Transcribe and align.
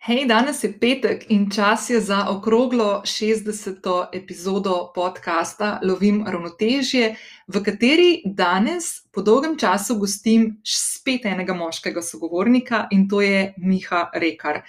Hej, 0.00 0.24
danes 0.28 0.62
je 0.64 0.70
petek 0.72 1.26
in 1.28 1.50
čas 1.52 1.90
je 1.90 1.98
za 2.00 2.22
okroglo 2.30 3.02
60. 3.04 4.06
epizodo 4.12 4.92
podcasta 4.94 5.80
Lovim 5.84 6.22
ravnotežje, 6.24 7.16
v 7.46 7.60
kateri 7.60 8.22
danes 8.24 9.04
po 9.12 9.20
dolgem 9.20 9.58
času 9.60 9.98
gostim 10.00 10.56
spet 10.64 11.28
enega 11.28 11.52
moškega 11.52 12.00
sogovornika 12.00 12.86
in 12.90 13.04
to 13.12 13.20
je 13.20 13.52
Miha 13.58 14.06
Rekar. 14.14 14.62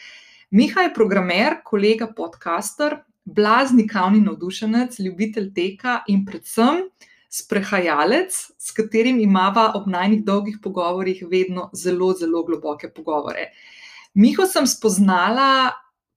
Miha 0.52 0.90
je 0.90 0.94
programer, 0.94 1.62
kolega 1.64 2.12
podcaster, 2.12 3.00
blazni 3.24 3.88
kavni 3.88 4.20
navdušenec, 4.20 5.00
ljubitelj 5.00 5.54
teka 5.56 6.02
in 6.12 6.26
predvsem 6.26 6.90
sprehajalec, 7.32 8.36
s 8.60 8.76
katerim 8.76 9.24
imava 9.24 9.72
ob 9.80 9.88
najnih 9.88 10.26
dolgih 10.28 10.60
pogovorih 10.64 11.24
vedno 11.32 11.70
zelo, 11.72 12.12
zelo 12.20 12.44
globoke 12.44 12.92
pogovore. 12.92 13.54
Miho 14.14 14.46
sem 14.46 14.68
spoznala 14.68 15.72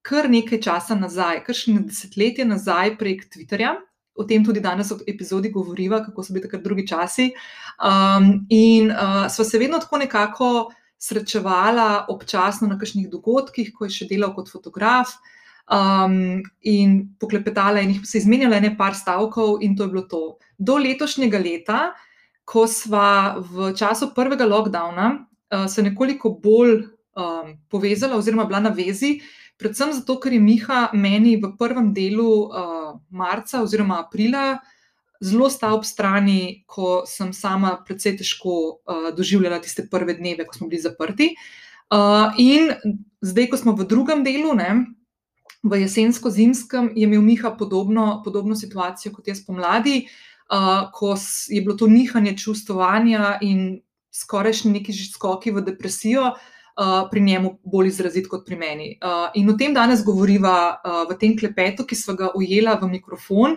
kar 0.05 0.29
nekaj 0.29 0.61
časa 0.61 0.97
nazaj, 0.99 1.43
kar 1.47 1.57
še 1.57 1.75
desetletje 1.81 2.45
nazaj 2.45 2.97
prek 3.01 3.25
Twitterja. 3.33 3.77
O 4.15 4.23
tem 4.29 4.45
tudi 4.47 4.61
danes 4.63 4.93
v 4.93 5.03
epizodi 5.11 5.51
govoriva, 5.51 5.99
kako 6.05 6.23
so 6.23 6.35
bili 6.35 6.45
takrat 6.45 6.63
drugi 6.63 6.85
časi. 6.87 7.33
Um, 7.83 8.45
in 8.53 8.93
uh, 8.93 9.25
sva 9.33 9.47
se 9.47 9.59
vedno 9.59 9.81
tako 9.83 9.99
nekako 10.05 10.51
srečevala 11.03 12.07
občasno 12.13 12.69
na 12.71 12.79
kakšnih 12.79 13.09
dogodkih, 13.11 13.73
ko 13.75 13.89
je 13.89 13.97
še 13.97 14.09
delal 14.13 14.35
kot 14.37 14.53
fotograf. 14.53 15.17
Um, 15.65 16.45
in 16.61 16.99
poklepetala 17.19 17.83
in 17.83 17.97
se 18.05 18.21
izmenjala 18.21 18.61
nekaj 18.63 19.01
stavkov, 19.01 19.59
in 19.65 19.75
to 19.75 19.89
je 19.89 19.95
bilo 19.97 20.05
to. 20.07 20.23
Do 20.59 20.77
letošnjega 20.79 21.41
leta, 21.41 21.81
ko 22.45 22.69
sva 22.71 23.41
v 23.41 23.73
času 23.75 24.13
prvega 24.15 24.47
lockdowna 24.47 25.09
uh, 25.17 25.67
se 25.67 25.83
nekoliko 25.83 26.37
bolj 26.39 26.85
um, 27.17 27.57
povezala 27.69 28.17
oziroma 28.17 28.45
bila 28.45 28.61
na 28.61 28.71
vezi, 28.71 29.21
predvsem 29.57 29.93
zato, 29.93 30.19
ker 30.21 30.33
je 30.35 30.41
Miha 30.41 30.91
meni 30.95 31.37
v 31.37 31.55
prvem 31.59 31.93
delu 31.95 32.51
uh, 32.51 32.99
marca 33.11 33.63
oziroma 33.63 34.01
aprila 34.03 34.59
zelo 35.25 35.49
stal 35.51 35.79
ob 35.79 35.87
strani, 35.87 36.65
ko 36.67 37.05
sem 37.09 37.33
sama 37.33 37.79
precej 37.87 38.19
težko 38.19 38.83
uh, 38.83 39.09
doživljala 39.17 39.63
tiste 39.63 39.87
prve 39.91 40.19
dneve, 40.19 40.45
ko 40.45 40.59
smo 40.59 40.69
bili 40.69 40.83
zaprti. 40.83 41.33
Uh, 41.95 42.35
in 42.41 42.75
zdaj, 43.23 43.49
ko 43.53 43.57
smo 43.61 43.73
v 43.79 43.87
drugem 43.89 44.25
delu, 44.27 44.53
ne, 44.59 44.85
v 45.65 45.81
jesensko-zimskem, 45.81 46.93
je 46.93 47.07
imel 47.07 47.23
Miha 47.25 47.55
podobno, 47.57 48.21
podobno 48.25 48.57
situacijo 48.59 49.15
kot 49.15 49.31
jaz 49.31 49.41
pomladi, 49.47 50.05
uh, 50.51 50.91
ko 50.93 51.15
je 51.49 51.63
bilo 51.63 51.79
to 51.79 51.89
nihanje 51.89 52.37
čustvovanja 52.37 53.39
in 53.41 53.81
skorajšnji 54.13 54.75
neki 54.77 54.93
že 54.93 55.09
skoki 55.15 55.55
v 55.55 55.65
depresijo. 55.65 56.35
Uh, 56.35 56.54
pri 57.11 57.21
njemu 57.21 57.59
bolj 57.63 57.89
izrazit 57.93 58.29
kot 58.29 58.47
pri 58.47 58.57
meni. 58.59 58.89
Uh, 58.99 59.29
in 59.39 59.49
o 59.51 59.55
tem 59.59 59.75
danes 59.75 60.03
govoriva 60.03 60.75
uh, 60.75 61.05
v 61.11 61.17
tem 61.21 61.37
klepetu, 61.39 61.87
ki 61.87 61.95
smo 61.95 62.17
ga 62.19 62.33
ujela 62.35 62.75
v 62.81 62.89
mikrofon. 62.97 63.55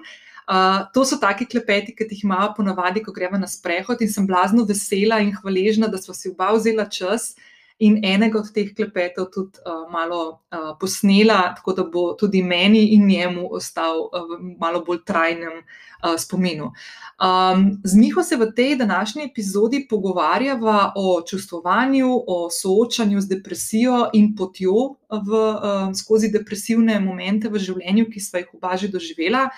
Uh, 0.48 0.86
to 0.94 1.04
so 1.04 1.18
taki 1.20 1.48
klepeti, 1.50 1.96
ki 1.98 2.08
jih 2.08 2.24
imamo 2.24 2.54
ponavadi, 2.56 3.02
ko 3.04 3.12
gremo 3.12 3.40
na 3.42 3.50
sprehod, 3.50 4.02
in 4.02 4.12
sem 4.14 4.28
blazno 4.28 4.64
vesela 4.70 5.20
in 5.20 5.34
hvaležna, 5.36 5.90
da 5.92 5.98
smo 5.98 6.14
si 6.14 6.30
oba 6.30 6.54
vzela 6.56 6.86
čas 6.86 7.34
in 7.80 8.00
enega 8.02 8.40
od 8.40 8.50
teh 8.54 8.72
klepetov 8.74 9.30
tudi 9.30 9.62
uh, 9.62 9.86
malo 9.92 10.42
uh, 10.50 10.74
posnela, 10.80 11.54
tako 11.56 11.74
da 11.78 11.84
bo 11.84 12.14
tudi 12.18 12.42
meni 12.44 12.96
in 12.96 13.06
njemu 13.08 13.48
ostal 13.54 14.00
uh, 14.08 14.24
v 14.26 14.56
malo 14.58 14.82
bolj 14.86 15.04
trajnem 15.06 15.62
uh, 15.62 16.16
spominu. 16.18 16.72
Um, 17.22 17.78
z 17.84 17.96
Miho 17.96 18.24
se 18.24 18.38
v 18.38 18.50
tej 18.56 18.76
današnji 18.76 19.24
epizodi 19.30 19.86
pogovarjava 19.90 20.94
o 20.96 21.22
čustvovanju, 21.22 22.10
o 22.28 22.50
soočanju 22.50 23.22
z 23.22 23.28
depresijo 23.28 24.08
in 24.14 24.34
potjo 24.36 24.98
v, 25.10 25.34
uh, 25.34 25.94
skozi 25.94 26.32
depresivne 26.34 27.00
momente 27.00 27.50
v 27.50 27.62
življenju, 27.62 28.10
ki 28.10 28.20
sva 28.20 28.42
jih 28.42 28.56
oba 28.58 28.78
že 28.78 28.90
doživela. 28.90 29.50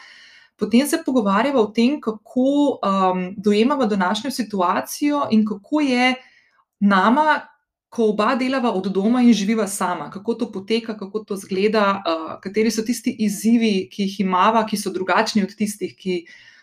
Potem 0.60 0.84
se 0.88 1.00
pogovarjava 1.06 1.62
o 1.62 1.72
tem, 1.72 2.02
kako 2.02 2.80
um, 2.84 3.32
dojemamo 3.38 3.86
današnjo 3.86 4.32
situacijo 4.32 5.30
in 5.32 5.46
kako 5.48 5.80
je 5.82 6.16
nama, 6.80 7.48
ko 7.90 8.12
oba 8.12 8.36
delava 8.38 8.72
od 8.78 8.92
doma 8.94 9.24
in 9.26 9.34
živiva 9.34 9.66
sama, 9.68 10.12
kako 10.14 10.34
to 10.34 10.52
poteka, 10.52 10.94
kako 10.98 11.24
to 11.26 11.36
zgleda, 11.42 12.04
uh, 12.06 12.36
kateri 12.42 12.72
so 12.72 12.86
tisti 12.86 13.16
izzivi, 13.26 13.90
ki 13.90 14.06
jih 14.06 14.20
imamo, 14.28 14.62
ki 14.70 14.78
so 14.78 14.94
drugačni 14.94 15.44
od 15.44 15.56
tistih, 15.58 15.96
ki 15.98 16.20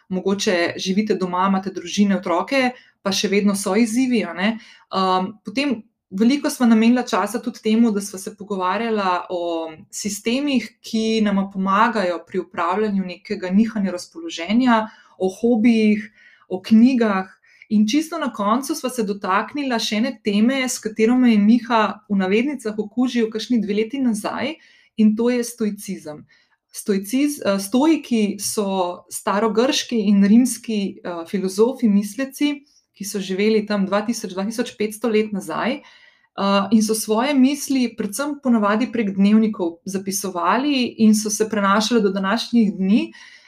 mogoče 0.08 0.76
živite 0.78 1.16
doma, 1.18 1.48
imate 1.50 1.72
družine, 1.74 2.20
otroke, 2.20 2.70
pa 3.02 3.12
še 3.12 3.30
vedno 3.30 3.56
so 3.58 3.74
izzivi. 3.78 4.22
Um, 4.26 5.32
potem 5.44 5.80
veliko 6.10 6.50
smo 6.50 6.66
namenili 6.66 7.02
časa 7.08 7.40
tudi 7.42 7.62
temu, 7.62 7.90
da 7.90 8.00
smo 8.00 8.18
se 8.18 8.36
pogovarjali 8.36 9.02
o 9.30 9.70
sistemih, 9.90 10.68
ki 10.80 11.20
nam 11.26 11.48
pomagajo 11.52 12.20
pri 12.26 12.44
upravljanju 12.44 13.04
nekega 13.04 13.50
nihanja 13.50 13.94
razpoloženja, 13.98 14.84
o 15.18 15.30
hobijih, 15.40 16.06
o 16.48 16.62
knjigah. 16.62 17.34
In 17.68 17.86
čisto 17.88 18.18
na 18.18 18.32
koncu 18.32 18.74
smo 18.74 18.88
se 18.90 19.02
dotaknili 19.02 19.78
še 19.82 20.00
ene 20.00 20.12
teme, 20.24 20.62
s 20.68 20.78
katero 20.78 21.16
me 21.18 21.32
je 21.32 21.38
Miha 21.42 21.82
v 22.08 22.18
navednicah 22.20 22.78
okužil, 22.78 23.30
kakšni 23.30 23.58
dve 23.62 23.82
leti 23.82 23.98
nazaj, 23.98 24.54
in 24.96 25.16
to 25.16 25.30
je 25.30 25.44
stoicizem. 25.44 26.24
Stoiciz, 26.72 27.40
eh, 27.40 27.58
stoiki 27.58 28.36
so 28.38 29.06
starogrški 29.10 29.96
in 30.10 30.24
rimski 30.24 31.00
uh, 31.00 31.24
filozofi, 31.28 31.88
misleci, 31.88 32.66
ki 32.96 33.04
so 33.04 33.20
živeli 33.20 33.66
tam 33.66 33.86
2000-2500 33.88 35.12
let 35.12 35.32
nazaj 35.32 35.80
uh, 35.80 36.68
in 36.72 36.82
so 36.84 36.94
svoje 36.94 37.34
misli, 37.34 37.88
predvsem 37.96 38.38
ponavadi 38.42 38.90
prek 38.92 39.14
dnevnikov, 39.16 39.80
zapisovali 39.84 40.96
in 41.04 41.14
so 41.14 41.30
se 41.30 41.48
prenašali 41.48 42.02
do 42.02 42.12
današnjih 42.12 42.72
dni. 42.76 43.02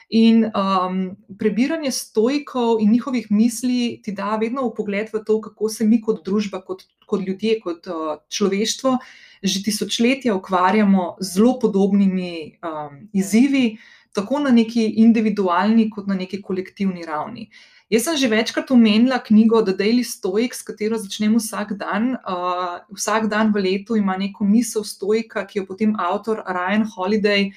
In 0.08 0.46
um, 0.56 1.16
prebiranje 1.38 1.90
stojkov 1.92 2.80
in 2.80 2.92
njihovih 2.92 3.26
misli 3.30 4.00
ti 4.02 4.12
da 4.16 4.38
vedno 4.40 4.64
v 4.64 4.72
pogled 4.76 5.10
v 5.12 5.20
to, 5.20 5.40
kako 5.40 5.68
se 5.68 5.84
mi 5.84 6.00
kot 6.00 6.22
družba, 6.24 6.62
kot, 6.64 6.86
kot 7.06 7.20
ljudje, 7.26 7.58
kot 7.60 7.86
uh, 7.92 8.20
človeštvo 8.28 8.98
že 9.42 9.62
tisočletja 9.62 10.34
ukvarjamo 10.34 11.16
z 11.20 11.32
zelo 11.32 11.58
podobnimi 11.62 12.58
um, 12.58 13.08
izzivi, 13.12 13.78
tako 14.12 14.40
na 14.40 14.50
neki 14.50 14.98
individualni, 14.98 15.90
kot 15.90 16.06
na 16.06 16.14
neki 16.14 16.40
kolektivni 16.42 17.04
ravni. 17.06 17.50
Jaz 17.88 18.04
sem 18.04 18.16
že 18.20 18.28
večkrat 18.28 18.70
omenila 18.70 19.16
knjigo 19.24 19.62
The 19.62 19.72
Daily 19.72 20.04
Stoic, 20.04 20.52
s 20.52 20.62
katero 20.62 20.98
začnem 20.98 21.38
vsak 21.38 21.72
dan. 21.80 22.18
Uh, 22.20 22.82
vsak 22.92 23.30
dan 23.32 23.52
v 23.52 23.62
letu 23.64 23.96
ima 23.96 24.16
neko 24.16 24.44
misel 24.44 24.84
stojka, 24.84 25.46
ki 25.46 25.62
jo 25.62 25.64
potem 25.68 25.94
avtor 25.96 26.42
Ryan 26.44 26.84
Holiday 26.84 27.52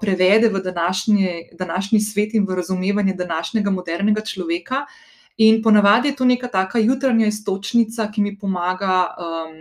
prevede 0.00 0.48
v 0.48 0.60
današnji, 0.62 1.48
današnji 1.52 2.00
svet 2.00 2.34
in 2.34 2.46
v 2.46 2.54
razumevanje 2.54 3.14
današnjega 3.14 3.70
modernega 3.70 4.20
človeka. 4.20 4.86
In 5.36 5.62
ponavadi 5.62 6.08
je 6.08 6.16
to 6.16 6.24
neka 6.24 6.48
taka 6.48 6.78
jutranja 6.78 7.26
istočnica, 7.26 8.10
ki 8.12 8.22
mi 8.22 8.38
pomaga 8.38 9.14
um, 9.18 9.56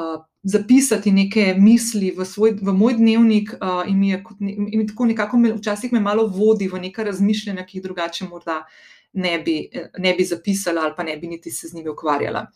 uh, 0.00 0.24
zapisati 0.42 1.12
neke 1.12 1.54
misli 1.58 2.10
v, 2.16 2.24
svoj, 2.24 2.56
v 2.62 2.72
moj 2.74 2.96
dnevnik, 2.98 3.52
uh, 3.60 3.86
in 3.86 3.98
mi 3.98 4.10
je 4.10 4.22
kot, 4.24 4.40
in 4.40 4.88
tako 4.88 5.06
nekako 5.06 5.38
me, 5.38 5.52
včasih 5.52 5.92
me 5.92 6.00
malo 6.00 6.26
vodi 6.26 6.68
v 6.68 6.80
neka 6.82 7.04
razmišljanja, 7.06 7.66
ki 7.66 7.78
jih 7.78 7.84
drugače 7.84 8.26
morda 8.26 8.64
ne 9.12 9.38
bi, 9.38 9.68
ne 9.98 10.14
bi 10.14 10.24
zapisala 10.24 10.82
ali 10.82 10.94
pa 10.96 11.02
ne 11.02 11.16
bi 11.16 11.26
niti 11.26 11.50
se 11.50 11.68
z 11.68 11.74
njimi 11.74 11.88
ukvarjala. 11.88 12.46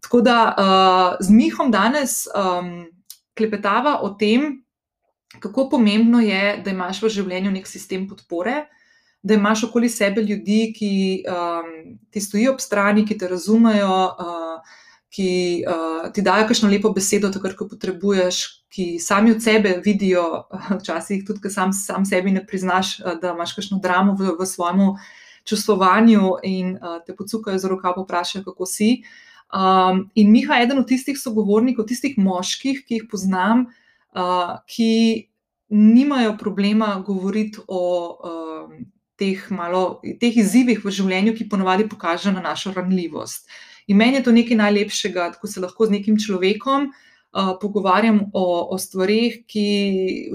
Tako 0.00 0.20
da 0.20 0.36
uh, 0.52 1.26
z 1.26 1.30
Mihom 1.30 1.70
danes 1.70 2.26
um, 2.36 2.86
klepetava 3.34 4.00
o 4.02 4.10
tem, 4.10 4.62
kako 5.40 5.68
pomembno 5.68 6.20
je, 6.20 6.62
da 6.64 6.70
imaš 6.70 7.02
v 7.02 7.12
življenju 7.12 7.52
nek 7.52 7.66
sistem 7.68 8.08
podpore, 8.08 8.64
da 9.22 9.34
imaš 9.34 9.66
okoli 9.68 9.90
sebe 9.90 10.22
ljudi, 10.22 10.72
ki 10.76 10.92
um, 11.28 11.72
ti 12.10 12.20
stojijo 12.20 12.54
ob 12.54 12.62
strani, 12.62 13.04
ki 13.06 13.18
te 13.18 13.28
razumejo, 13.28 13.96
uh, 14.24 14.76
ki 15.12 15.30
uh, 15.68 16.08
ti 16.14 16.22
dajo 16.22 16.46
kakšno 16.48 16.70
lepo 16.70 16.92
besedo, 16.94 17.30
takrat, 17.34 17.56
ko 17.58 17.66
potrebuješ, 17.68 18.42
ki 18.72 18.86
sami 19.02 19.34
od 19.34 19.42
sebe 19.44 19.78
vidijo, 19.84 20.24
včasih 20.80 21.24
tudi, 21.26 21.42
ki 21.44 21.52
sam, 21.52 21.72
sam 21.76 22.06
sebi 22.08 22.32
ne 22.32 22.44
priznaš, 22.46 22.98
uh, 23.02 23.16
da 23.20 23.34
imaš 23.36 23.56
kakšno 23.58 23.80
dramo 23.84 24.16
v, 24.16 24.36
v 24.38 24.48
svojem 24.48 24.94
čustvovanju 25.48 26.38
in 26.44 26.76
uh, 26.76 27.00
te 27.04 27.16
pocukajo 27.16 27.58
za 27.58 27.68
rokav, 27.68 27.98
vprašajo, 28.04 28.46
kako 28.46 28.68
si. 28.68 29.02
Um, 29.48 30.06
in 30.14 30.30
Miha 30.32 30.60
je 30.60 30.68
eden 30.68 30.80
od 30.84 30.88
tistih 30.88 31.18
sogovornikov, 31.18 31.88
tistih 31.88 32.18
moških, 32.20 32.84
ki 32.84 33.00
jih 33.00 33.06
poznam, 33.10 33.66
uh, 33.66 33.84
ki 34.66 34.92
nimajo 35.68 36.36
problema 36.38 37.02
govoriti 37.06 37.58
o 37.68 37.82
uh, 38.24 38.72
teh, 39.16 39.50
malo, 39.50 40.00
teh 40.20 40.36
izzivih 40.40 40.80
v 40.84 40.92
življenju, 40.94 41.34
ki 41.36 41.48
ponovadi 41.50 41.88
pokažejo 41.88 42.32
na 42.36 42.44
našo 42.44 42.72
ranljivost. 42.76 43.48
In 43.88 43.98
meni 44.00 44.18
je 44.18 44.24
to 44.28 44.32
nekaj 44.32 44.56
najlepšega, 44.56 45.28
da 45.34 45.50
se 45.50 45.60
lahko 45.60 45.88
z 45.88 45.96
nekim 45.96 46.16
človekom 46.20 46.88
uh, 46.90 47.52
pogovarjam 47.60 48.28
o, 48.32 48.46
o 48.74 48.78
stvarih, 48.78 49.42
ki 49.48 49.66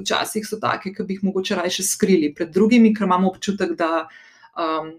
včasih 0.01 0.45
so 0.47 0.59
take, 0.62 0.94
ki 0.94 1.07
bi 1.07 1.18
jih 1.18 1.25
mogoče 1.30 1.57
raje 1.62 1.85
skrili 1.85 2.33
pred 2.35 2.53
drugimi, 2.53 2.94
ker 2.94 3.09
imamo 3.09 3.33
občutek, 3.33 3.75
da. 3.80 4.06
Um, 4.57 4.94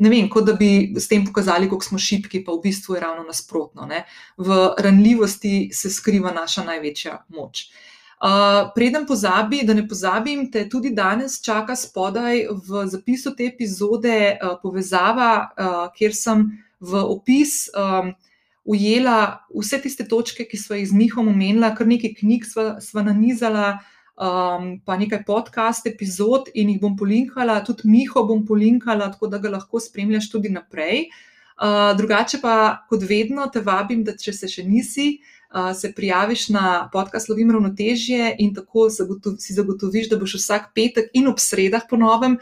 Ne 0.00 0.08
vem, 0.10 0.26
kot 0.26 0.46
da 0.48 0.54
bi 0.58 0.96
s 0.98 1.04
tem 1.06 1.22
pokazali, 1.22 1.68
kako 1.70 1.84
smo 1.84 1.98
šipki, 2.00 2.40
pa 2.42 2.54
v 2.56 2.62
bistvu 2.64 2.96
je 2.96 3.02
ravno 3.04 3.22
nasprotno. 3.22 3.84
Ne? 3.86 4.00
V 4.40 4.56
ranljivosti 4.82 5.68
se 5.76 5.92
skriva 5.94 6.32
naša 6.34 6.64
največja 6.66 7.12
moč. 7.36 7.68
Uh, 8.20 8.68
preden 8.74 9.06
pozabi, 9.06 9.62
da 9.64 9.72
ne 9.74 9.86
pozabim, 9.88 10.42
te 10.52 10.66
tudi 10.68 10.90
danes 10.92 11.38
čaka 11.40 11.72
spodaj 11.76 12.42
v 12.68 12.82
zapisu 12.92 13.30
te 13.32 13.46
epizode 13.48 14.16
uh, 14.34 14.58
povezava, 14.60 15.30
uh, 15.56 15.86
kjer 15.96 16.12
sem 16.12 16.42
v 16.84 17.00
opis 17.00 17.70
um, 17.72 18.10
ujela 18.68 19.40
vse 19.56 19.80
tiste 19.80 20.04
točke, 20.04 20.44
ki 20.44 20.60
smo 20.60 20.76
jih 20.76 20.90
z 20.90 20.98
Mihom 21.00 21.32
omenila, 21.32 21.72
kar 21.72 21.88
nekaj 21.88 22.12
knjig 22.20 22.44
smo 22.44 23.06
nanizala, 23.08 23.78
um, 24.20 24.76
pa 24.84 25.00
nekaj 25.00 25.24
podcast 25.24 25.88
epizod 25.88 26.52
in 26.52 26.74
jih 26.74 26.84
bom 26.84 27.00
polinkala, 27.00 27.62
tudi 27.64 27.88
Miho 27.88 28.26
bom 28.28 28.44
polinkala, 28.44 29.08
tako 29.16 29.32
da 29.32 29.40
ga 29.40 29.56
lahko 29.56 29.80
spremljaš 29.80 30.28
tudi 30.28 30.52
naprej. 30.52 31.06
Uh, 31.56 31.96
drugače 31.96 32.44
pa, 32.44 32.84
kot 32.88 33.00
vedno, 33.00 33.48
te 33.48 33.64
vabim, 33.64 34.04
da 34.04 34.12
če 34.12 34.36
se 34.36 34.48
še 34.48 34.68
nisi, 34.68 35.14
uh, 35.16 35.39
se 35.74 35.92
prijaviš 35.92 36.48
na 36.48 36.88
podcast 36.92 37.28
Lovim 37.28 37.50
ravnotežje 37.50 38.36
in 38.38 38.54
tako 38.54 38.88
zagotov, 38.88 39.36
si 39.38 39.54
zagotoviš, 39.54 40.08
da 40.10 40.18
boš 40.18 40.36
vsak 40.38 40.70
petek 40.74 41.10
in 41.14 41.26
ob 41.26 41.42
sredah 41.42 41.88
ponovem 41.90 42.38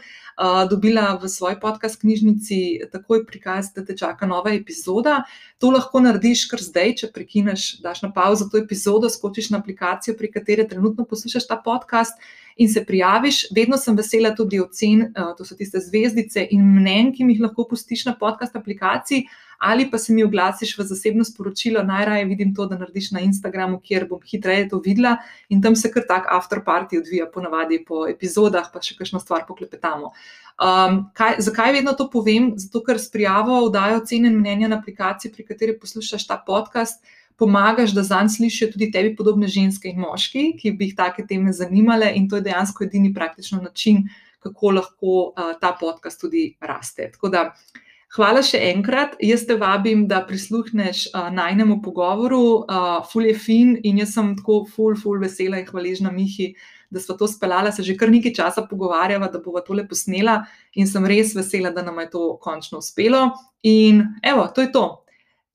dobila 0.69 1.17
v 1.21 1.27
svoji 1.27 1.57
podcast 1.61 1.99
knjižnici 1.99 2.89
takoj 2.91 3.25
prikaz, 3.25 3.73
da 3.75 3.83
te 3.85 3.97
čaka 3.97 4.27
nova 4.27 4.53
epizoda. 4.53 5.23
To 5.59 5.71
lahko 5.73 5.99
narediš 5.99 6.45
kar 6.51 6.61
zdaj, 6.63 6.93
če 7.01 7.09
prekineš, 7.11 7.81
daš 7.83 8.03
na 8.05 8.11
pauzo 8.13 8.47
to 8.51 8.61
epizodo, 8.61 9.09
skočiš 9.09 9.49
na 9.49 9.59
aplikacijo, 9.59 10.15
pri 10.15 10.31
kateri 10.31 10.67
trenutno 10.67 11.05
poslušaš 11.05 11.47
ta 11.47 11.57
podcast. 11.65 12.21
In 12.59 12.71
se 12.71 12.85
prijaviš, 12.85 13.45
vedno 13.55 13.77
sem 13.77 13.95
vesela 13.95 14.33
tudi 14.35 14.59
ocen, 14.59 15.13
to 15.37 15.45
so 15.47 15.55
tiste 15.55 15.79
zvezdice 15.79 16.45
in 16.51 16.63
mnen, 16.75 17.13
ki 17.15 17.23
mi 17.23 17.35
jih 17.35 17.45
lahko 17.47 17.65
pustiš 17.67 18.05
na 18.05 18.15
podcast 18.19 18.55
aplikaciji, 18.55 19.25
ali 19.59 19.91
pa 19.91 19.97
se 19.97 20.13
mi 20.13 20.23
oglasiš 20.23 20.77
v 20.77 20.83
zasebno 20.87 21.23
sporočilo, 21.23 21.83
najraje 21.83 22.25
vidim 22.25 22.55
to, 22.55 22.65
da 22.65 22.77
narediš 22.77 23.11
na 23.11 23.19
Instagramu, 23.19 23.81
kjer 23.83 24.05
bom 24.07 24.21
hitreje 24.23 24.69
to 24.69 24.79
videla 24.85 25.17
in 25.49 25.61
tam 25.61 25.75
se 25.75 25.91
kar 25.91 26.05
tak 26.07 26.29
afterparty 26.31 26.99
odvija, 26.99 27.27
ponavadi 27.33 27.81
po 27.87 28.05
epizodah, 28.07 28.69
pa 28.73 28.79
še 28.81 28.95
kakšno 28.95 29.19
stvar 29.19 29.43
poklepetamo. 29.47 30.13
Um, 30.59 31.01
kaj, 31.13 31.41
zakaj 31.43 31.73
vedno 31.75 31.93
to 31.93 32.07
povem? 32.11 32.53
Zato, 32.59 32.81
ker 32.87 32.99
s 32.99 33.11
prijavo 33.11 33.65
vdajo 33.67 33.99
cene 34.07 34.31
in 34.31 34.39
mnenja 34.39 34.71
na 34.71 34.79
aplikaciji, 34.79 35.33
pri 35.35 35.45
kateri 35.51 35.75
poslušaš 35.79 36.27
ta 36.27 36.39
podcast. 36.47 37.03
Pomagaš, 37.39 37.93
da 37.95 38.03
zanj 38.03 38.33
slišijo 38.33 38.73
tudi 38.73 38.89
tebi 38.91 39.13
podobne 39.15 39.47
ženske 39.47 39.91
in 39.91 39.99
moški, 40.03 40.57
ki 40.59 40.73
bi 40.75 40.89
jih 40.89 40.95
take 40.97 41.23
teme 41.27 41.53
zanimale, 41.55 42.09
in 42.15 42.27
to 42.27 42.39
je 42.39 42.47
dejansko 42.49 42.83
edini 42.83 43.13
praktičen 43.15 43.63
način, 43.63 44.01
kako 44.43 44.73
lahko 44.75 45.13
uh, 45.29 45.53
ta 45.59 45.71
podcast 45.79 46.19
tudi 46.19 46.49
raste. 46.59 47.07
Tako 47.15 47.31
da, 47.31 47.45
uh, 47.47 47.85
Hvala 48.09 48.41
še 48.41 48.57
enkrat. 48.71 49.11
Jaz 49.21 49.43
te 49.45 49.53
vabim, 49.59 50.07
da 50.09 50.23
prisluhneš 50.25 51.03
uh, 51.11 51.27
najnemu 51.29 51.77
pogovoru. 51.85 52.41
Uh, 52.65 52.87
ful 53.05 53.27
je 53.29 53.35
fin 53.37 53.75
in 53.85 53.99
jaz 54.01 54.15
sem 54.15 54.31
tako 54.39 54.63
ful, 54.65 54.95
ful 54.97 55.21
vesela 55.21 55.59
in 55.61 55.67
hvaležna 55.67 56.09
Mihi, 56.09 56.55
da 56.89 57.03
smo 57.03 57.19
to 57.19 57.27
speljala. 57.29 57.69
Se 57.75 57.85
že 57.85 57.93
kar 57.99 58.09
nekaj 58.09 58.33
časa 58.39 58.65
pogovarjava, 58.65 59.29
da 59.29 59.43
bova 59.43 59.61
tole 59.61 59.85
posnela 59.85 60.39
in 60.73 60.89
sem 60.89 61.05
res 61.05 61.35
vesela, 61.37 61.69
da 61.69 61.85
nam 61.85 62.01
je 62.01 62.09
to 62.15 62.23
končno 62.41 62.81
uspelo. 62.81 63.27
In 63.61 64.01
evo, 64.25 64.47
to 64.55 64.65
je 64.65 64.71
to. 64.73 64.87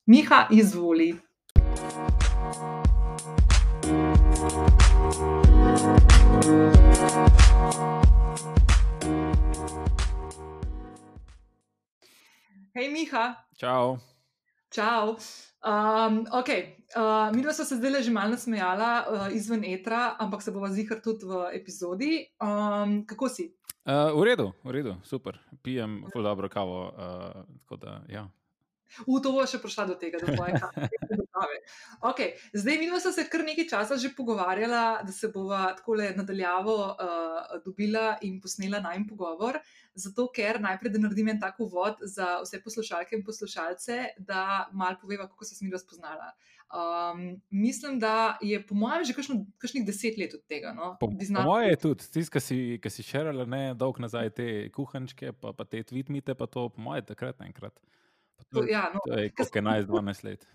Miha, 0.07 0.45
izvoli. 0.55 1.11
Hej, 12.75 12.91
Miha. 12.91 13.39
Čau. 13.55 14.03
Čau. 14.67 15.15
Um, 15.63 16.27
okay. 16.35 16.75
uh, 16.91 17.31
mi 17.31 17.39
dva 17.39 17.53
smo 17.55 17.63
se 17.63 17.79
zdaj 17.79 18.03
že 18.03 18.11
malo 18.11 18.35
nasmejala 18.35 19.05
uh, 19.07 19.35
izven 19.35 19.63
etra, 19.63 20.15
ampak 20.19 20.43
se 20.43 20.51
bova 20.51 20.67
zihar 20.67 20.99
tudi 20.99 21.23
v 21.23 21.55
epizodi. 21.55 22.27
Um, 22.35 23.07
kako 23.07 23.31
si? 23.31 23.55
Uh, 23.87 24.11
v 24.19 24.27
redu, 24.27 24.51
v 24.63 24.71
redu, 24.75 24.95
super. 25.07 25.39
Pijem 25.63 26.03
zelo 26.11 26.27
dobro 26.27 26.49
kavo. 26.51 26.91
Uh, 27.71 27.79
da, 27.79 28.03
ja. 28.11 28.27
V 29.07 29.23
to 29.23 29.31
bo 29.31 29.47
še 29.47 29.63
prišla 29.63 29.87
do 29.87 29.95
tega, 29.95 30.19
da 30.19 30.35
bo 30.35 30.43
ena 30.43 30.67
kave. 30.67 30.91
Okay. 31.99 32.31
Zdaj, 32.53 32.77
mi 32.77 32.87
smo 32.99 33.11
se 33.11 33.25
kar 33.29 33.43
nekaj 33.43 33.67
časa 33.67 33.97
že 33.97 34.13
pogovarjala, 34.17 35.01
da 35.03 35.11
se 35.11 35.27
bova 35.27 35.73
tako 35.75 35.95
nadaljavo 35.95 36.75
uh, 36.75 37.61
dobila 37.65 38.17
in 38.21 38.39
posnela 38.41 38.79
najmen 38.79 39.07
pogovor. 39.07 39.59
Zato, 39.95 40.27
ker 40.35 40.59
najprej, 40.61 40.91
da 40.91 40.99
naredim 40.99 41.29
en 41.31 41.39
tak 41.39 41.59
uvod 41.59 42.01
za 42.01 42.41
vse 42.43 42.59
poslušalke 42.63 43.15
in 43.15 43.23
poslušalce, 43.23 43.99
da 44.17 44.67
malo 44.71 44.97
poveva, 45.01 45.27
kako 45.27 45.45
se 45.45 45.55
sem 45.55 45.67
jih 45.67 45.79
spoznala. 45.79 46.33
Um, 46.75 47.41
mislim, 47.49 47.99
da 47.99 48.37
je 48.41 48.59
po 48.67 48.75
mojem 48.75 49.05
že 49.05 49.13
kakšnih 49.13 49.85
deset 49.85 50.17
let 50.17 50.33
od 50.33 50.43
tega. 50.47 50.73
No? 50.73 50.97
Po, 50.99 51.07
po 51.07 51.43
mojem 51.43 51.69
je 51.69 51.75
tudi, 51.75 52.09
tisti, 52.11 52.57
ki 52.81 52.89
si 52.89 53.03
še 53.05 53.23
rejali, 53.23 53.45
ne 53.47 53.63
dolgo 53.73 54.03
nazaj 54.03 54.33
te 54.35 54.47
kuhančke, 54.75 55.31
pa, 55.31 55.53
pa 55.53 55.63
te 55.63 55.83
tweetmite, 55.83 56.35
pa 56.35 56.47
to 56.47 56.67
po 56.69 56.81
mojem 56.81 57.05
takrat 57.05 57.39
naenkrat. 57.39 57.79
To, 58.51 58.65
ja, 58.67 58.89
no, 58.93 58.99
to 59.05 59.15
je 59.19 59.31
kot 59.31 59.47
11-12 59.47 60.27
let. 60.27 60.47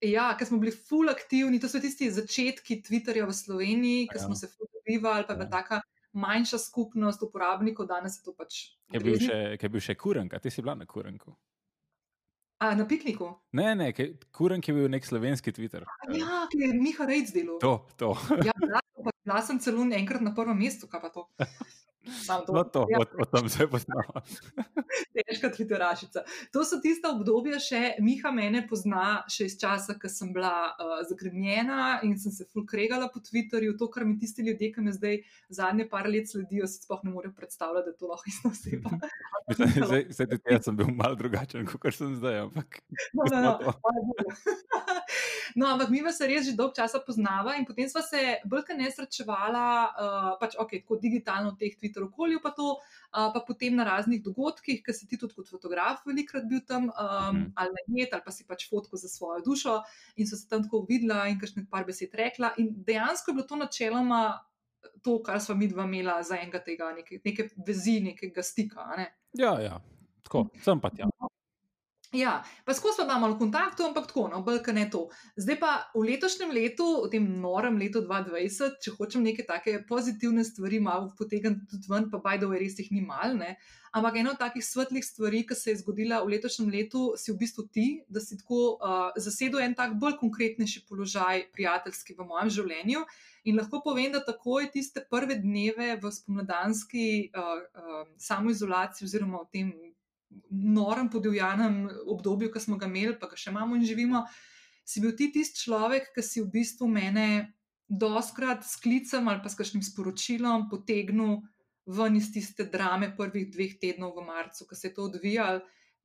Ja, 0.00 0.30
ker 0.38 0.48
smo 0.48 0.58
bili 0.58 0.72
full 0.72 1.12
aktivni, 1.12 1.60
to 1.60 1.68
so 1.68 1.80
tisti 1.80 2.08
začetki 2.12 2.80
Twitterja 2.86 3.26
v 3.28 3.34
Sloveniji, 3.36 4.06
ki 4.08 4.16
ja. 4.16 4.22
smo 4.24 4.36
se 4.38 4.48
fotografirali, 4.48 5.26
pa 5.28 5.34
je 5.34 5.36
ja. 5.36 5.40
bila 5.42 5.50
taka 5.50 5.82
manjša 6.12 6.58
skupnost 6.58 7.22
uporabnikov, 7.22 7.86
danes 7.86 8.16
je 8.18 8.24
to 8.24 8.34
pač. 8.34 8.62
Je 8.90 9.00
bil, 9.00 9.18
še, 9.20 9.38
je 9.60 9.70
bil 9.70 9.84
še 9.84 9.94
kurenk, 10.00 10.34
ti 10.42 10.50
si 10.50 10.64
bila 10.64 10.78
na 10.80 10.88
kurenku. 10.88 11.36
A, 12.60 12.74
na 12.76 12.84
pikniku? 12.84 13.28
Ne, 13.56 13.74
ne, 13.76 13.92
kurenk 14.36 14.68
je 14.68 14.74
bil 14.76 14.88
nek 14.92 15.06
slovenski 15.06 15.52
Twitter. 15.56 15.84
A, 15.84 16.10
ja, 16.12 16.42
ki 16.50 16.60
je 16.60 16.72
Miha 16.76 17.06
Rejc 17.08 17.32
delal. 17.36 17.60
To, 17.62 17.86
to. 18.00 18.12
ja, 18.44 18.52
bila 19.24 19.40
sem 19.44 19.60
celo 19.60 19.84
enkrat 19.96 20.24
na 20.24 20.34
prvem 20.36 20.58
mestu, 20.60 20.88
kaj 20.88 21.00
pa 21.04 21.12
to. 21.12 21.28
To, 22.46 22.52
no, 22.52 22.64
to, 22.64 22.86
ja. 22.88 22.98
o, 22.98 23.22
o 23.22 23.24
tem 23.28 23.48
se 23.48 23.66
poznamo. 23.68 24.22
Težka 25.28 25.50
tviterašica. 25.52 26.22
To 26.52 26.64
so 26.64 26.80
tiste 26.80 27.08
obdobja, 27.10 27.60
še 27.60 27.80
Miha 28.00 28.32
mene 28.32 28.62
pozna, 28.68 29.20
še 29.28 29.50
iz 29.50 29.56
časa, 29.60 29.98
ko 30.00 30.08
sem 30.08 30.32
bila 30.32 30.72
uh, 30.72 30.94
zagrebljena 31.08 32.00
in 32.08 32.16
sem 32.20 32.32
se 32.32 32.48
fulkregala 32.48 33.10
po 33.12 33.20
Twitterju. 33.20 33.76
To, 33.80 33.90
kar 33.92 34.08
mi 34.08 34.16
tisti 34.20 34.46
ljudje, 34.48 34.72
ki 34.72 34.86
me 34.86 34.94
zdaj 34.96 35.20
zadnje 35.52 35.86
par 35.92 36.08
let 36.08 36.32
sledijo, 36.32 36.68
si 36.70 36.80
sploh 36.80 37.04
ne 37.04 37.12
morejo 37.12 37.36
predstavljati, 37.36 37.90
da 37.90 37.92
je 37.92 38.00
to 38.00 38.10
lahko 38.14 38.32
ista 38.32 38.48
oseba. 38.48 38.96
zdaj, 39.86 40.06
zdaj 40.08 40.30
tudi 40.32 40.56
jaz 40.56 40.64
sem 40.70 40.80
bil 40.80 40.94
mal 40.96 41.18
drugačen, 41.20 41.68
kot 41.68 41.92
sem 41.94 42.16
zdaj. 42.16 42.46
Ampak, 42.46 42.80
no, 43.12 43.28
no, 43.28 43.52
no. 43.60 43.76
No, 45.56 45.66
ampak 45.66 45.90
mi 45.90 46.00
se 46.12 46.26
res 46.26 46.46
že 46.46 46.56
dolgo 46.56 46.74
časa 46.74 47.00
poznava 47.06 47.56
in 47.56 47.66
potem 47.66 47.88
smo 47.88 48.02
se 48.02 48.40
kaj 48.44 48.76
ne 48.76 48.90
srečevala, 48.90 49.66
uh, 49.90 50.28
pač 50.40 50.56
ok, 50.58 50.76
tako 50.82 50.98
digitalno 51.02 51.54
v 51.54 51.58
teh. 51.58 51.76
Twitter 51.80 52.04
okolju, 52.04 52.40
pa, 52.42 52.50
to, 52.52 52.76
pa 53.10 53.40
potem 53.46 53.76
na 53.76 53.86
raznih 53.88 54.20
dogodkih, 54.22 54.82
ki 54.84 54.92
si 54.92 55.06
ti 55.08 55.16
tudi 55.16 55.34
kot 55.34 55.48
fotograf 55.48 56.04
velikrat 56.06 56.44
bil 56.50 56.60
tam, 56.66 56.90
um, 56.90 57.40
ali 57.56 57.72
na 57.72 57.84
net, 57.88 58.12
ali 58.12 58.24
pa 58.24 58.34
si 58.34 58.44
pač 58.44 58.66
fotko 58.68 59.00
za 59.00 59.08
svojo 59.08 59.40
dušo 59.46 59.80
in 60.16 60.28
so 60.28 60.36
se 60.36 60.48
tam 60.48 60.66
tako 60.66 60.84
videla 60.88 61.26
in 61.30 61.40
kakšne 61.40 61.66
par 61.70 61.86
besed 61.88 62.14
rekla. 62.14 62.52
In 62.58 62.74
dejansko 62.84 63.30
je 63.30 63.38
bilo 63.38 63.48
to 63.48 63.56
načeloma 63.56 64.22
to, 65.02 65.22
kar 65.22 65.40
smo 65.40 65.54
mi 65.54 65.68
dva 65.68 65.84
imela 65.84 66.22
za 66.22 66.36
enega 66.36 66.60
tega, 66.64 66.92
neke, 66.96 67.20
neke 67.24 67.48
vezi, 67.66 68.00
nekega 68.04 68.42
stika. 68.42 68.86
Ne? 68.96 69.10
Ja, 69.38 69.56
ja, 69.60 69.80
tako, 70.26 70.48
sem 70.64 70.80
pa 70.80 70.90
tja. 70.90 71.08
Ja, 72.12 72.42
pa 72.64 72.74
skozi 72.74 72.94
smo 72.94 73.04
malo 73.06 73.36
v 73.36 73.38
kontaktu, 73.38 73.84
ampak 73.86 74.08
tako, 74.10 74.24
no, 74.32 74.40
bolj 74.42 74.64
ne 74.74 74.88
to. 74.90 75.04
Zdaj 75.38 75.56
pa 75.62 75.70
v 75.94 76.08
letošnjem 76.10 76.50
letu, 76.50 77.06
v 77.06 77.10
tem 77.12 77.22
norem 77.22 77.76
letu 77.78 78.02
2020, 78.02 78.80
če 78.82 78.94
hočem 78.98 79.22
neke 79.22 79.44
take 79.46 79.76
pozitivne 79.86 80.42
stvari 80.42 80.80
malo 80.82 81.12
potegniti 81.14 81.70
tudi 81.70 81.86
ven, 81.86 82.08
pa 82.10 82.18
baj 82.18 82.40
da 82.42 82.48
v 82.50 82.58
res 82.58 82.80
jih 82.82 82.90
ni 82.90 83.04
mal, 83.06 83.38
ne. 83.38 83.54
Ampak 83.94 84.18
ena 84.18 84.32
od 84.34 84.42
takih 84.42 84.62
svetlih 84.62 85.06
stvari, 85.06 85.44
ki 85.46 85.54
se 85.54 85.70
je 85.70 85.78
zgodila 85.84 86.18
v 86.24 86.34
letošnjem 86.34 86.72
letu, 86.74 87.04
si 87.14 87.30
v 87.30 87.38
bistvu 87.38 87.66
ti, 87.70 87.86
da 88.10 88.18
si 88.18 88.38
tako 88.42 88.74
uh, 88.74 89.14
zasedel 89.14 89.62
en 89.62 89.78
tak 89.78 89.94
bolj 89.94 90.18
konkretnejši 90.18 90.82
položaj 90.90 91.46
prijateljski 91.54 92.18
v 92.18 92.26
mojem 92.26 92.50
življenju. 92.58 93.04
In 93.46 93.62
lahko 93.62 93.84
povem, 93.86 94.10
da 94.10 94.24
takoj 94.26 94.66
tiste 94.74 95.06
prve 95.06 95.38
dneve 95.38 95.94
v 96.02 96.10
spomladanski 96.10 97.06
uh, 97.30 97.54
uh, 97.62 98.02
samoizolaciji, 98.18 99.06
oziroma 99.06 99.46
v 99.46 99.50
tem 99.54 99.72
norem 100.50 101.10
podivjanem 101.10 101.88
obdobju, 102.06 102.50
ki 102.52 102.60
smo 102.60 102.78
ga 102.78 102.88
imeli, 102.90 103.16
pa 103.18 103.28
ga 103.30 103.38
še 103.38 103.50
imamo 103.50 103.76
in 103.76 103.86
živimo, 103.86 104.24
si 104.86 105.02
bil 105.02 105.14
ti 105.18 105.30
tisti 105.32 105.66
človek, 105.66 106.12
ki 106.14 106.22
si 106.24 106.42
v 106.42 106.50
bistvu 106.54 106.88
mene 106.90 107.54
doskrat 107.90 108.62
s 108.64 108.78
klicem 108.78 109.26
ali 109.28 109.42
pa 109.42 109.50
s 109.50 109.58
kakšnim 109.58 109.82
sporočilom 109.82 110.68
potegnil 110.70 111.40
ven 111.90 112.16
iz 112.16 112.30
tiste 112.32 112.68
drame 112.70 113.10
prvih 113.16 113.50
dveh 113.50 113.76
tednov 113.82 114.14
v 114.14 114.26
marcu, 114.26 114.66
ki 114.66 114.78
se 114.78 114.88
je 114.88 114.94
to 114.94 115.10
odvijalo. 115.10 115.60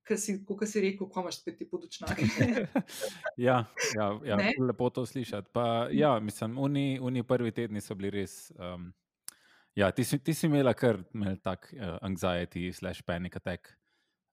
Kaj 0.06 0.18
si, 0.22 0.34
si 0.70 0.82
rekel, 0.82 1.08
ko 1.10 1.22
imaš 1.22 1.40
spet 1.40 1.56
ti 1.58 1.66
podočnjake? 1.66 2.26
ja, 3.48 3.64
ja, 3.98 4.08
ja 4.26 4.38
lepo 4.62 4.90
to 4.94 5.06
slišati. 5.06 5.50
Pa, 5.54 5.88
ja, 5.92 6.20
mislim, 6.20 6.60
oni, 6.62 7.00
oni 7.02 7.24
prvi 7.24 7.52
tedni 7.52 7.82
so 7.82 7.98
bili 7.98 8.12
res. 8.14 8.52
Um, 8.54 8.92
ja, 9.74 9.90
ti, 9.92 10.06
si, 10.06 10.20
ti 10.22 10.34
si 10.34 10.46
imela 10.46 10.76
kar 10.78 11.02
imel 11.14 11.40
tak 11.42 11.72
uh, 11.74 11.98
anxiety, 12.06 12.70
slash 12.70 13.02
panic 13.02 13.36
attack. 13.42 13.74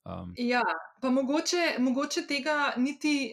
Um. 0.04 0.34
Ja, 0.36 0.62
pa 1.00 1.10
mogoče, 1.10 1.76
mogoče 1.78 2.24
tega 2.26 2.72
niti 2.76 3.30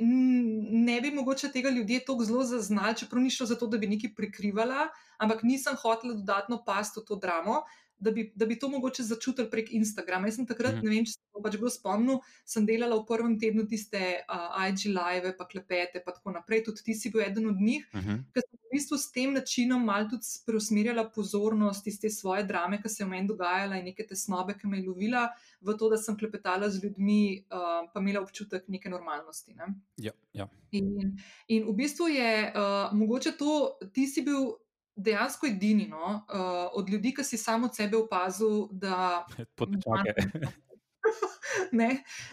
ne 0.71 1.01
bi 1.01 1.11
mogoče 1.11 1.49
tega 1.51 1.69
ljudje 1.69 2.03
tako 2.05 2.23
zelo 2.23 2.43
zaznali, 2.43 2.97
čeprav 2.97 3.23
ni 3.23 3.29
šlo 3.29 3.45
za 3.49 3.57
to, 3.57 3.67
da 3.67 3.77
bi 3.77 3.89
nekaj 3.89 4.13
prikrivala, 4.15 4.87
ampak 5.17 5.41
nisem 5.43 5.77
hotela 5.81 6.13
dodatno 6.13 6.61
pasti 6.65 7.01
v 7.01 7.07
to 7.07 7.15
dramo. 7.15 7.63
Da 7.99 8.11
bi, 8.15 8.29
da 8.35 8.45
bi 8.47 8.55
to 8.59 8.69
mogoče 8.71 9.03
začutili 9.03 9.49
prek 9.51 9.73
Instagrama. 9.75 10.29
Jaz 10.29 10.37
sem 10.39 10.47
takrat, 10.47 10.77
mm. 10.77 10.85
ne 10.87 10.93
vem, 10.93 11.07
če 11.07 11.17
se 11.17 11.35
bo 11.35 11.41
pač 11.43 11.57
kdo 11.59 11.71
spomnil, 11.73 12.21
sem 12.47 12.63
delala 12.67 12.95
v 12.95 13.03
prvem 13.09 13.33
tednu 13.41 13.65
tiste 13.67 13.99
uh, 13.99 14.55
IG 14.69 14.87
live, 14.93 15.33
pa 15.35 15.47
klepete, 15.49 15.99
pa 16.05 16.15
tako 16.15 16.31
naprej. 16.37 16.63
Tudi 16.69 16.85
ti 16.85 16.95
si 16.95 17.11
bil 17.11 17.25
eden 17.25 17.49
od 17.51 17.59
njih, 17.59 17.83
mm 17.91 17.99
-hmm. 17.99 18.23
ker 18.33 18.45
sem 18.45 18.59
v 18.69 18.77
bistvu 18.77 18.97
s 18.97 19.11
tem 19.11 19.33
načinom 19.33 19.85
malo 19.85 20.09
tudi 20.09 20.29
preusmerjala 20.45 21.09
pozornost 21.09 21.87
iz 21.87 21.99
te 21.99 22.09
svoje 22.09 22.43
drame, 22.43 22.81
ki 22.81 22.89
se 22.89 23.03
je 23.03 23.07
v 23.07 23.09
meni 23.09 23.27
dogajala 23.27 23.79
in 23.79 23.85
neke 23.85 24.07
tesnobe, 24.07 24.53
ki 24.53 24.67
me 24.67 24.77
je 24.77 24.87
lovila, 24.87 25.27
v 25.61 25.77
to, 25.77 25.89
da 25.89 25.97
sem 25.97 26.17
klepetala 26.17 26.69
z 26.69 26.83
ljudmi, 26.83 27.45
uh, 27.49 27.89
pa 27.93 27.99
imela 27.99 28.21
občutek 28.21 28.67
neke 28.67 28.89
normalnosti. 28.89 29.53
Ne? 29.53 29.73
Ja, 29.97 30.11
ja. 30.33 30.47
In, 30.71 31.17
in 31.47 31.65
v 31.65 31.73
bistvu 31.73 32.07
je 32.07 32.53
uh, 32.53 32.93
mogoče 32.93 33.31
to, 33.37 33.79
ti 33.93 34.07
si 34.07 34.21
bil 34.21 34.53
dejansko 34.99 35.47
edini 35.47 35.87
no, 35.87 36.13
uh, 36.27 36.67
od 36.79 36.89
ljudi, 36.89 37.13
ki 37.15 37.23
si 37.23 37.37
samo 37.37 37.69
od 37.69 37.75
sebe 37.75 37.97
opazil, 37.97 38.67
da. 38.71 39.25
Ne, 41.71 41.89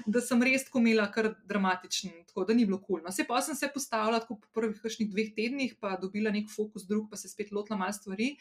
da 0.06 0.20
sem 0.24 0.42
res 0.44 0.66
tako 0.66 0.80
imela 0.82 1.06
kar 1.12 1.30
dramatičen, 1.48 2.12
tako 2.28 2.44
da 2.48 2.54
ni 2.56 2.66
bilo 2.68 2.78
kul. 2.80 2.98
Cool. 2.98 3.04
No, 3.06 3.12
se 3.12 3.26
pa 3.28 3.40
sem 3.42 3.56
se 3.58 3.68
postavila 3.72 4.20
tako 4.22 4.38
po 4.40 4.48
prvih 4.60 4.80
kakšnih 4.82 5.10
dveh 5.12 5.32
tednih, 5.36 5.76
pa 5.80 5.96
dobila 6.00 6.32
nek 6.34 6.50
fokus 6.52 6.86
drug, 6.88 7.08
pa 7.10 7.20
se 7.20 7.30
spet 7.32 7.52
lotila 7.52 7.78
malo 7.80 7.96
stvari. 7.96 8.34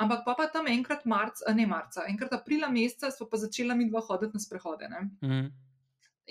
Ampak 0.00 0.24
pa, 0.26 0.36
pa 0.38 0.46
tam 0.52 0.70
enkrat 0.70 1.04
marca, 1.08 1.54
ne 1.54 1.66
marca, 1.70 2.06
enkrat 2.08 2.32
aprila 2.36 2.70
meseca, 2.72 3.10
smo 3.14 3.28
pa 3.30 3.40
začela 3.40 3.76
mi 3.78 3.88
dva 3.90 4.02
hoditi 4.06 4.36
na 4.36 4.44
sprehode. 4.44 4.90
Mm. 5.22 5.50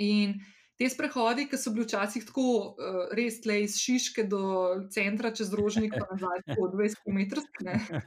In 0.05 0.39
te 0.79 0.87
sprehodi, 0.89 1.47
ki 1.51 1.57
so 1.59 1.73
bili 1.75 1.85
včasih 1.85 2.23
tako 2.29 2.45
uh, 2.71 3.01
res 3.17 3.41
le 3.45 3.59
iz 3.65 3.75
Šiške 3.81 4.23
do 4.31 4.43
centra, 4.93 5.33
čez 5.35 5.51
Rožnik, 5.55 5.95
pa 5.97 6.07
nazaj 6.13 6.45
po 6.55 6.69
20 6.71 7.03
km. 7.03 7.99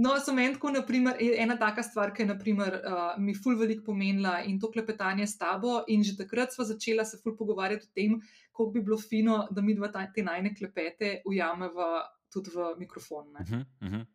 No, 0.00 0.14
so 0.22 0.32
meni 0.32 0.54
tako, 0.54 0.70
naprimer, 0.72 1.18
e, 1.20 1.34
ena 1.42 1.58
taka 1.60 1.82
stvar, 1.84 2.14
ki 2.14 2.22
je 2.22 2.28
naprimer, 2.30 2.78
uh, 2.78 3.02
mi 3.20 3.34
ful 3.36 3.58
veliko 3.60 3.84
pomenila 3.90 4.38
in 4.48 4.56
to 4.62 4.70
klepetanje 4.72 5.26
s 5.26 5.36
tabo. 5.38 5.82
In 5.92 6.06
že 6.06 6.16
takrat 6.16 6.54
smo 6.54 6.64
začela 6.64 7.04
se 7.04 7.18
ful 7.20 7.36
pogovarjati 7.36 7.90
o 7.90 7.92
tem, 7.94 8.16
kako 8.52 8.70
bi 8.72 8.80
bilo 8.80 8.98
fino, 8.98 9.42
da 9.50 9.62
mi 9.62 9.74
dva 9.76 9.90
te 9.92 10.24
najne 10.24 10.54
klepete 10.56 11.20
ujameva 11.28 12.06
tudi 12.32 12.50
v 12.54 12.72
mikrofon. 12.78 13.28
Uh 13.28 13.46
-huh, 13.46 13.64
uh 13.82 13.88
-huh. 13.92 14.06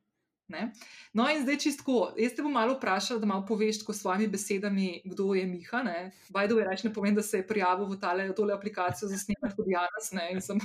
Ne? 0.48 0.72
No, 1.14 1.26
in 1.28 1.42
zdaj 1.44 1.58
čisto, 1.60 2.14
jaz 2.16 2.32
te 2.36 2.44
bom 2.44 2.54
malo 2.56 2.78
vprašal, 2.78 3.20
da 3.20 3.28
malo 3.28 3.44
poveš 3.46 3.82
s 3.84 4.00
svojimi 4.00 4.28
besedami, 4.32 5.02
kdo 5.06 5.34
je 5.36 5.46
Miha. 5.46 5.84
Bajdo 6.30 6.60
je 6.60 6.68
reči, 6.70 6.88
ne 6.88 6.94
pomeni, 6.94 7.16
da 7.16 7.24
se 7.24 7.42
je 7.42 7.48
prijavil 7.48 7.86
v 7.86 8.00
tale, 8.00 8.30
tole 8.36 8.54
aplikacijo 8.54 9.10
za 9.10 9.18
snemanje 9.18 9.56
kot 9.58 9.68
Janes. 9.68 10.12
Ne? 10.16 10.30
In 10.32 10.42
sem, 10.42 10.60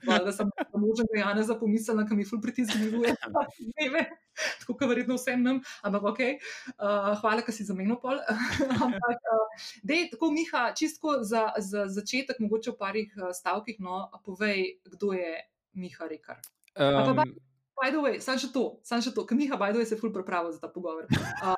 da 0.24 0.32
sem 0.32 0.48
možen, 0.72 1.10
da 1.12 1.20
Janes 1.20 1.46
za 1.46 1.58
pomislila, 1.58 2.06
kam 2.08 2.16
mi 2.16 2.24
ful 2.24 2.40
pritisk 2.40 2.72
dviguje. 2.72 3.12
Tako 4.60 4.78
kot 4.78 4.88
verjetno 4.88 5.20
vsem 5.20 5.44
nam, 5.44 5.60
ampak 5.84 6.08
ok, 6.14 6.20
uh, 6.24 7.12
hvala, 7.20 7.44
da 7.46 7.52
si 7.52 7.68
za 7.68 7.76
menil 7.76 8.00
pol. 8.00 8.16
ampak, 8.88 9.30
uh, 9.36 9.68
dej, 9.84 10.08
tako, 10.16 10.32
Miha, 10.32 10.70
čisto 10.72 11.20
za, 11.20 11.50
za 11.60 11.86
začetek, 11.92 12.40
mogoče 12.40 12.72
v 12.72 12.78
parih 12.80 13.14
stavkih, 13.36 13.84
no, 13.84 14.06
povej, 14.24 14.78
kdo 14.96 15.12
je 15.12 15.36
Miha 15.76 16.08
Rekar. 16.08 16.40
Um, 16.72 17.51
by 17.78 17.90
the 17.90 18.02
way, 18.02 18.20
samo 18.20 18.38
še 18.38 18.52
to, 18.52 18.64
samo 18.86 19.04
še 19.04 19.14
to, 19.14 19.24
ker 19.28 19.38
Miha, 19.38 19.58
by 19.60 19.72
the 19.72 19.80
way, 19.80 19.88
se 19.88 19.96
je 19.96 20.00
ful 20.00 20.12
pripravil 20.14 20.52
za 20.52 20.62
ta 20.62 20.70
pogovor. 20.72 21.08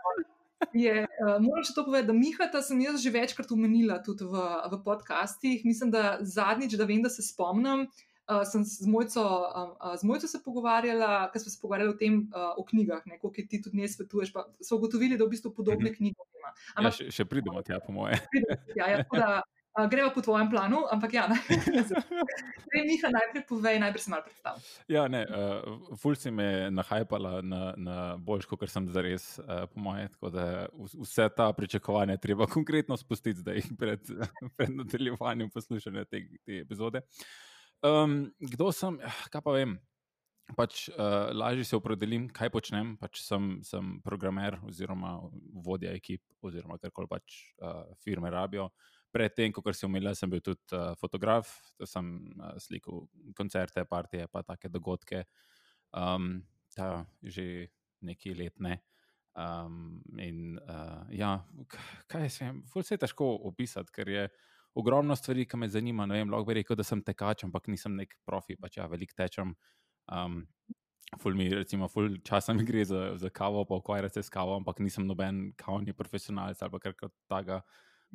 Uh, 0.64 0.70
je, 0.72 1.02
uh, 1.04 1.36
moram 1.42 1.64
še 1.66 1.74
to 1.76 1.82
povedati, 1.84 2.08
da 2.08 2.16
Miha, 2.16 2.46
ta 2.48 2.62
sem 2.64 2.78
jaz 2.80 3.02
že 3.02 3.12
večkrat 3.12 3.50
omenila 3.52 3.98
tudi 4.00 4.24
v, 4.24 4.40
v 4.72 4.80
podcastih. 4.86 5.64
Mislim, 5.66 5.90
da 5.92 6.16
zadnjič, 6.22 6.78
da 6.80 6.88
vem, 6.88 7.02
da 7.04 7.12
se 7.12 7.26
spomnim. 7.26 7.88
Uh, 8.24 8.40
sem 8.48 8.64
z 8.64 8.88
mojco, 8.88 9.20
uh, 9.20 9.92
z 10.00 10.08
mojco 10.08 10.30
se 10.30 10.40
pogovarjala, 10.40 11.28
ker 11.34 11.42
smo 11.42 11.52
se 11.52 11.60
pogovarjali 11.60 11.92
o 11.92 11.98
tem, 12.00 12.22
uh, 12.32 12.54
o 12.56 12.64
knjigah, 12.64 13.04
kako 13.04 13.34
ti 13.36 13.60
tudi 13.60 13.82
ne 13.82 13.90
svetuješ. 13.90 14.32
Pa 14.32 14.46
so 14.64 14.78
ugotovili, 14.80 15.18
da 15.20 15.28
v 15.28 15.34
bistvu 15.36 15.52
podobne 15.52 15.92
mhm. 15.92 15.98
knjige 15.98 16.24
ima. 16.40 16.54
Ja, 16.80 16.94
še, 16.94 17.10
še 17.12 17.28
pridemo 17.28 17.60
tja, 17.66 17.82
po 17.84 17.92
moje. 17.92 18.16
Ja, 18.78 18.88
ja, 18.94 19.04
da, 19.12 19.42
Uh, 19.74 19.90
gremo 19.90 20.10
po 20.14 20.22
tvojem 20.22 20.46
planu, 20.50 20.84
ampak 20.90 21.14
ja, 21.14 21.26
ne. 21.26 21.34
Zdaj, 21.90 22.82
Miha, 22.86 23.08
najprej 23.10 23.42
povej, 23.48 23.80
najprej 23.82 24.02
se 24.04 24.10
malo 24.10 24.22
predstavi. 24.22 24.60
Ja, 24.86 25.08
ne, 25.10 25.24
uh, 25.26 25.96
ful 25.98 26.14
si 26.14 26.30
me 26.30 26.70
nahajpala 26.70 27.40
na, 27.42 27.62
na 27.74 27.96
boljš, 28.14 28.46
kot 28.46 28.62
sem 28.70 28.86
zares, 28.94 29.26
uh, 29.42 29.66
po 29.66 29.82
moje. 29.82 30.06
Tako 30.14 30.30
da 30.30 30.46
vse 30.78 31.26
ta 31.34 31.48
pričakovanja 31.52 32.20
treba 32.22 32.46
konkretno 32.46 32.94
spustiti 32.96 33.42
zdaj 33.42 33.66
pred, 33.78 34.14
pred 34.56 34.70
nadaljevanjem 34.78 35.50
poslušanja 35.50 36.06
te, 36.06 36.22
te 36.46 36.62
epizode. 36.62 37.02
Um, 37.82 38.30
kdo 38.38 38.70
sem, 38.70 39.02
kaj 39.34 39.42
pa 39.42 39.58
vem? 39.58 39.74
Pač, 40.54 40.86
uh, 40.94 41.34
lažje 41.34 41.66
se 41.66 41.82
opredelim, 41.82 42.30
kaj 42.30 42.54
počnem. 42.54 42.94
Pač 43.02 43.24
sem, 43.26 43.56
sem 43.66 43.96
programer 44.06 44.60
oziroma 44.62 45.16
vodja 45.66 45.98
ekip 45.98 46.22
oziroma 46.46 46.78
karkoli 46.78 47.10
pač 47.10 47.42
uh, 47.58 47.88
firme 48.06 48.30
rabijo 48.30 48.70
predtem, 49.14 49.52
kot 49.54 49.70
si 49.76 49.86
umela, 49.86 50.14
sem 50.18 50.30
bil 50.30 50.42
tudi 50.44 50.74
uh, 50.74 50.92
fotograf, 50.98 51.52
sem 51.86 52.10
uh, 52.40 52.56
slikal 52.62 53.06
koncerte, 53.38 53.86
partije, 53.88 54.26
pa 54.32 54.42
take 54.46 54.70
dogodke. 54.72 55.24
Um, 55.94 56.42
ta 56.74 57.06
že 57.22 57.70
nekaj 58.02 58.34
let 58.36 58.58
ne. 58.60 58.80
Um, 59.34 60.02
in 60.22 60.58
uh, 60.62 61.06
ja, 61.10 61.40
kaj 62.10 62.28
se 62.30 62.44
jim, 62.44 62.60
vse 62.74 62.94
je 62.94 63.02
težko 63.02 63.32
opisati, 63.50 63.90
ker 63.94 64.10
je 64.10 64.28
ogromno 64.78 65.16
stvari, 65.18 65.46
ki 65.46 65.58
me 65.58 65.70
zanima. 65.70 66.06
Vem, 66.10 66.30
lahko 66.30 66.50
bi 66.50 66.60
rekel, 66.60 66.78
da 66.78 66.86
sem 66.86 67.02
tekač, 67.02 67.46
ampak 67.46 67.70
nisem 67.70 67.96
nek 67.98 68.14
profi, 68.26 68.58
pač 68.58 68.78
ja, 68.78 68.86
velik 68.90 69.14
tečem. 69.16 69.54
Um, 70.10 70.42
Ful 71.20 71.36
mi, 71.38 71.44
recimo, 71.52 71.86
ful 71.86 72.16
časa 72.26 72.54
mi 72.56 72.64
gre 72.66 72.82
za, 72.88 73.12
za 73.20 73.28
kavo, 73.30 73.60
pa 73.68 73.76
ukvarjati 73.78 74.18
se 74.18 74.22
s 74.26 74.32
kavo, 74.32 74.56
ampak 74.56 74.80
nisem 74.82 75.04
noben 75.06 75.52
kavni 75.60 75.92
profesionalec 75.94 76.62
ali 76.62 76.80
kar 76.82 76.94
kar 76.98 77.12
takega. 77.30 77.60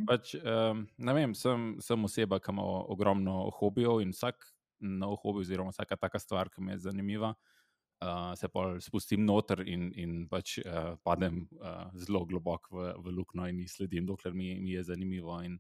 Pač, 0.08 0.36
um, 0.40 0.86
vem, 0.98 1.36
sem, 1.36 1.70
sem 1.84 2.06
oseba, 2.06 2.40
ki 2.40 2.54
ima 2.54 2.66
ogromno 2.94 3.50
hobijev 3.60 4.04
in 4.04 4.14
vsak 4.16 4.48
nov 4.80 5.18
hobi, 5.24 5.44
oziroma 5.44 5.74
vsaka 5.74 5.98
taka 6.00 6.20
stvar, 6.20 6.50
ki 6.54 6.64
mi 6.64 6.72
je 6.72 6.86
zanimiva, 6.86 7.34
uh, 7.34 8.32
se 8.40 8.48
pa 8.48 8.66
spustim 8.80 9.26
noter 9.28 9.66
in, 9.68 9.90
in 10.00 10.16
pač 10.32 10.58
uh, 10.64 10.96
padem 11.04 11.44
uh, 11.60 11.90
zelo 12.00 12.24
globoko 12.30 12.78
v, 12.78 12.94
v 13.04 13.16
luknjo 13.20 13.50
in 13.52 13.60
jih 13.66 13.72
sledim, 13.72 14.08
dokler 14.08 14.34
mi, 14.34 14.54
mi 14.62 14.78
je 14.78 14.84
zanimivo. 14.94 15.42
In, 15.44 15.60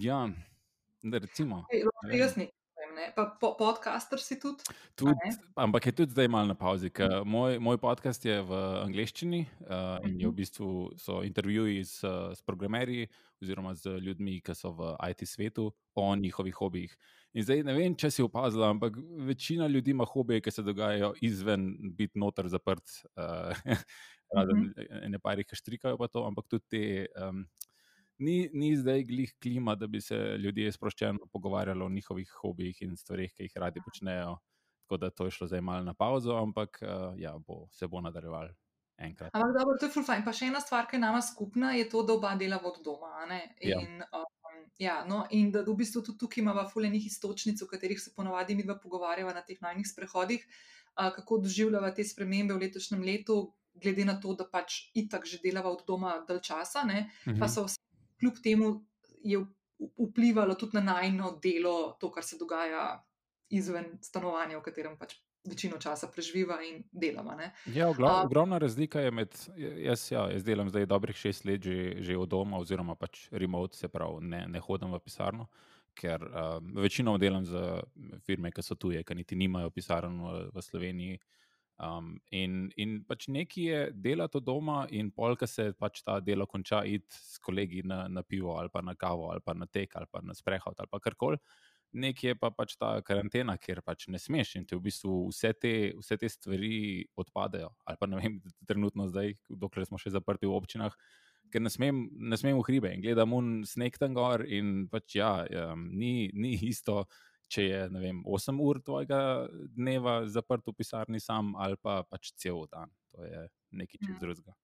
ja, 0.00 0.24
recimo. 1.04 1.64
Ej, 1.72 1.88
jaz 2.16 2.38
ne 2.40 2.48
ne? 2.94 3.10
Pa 3.16 3.26
po, 3.40 3.52
podcaster 3.58 4.20
si 4.22 4.38
tudi. 4.40 4.62
Tud, 4.96 5.18
ampak 5.56 5.86
je 5.86 5.92
tudi 5.92 6.14
zdaj 6.14 6.28
malo 6.28 6.46
na 6.52 6.56
pauzi. 6.58 6.90
Moj, 7.24 7.58
moj 7.58 7.78
podcast 7.82 8.24
je 8.24 8.38
v 8.42 8.60
angleščini 8.84 9.42
uh, 9.66 9.98
in 10.06 10.20
je 10.20 10.26
v 10.26 10.30
mhm. 10.30 10.38
bistvu 10.38 10.68
so 10.98 11.20
intervjuji 11.26 11.84
s, 11.84 12.00
s 12.06 12.40
programerji 12.46 13.08
oziroma 13.42 13.74
z 13.74 13.98
ljudmi, 14.00 14.38
ki 14.40 14.54
so 14.56 14.72
v 14.72 14.94
IT 15.10 15.26
svetu 15.28 15.68
o 15.94 16.06
njihovih 16.16 16.54
hobijih. 16.54 16.96
In 17.34 17.42
zdaj 17.42 17.64
ne 17.66 17.74
vem, 17.74 17.96
če 17.98 18.10
si 18.14 18.22
opazila, 18.22 18.70
ampak 18.70 18.96
večina 19.26 19.66
ljudi 19.66 19.90
ima 19.90 20.06
hobije, 20.06 20.40
ki 20.40 20.54
se 20.54 20.62
dogajajo 20.62 21.12
izven 21.20 21.74
biti 21.98 22.18
noter 22.18 22.48
zaprt. 22.48 23.02
Uh, 23.18 23.52
Razen 24.34 24.70
mhm. 24.70 25.10
ne 25.12 25.18
parih, 25.18 25.46
ki 25.46 25.58
štrikajo 25.58 25.98
pa 26.00 26.08
to, 26.08 26.24
ampak 26.26 26.48
tudi 26.48 26.66
te. 26.70 26.84
Um, 27.18 27.44
ni, 28.18 28.50
ni 28.52 28.76
zdaj 28.76 29.04
glih 29.04 29.34
klima, 29.42 29.74
da 29.74 29.86
bi 29.86 30.00
se 30.00 30.16
ljudje 30.38 30.72
sproščeno 30.72 31.26
pogovarjali 31.32 31.82
o 31.84 31.88
njihovih 31.88 32.30
hobijih 32.40 32.82
in 32.82 32.96
stvarih, 32.96 33.32
ki 33.34 33.48
jih 33.48 33.56
radi 33.56 33.82
počnejo. 33.84 34.36
Tako 34.84 34.96
da 35.00 35.10
to 35.10 35.24
je 35.24 35.30
šlo 35.30 35.46
zdaj 35.46 35.60
malo 35.60 35.84
na 35.84 35.94
pauzo, 35.94 36.36
ampak 36.36 36.82
uh, 36.82 37.14
ja, 37.18 37.38
bo, 37.38 37.66
se 37.72 37.88
bo 37.88 38.00
nadaljeval. 38.00 38.48
Enkrat. 38.96 39.30
Ampak 39.34 39.56
dobro, 39.58 39.74
to 39.80 39.86
je 39.86 39.90
full 39.90 40.06
fine. 40.06 40.22
Pa 40.22 40.30
še 40.36 40.46
ena 40.52 40.60
stvar, 40.62 40.86
ki 40.86 40.94
je 40.96 41.02
nama 41.02 41.22
skupna, 41.24 41.72
je 41.74 41.88
to, 41.90 42.04
da 42.06 42.14
oba 42.14 42.34
delava 42.38 42.68
od 42.70 42.78
doma. 42.84 43.24
Ja. 43.26 43.80
In, 43.80 44.04
ja. 44.04 44.20
um, 44.20 44.60
ja, 44.78 45.00
no, 45.08 45.24
in 45.34 45.50
da 45.50 45.64
v 45.66 45.74
bistvu 45.80 46.04
tudi 46.06 46.20
tukaj 46.20 46.44
imamo 46.44 46.62
fulejnih 46.70 47.08
istočnic, 47.08 47.58
v 47.64 47.70
katerih 47.72 47.98
se 47.98 48.12
ponovadi 48.14 48.54
mi 48.54 48.62
dva 48.62 48.78
pogovarjava 48.78 49.34
na 49.34 49.42
teh 49.42 49.58
najnih 49.64 49.88
sprehodih, 49.88 50.46
uh, 50.46 51.10
kako 51.16 51.40
doživljava 51.48 51.90
te 51.96 52.06
spremembe 52.06 52.54
v 52.54 52.68
letošnjem 52.68 53.02
letu, 53.02 53.40
glede 53.74 54.04
na 54.06 54.14
to, 54.20 54.36
da 54.38 54.46
pač 54.46 54.92
itak 54.94 55.26
že 55.26 55.40
delava 55.42 55.72
od 55.74 55.82
doma 55.88 56.20
dalj 56.28 56.44
časa, 56.46 56.86
uh 56.86 56.90
-huh. 56.94 57.38
pa 57.38 57.46
mhm. 57.46 57.48
so 57.50 57.64
vse 57.66 57.83
kljub 58.20 58.40
temu 58.42 58.72
je 59.24 59.40
vplivalo 59.98 60.54
tudi 60.54 60.76
na 60.76 60.82
najno 60.94 61.38
delo, 61.42 61.96
to, 62.00 62.10
kar 62.12 62.24
se 62.24 62.38
dogaja 62.38 63.04
izven 63.50 63.98
stanovanja, 64.02 64.58
v 64.58 64.64
katerem 64.64 64.98
pač 64.98 65.16
večino 65.44 65.76
časa 65.78 66.08
preživiva 66.08 66.56
in 66.64 66.82
delava. 66.92 67.36
Ja, 67.66 67.90
ogromna 68.24 68.58
razlika 68.58 69.00
je 69.00 69.10
med, 69.10 69.34
jaz, 69.56 70.06
ja, 70.12 70.24
jaz 70.32 70.44
delam 70.44 70.70
zdaj 70.72 70.86
dobrih 70.88 71.16
šest 71.16 71.44
let 71.44 71.62
že, 71.62 71.96
že 72.00 72.16
od 72.16 72.28
doma, 72.28 72.58
oziroma 72.58 72.96
pač 72.96 73.28
remote, 73.30 73.76
se 73.76 73.88
pravi, 73.88 74.24
ne, 74.24 74.44
ne 74.48 74.60
hodim 74.60 74.92
v 74.92 75.00
pisarno. 75.04 75.48
Ker 75.94 76.24
um, 76.26 76.72
večino 76.82 77.18
delam 77.18 77.44
za 77.46 77.82
firme, 78.26 78.50
ki 78.50 78.62
so 78.62 78.74
tuje, 78.74 79.04
ki 79.04 79.14
niti 79.14 79.36
nimajo 79.36 79.70
pisarn 79.70 80.16
v, 80.24 80.32
v 80.54 80.62
Sloveniji. 80.62 81.20
Um, 81.82 82.20
in, 82.30 82.68
in 82.78 83.00
pač 83.02 83.26
nekaj 83.34 83.64
je 83.66 83.78
delati 83.98 84.38
od 84.38 84.44
doma, 84.46 84.84
in 84.94 85.10
polka 85.10 85.46
se 85.50 85.72
pač 85.74 86.04
ta 86.06 86.20
delo 86.22 86.46
konča, 86.46 86.84
iti 86.86 87.18
s 87.18 87.40
kolegi 87.42 87.82
na, 87.82 88.04
na 88.08 88.22
pivo, 88.22 88.54
ali 88.58 88.70
pa 88.70 88.82
na 88.82 88.94
kavo, 88.94 89.32
ali 89.32 89.42
pa 89.42 89.56
na 89.58 89.66
tek, 89.66 89.96
ali 89.98 90.06
pa 90.10 90.22
na 90.22 90.36
sprehod, 90.38 90.78
ali 90.78 90.90
pa 90.90 91.02
karkoli. 91.02 91.40
Nekje 91.94 92.32
je 92.32 92.38
pa 92.38 92.50
pač 92.50 92.76
ta 92.78 92.94
karantena, 93.06 93.56
kjer 93.58 93.82
pač 93.86 94.08
ne 94.10 94.18
smeš 94.18 94.56
in 94.58 94.64
ti 94.66 94.78
v 94.78 94.82
bistvu 94.86 95.18
vse 95.30 95.52
te, 95.58 95.74
vse 95.98 96.18
te 96.18 96.30
stvari 96.30 97.04
odpadejo. 97.18 97.70
Ali 97.86 97.98
pa 98.00 98.10
ne 98.10 98.22
vem, 98.22 98.40
trenutno 98.70 99.10
zdaj, 99.10 99.34
dokler 99.50 99.86
smo 99.90 99.98
še 99.98 100.14
zaprti 100.14 100.50
v 100.50 100.54
občinah, 100.54 100.94
ker 101.50 101.62
ne 101.62 101.70
smem, 101.70 102.06
ne 102.18 102.38
smem 102.38 102.56
v 102.58 102.66
hribe 102.66 102.90
in 102.90 103.02
gledam 103.02 103.34
un 103.34 103.52
sneg 103.66 103.98
tam 103.98 104.14
gor 104.14 104.42
in 104.46 104.86
pač 104.90 105.18
ja, 105.18 105.36
um, 105.66 105.86
ni, 105.90 106.30
ni 106.34 106.54
isto 106.70 107.04
če 107.54 107.68
je 107.68 107.80
vem, 107.94 108.20
8 108.26 108.60
ur 108.60 108.82
tvojega 108.82 109.20
dneva 109.76 110.20
zaprt 110.26 110.66
v 110.66 110.76
pisarni 110.76 111.22
sam 111.22 111.54
ali 111.60 111.78
pa 111.80 112.02
pač 112.08 112.32
cel 112.34 112.66
dan. 112.70 112.90
To 113.14 113.22
je 113.22 113.46
nekaj 113.70 114.00
čez 114.02 114.14
ja. 114.16 114.20
drugega. 114.20 114.54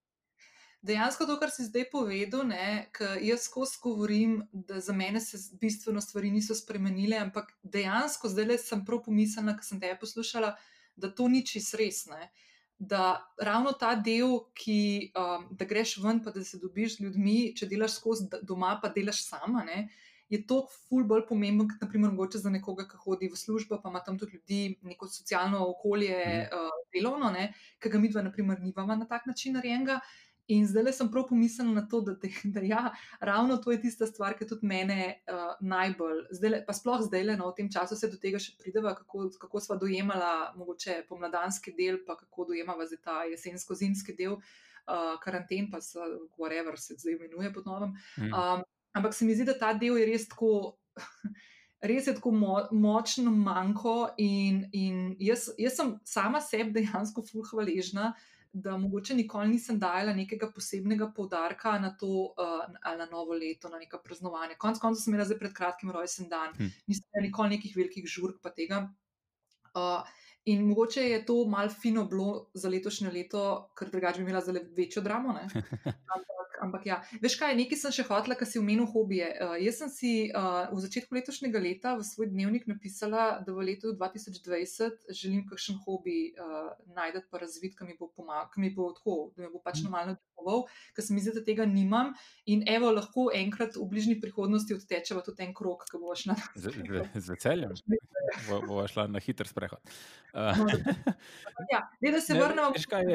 Dejansko 0.80 1.26
to, 1.28 1.34
kar 1.36 1.50
si 1.52 1.66
zdaj 1.66 1.90
povedal, 1.92 2.48
ker 2.96 3.18
jaz 3.20 3.44
skozi 3.44 3.76
govorim, 3.82 4.38
da 4.50 4.80
za 4.80 4.94
mene 4.96 5.20
se 5.20 5.36
bistveno 5.60 6.00
stvari 6.00 6.30
niso 6.32 6.56
spremenile, 6.56 7.18
ampak 7.20 7.52
dejansko 7.62 8.30
zdaj 8.32 8.46
le 8.48 8.56
sem 8.58 8.84
prav 8.88 9.02
pomislila, 9.04 9.58
ker 9.58 9.66
sem 9.66 9.80
te 9.80 9.90
poslušala, 10.00 10.54
da 10.96 11.10
to 11.12 11.28
ni 11.28 11.44
čist 11.44 11.76
res. 11.76 12.06
Ne? 12.08 12.30
Da 12.78 13.20
ravno 13.36 13.74
ta 13.76 13.92
del, 13.92 14.38
ki 14.56 15.12
um, 15.12 15.50
da 15.52 15.68
greš 15.68 15.98
ven, 16.00 16.22
pa 16.24 16.32
da 16.32 16.40
se 16.44 16.58
dobiš 16.62 16.96
z 16.96 17.04
ljudmi, 17.04 17.38
če 17.56 17.68
delaš 17.68 17.98
skozi 18.00 18.30
doma, 18.40 18.78
pa 18.80 18.88
delaš 18.88 19.26
sama. 19.26 19.66
Ne? 19.68 19.90
Je 20.30 20.46
to 20.46 20.62
ful 20.70 21.04
bolj 21.04 21.24
pomemben, 21.28 21.68
kot 21.68 21.82
naprimer 21.82 22.12
za 22.34 22.50
nekoga, 22.50 22.86
ki 22.88 23.02
hodi 23.02 23.28
v 23.28 23.36
službo, 23.36 23.80
pa 23.82 23.90
ima 23.90 24.00
tam 24.00 24.18
tudi 24.18 24.38
ljudi, 24.38 24.78
neko 24.82 25.08
socialno 25.08 25.66
okolje, 25.68 26.16
mm. 26.16 26.56
uh, 26.56 26.82
delovno, 26.94 27.32
ki 27.78 27.88
ga 27.90 27.98
mi 27.98 28.08
dva, 28.08 28.22
naprimer, 28.22 28.60
nivama 28.60 28.96
na 28.96 29.06
tak 29.06 29.26
način 29.26 29.54
narejenega. 29.54 30.00
In 30.50 30.64
zdaj 30.66 30.92
sem 30.92 31.10
prav 31.10 31.28
pomislila 31.28 31.72
na 31.74 31.82
to, 31.88 32.00
da, 32.00 32.14
da 32.54 32.60
ja, 32.60 32.94
ravno 33.20 33.56
to 33.56 33.72
je 33.72 33.80
tista 33.82 34.06
stvar, 34.06 34.34
ki 34.38 34.46
tudi 34.46 34.66
mene 34.66 35.20
uh, 35.26 35.52
najbolj, 35.60 36.24
zdaj, 36.30 36.64
pa 36.66 36.74
sploh 36.74 37.04
zdaj, 37.06 37.26
le, 37.26 37.36
no, 37.38 37.50
v 37.50 37.58
tem 37.58 37.70
času 37.70 37.98
se 37.98 38.10
do 38.10 38.18
tega 38.18 38.38
še 38.38 38.56
prideva, 38.58 38.94
kako, 38.98 39.28
kako 39.38 39.62
sva 39.62 39.78
dojemala 39.78 40.52
mogoče 40.58 41.04
pomladanski 41.08 41.74
del, 41.78 42.02
pa 42.06 42.18
kako 42.18 42.50
dojemava 42.50 42.86
zdaj 42.90 43.02
ta 43.04 43.22
jesensko-zimski 43.30 44.16
del, 44.18 44.38
uh, 44.38 45.14
karanten, 45.22 45.70
pa 45.70 45.82
se, 45.82 46.02
whatever 46.38 46.78
se 46.78 46.98
zdaj 46.98 47.18
imenuje 47.18 47.54
pod 47.54 47.70
novem. 47.70 47.94
Mm. 48.18 48.66
Ampak 48.92 49.14
se 49.14 49.24
mi 49.24 49.34
zdi, 49.34 49.46
da 49.46 49.58
ta 49.58 49.72
del 49.74 49.98
je 50.00 50.06
res 50.08 50.26
tako, 50.28 50.76
res 51.90 52.08
je 52.10 52.16
tako 52.16 52.32
mo 52.34 52.56
močno 52.72 53.30
manjko. 53.30 53.94
In, 54.18 54.64
in 54.72 55.14
jaz, 55.22 55.50
jaz 55.58 55.78
sem 55.78 55.94
sama 56.04 56.42
sebi 56.44 56.80
dejansko 56.80 57.24
fulh 57.26 57.52
hvaležna, 57.52 58.12
da 58.52 58.74
mogoče 58.76 59.14
nikoli 59.14 59.52
nisem 59.52 59.78
dajala 59.78 60.12
nekega 60.14 60.48
posebnega 60.50 61.12
poudarka 61.14 61.76
na 61.78 61.92
to, 61.96 62.32
uh, 62.34 62.64
ali 62.82 62.98
na 62.98 63.06
novo 63.06 63.36
leto, 63.38 63.70
na 63.70 63.78
neko 63.78 64.00
praznovanje. 64.04 64.58
Konec 64.58 64.80
koncev 64.82 65.04
sem 65.04 65.14
imela 65.14 65.28
zdaj 65.28 65.38
pred 65.38 65.54
kratkim 65.54 65.92
rojsten 65.94 66.26
dan, 66.32 66.56
hm. 66.56 66.72
nisem 66.90 67.06
imela 67.06 67.28
nikoli 67.28 67.56
nekih 67.56 67.76
velikih 67.76 68.10
žurk 68.10 68.42
pa 68.42 68.50
tega. 68.50 68.88
Uh, 69.70 70.02
In 70.44 70.62
mogoče 70.66 71.00
je 71.00 71.24
to 71.26 71.44
malo 71.48 71.68
fino 71.68 72.04
bilo 72.04 72.50
za 72.54 72.68
letošnje 72.68 73.10
leto, 73.10 73.42
ker 73.78 73.90
drugače 73.90 74.22
bi 74.22 74.24
imela 74.24 74.40
zelo 74.40 74.60
večjo 74.76 75.02
dramo. 75.02 75.34
Ampak, 76.14 76.50
ampak 76.62 76.86
ja, 76.86 76.96
veš 77.22 77.36
kaj, 77.40 77.54
nekaj 77.58 77.78
sem 77.78 77.92
še 77.92 78.04
hotla, 78.08 78.36
kar 78.38 78.48
si 78.48 78.60
omenil 78.60 78.88
hobije. 78.88 79.28
Uh, 79.36 79.54
jaz 79.60 79.82
sem 79.82 79.92
si 79.92 80.12
uh, 80.28 80.70
v 80.72 80.80
začetku 80.80 81.16
letošnjega 81.16 81.60
leta 81.60 81.92
v 81.98 82.06
svoj 82.08 82.30
dnevnik 82.32 82.66
napisala, 82.70 83.42
da 83.44 83.52
v 83.52 83.68
letu 83.68 83.92
2020 83.96 85.12
želim 85.12 85.44
kakšen 85.48 85.80
hobi 85.84 86.32
uh, 86.32 86.72
najti 86.96 87.24
pa 87.30 87.42
razviti, 87.44 87.76
ki 87.76 87.88
mi 87.88 87.96
bo 88.00 88.08
pomagal, 88.08 88.48
ki 88.54 88.64
mi 88.64 88.72
bo 88.76 88.90
tako, 88.96 89.18
da 89.36 89.44
me 89.44 89.52
bo 89.52 89.60
pač 89.60 89.80
mhm. 89.80 89.88
normalno 89.88 90.16
deloval, 90.16 90.64
ker 90.96 91.04
se 91.04 91.16
mi 91.16 91.24
zdi, 91.24 91.36
da 91.36 91.44
tega 91.44 91.68
nimam. 91.68 92.14
In 92.50 92.64
evo, 92.68 92.92
lahko 92.96 93.28
enkrat 93.36 93.76
v 93.76 93.88
bližnji 93.92 94.20
prihodnosti 94.22 94.76
odtečeva 94.76 95.24
tudi 95.26 95.44
en 95.44 95.54
krok, 95.56 95.84
ki 95.90 96.00
bo 96.00 96.16
šla 96.16 96.36
na 96.36 96.48
svet. 96.56 97.20
Z 97.20 97.36
veseljem. 97.36 97.76
Bo 98.68 98.84
šla 98.86 99.08
na 99.10 99.18
hiter 99.18 99.48
sprehod. 99.48 99.80
Uh, 101.60 101.66
ja, 101.72 101.80
ne, 102.00 102.10
da 102.12 102.20
se 102.20 102.34
vrnemo. 102.34 102.72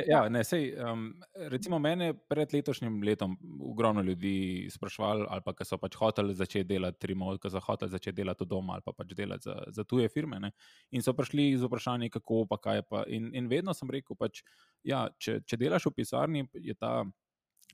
Ja, 0.07 0.29
ne, 0.29 0.43
sej, 0.43 0.73
um, 0.77 1.07
recimo, 1.49 1.79
mene 1.79 2.11
pred 2.13 2.53
letošnjim 2.53 2.99
letom 3.03 3.37
ogromno 3.61 4.01
ljudi 4.01 4.67
sprašvali, 4.71 5.25
ali 5.29 5.41
pa 5.45 5.53
so 5.65 5.79
pač 5.81 5.95
hoteli 5.99 6.35
začeti 6.35 6.67
delati 6.69 7.07
remote, 7.07 7.39
ki 7.41 7.49
so 7.53 7.61
hoteli 7.63 7.91
začeti 7.91 8.15
delati 8.19 8.45
doma 8.45 8.77
ali 8.77 8.85
pa 8.85 8.93
pač 8.93 9.15
delati 9.17 9.49
za, 9.49 9.55
za 9.67 9.83
tuje 9.83 10.09
firme. 10.09 10.39
Ne? 10.39 10.51
In 10.91 11.01
so 11.01 11.13
prišli 11.13 11.53
z 11.57 11.65
vprašanjem, 11.65 12.11
kako 12.13 12.45
pa 12.49 12.59
kaj. 12.61 12.83
Pa. 12.89 13.03
In, 13.07 13.31
in 13.33 13.47
vedno 13.49 13.73
sem 13.73 13.89
rekel, 13.89 14.17
pač, 14.19 14.43
ja, 14.83 15.07
če, 15.17 15.39
če 15.47 15.59
delaš 15.61 15.89
v 15.89 15.95
pisarni, 16.01 16.45
je 16.53 16.75
ta 16.77 16.99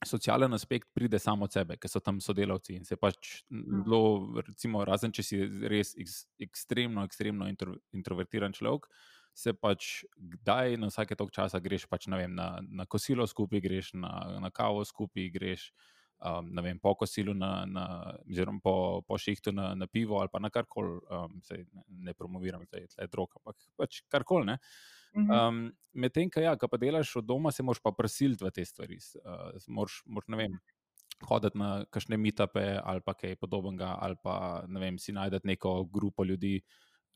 socialen 0.06 0.54
aspekt 0.54 0.90
pride 0.94 1.20
samo 1.20 1.46
od 1.46 1.54
sebe, 1.54 1.78
ker 1.78 1.90
so 1.90 2.02
tam 2.02 2.20
sodelavci 2.22 2.76
in 2.76 2.86
se 2.86 2.98
pač 2.98 3.44
zelo, 3.52 4.42
recimo, 4.42 4.86
razen 4.88 5.14
če 5.14 5.26
si 5.26 5.42
res 5.70 5.94
ekstremno, 6.42 7.06
ekstremno 7.06 7.50
intro, 7.52 7.76
introvertiran 7.94 8.56
človek. 8.58 8.88
Se 9.34 9.54
pač 9.56 10.04
kdaj, 10.18 10.76
na 10.78 10.90
vsake 10.92 11.16
tok 11.16 11.32
časa, 11.32 11.62
greš 11.64 11.88
pač, 11.88 12.10
vem, 12.12 12.36
na, 12.36 12.60
na 12.68 12.86
kosilo 12.86 13.28
skupaj, 13.28 13.62
greš 13.64 13.94
na, 13.96 14.40
na 14.44 14.52
kavo 14.52 14.84
skupaj, 14.86 15.30
greš 15.32 15.72
um, 16.20 16.52
vem, 16.64 16.80
po 16.80 16.94
kosilu, 16.96 17.34
na, 17.34 17.66
na, 17.66 17.86
oziroma 18.30 18.60
po, 18.64 19.02
po 19.08 19.18
šihtu 19.18 19.54
na, 19.56 19.74
na 19.76 19.88
pivo 19.88 20.20
ali 20.20 20.30
pa 20.32 20.40
na 20.40 20.50
karkoli. 20.50 21.00
Um, 21.10 21.42
ne, 21.52 21.66
ne 22.12 22.14
promoviram, 22.14 22.66
da 22.72 22.82
je 22.82 22.92
tle 22.92 23.08
drog, 23.08 23.34
ampak 23.40 23.58
pač 23.78 24.04
karkoli. 24.12 24.58
Um, 25.16 25.72
Medtem, 25.94 26.30
ko 26.32 26.40
ja, 26.40 26.56
pa 26.56 26.78
delaš 26.80 27.18
od 27.20 27.26
doma, 27.28 27.52
se 27.52 27.64
moraš 27.64 27.82
pa 27.84 27.92
prisiliti 27.92 28.46
v 28.46 28.52
te 28.56 28.66
stvari. 28.66 29.00
Uh, 29.20 29.58
moraš, 29.68 30.02
moraš, 30.06 30.30
ne 30.32 30.40
vem, 30.40 30.60
hoditi 31.28 31.60
na 31.60 31.84
kakšne 31.92 32.18
mitape 32.18 32.80
ali 32.80 33.04
pa 33.06 33.14
kaj 33.14 33.36
podobnega, 33.42 33.96
ali 34.00 34.16
pa 34.24 34.64
vem, 34.68 34.98
si 34.98 35.14
najdete 35.14 35.48
neko 35.48 35.84
grupo 35.86 36.24
ljudi, 36.24 36.62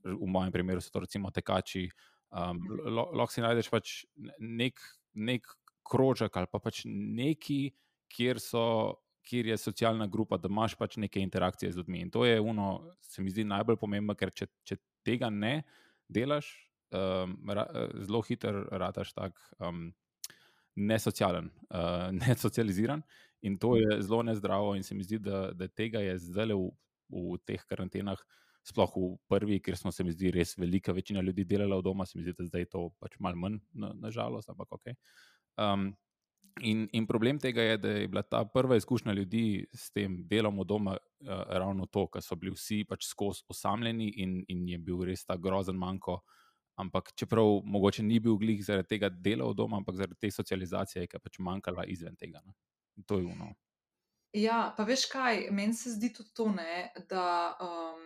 v 0.05 0.27
mojem 0.29 0.53
primeru 0.53 0.81
so 0.81 0.93
to 0.93 1.03
recimo 1.03 1.31
tekači. 1.33 1.89
Um, 2.29 2.61
Lahko 2.85 3.31
si 3.33 3.43
najdeš 3.43 3.69
pač 3.71 3.95
nek, 4.39 4.79
nek 5.13 5.47
krožek 5.85 6.37
ali 6.37 6.49
pa 6.51 6.59
pač 6.59 6.83
neki, 6.85 7.73
kjer, 8.11 8.39
so, 8.41 8.65
kjer 9.25 9.51
je 9.53 9.57
socialna 9.57 10.07
grupa, 10.11 10.37
da 10.41 10.49
imaš 10.51 10.75
pač 10.77 10.97
neke 11.01 11.21
interakcije 11.23 11.71
z 11.71 11.81
ljudmi. 11.81 12.05
In 12.05 12.11
to 12.11 12.25
je 12.25 12.39
uno, 12.41 12.91
se 13.01 13.23
mi 13.23 13.33
zdi 13.33 13.45
najbolj 13.47 13.79
pomembno, 13.81 14.15
ker 14.17 14.33
če, 14.33 14.49
če 14.63 14.79
tega 15.05 15.29
ne 15.33 15.61
delaš, 16.09 16.49
um, 16.93 17.37
ra, 17.49 17.65
zelo 18.05 18.21
hiter, 18.25 18.65
rataš 18.71 19.13
tak 19.15 19.39
um, 19.59 19.89
nesocialen, 20.75 21.51
uh, 21.69 22.09
nesocializiran 22.25 23.03
in 23.45 23.59
to 23.61 23.75
je 23.77 24.01
zelo 24.01 24.23
nezdravo. 24.23 24.75
In 24.75 24.83
se 24.83 24.95
mi 24.95 25.05
zdi, 25.05 25.19
da, 25.21 25.51
da 25.53 25.67
tega 25.67 26.01
je 26.01 26.17
zdaj 26.19 26.53
v, 26.53 26.71
v 27.13 27.37
teh 27.45 27.61
karantenah, 27.69 28.21
sploh 28.65 28.95
v 28.97 29.11
prvi, 29.29 29.59
ker 29.61 29.77
smo 29.77 29.91
se 29.93 30.03
mi 30.03 30.13
zdi 30.15 30.31
res 30.33 30.55
velika 30.57 30.93
večina 30.95 31.21
ljudi 31.21 31.45
delala 31.45 31.77
v 31.79 31.85
doma, 31.85 32.05
se 32.05 32.17
mi 32.17 32.25
zdi, 32.25 32.33
da 32.37 32.47
zdaj 32.47 32.65
je 32.65 32.71
to 32.71 32.87
pač 32.99 33.19
malo 33.19 33.39
manj, 33.39 33.59
nažalost, 33.73 34.49
na 34.49 34.57
ampak 34.57 34.79
ok. 34.79 34.97
Um, 35.57 35.93
In, 36.63 36.85
in 36.95 37.03
problem 37.03 37.35
tega 37.35 37.59
je, 37.65 37.77
da 37.83 37.89
je 37.91 38.07
bila 38.07 38.21
ta 38.23 38.39
prva 38.47 38.77
izkušnja 38.79 39.11
ljudi 39.11 39.65
s 39.75 39.89
tem 39.91 40.13
delom 40.23 40.61
od 40.63 40.67
doma 40.69 40.93
uh, 40.95 41.41
ravno 41.51 41.83
to, 41.91 42.05
ker 42.07 42.23
so 42.23 42.37
bili 42.39 42.53
vsi 42.55 42.85
pač 42.87 43.09
skozi 43.09 43.43
osamljeni 43.51 44.07
in, 44.23 44.37
in 44.47 44.61
je 44.69 44.77
bil 44.79 45.03
res 45.03 45.25
ta 45.27 45.35
grozen 45.35 45.75
manjko 45.75 46.21
Ampak 46.75 47.13
čeprav 47.15 47.61
mogoče 47.63 48.03
ni 48.03 48.19
bil 48.19 48.35
glih 48.35 48.59
zaradi 48.65 48.87
tega 48.87 49.09
dela 49.09 49.45
od 49.47 49.55
doma, 49.55 49.77
ampak 49.77 49.95
zaradi 49.95 50.19
te 50.19 50.31
socializacije, 50.31 51.07
ki 51.07 51.15
je 51.15 51.23
pač 51.23 51.39
manjkala 51.39 51.85
izven 51.87 52.15
tega. 52.19 52.41
Ne? 52.43 52.51
To 53.07 53.19
je 53.19 53.25
uno. 53.25 53.53
Ja, 54.35 54.73
pa 54.77 54.83
veš 54.83 55.05
kaj, 55.11 55.47
meni 55.55 55.73
se 55.73 55.93
zdi 55.95 56.11
tudi 56.13 56.33
to, 56.35 56.49
ne, 56.51 56.89
da 57.09 57.55
um, 57.63 58.01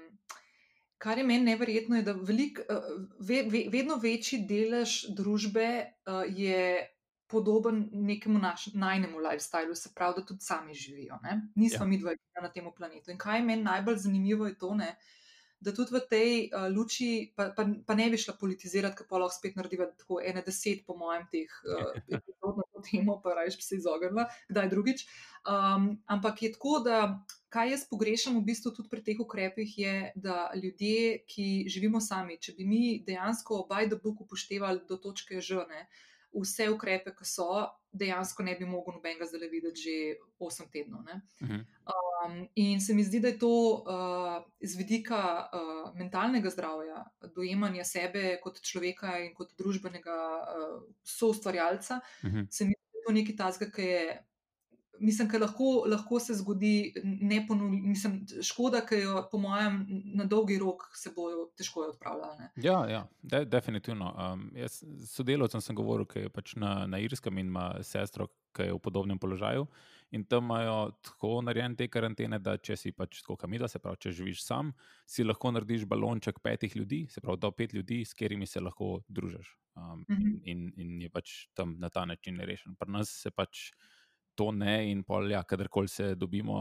kar 1.00 1.18
je 1.18 1.24
meni 1.24 1.48
neverjetno, 1.48 1.96
je, 1.96 2.04
da 2.04 2.14
velik, 2.14 2.60
uh, 2.60 2.88
ve, 3.20 3.44
ve, 3.48 3.66
vedno 3.72 3.96
večji 4.04 4.44
delež 4.48 5.02
družbe 5.16 5.68
uh, 5.88 6.24
je 6.28 6.88
podoben 7.30 7.84
nekemu 7.94 8.40
naš, 8.42 8.68
najnemu 8.74 9.22
lifestylu, 9.22 9.76
se 9.76 9.92
pravi, 9.96 10.20
da 10.20 10.26
tudi 10.26 10.42
sami 10.42 10.74
živijo. 10.74 11.20
Ne? 11.24 11.42
Nismo 11.56 11.86
ja. 11.86 11.88
mi 11.88 12.00
dva 12.02 12.16
na 12.42 12.50
tem 12.52 12.68
planetu. 12.76 13.12
In 13.12 13.18
kaj 13.18 13.40
je 13.40 13.46
meni 13.46 13.64
najbolj 13.64 13.98
zanimivo, 14.06 14.48
je 14.48 14.58
to, 14.58 14.74
ne, 14.76 14.96
da 15.60 15.74
tudi 15.76 15.94
v 15.94 16.02
tej 16.10 16.32
uh, 16.48 16.68
luči, 16.72 17.34
pa, 17.36 17.50
pa, 17.56 17.66
pa 17.86 17.96
ne 17.96 18.10
bi 18.10 18.18
šla 18.18 18.36
politizirati, 18.40 18.98
ker 18.98 19.08
pa 19.10 19.20
lahko 19.20 19.36
spet 19.36 19.58
narediva 19.60 19.90
tako 20.00 20.22
ene 20.24 20.44
deset, 20.46 20.86
po 20.88 20.96
mojem, 20.98 21.28
teh 21.32 21.56
uh, 21.68 21.92
epizod 22.18 22.60
na 22.60 22.66
to 22.72 22.84
temo, 22.88 23.20
pa 23.24 23.36
rajš 23.40 23.60
bi 23.60 23.68
se 23.68 23.80
izognila, 23.80 24.26
kdaj 24.50 24.72
drugič. 24.72 25.06
Um, 25.44 25.92
ampak 26.08 26.44
je 26.44 26.54
tako, 26.56 26.80
da 26.86 27.02
kaj 27.50 27.72
jaz 27.72 27.88
pogrešam 27.90 28.38
v 28.38 28.46
bistvu 28.46 28.72
tudi 28.76 28.90
pri 28.90 29.04
teh 29.04 29.20
ukrepih, 29.20 29.78
je, 29.78 29.96
da 30.16 30.52
ljudje, 30.56 31.24
ki 31.28 31.66
živimo 31.68 32.02
sami, 32.02 32.38
če 32.38 32.54
bi 32.58 32.66
mi 32.66 32.84
dejansko 33.06 33.66
by 33.70 33.88
the 33.90 33.98
book 34.04 34.22
upoštevali 34.22 34.86
do 34.88 34.98
točke 34.98 35.42
žene. 35.42 35.88
vse 36.34 36.70
ukrepe, 36.70 37.10
ki 37.18 37.26
so, 37.26 37.66
dejansko 37.92 38.44
ne 38.46 38.54
bi 38.56 38.66
mogel 38.70 38.94
nobenega 39.00 39.26
zdaj 39.26 39.50
videti 39.50 39.82
že 39.82 39.96
8 40.40 40.70
tednov. 40.70 41.02
Mhm. 41.42 41.64
Um, 41.90 42.48
in 42.56 42.82
se 42.82 42.94
mi 42.94 43.04
zdi, 43.04 43.20
da 43.20 43.28
je 43.28 43.40
to 43.40 43.50
uh, 43.82 44.44
z 44.62 44.78
vidika 44.78 45.50
uh, 45.50 45.96
mentalnega 45.98 46.50
zdravja, 46.50 47.04
dojemanja 47.36 47.84
sebe 47.84 48.38
kot 48.44 48.62
človeka 48.62 49.18
in 49.26 49.34
kot 49.34 49.56
družbenega 49.58 50.18
uh, 50.38 50.82
soustvarjalca, 51.04 52.00
Mhm. 52.24 52.46
se 52.50 52.66
mi 52.66 52.74
zdi, 52.78 52.86
da 52.94 52.98
je 53.00 53.04
to 53.08 53.12
nekaj 53.12 53.36
tazga, 53.36 53.72
ki 53.72 53.82
je. 53.82 54.29
Mislim, 55.00 55.28
da 55.28 55.38
lahko, 55.40 55.84
lahko 55.88 56.20
se 56.20 56.34
zgodi, 56.34 56.94
neponovljivo, 57.04 57.88
mislim, 57.88 58.26
škoda, 58.44 58.82
ki 58.86 58.96
jo, 58.96 59.28
po 59.32 59.38
mojem, 59.38 59.86
na 60.16 60.26
dolgi 60.26 60.58
rok 60.60 60.84
se 60.96 61.12
bojo 61.16 61.50
težko 61.58 61.82
odpravljali. 61.90 62.38
ne. 62.40 62.50
Ja, 62.64 62.86
ja 62.90 63.08
de, 63.22 63.46
definitivno. 63.46 64.12
Um, 64.34 64.52
jaz 64.56 64.82
s 64.84 65.12
sodelavcem 65.16 65.62
sem 65.62 65.76
govoril, 65.76 66.06
ki 66.06 66.20
je 66.20 66.30
pač 66.30 66.56
na, 66.56 66.86
na 66.88 67.00
Irskem 67.00 67.38
in 67.38 67.48
ima 67.48 67.72
sestro, 67.84 68.28
ki 68.56 68.64
je 68.70 68.74
v 68.74 68.80
podobnem 68.80 69.20
položaju. 69.20 69.68
In 70.12 70.24
tam 70.26 70.44
imajo 70.44 70.92
tako 71.06 71.42
narejene 71.46 71.76
te 71.78 71.88
karantene, 71.88 72.40
da 72.42 72.58
če 72.58 72.76
si 72.78 72.92
pač 72.92 73.20
tako 73.22 73.36
kamila, 73.38 73.68
se 73.70 73.78
pravi, 73.80 73.98
če 74.02 74.12
živiš 74.12 74.42
sam, 74.44 74.72
si 75.06 75.24
lahko 75.24 75.52
narediš 75.54 75.86
balonček 75.86 76.40
petih 76.42 76.76
ljudi, 76.76 77.04
se 77.10 77.22
pravi, 77.22 77.38
do 77.38 77.52
pet 77.52 77.74
ljudi, 77.74 78.02
s 78.06 78.14
katerimi 78.18 78.48
se 78.50 78.60
lahko 78.60 79.04
družiš. 79.08 79.56
Um, 79.78 80.02
Mhm. 80.10 80.40
in, 80.44 80.74
in 80.78 81.02
je 81.02 81.10
pač 81.10 81.48
tam 81.54 81.76
na 81.80 81.90
ta 81.90 82.06
način 82.06 82.40
rešen. 82.42 82.76
Pri 82.76 82.92
nas 82.92 83.10
se 83.22 83.30
pač. 83.32 83.70
To 84.40 84.54
ne, 84.56 84.76
in 84.88 85.02
pol, 85.04 85.28
ja, 85.34 85.42
kadarkoli 85.44 85.92
se 85.92 86.14
dobimo, 86.16 86.60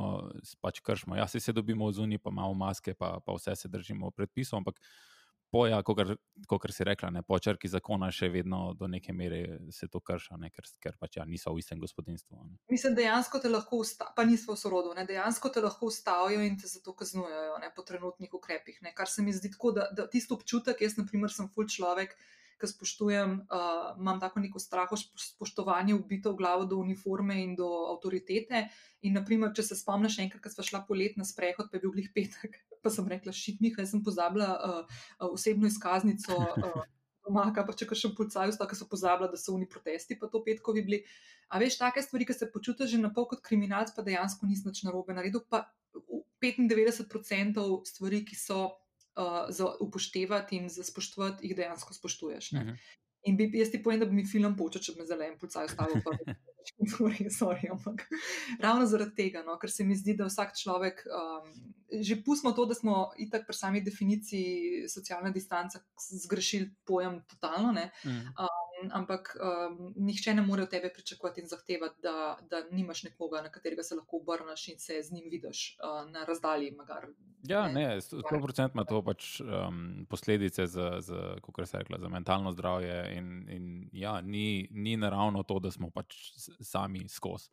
pač 0.65 0.81
kršimo. 0.83 1.15
Ja, 1.15 1.29
saj 1.31 1.45
se 1.45 1.53
dobimo 1.55 1.87
v 1.87 1.95
zuniji, 1.95 2.19
pa 2.19 2.33
imamo 2.35 2.57
maske, 2.59 2.97
pa, 2.99 3.19
pa 3.23 3.37
vse 3.37 3.55
se 3.55 3.71
držimo 3.71 4.11
predpisov, 4.11 4.59
ampak 4.59 4.81
po, 5.51 5.67
ja, 5.67 5.79
kot 5.83 6.67
si 6.73 6.85
rekla, 6.85 7.11
ne, 7.11 7.23
po 7.25 7.39
črki 7.41 7.71
zakona 7.73 8.11
še 8.13 8.29
vedno 8.33 8.75
do 8.77 8.89
neke 8.91 9.15
mere 9.17 9.41
se 9.73 9.89
to 9.89 10.01
krša, 10.05 10.37
ne, 10.41 10.51
ker, 10.53 10.67
ker 10.83 10.97
pač 11.01 11.17
ja, 11.17 11.25
niso 11.29 11.55
v 11.55 11.63
istem 11.63 11.81
gospodinstvu. 11.81 12.37
Ne. 12.45 12.59
Mislim, 12.73 12.97
dejansko 12.99 13.41
te 13.41 13.53
lahko, 13.53 13.81
usta, 13.85 14.11
pa 14.17 14.27
nismo 14.29 14.57
v 14.57 14.61
sorodu, 14.61 14.93
ne, 14.97 15.07
dejansko 15.09 15.53
te 15.55 15.63
lahko 15.65 15.89
ustavijo 15.89 16.43
in 16.45 16.59
te 16.61 16.69
zato 16.69 16.93
kaznujejo 16.99 17.57
ne, 17.63 17.71
po 17.75 17.87
trenutnih 17.89 18.35
ukrepih. 18.37 18.83
Ne, 18.85 18.93
kar 18.97 19.09
se 19.09 19.25
mi 19.25 19.33
zdi 19.33 19.55
tako, 19.55 19.73
da, 19.79 19.89
da 19.95 20.09
tisto 20.11 20.37
občutek, 20.37 20.85
jaz, 20.85 20.99
na 21.01 21.07
primer, 21.09 21.33
sem 21.33 21.49
full 21.55 21.71
človek, 21.71 22.13
ki 22.59 22.69
spoštujem, 22.71 23.35
uh, 23.47 23.95
imam 24.01 24.21
tako 24.21 24.43
neko 24.43 24.61
straho, 24.63 24.99
spoštovanje, 24.99 25.95
ubito 25.95 26.33
v 26.33 26.41
glavo 26.43 26.67
do 26.69 26.81
uniforme 26.83 27.39
in 27.43 27.55
do 27.59 27.69
avtoritete. 27.95 28.67
In, 29.07 29.15
naprimer, 29.15 29.55
če 29.55 29.69
se 29.71 29.79
spomniš, 29.79 30.19
enkrat, 30.25 30.43
ko 30.45 30.53
smo 30.53 30.67
šla 30.67 30.83
polet 30.89 31.17
na 31.21 31.27
sprehod, 31.29 31.71
pa 31.71 31.79
je 31.79 31.85
bil 31.87 31.95
glih 31.95 32.11
petek, 32.15 32.61
pa 32.83 32.93
sem 32.93 33.07
rekla, 33.09 33.35
šit 33.35 33.63
mi, 33.65 33.73
kaj 33.75 33.91
sem 33.93 34.05
pozabila 34.05 34.53
uh, 34.55 35.01
uh, 35.19 35.33
osebno 35.33 35.71
izkaznico. 35.71 36.37
Uh, 36.37 36.87
Doma, 37.29 37.51
pa 37.53 37.75
če 37.77 37.85
še 37.93 38.09
policaj, 38.17 38.55
tako 38.57 38.77
so 38.79 38.87
pozabili, 38.89 39.29
da 39.29 39.37
so 39.37 39.53
oni 39.53 39.67
protesti, 39.69 40.17
pa 40.17 40.31
to 40.33 40.41
petkovi 40.41 40.81
bili. 40.87 41.03
A 41.53 41.61
veš, 41.61 41.77
take 41.77 42.01
stvari, 42.01 42.25
ki 42.25 42.33
se 42.33 42.49
počutiš 42.49 42.95
že 42.95 43.01
na 43.03 43.11
pol 43.13 43.27
kot 43.29 43.43
kriminalc, 43.45 43.93
pa 43.93 44.05
dejansko 44.07 44.49
nisi 44.49 44.65
nič 44.65 44.81
narobe 44.87 45.13
naredil, 45.13 45.45
pa 45.45 45.67
95% 46.41 47.65
stvari, 47.85 48.23
ki 48.25 48.37
so 48.37 48.79
uh, 49.19 49.51
upoštevati 49.81 50.57
in 50.57 50.69
za 50.69 50.85
spoštovati, 50.85 51.43
jih 51.43 51.57
dejansko 51.57 51.95
spoštuješ. 51.95 52.53
Ne? 52.53 52.61
Mhm. 52.63 52.75
In 53.25 53.37
bi, 53.37 53.51
jaz 53.53 53.71
ti 53.71 53.83
povem, 53.83 53.99
da 53.99 54.07
bi 54.07 54.15
mi 54.15 54.23
film 54.25 54.55
počel, 54.57 54.81
če 54.81 54.93
bi 54.93 55.01
me 55.01 55.07
zelen 55.07 55.35
policaj 55.37 55.67
ustavil. 55.67 55.99
pa 56.01 56.15
bi- 56.15 56.37
Sorry, 57.33 57.67
ampak 57.67 58.05
ravno 58.61 58.87
zaradi 58.87 59.15
tega, 59.15 59.43
no, 59.43 59.57
ker 59.59 59.71
se 59.71 59.85
mi 59.85 59.97
zdi, 59.97 60.15
da 60.15 60.27
vsak 60.27 60.53
človek, 60.55 61.01
um, 61.09 61.49
že 61.91 62.19
pustimo 62.21 62.53
to, 62.53 62.67
da 62.67 62.75
smo 62.75 62.95
itak 63.17 63.47
pri 63.47 63.57
sami 63.57 63.81
definiciji 63.81 64.85
socialne 64.87 65.33
distance 65.33 65.81
zgrešili 65.99 66.71
pojem 66.85 67.23
totalno, 67.27 67.73
ne, 67.73 67.91
Mhm. 68.05 68.33
Ampak 68.93 69.37
um, 69.41 69.93
nihče 69.97 70.35
ne 70.35 70.43
more 70.43 70.63
od 70.63 70.71
tebe 70.71 70.91
pričakovati 70.95 71.41
in 71.41 71.47
zahtevati, 71.47 72.01
da, 72.03 72.39
da 72.51 72.63
nimaš 72.71 73.03
nekoga, 73.03 73.43
na 73.43 73.51
katerega 73.53 73.83
se 73.83 73.97
lahko 73.99 74.21
obrneš 74.23 74.69
in 74.69 74.79
se 74.79 75.03
z 75.03 75.13
njim 75.13 75.31
vidiš 75.31 75.79
uh, 75.83 76.11
na 76.11 76.25
razdalji. 76.25 76.71
Magar, 76.77 77.07
Ja, 77.47 77.69
ne. 77.69 77.73
ne, 77.73 78.01
sto 78.01 78.41
procent 78.43 78.75
ima 78.75 78.85
to 78.85 78.99
pač 79.03 79.41
um, 79.41 80.07
posledice 80.11 80.67
za, 80.67 81.01
za, 81.01 81.37
kako 81.45 81.67
se 81.67 81.79
rekla, 81.79 81.99
za 81.99 82.09
mentalno 82.09 82.53
zdravje. 82.53 82.97
In, 83.17 83.47
in 83.49 83.89
ja, 83.93 84.21
ni, 84.21 84.69
ni 84.71 84.97
naravno 84.97 85.43
to, 85.43 85.59
da 85.59 85.71
smo 85.71 85.91
pač 85.91 86.17
sami 86.61 87.09
skozi. 87.09 87.51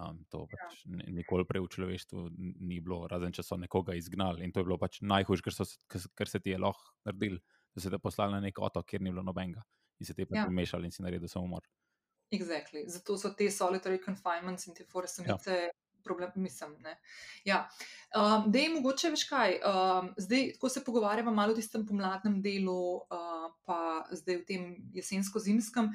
Um, 0.00 0.24
to 0.28 0.46
pač 0.50 0.84
ni- 0.84 1.12
nikoli 1.20 1.44
prej 1.44 1.64
v 1.64 1.68
človeštvu 1.68 2.26
ni 2.60 2.80
bilo, 2.80 3.06
razen 3.08 3.32
če 3.32 3.44
so 3.44 3.56
nekoga 3.60 3.96
izgnali. 3.96 4.44
In 4.44 4.52
to 4.52 4.60
je 4.60 4.68
bilo 4.68 4.78
pač 4.80 5.00
najhujše, 5.00 5.44
kar, 5.44 5.56
so 5.56 5.68
kar, 6.16 6.28
se 6.28 6.40
ti 6.40 6.52
je 6.52 6.60
lahko 6.60 6.92
naredil, 7.04 7.38
da 7.74 7.80
se 7.80 7.92
te 7.92 8.00
poslali 8.00 8.36
na 8.36 8.40
nek 8.40 8.58
otok, 8.60 8.88
kjer 8.88 9.00
ni 9.04 9.12
bilo 9.12 9.24
nobenega 9.24 9.64
in 10.02 10.08
se 10.08 10.16
te 10.18 10.26
pač 10.26 10.42
Ja. 10.42 10.48
pomešali 10.50 10.90
in 10.90 10.94
si 10.94 11.04
naredil 11.04 11.30
samomor. 11.30 11.62
Exactly. 12.32 12.84
Zato 12.88 13.16
so 13.20 13.30
te 13.36 13.50
solitary 13.50 14.00
confinements 14.00 14.66
in 14.66 14.74
te 14.74 14.84
foresamice 14.84 15.52
ja. 15.52 15.70
problem, 16.02 16.30
mislim. 16.34 16.76
Ne. 16.80 16.96
Ja. 17.44 17.68
Um, 18.16 18.48
da 18.52 18.58
je 18.58 18.70
mogoče 18.72 19.10
več 19.12 19.26
kaj. 19.28 19.58
Um, 19.60 20.08
zdaj, 20.16 20.54
ko 20.60 20.70
se 20.72 20.84
pogovarjamo 20.84 21.34
malo 21.34 21.52
o 21.52 21.58
tistem 21.58 21.84
pomladnem 21.86 22.40
delu, 22.42 23.04
uh, 23.04 23.52
pa 23.68 24.08
zdaj 24.10 24.40
v 24.40 24.46
tem 24.48 24.64
jesensko-zimskem. 24.96 25.92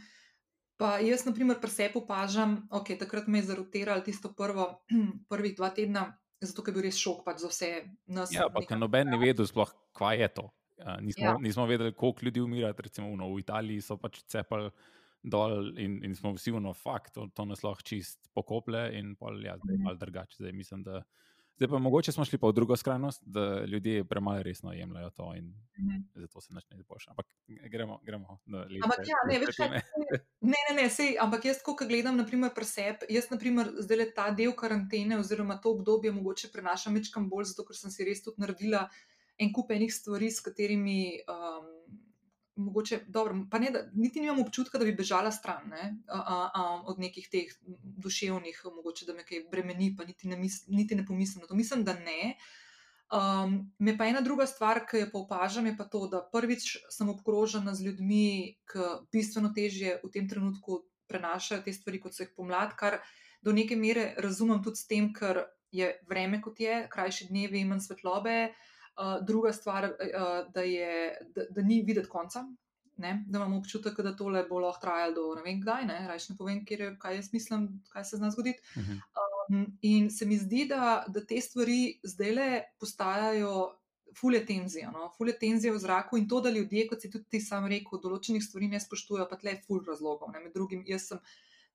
Pa 0.77 0.99
jaz, 1.01 1.25
na 1.25 1.33
primer, 1.33 1.57
pri 1.57 1.73
sebi 1.73 1.97
opažam, 1.97 2.59
okay, 2.69 2.99
takrat 3.01 3.25
me 3.27 3.41
je 3.41 3.49
zarotiralo 3.49 4.05
tisto 4.05 4.29
prvo, 4.37 4.85
prvih 5.31 5.57
dva 5.57 5.71
tedna, 5.73 6.11
zato 6.37 6.61
ker 6.61 6.69
je 6.69 6.77
bil 6.77 6.85
res 6.85 7.01
šok 7.01 7.25
pač 7.25 7.41
za 7.41 7.49
vse 7.49 7.71
nas. 8.13 8.29
Ja, 8.29 8.45
pa 8.53 8.61
ker 8.61 8.77
noben 8.77 9.09
ni 9.09 9.17
vedel, 9.17 9.49
sploh, 9.49 9.73
kaj 9.97 10.21
je 10.21 10.29
to. 10.37 10.45
Uh, 10.77 10.99
nismo, 11.01 11.25
ja. 11.25 11.37
nismo 11.41 11.65
vedeli, 11.65 11.93
koliko 11.93 12.25
ljudi 12.25 12.41
umira. 12.41 12.73
Recimo 12.77 13.09
uno, 13.09 13.33
v 13.33 13.39
Italiji 13.39 13.81
so 13.81 13.97
pač 13.97 14.21
cepali 14.29 14.69
dol 15.23 15.73
in, 15.79 15.99
in 16.05 16.15
smo 16.15 16.33
vsi 16.35 16.51
uno, 16.51 16.73
fakt, 16.73 17.13
to, 17.13 17.27
to 17.33 17.45
nas 17.45 17.63
lahko 17.65 17.83
čist 17.83 18.29
pokople 18.37 18.87
in 18.97 19.15
pol, 19.15 19.39
ja, 19.43 19.57
zdaj 19.57 19.75
je 19.75 19.83
malo 19.83 19.97
drugače. 19.97 20.37
Zdaj 20.39 20.53
mislim, 20.53 20.83
da. 20.83 21.03
Zdaj 21.57 21.71
pa 21.71 21.79
mogoče 21.81 22.11
smo 22.13 22.25
šli 22.25 22.37
pa 22.37 22.51
v 22.51 22.53
drugo 22.53 22.75
skrajnost, 22.77 23.23
da 23.25 23.65
ljudje 23.65 24.03
premalo 24.05 24.43
resno 24.45 24.73
jemljajo 24.73 25.09
to 25.09 25.31
in 25.35 25.45
mm 25.45 25.87
-hmm. 25.87 26.03
zato 26.21 26.41
se 26.41 26.53
načne 26.53 26.77
izboljšati. 26.77 27.11
Ampak 27.11 27.25
gremo, 27.47 27.99
gremo 28.03 28.37
na 28.45 28.57
lepo. 28.57 28.85
Ampak 28.85 28.99
ja, 29.07 29.15
ne, 29.31 29.39
veš, 29.39 29.55
kaj, 29.55 29.69
ne, 30.41 30.61
ne, 30.69 30.81
ne, 30.81 30.89
sej, 30.89 31.17
ampak 31.19 31.45
jaz, 31.45 31.57
ko 31.65 31.75
gledam, 31.87 32.17
naprimer, 32.17 32.51
pri 32.55 32.65
sebi, 32.65 33.09
jaz, 33.09 33.29
naprimer, 33.31 33.71
zdaj 33.79 33.97
le 33.97 34.11
ta 34.13 34.29
del 34.31 34.53
karantene 34.53 35.17
oziroma 35.17 35.57
to 35.61 35.71
obdobje 35.71 36.11
mogoče 36.11 36.47
prenašam 36.53 36.93
večkam 36.93 37.29
bolj, 37.29 37.43
zato 37.43 37.65
ker 37.65 37.75
sem 37.75 37.91
si 37.91 38.05
res 38.05 38.23
tudi 38.23 38.41
naredila 38.41 38.89
en 39.37 39.53
kup 39.53 39.71
enih 39.71 39.93
stvari, 39.93 40.31
s 40.31 40.41
katerimi. 40.41 41.19
Um, 41.29 41.73
Mogoče, 42.57 43.03
dobro, 43.13 43.35
pa 43.51 43.59
ne, 43.61 43.69
da, 43.69 43.83
niti 43.93 44.17
nimam 44.17 44.39
občutka, 44.41 44.79
da 44.81 44.85
bi 44.85 44.95
bežala 44.97 45.29
stran 45.31 45.67
ne, 45.69 45.91
a, 46.09 46.17
a, 46.17 46.37
a, 46.49 46.61
od 46.89 46.97
nekih 46.97 47.27
teh 47.29 47.51
duševnih, 48.01 48.63
mogoče 48.79 49.05
da 49.05 49.13
me 49.13 49.21
kaj 49.27 49.43
bremeni, 49.51 49.91
pa 49.93 50.07
niti 50.07 50.25
ne, 50.25 50.39
mis, 50.41 50.63
niti 50.65 50.95
ne 50.97 51.03
pomislim 51.05 51.43
na 51.43 51.51
to. 51.51 51.53
Mislim, 51.55 51.83
da 51.85 51.93
ne. 51.93 52.33
Um, 53.13 53.59
me 53.77 53.93
pa 53.97 54.07
ena 54.09 54.23
druga 54.25 54.47
stvar, 54.49 54.81
ki 54.89 55.03
jo 55.03 55.09
pa 55.11 55.19
opažam, 55.19 55.69
je 55.69 55.75
pa 55.77 55.85
to, 55.85 56.07
da 56.09 56.23
prvič 56.33 56.65
sem 56.89 57.11
obkrožena 57.13 57.75
z 57.77 57.91
ljudmi, 57.91 58.57
ki 58.65 58.87
bistveno 59.13 59.51
težje 59.53 59.99
v 60.01 60.09
tem 60.15 60.25
trenutku 60.25 60.79
prenašajo 61.13 61.61
te 61.61 61.75
stvari, 61.77 62.01
kot 62.01 62.17
so 62.17 62.25
jih 62.25 62.31
pomlad, 62.33 62.73
kar 62.79 62.97
do 63.45 63.53
neke 63.53 63.77
mere 63.77 64.15
razumem 64.17 64.65
tudi 64.65 64.81
s 64.81 64.89
tem, 64.89 65.11
ker 65.13 65.43
je 65.69 65.93
vreme 66.09 66.41
kot 66.41 66.57
je, 66.57 66.87
krajši 66.89 67.29
dnevi, 67.29 67.61
manj 67.69 67.85
svetlobe. 67.85 68.39
Uh, 68.47 68.73
druga 69.21 69.53
stvar, 69.53 69.83
uh, 69.83 70.53
da, 70.53 70.61
je, 70.61 71.17
da, 71.35 71.43
da 71.49 71.61
ni 71.61 71.81
videti 71.81 72.09
konca, 72.09 72.43
ne? 72.97 73.23
da 73.27 73.37
imamo 73.37 73.57
občutek, 73.57 73.99
da 74.01 74.15
tole 74.15 74.43
bo 74.49 74.59
lahko 74.59 74.81
trajalo 74.81 75.13
do 75.13 75.25
ne 75.35 75.43
vem 75.45 75.61
kdaj, 75.61 75.85
ne 75.85 75.97
rečem, 76.09 76.33
ne 76.33 76.37
povem, 76.37 76.61
je, 76.69 76.91
kaj 76.99 77.15
jaz 77.15 77.33
mislim, 77.33 77.67
kaj 77.93 78.03
se 78.03 78.17
zna 78.17 78.31
zgoditi. 78.31 78.59
Uh 78.75 78.83
-huh. 78.83 79.01
um, 79.49 79.65
in 79.81 80.11
se 80.11 80.25
mi 80.25 80.37
zdi, 80.37 80.65
da, 80.65 81.05
da 81.07 81.25
te 81.25 81.41
stvari 81.41 81.99
zdaj 82.03 82.31
le 82.31 82.63
postajajo. 82.79 83.73
Fulje 84.17 84.45
tenzije, 84.45 84.87
no? 84.91 85.11
fulje 85.17 85.39
tenzije 85.39 85.71
v 85.71 85.79
zraku 85.79 86.17
in 86.17 86.27
to, 86.29 86.39
da 86.41 86.49
ljudje, 86.49 86.87
kot 86.87 87.01
si 87.01 87.11
tudi 87.11 87.25
ti 87.29 87.39
sam 87.39 87.67
rekel, 87.67 87.99
določenih 88.01 88.43
stvari 88.43 88.67
ne 88.67 88.79
spoštujejo, 88.79 89.27
pa 89.29 89.37
tle 89.37 89.53
ful 89.67 89.83
razlogov. 89.87 90.31
Ne? 90.31 90.39
Med 90.39 90.53
drugim, 90.53 90.83
jaz 90.87 91.05
sem 91.07 91.19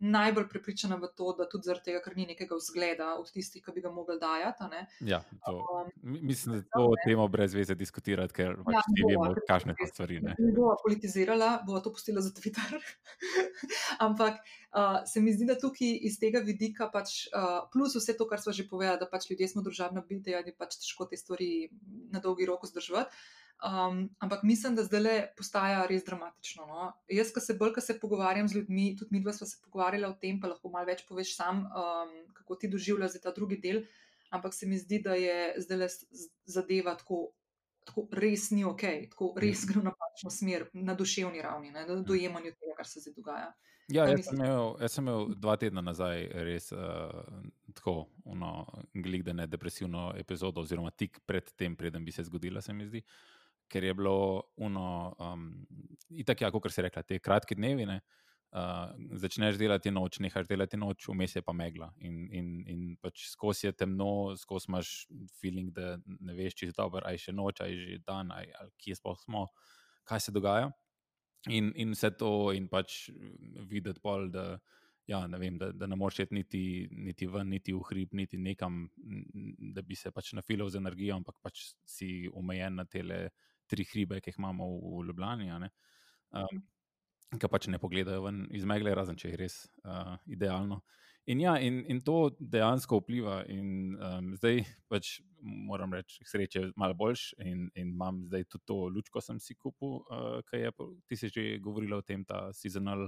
najbolj 0.03 0.49
prepričana 0.49 0.97
v 0.99 1.09
to, 1.17 1.33
da 1.38 1.47
tudi 1.49 1.69
zaradi 1.71 1.91
tega, 1.91 2.01
ker 2.03 2.17
ni 2.17 2.27
nekega 2.27 2.57
vzgleda 2.59 3.12
od 3.21 3.31
tistih, 3.31 3.62
ki 3.62 3.75
bi 3.75 3.83
ga 3.85 3.93
mogli 3.95 4.19
dajati. 4.21 4.83
Ja, 5.07 5.23
to, 5.47 5.55
um, 5.62 5.91
mislim, 6.03 6.59
da 6.59 6.62
to 6.75 6.88
temo 7.05 7.29
brez 7.31 7.55
veze 7.55 7.77
diskutirati, 7.79 8.35
ker 8.35 8.57
pač 8.67 8.79
ja, 8.79 8.83
vsi 8.88 9.07
vemo, 9.09 9.29
kakšne 9.49 9.77
so 9.79 9.88
stvari. 9.93 10.19
Ne, 10.27 10.35
ne 10.38 10.55
bo 10.57 10.73
politizirala, 10.83 11.53
bo 11.67 11.79
to 11.85 11.93
pustila 11.95 12.25
za 12.25 12.35
Twitter. 12.35 12.81
Ampak 14.07 14.43
uh, 14.43 15.03
se 15.07 15.23
mi 15.23 15.35
zdi, 15.37 15.47
da 15.47 15.59
tukaj 15.59 15.95
iz 16.09 16.19
tega 16.23 16.43
vidika, 16.43 16.91
pač, 16.93 17.29
uh, 17.31 17.62
plus 17.73 17.95
vse 17.99 18.17
to, 18.19 18.27
kar 18.31 18.43
smo 18.43 18.57
že 18.57 18.67
povedali, 18.69 18.99
da 18.99 19.07
pač 19.07 19.31
ljudje 19.31 19.53
smo 19.55 19.62
družabna 19.62 20.03
bitja 20.09 20.43
in 20.43 20.51
je 20.51 20.57
pač 20.59 20.81
težko 20.83 21.07
te 21.07 21.21
stvari 21.21 21.71
na 22.11 22.19
dolgi 22.19 22.51
rok 22.51 22.67
vzdrževati. 22.67 23.23
Um, 23.62 24.09
ampak 24.18 24.42
mislim, 24.42 24.75
da 24.75 24.83
zdaj 24.83 25.01
le 25.01 25.14
postaja 25.38 25.85
res 25.87 26.03
dramatično. 26.05 26.64
No? 26.66 26.88
Jaz, 27.09 27.31
ko 27.31 27.40
se 27.40 27.55
bolj, 27.55 27.77
ko 27.77 27.85
se 27.85 27.94
pogovarjam 28.01 28.48
z 28.48 28.59
ljudmi, 28.59 28.96
tudi 28.98 29.14
mi 29.14 29.20
dva 29.22 29.33
smo 29.33 29.46
se 29.46 29.61
pogovarjali 29.62 30.09
o 30.09 30.16
tem, 30.18 30.40
pa 30.42 30.51
lahko 30.51 30.70
malo 30.72 30.88
več 30.88 31.05
poveš 31.07 31.37
sam, 31.37 31.62
um, 31.70 32.16
kako 32.35 32.59
ti 32.59 32.70
doživljaš 32.72 33.20
ta 33.22 33.31
drugi 33.31 33.61
del. 33.62 33.85
Ampak 34.35 34.55
se 34.55 34.66
mi 34.66 34.79
zdi, 34.79 34.98
da 35.05 35.14
je 35.14 35.55
zdaj 35.62 35.79
le 35.79 35.88
zadeva 36.51 36.96
tako, 36.98 37.29
tako 37.87 38.09
res 38.18 38.48
ni 38.51 38.64
ok, 38.66 38.83
tako 39.12 39.33
res 39.38 39.62
gre 39.68 39.79
v 39.79 39.90
napačno 39.92 40.33
smer, 40.33 40.66
na 40.75 40.96
duševni 40.98 41.42
ravni, 41.44 41.70
ne, 41.70 41.85
na 41.87 42.01
dojemanju 42.03 42.55
tega, 42.57 42.75
kar 42.81 42.88
se 42.88 43.05
zdaj 43.05 43.14
dogaja. 43.14 43.53
Ja, 43.92 44.07
jaz, 44.09 44.25
sem 44.27 44.38
imel, 44.38 44.72
jaz 44.81 44.94
sem 44.96 45.05
imel 45.05 45.35
dva 45.37 45.55
tedna 45.61 45.83
nazaj 45.85 46.25
res 46.46 46.70
uh, 46.75 47.12
tako, 47.77 48.07
no, 48.25 48.64
gledene 48.94 49.46
depresivno 49.51 50.12
epizodo, 50.18 50.62
oziroma 50.64 50.90
tik 50.90 51.20
pred 51.27 51.51
tem, 51.59 51.77
preden 51.77 52.05
bi 52.05 52.14
se 52.14 52.25
zgodila, 52.27 52.62
se 52.62 52.75
mi 52.75 52.87
zdi. 52.88 53.03
Ker 53.73 53.85
je 53.89 53.95
bilo, 53.97 54.17
uno, 54.61 54.87
um, 55.17 55.47
itak, 56.13 56.45
ja, 56.45 56.51
kot 56.53 56.69
se 56.73 56.85
reče, 56.85 57.03
te 57.09 57.21
kratke 57.25 57.57
dnevi. 57.57 57.87
Ne, 57.89 58.01
uh, 58.03 58.23
uh, 58.53 58.93
začneš 59.17 59.57
delati 59.61 59.91
noč, 59.91 60.19
nehaš 60.21 60.47
delati 60.49 60.77
noč, 60.77 61.09
vmes 61.09 61.37
je 61.37 61.43
pa 61.45 61.55
megla. 61.57 61.89
In, 62.05 62.27
in, 62.31 62.51
in 62.69 62.85
pač 63.01 63.27
skozi 63.33 63.69
je 63.69 63.73
temno, 63.85 64.37
skozi 64.39 64.71
imaš 64.71 64.93
feeling, 65.41 65.73
da 65.75 65.97
ne 66.05 66.37
veš, 66.37 66.59
če 66.61 66.71
je 66.71 66.77
dobro, 66.77 67.05
aj 67.09 67.25
še 67.27 67.37
noč, 67.37 67.65
aj 67.65 67.79
že 67.79 67.99
dan, 68.07 68.33
aj, 68.35 68.53
ali 68.61 68.77
kje 68.85 69.01
sploh 69.01 69.19
smo, 69.25 69.49
kaj 70.09 70.27
se 70.27 70.35
dogaja. 70.35 70.71
In, 71.51 71.73
in 71.81 71.97
vse 71.97 72.13
to, 72.15 72.53
in 72.55 72.69
pač 72.71 73.09
videti 73.67 74.03
pol, 74.03 74.29
da, 74.31 74.61
ja, 75.11 75.25
ne, 75.27 75.41
vem, 75.43 75.57
da, 75.59 75.73
da 75.75 75.89
ne 75.91 75.99
moreš 75.99 76.23
iti 76.27 76.37
niti, 76.39 76.65
niti 77.09 77.27
ven, 77.27 77.49
niti 77.51 77.75
v 77.75 77.81
hrib, 77.89 78.13
niti 78.15 78.39
nekam, 78.39 78.85
da 79.75 79.83
bi 79.83 79.99
se 79.99 80.13
pač 80.15 80.37
nafilil 80.39 80.71
z 80.71 80.79
energijo, 80.79 81.17
ampak 81.19 81.41
pač 81.43 81.73
si 81.89 82.29
omejen 82.31 82.79
na 82.79 82.87
te 82.87 83.03
tri 83.73 83.87
hribe, 83.89 84.21
ki 84.21 84.33
jih 84.33 84.41
imamo 84.41 84.69
v, 84.69 84.83
v 84.83 85.07
Ljubljani. 85.09 85.51
Um, 86.33 86.63
ki 87.41 87.49
pač 87.49 87.69
ne 87.73 87.81
pogledajo 87.81 88.27
ven 88.27 88.45
iz 88.53 88.67
megle, 88.69 88.93
razen 88.97 89.17
če 89.17 89.33
je 89.33 89.41
res 89.41 89.63
uh, 89.87 90.19
idealno. 90.29 90.83
In, 91.31 91.39
ja, 91.39 91.55
in, 91.63 91.85
in 91.87 92.01
to 92.03 92.33
dejansko 92.41 92.99
vpliva. 92.99 93.43
In, 93.53 93.95
um, 93.95 94.33
zdaj 94.41 94.65
pač 94.91 95.15
moram 95.43 95.95
reči, 95.95 96.25
sreče 96.27 96.65
je 96.65 96.73
malo 96.77 96.97
boljš, 96.99 97.29
in, 97.47 97.69
in 97.79 97.93
imam 97.95 98.25
zdaj 98.27 98.49
tudi 98.51 98.67
to 98.69 98.79
lučko, 98.91 99.23
sem 99.23 99.39
si 99.41 99.55
kupil, 99.55 100.01
uh, 100.03 100.41
ki 100.49 100.65
je 100.65 100.73
ti 101.07 101.19
si 101.21 101.31
že 101.33 101.45
govorila 101.63 102.03
o 102.03 102.07
tem, 102.07 102.25
ta 102.27 102.49
seasonal 102.57 103.07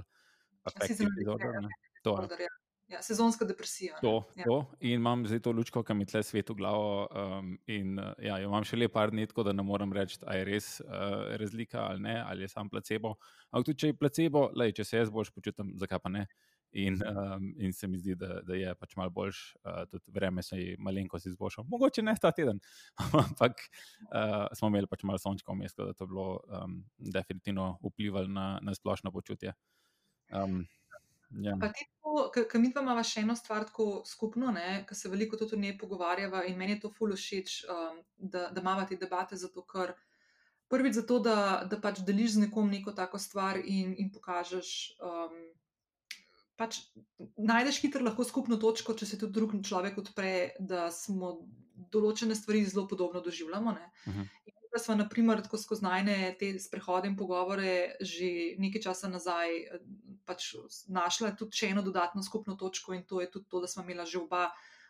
affective 0.65 1.11
disorder. 1.19 1.67
To 2.07 2.21
je. 2.23 2.49
Ja, 2.87 3.01
sezonska 3.01 3.45
depresija. 3.45 3.97
To, 4.01 4.23
ja. 4.35 4.43
to. 4.45 4.59
In 4.79 4.99
imam 4.99 5.25
zdaj 5.25 5.39
to 5.47 5.51
lučko, 5.51 5.81
ki 5.83 5.93
mi 5.97 6.05
tle 6.05 6.21
svet 6.23 6.49
v 6.53 6.55
glavo. 6.59 6.89
Um, 7.09 7.55
in 7.65 7.97
uh, 7.97 8.11
ja, 8.21 8.37
imam 8.45 8.65
še 8.67 8.77
le 8.77 8.89
par 8.93 9.09
dni, 9.13 9.25
tako 9.31 9.47
da 9.47 9.55
ne 9.57 9.65
morem 9.65 9.93
reči, 9.93 10.19
ali 10.21 10.43
je 10.43 10.47
res 10.51 10.67
uh, 10.85 11.31
razlika 11.41 11.81
ali 11.87 12.05
ne, 12.05 12.19
ali 12.21 12.45
je 12.45 12.51
sam 12.53 12.69
placebo. 12.69 13.15
Ampak 13.49 13.71
tudi 13.71 13.81
če 13.81 13.89
je 13.89 13.97
placebo, 13.97 14.49
lej, 14.53 14.75
če 14.77 14.85
se 14.85 15.01
jaz 15.01 15.13
boljš 15.13 15.33
počutim, 15.33 15.73
zakaj 15.81 16.03
pa 16.03 16.13
ne. 16.13 16.27
In, 16.75 16.99
um, 17.07 17.49
in 17.63 17.73
se 17.73 17.87
mi 17.87 17.97
zdi, 17.97 18.17
da, 18.19 18.41
da 18.43 18.53
je 18.59 18.73
pač 18.77 18.93
malo 18.99 19.09
boljš, 19.15 19.41
uh, 19.63 19.81
tudi 19.89 20.11
vreme 20.13 20.43
se 20.43 20.59
je 20.59 20.77
malenkost 20.77 21.29
izboljšalo. 21.31 21.65
Mogoče 21.71 22.03
ne 22.05 22.13
ta 22.21 22.33
teden, 22.35 22.59
ampak 23.23 23.65
uh, 24.11 24.45
smo 24.53 24.69
imeli 24.69 24.91
pač 24.91 25.07
malo 25.07 25.21
sončka 25.23 25.55
v 25.55 25.63
mestu, 25.63 25.87
da 25.87 25.97
to 25.97 26.05
bilo 26.11 26.41
um, 26.51 26.81
definitivno 26.99 27.77
vplivalo 27.81 28.29
na, 28.29 28.47
na 28.61 28.75
splošno 28.77 29.13
počutje. 29.15 29.55
Um, 30.29 30.65
Ja. 31.31 31.55
Ker 32.33 32.59
mi 32.61 32.69
imamo 32.69 33.03
še 33.03 33.23
eno 33.25 33.35
stvar 33.35 33.65
tako 33.67 34.03
skupno, 34.07 34.53
ker 34.87 34.97
se 34.97 35.09
veliko 35.09 35.37
tudi 35.37 35.55
o 35.55 35.59
njej 35.59 35.77
pogovarjava 35.77 36.45
in 36.45 36.57
meni 36.57 36.77
je 36.77 36.85
to 36.85 36.91
fully 36.93 37.17
všeč, 37.19 37.65
um, 37.69 37.99
da, 38.17 38.49
da 38.51 38.61
imamo 38.61 38.85
te 38.87 38.95
debate. 38.95 39.35
Zato, 39.35 39.65
ker 39.65 39.95
prvič 40.71 41.01
zato, 41.01 41.19
da, 41.19 41.65
da 41.69 41.79
pač 41.81 42.01
deliš 42.05 42.37
z 42.37 42.45
nekom 42.45 42.71
neko 42.71 42.95
tako 42.95 43.19
stvar 43.19 43.59
in, 43.63 43.95
in 43.97 44.11
pokažeš. 44.13 44.97
Um, 45.01 45.37
Pač 46.55 46.77
najdeš 47.35 47.81
hitro 47.83 47.99
lahko 47.99 48.23
skupno 48.23 48.55
točko, 48.55 48.93
če 48.95 49.05
se 49.09 49.17
tudi 49.19 49.35
drug 49.35 49.57
človek 49.59 49.97
odpre, 49.99 50.53
da 50.63 50.85
smo 50.87 51.33
določene 51.91 52.35
stvari 52.35 52.65
zelo 52.65 52.87
podobno 52.87 53.21
doživljamo. 53.21 53.71
Uh 54.05 54.13
-huh 54.13 54.27
da 54.75 54.79
smo, 54.83 54.95
naprimer, 54.95 55.41
tako 55.41 55.57
skozi 55.57 55.83
najne 55.83 56.35
te 56.39 56.49
sprehode 56.59 57.07
in 57.07 57.15
pogovore 57.15 57.95
že 58.01 58.29
nekaj 58.59 58.81
časa 58.89 59.07
nazaj 59.07 59.53
pač 60.27 60.49
našla 60.91 61.31
tudi 61.39 61.55
še 61.55 61.71
eno 61.71 61.83
dodatno 61.85 62.23
skupno 62.23 62.57
točko 62.59 62.95
in 62.97 63.05
to 63.07 63.21
je 63.23 63.29
tudi 63.31 63.47
to, 63.49 63.61
da 63.63 63.71
smo 63.71 63.85
imela 63.85 64.05
že 64.05 64.19
oba 64.19 64.49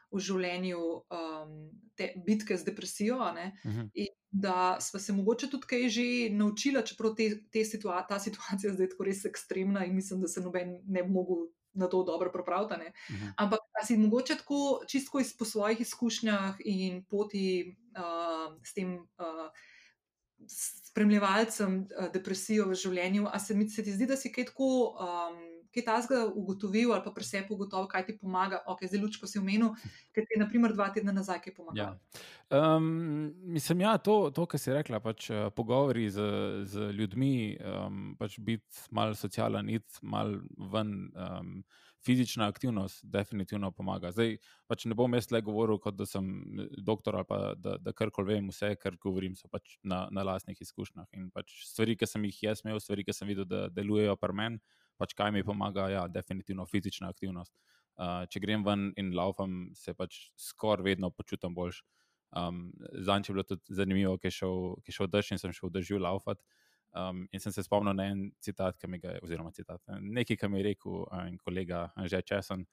v 0.09 0.21
življenju 0.21 0.79
um, 0.79 1.53
te 1.97 2.13
bitke 2.25 2.57
z 2.57 2.65
depresijo. 2.65 3.19
Uh 3.19 3.37
mhm. 3.37 3.77
-huh. 3.77 3.89
In 3.93 4.13
da 4.31 4.77
smo 4.81 4.99
se 4.99 5.13
mogoče 5.13 5.49
tudi 5.49 5.67
kaj 5.67 5.89
že 5.89 6.07
naučila, 6.31 6.81
čeprav 6.81 7.15
te, 7.15 7.29
te 7.51 7.65
situa 7.65 8.01
ta 8.09 8.19
situacija 8.19 8.73
zdaj 8.73 8.89
tako 8.89 9.03
res 9.03 9.25
ekstremna 9.25 9.85
in 9.85 9.95
mislim, 9.95 10.21
da 10.21 10.27
se 10.27 10.41
noben 10.41 10.81
ne 10.87 11.03
bi 11.03 11.11
mogel. 11.11 11.47
Na 11.75 11.87
to 11.87 12.03
dobro 12.03 12.31
pripravljati. 12.31 12.73
Uh 12.73 13.15
mhm. 13.15 13.25
-huh. 13.25 13.33
Ampak, 13.37 13.59
si 13.85 13.97
mogoče 13.97 14.35
tako, 14.35 14.81
čisto 14.87 15.19
iz 15.19 15.37
po 15.37 15.45
svojih 15.45 15.81
izkušnjah 15.81 16.55
in 16.59 17.03
poti 17.05 17.75
uh, 17.97 18.61
s 18.63 18.73
tem 18.73 18.95
uh, 18.95 19.49
spremljevalcem 20.47 21.79
uh, 21.79 22.11
depresijo 22.13 22.65
v 22.69 22.73
življenju. 22.73 23.27
A 23.31 23.39
se 23.39 23.53
mi 23.53 23.69
se 23.69 23.83
ti 23.83 23.91
zdi, 23.91 24.05
da 24.05 24.15
si 24.15 24.31
kaj 24.31 24.45
tako, 24.45 24.95
um, 24.99 25.54
kaj 25.75 25.85
tasga 25.87 26.21
ugotovil 26.27 26.93
ali 26.95 27.03
pa 27.05 27.13
pri 27.15 27.27
sebi 27.27 27.53
ugotovil, 27.55 27.87
kaj 27.91 28.05
ti 28.07 28.17
pomaga? 28.17 28.61
Ok, 28.71 28.85
zelo 28.91 29.05
lučko 29.05 29.27
si 29.29 29.39
omenil, 29.41 29.73
ker 30.15 30.25
ti 30.25 30.37
je 30.37 30.41
naprimer 30.41 30.73
dva 30.73 30.89
tedna 30.95 31.13
nazaj 31.15 31.41
kaj 31.43 31.55
pomaga. 31.57 31.81
Ja. 31.83 32.19
Um, 32.49 33.33
mislim, 33.55 33.85
ja, 33.85 33.97
to, 33.97 34.31
to 34.35 34.47
kar 34.49 34.61
si 34.61 34.73
rekla, 34.73 35.01
pač 35.03 35.29
uh, 35.29 35.47
pogovori 35.55 36.07
z, 36.09 36.29
z 36.71 36.91
ljudmi, 36.95 37.35
um, 37.59 38.05
pač 38.19 38.39
biti 38.39 38.87
mal 38.95 39.17
socialen, 39.19 39.69
iti 39.69 40.05
mal 40.05 40.39
ven. 40.73 40.95
Um, 41.13 41.59
fizična 42.05 42.47
aktivnost 42.47 43.05
definitivno 43.05 43.71
pomaga. 43.71 44.11
Zdaj, 44.13 44.37
pač 44.69 44.85
ne 44.85 44.95
bom 44.97 45.13
jaz 45.17 45.31
le 45.33 45.41
govoril, 45.41 45.79
kot 45.81 45.97
da 45.97 46.05
sem 46.05 46.27
doktor 46.77 47.17
ali 47.19 47.27
pa 47.29 47.39
da, 47.57 47.77
da 47.81 47.93
karkoli 47.97 48.35
vem, 48.35 48.49
vse, 48.53 48.75
kar 48.81 48.97
govorim, 49.01 49.35
so 49.35 49.49
pač 49.51 49.77
na, 49.81 50.05
na 50.13 50.25
lastnih 50.27 50.61
izkušnjah. 50.61 51.07
In 51.17 51.31
pač 51.33 51.55
stvari, 51.65 51.97
ki 51.97 52.09
sem 52.09 52.27
jih 52.29 52.43
jaz 52.49 52.61
imel, 52.65 52.79
stvari, 52.83 53.05
ki 53.07 53.15
sem 53.15 53.31
videl, 53.31 53.47
da 53.49 53.65
delujejo 53.73 54.17
pri 54.21 54.37
meni, 54.37 54.61
pač 54.97 55.15
kaj 55.17 55.31
mi 55.35 55.43
pomaga, 55.43 55.89
ja, 55.91 56.05
definitivno 56.07 56.65
fizična 56.69 57.09
aktivnost. 57.13 57.53
Uh, 57.95 58.25
če 58.27 58.41
grem 58.43 58.63
ven 58.65 58.89
in 58.99 59.13
laufam, 59.15 59.69
se 59.75 59.93
pač 59.95 60.29
skoraj 60.39 60.83
vedno 60.83 61.11
počutim 61.15 61.55
boljš. 61.55 61.83
Um, 62.35 62.73
Zanj 63.07 63.29
je 63.29 63.33
bilo 63.33 63.45
tudi 63.47 63.75
zanimivo, 63.77 64.17
ker 64.19 64.33
je 64.33 64.91
šel 64.91 65.07
dež 65.07 65.31
in 65.31 65.39
sem 65.39 65.53
šel 65.55 65.71
držal 65.71 66.03
laufati. 66.03 66.43
Um, 66.95 67.25
in 67.31 67.39
sem 67.43 67.51
se 67.51 67.63
spomnil 67.63 67.95
na 67.95 68.07
en 68.07 68.27
citat, 68.39 68.77
ki 68.79 68.87
mi 68.87 68.99
ga 69.03 69.15
je, 69.15 69.21
oziroma 69.23 69.51
citat, 69.51 69.81
nekaj, 69.99 70.37
kar 70.39 70.51
mi 70.51 70.61
je 70.61 70.69
rekel 70.69 71.01
en 71.19 71.37
kolega 71.37 71.89
Anžej 71.99 72.23
Česen. 72.23 72.63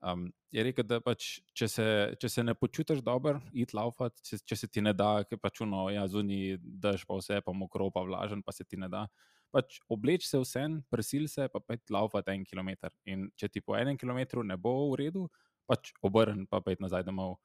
Um, 0.00 0.26
je 0.52 0.64
rekel, 0.64 0.84
da 0.88 0.98
pač, 1.04 1.42
če, 1.56 1.68
se, 1.68 1.86
če 2.20 2.28
se 2.32 2.44
ne 2.44 2.54
počutiš 2.56 3.02
dobro, 3.04 3.40
id 3.52 3.72
laufat, 3.76 4.16
če, 4.24 4.38
če 4.48 4.56
se 4.56 4.68
ti 4.72 4.84
ne 4.84 4.94
da, 4.96 5.22
ki 5.28 5.36
pač 5.40 5.60
uno, 5.64 5.86
ja, 5.92 6.06
zunaj 6.08 6.56
daš 6.60 7.04
pa 7.08 7.18
vse, 7.20 7.40
pa 7.44 7.52
mokro, 7.56 7.90
pa 7.92 8.04
vlažen, 8.04 8.44
pa 8.44 8.52
se 8.56 8.64
ti 8.64 8.80
ne 8.80 8.88
da. 8.92 9.06
Pač 9.50 9.80
obleč 9.90 10.28
se 10.28 10.38
vse, 10.38 10.62
presil 10.90 11.26
se, 11.28 11.48
pa 11.50 11.60
pet 11.60 11.90
laufat 11.90 12.28
en 12.30 12.44
kilometr. 12.46 12.92
In 13.10 13.28
če 13.36 13.48
ti 13.50 13.62
po 13.64 13.74
enem 13.78 13.98
kilometru 13.98 14.44
ne 14.46 14.56
bo 14.56 14.92
v 14.92 15.00
redu, 15.04 15.26
pač 15.66 15.92
obrn, 16.06 16.46
pa 16.50 16.62
pet 16.62 16.82
nazaj 16.82 17.06
domov 17.06 17.38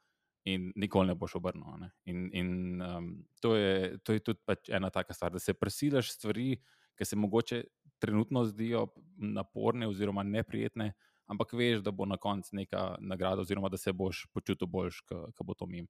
in 0.46 0.70
nikoli 0.78 1.10
ne 1.10 1.16
boš 1.18 1.38
obrnil. 1.40 1.78
Ne? 1.82 1.90
In, 2.06 2.30
in 2.34 2.82
um, 2.86 3.10
to, 3.42 3.56
je, 3.58 3.98
to 4.06 4.14
je 4.14 4.22
tudi 4.22 4.42
pač 4.46 4.70
ena 4.70 4.92
taka 4.94 5.14
stvar, 5.18 5.34
da 5.34 5.42
se 5.42 5.58
presiliš 5.58 6.14
stvari, 6.14 6.54
ki 6.96 7.06
se 7.06 7.18
mogoče 7.18 7.64
trenutno 8.00 8.46
zdijo 8.46 8.86
naporne 9.18 9.90
oziroma 9.90 10.24
neprijetne, 10.24 10.92
ampak 11.32 11.56
veš, 11.58 11.82
da 11.84 11.92
bo 11.92 12.06
na 12.06 12.20
koncu 12.22 12.56
neka 12.62 12.96
nagrada, 13.02 13.42
oziroma 13.42 13.72
da 13.74 13.82
se 13.82 13.94
boš 13.94 14.28
počutil 14.34 14.70
boljš, 14.70 15.02
ko 15.10 15.48
bo 15.48 15.58
to 15.58 15.66
mim. 15.66 15.90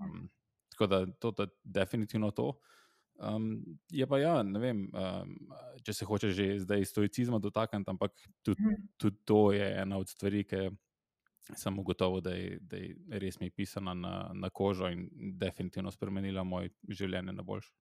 Um, 0.00 0.30
tako 0.72 0.88
da 0.88 1.04
to 1.20 1.34
je 1.38 1.48
definitivno 1.62 2.30
to. 2.30 2.54
Um, 3.16 3.78
je 3.90 4.06
pa 4.06 4.18
ja, 4.18 4.42
ne 4.42 4.58
vem, 4.58 4.86
um, 4.94 5.34
če 5.84 5.92
se 5.94 6.06
hoče 6.08 6.30
že 6.34 6.46
zdaj 6.64 6.84
stoicizma 6.84 7.38
dotakniti, 7.38 7.90
ampak 7.90 8.16
tudi, 8.42 8.62
mhm. 8.62 8.88
tudi 8.96 9.20
to 9.24 9.52
je 9.52 9.68
ena 9.82 9.98
od 9.98 10.08
stvari, 10.08 10.44
ki 10.44 10.70
sem 11.58 11.78
ugotovil, 11.78 12.20
da 12.22 12.34
je, 12.34 12.58
da 12.60 12.76
je 12.76 13.20
res 13.20 13.40
mi 13.40 13.50
pisana 13.50 13.94
na, 13.94 14.30
na 14.34 14.50
kožo 14.50 14.88
in 14.88 15.08
definitivno 15.38 15.90
spremenila 15.90 16.44
moje 16.44 16.70
življenje 16.88 17.32
na 17.32 17.42
boljše. 17.42 17.72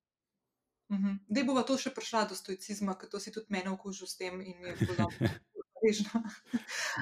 Uh 0.91 0.97
-huh. 0.97 1.17
Da 1.27 1.43
bo 1.43 1.61
to 1.63 1.77
še 1.77 1.93
prišla 1.95 2.25
do 2.29 2.35
stoicizma, 2.35 2.97
ker 2.99 3.09
to 3.09 3.19
si 3.19 3.31
tudi 3.31 3.45
meni 3.49 3.69
okužil 3.69 4.07
s 4.07 4.17
tem 4.17 4.41
in 4.41 4.65
je 4.65 4.75
bilo 4.79 5.07
režno. 5.83 6.23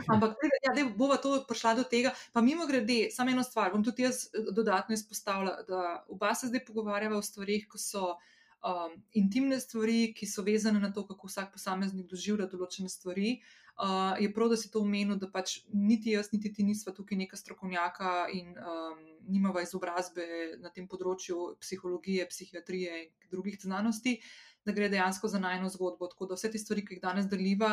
Ampak, 0.07 0.39
ja, 0.65 0.73
da 0.75 0.87
bo 0.95 1.11
to 1.17 1.35
prišla 1.47 1.75
do 1.81 1.83
tega. 1.83 2.13
Pa 2.33 2.41
mimo 2.41 2.67
grede, 2.67 3.09
samo 3.11 3.31
eno 3.31 3.43
stvar, 3.43 3.71
bom 3.73 3.83
tudi 3.83 4.07
jaz 4.07 4.27
dodatno 4.51 4.97
izpostavila, 4.97 5.61
da 5.67 6.03
oba 6.09 6.33
se 6.35 6.51
zdaj 6.51 6.65
pogovarjava 6.65 7.17
o 7.17 7.25
stvarih, 7.25 7.67
ko 7.69 7.77
so 7.77 8.15
um, 8.63 8.99
intimne 9.13 9.59
stvari, 9.59 10.11
ki 10.15 10.27
so 10.27 10.43
vezane 10.43 10.79
na 10.79 10.91
to, 10.93 11.05
kako 11.07 11.27
vsak 11.27 11.53
posameznik 11.55 12.09
doživlja 12.09 12.49
določene 12.51 12.89
stvari. 12.91 13.39
Uh, 13.79 14.17
je 14.19 14.27
prav, 14.35 14.49
da 14.51 14.57
si 14.59 14.67
to 14.71 14.81
omenil, 14.83 15.15
da 15.15 15.29
pač 15.31 15.61
niti 15.71 16.11
jaz, 16.11 16.33
niti 16.33 16.51
ti 16.51 16.65
nisva 16.67 16.91
tukaj 16.91 17.15
neka 17.21 17.37
strokovnjaka 17.39 18.27
in 18.35 18.51
um, 18.59 18.97
nimava 19.31 19.63
izobrazbe 19.63 20.25
na 20.59 20.71
tem 20.75 20.89
področju 20.91 21.53
psihologije, 21.63 22.25
psihiatrije 22.27 22.97
in 23.05 23.13
drugih 23.31 23.55
znanosti, 23.61 24.17
da 24.67 24.75
gre 24.75 24.89
dejansko 24.91 25.31
za 25.31 25.39
najno 25.39 25.71
zgodbo. 25.71 26.09
Tako 26.11 26.27
da 26.27 26.35
vse 26.35 26.51
te 26.51 26.59
stvari, 26.59 26.83
ki 26.83 26.97
jih 26.97 27.05
danes 27.05 27.31
deliva, 27.31 27.71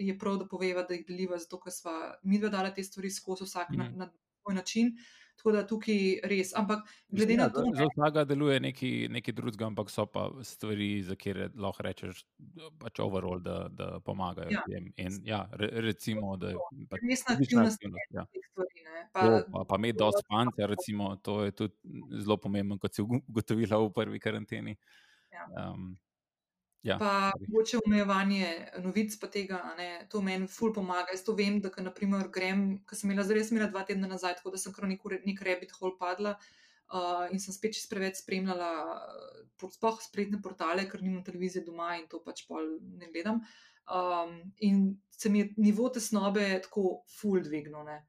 je 0.00 0.18
prav, 0.18 0.38
da 0.38 0.46
poveva, 0.46 0.82
da 0.82 0.94
jih 0.94 1.06
deliva, 1.06 1.38
zato 1.38 1.60
ker 1.60 1.72
sva 1.72 1.94
mi 2.22 2.38
dva 2.38 2.48
dala 2.50 2.70
te 2.70 2.82
stvari 2.82 3.10
skozi 3.10 3.44
vsak 3.44 3.70
mm. 3.70 3.76
na, 3.76 3.90
na 3.96 4.10
svoj 4.40 4.54
način. 4.54 4.94
Tako 5.36 5.52
da 5.52 5.62
tukaj 5.64 6.00
res. 6.22 6.50
Ampak 6.52 6.82
glede 7.08 7.32
Mislim, 7.32 7.38
na 7.38 7.44
ja, 7.44 7.48
to, 7.48 7.62
za- 7.64 7.76
Za 7.76 7.86
vsakega 7.86 8.24
deluje 8.24 8.60
neki, 8.60 8.90
neki 9.10 9.32
drugega, 9.32 9.66
ampak 9.66 9.88
so 9.88 10.04
pa 10.06 10.26
stvari, 10.42 11.02
za 11.02 11.14
katere 11.14 11.46
lahko 11.56 11.82
rečeš, 11.82 12.18
pač 12.78 13.00
overall, 13.00 13.40
da, 13.40 13.68
da 13.70 14.00
pomagajo 14.00 14.50
Ja. 14.50 14.60
ljudem. 14.60 14.90
In 14.96 15.16
ja, 15.24 15.48
re, 15.52 15.70
recimo, 15.80 16.36
da 16.36 16.50
je 16.50 16.56
pač 16.90 17.00
resna 17.08 17.36
fizična 17.36 17.62
aktivnost 17.62 17.78
aktivnost, 17.78 18.12
ja. 18.12 18.26
teh 18.28 18.44
stvari. 18.50 18.84
ne. 18.84 19.06
To, 19.14 19.40
Pa, 19.52 19.64
pa 19.64 19.76
imeti 19.80 19.98
dosti 19.98 20.22
spanca, 20.26 20.66
recimo, 20.66 21.16
to 21.16 21.44
je 21.44 21.50
tudi 21.52 21.74
zelo 22.20 22.36
pomembno, 22.36 22.76
kot 22.78 22.94
si 22.94 23.02
ugo- 23.02 23.24
ugotovila 23.28 23.80
v 23.80 23.92
prvi 23.92 24.20
karanteni. 24.20 24.76
Ja. 25.32 25.48
Um, 25.72 25.96
ja, 26.82 26.96
Pa 26.98 27.32
mogoče 27.48 27.78
omejevanje 27.86 28.46
novic, 28.84 29.16
pa 29.20 29.28
tega, 29.28 29.58
ne, 29.78 30.06
to 30.12 30.22
meni 30.24 30.48
ful 30.48 30.72
pomaga. 30.72 31.12
Jaz 31.12 31.24
to 31.26 31.34
vem, 31.36 31.60
da 31.60 31.70
ko 31.72 31.84
naprimer 31.84 32.30
grem, 32.32 32.80
ko 32.88 32.96
sem 32.96 33.10
imela 33.10 33.26
zdaj 33.26 33.40
res 33.40 33.52
imela 33.52 33.68
dva 33.72 33.84
tedna 33.88 34.08
nazaj, 34.08 34.38
tako 34.40 34.54
da 34.54 34.62
sem 34.62 34.72
kar 34.72 34.88
nek, 34.88 35.04
nek 35.26 35.44
rabbit 35.44 35.76
hole 35.76 35.98
padla 36.00 36.36
uh, 36.92 37.26
in 37.32 37.42
sem 37.42 37.54
spet 37.54 37.76
čist 37.76 37.90
preveč 37.90 38.22
spremljala, 38.22 38.70
uh, 39.60 39.72
sploh 39.74 40.00
spletne 40.02 40.40
portale, 40.42 40.86
ker 40.90 41.02
nimam 41.04 41.24
televizije 41.26 41.64
doma 41.66 41.94
in 41.98 42.08
to 42.10 42.22
pač 42.24 42.46
pol 42.48 42.78
ne 43.00 43.10
gledam. 43.12 43.42
Um, 43.90 44.38
in 44.62 44.82
se 45.10 45.28
mi 45.28 45.42
je 45.42 45.52
nivo 45.58 45.88
tesnobe 45.90 46.46
tako 46.64 47.02
ful 47.10 47.42
dvignil. 47.42 47.82
Ne. 47.86 48.00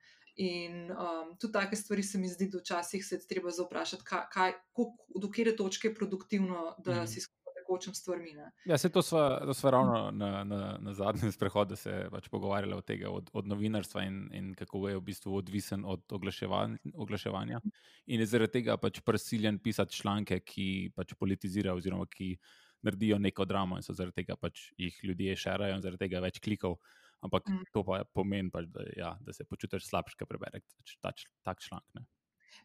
In 0.41 0.91
um, 0.93 1.33
tudi 1.41 1.53
take 1.53 1.75
stvari 1.75 2.03
se 2.03 2.21
mi 2.21 2.29
zdi, 2.29 2.47
da 2.53 2.61
včasih 2.61 3.03
se 3.05 3.19
treba 3.27 3.51
zaprašati, 3.51 4.05
kaj, 4.07 4.25
kaj, 4.31 4.53
koliko- 4.71 5.21
do 5.21 5.29
kere 5.29 5.55
točke 5.55 5.89
je 5.89 5.95
produktivno, 5.95 6.75
da 6.85 7.01
mm. 7.01 7.07
si 7.07 7.21
skupaj 7.21 7.40
tekočem 7.71 7.93
stvarmi. 7.93 8.33
Ne. 8.33 8.51
Ja, 8.65 8.77
se 8.77 8.89
to 8.89 9.01
sva, 9.01 9.39
to 9.45 9.53
sva 9.53 9.71
ravno 9.71 10.11
na, 10.11 10.43
na, 10.43 10.77
na 10.81 10.93
zadnjem 10.93 11.31
sprehodu 11.37 11.75
se 11.75 12.07
pač 12.11 12.27
pogovarjali 12.29 12.73
od 12.73 12.85
tega, 12.85 13.09
od, 13.09 13.29
od 13.33 13.47
novinarstva 13.47 14.03
in, 14.03 14.29
in 14.33 14.53
kako 14.55 14.87
je 14.89 14.97
v 14.97 15.01
bistvu 15.01 15.35
odvisen 15.39 15.85
od 15.85 16.03
oglaševan, 16.11 16.77
oglaševanja. 16.93 17.61
In 18.07 18.19
je 18.19 18.27
zaradi 18.27 18.59
tega 18.59 18.77
pač 18.77 19.01
prisiljen 19.05 19.59
pisati 19.59 19.95
članke, 19.95 20.39
ki 20.39 20.91
pač 20.95 21.15
politizirajo 21.19 21.79
oziroma 21.79 22.07
ki 22.11 22.35
naredijo 22.81 23.19
neko 23.21 23.45
dramo 23.45 23.77
in 23.77 23.85
so 23.85 23.93
zaradi 23.93 24.23
tega 24.23 24.35
pač 24.35 24.71
jih 24.77 25.03
ljudje 25.03 25.37
šerajo 25.37 25.77
in 25.77 25.85
zaradi 25.85 26.07
tega 26.07 26.23
več 26.23 26.41
klikov. 26.43 26.79
Ampak 27.21 27.45
Mm. 27.49 27.67
to 27.69 27.83
pa 27.85 28.01
pomeni, 28.17 28.49
pač, 28.49 28.65
da, 28.73 28.81
ja, 28.97 29.17
da 29.21 29.33
se 29.33 29.45
počutiš 29.45 29.85
slabše, 29.85 30.17
ko 30.17 30.25
prebereš 30.25 30.97
tak 31.01 31.61
članek. 31.61 31.85
Ne. 31.93 32.07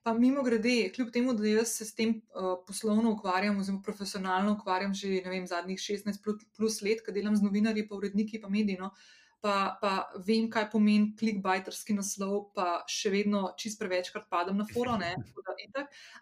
Pa 0.02 0.14
mimo 0.14 0.42
grede, 0.46 0.90
kljub 0.94 1.10
temu, 1.12 1.34
da 1.34 1.48
jaz 1.48 1.74
se 1.78 1.84
s 1.84 1.94
tem 1.94 2.20
uh, 2.30 2.54
poslovno 2.66 3.12
ukvarjam, 3.16 3.58
oziroma 3.58 3.82
profesionalno 3.82 4.52
ukvarjam 4.54 4.94
že 4.94 5.20
vem, 5.26 5.46
zadnjih 5.46 5.78
16 5.78 6.22
plus, 6.22 6.44
plus 6.56 6.80
let, 6.82 7.02
ki 7.06 7.14
delam 7.14 7.36
z 7.36 7.42
novinarji, 7.42 7.88
pa 7.88 7.96
uredniki, 7.96 8.40
pa 8.42 8.48
medijno, 8.48 8.92
pa, 9.40 9.78
pa 9.80 9.92
vem, 10.26 10.48
kaj 10.50 10.68
pomeni 10.72 11.12
klikbajterski 11.18 11.96
naslov, 11.96 12.52
pa 12.56 12.84
še 12.90 13.12
vedno 13.14 13.48
čist 13.58 13.78
prevečkrat 13.80 14.28
padam 14.30 14.58
na 14.58 14.66
foro. 14.70 14.96
ne. 15.00 15.14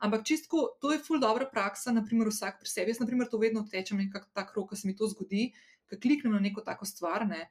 Ampak 0.00 0.24
čistko, 0.29 0.64
to 0.81 0.92
je 0.92 1.00
ful 1.03 1.20
dobra 1.20 1.46
praksa, 1.50 1.92
naprimer 1.92 2.29
vsak 2.33 2.61
pri 2.61 2.70
sebi. 2.70 2.92
Jaz, 2.92 3.00
naprimer, 3.00 3.29
to 3.31 3.40
vedno 3.40 3.64
tečem 3.70 4.00
nekako 4.00 4.29
tak 4.33 4.55
rok, 4.57 4.70
ko 4.72 4.77
se 4.77 4.88
mi 4.88 4.96
to 4.96 5.09
zgodi, 5.09 5.50
ko 5.88 6.00
kliknem 6.00 6.35
na 6.37 6.40
neko 6.40 6.64
tako 6.64 6.88
stvar. 6.88 7.27
Ne. 7.29 7.46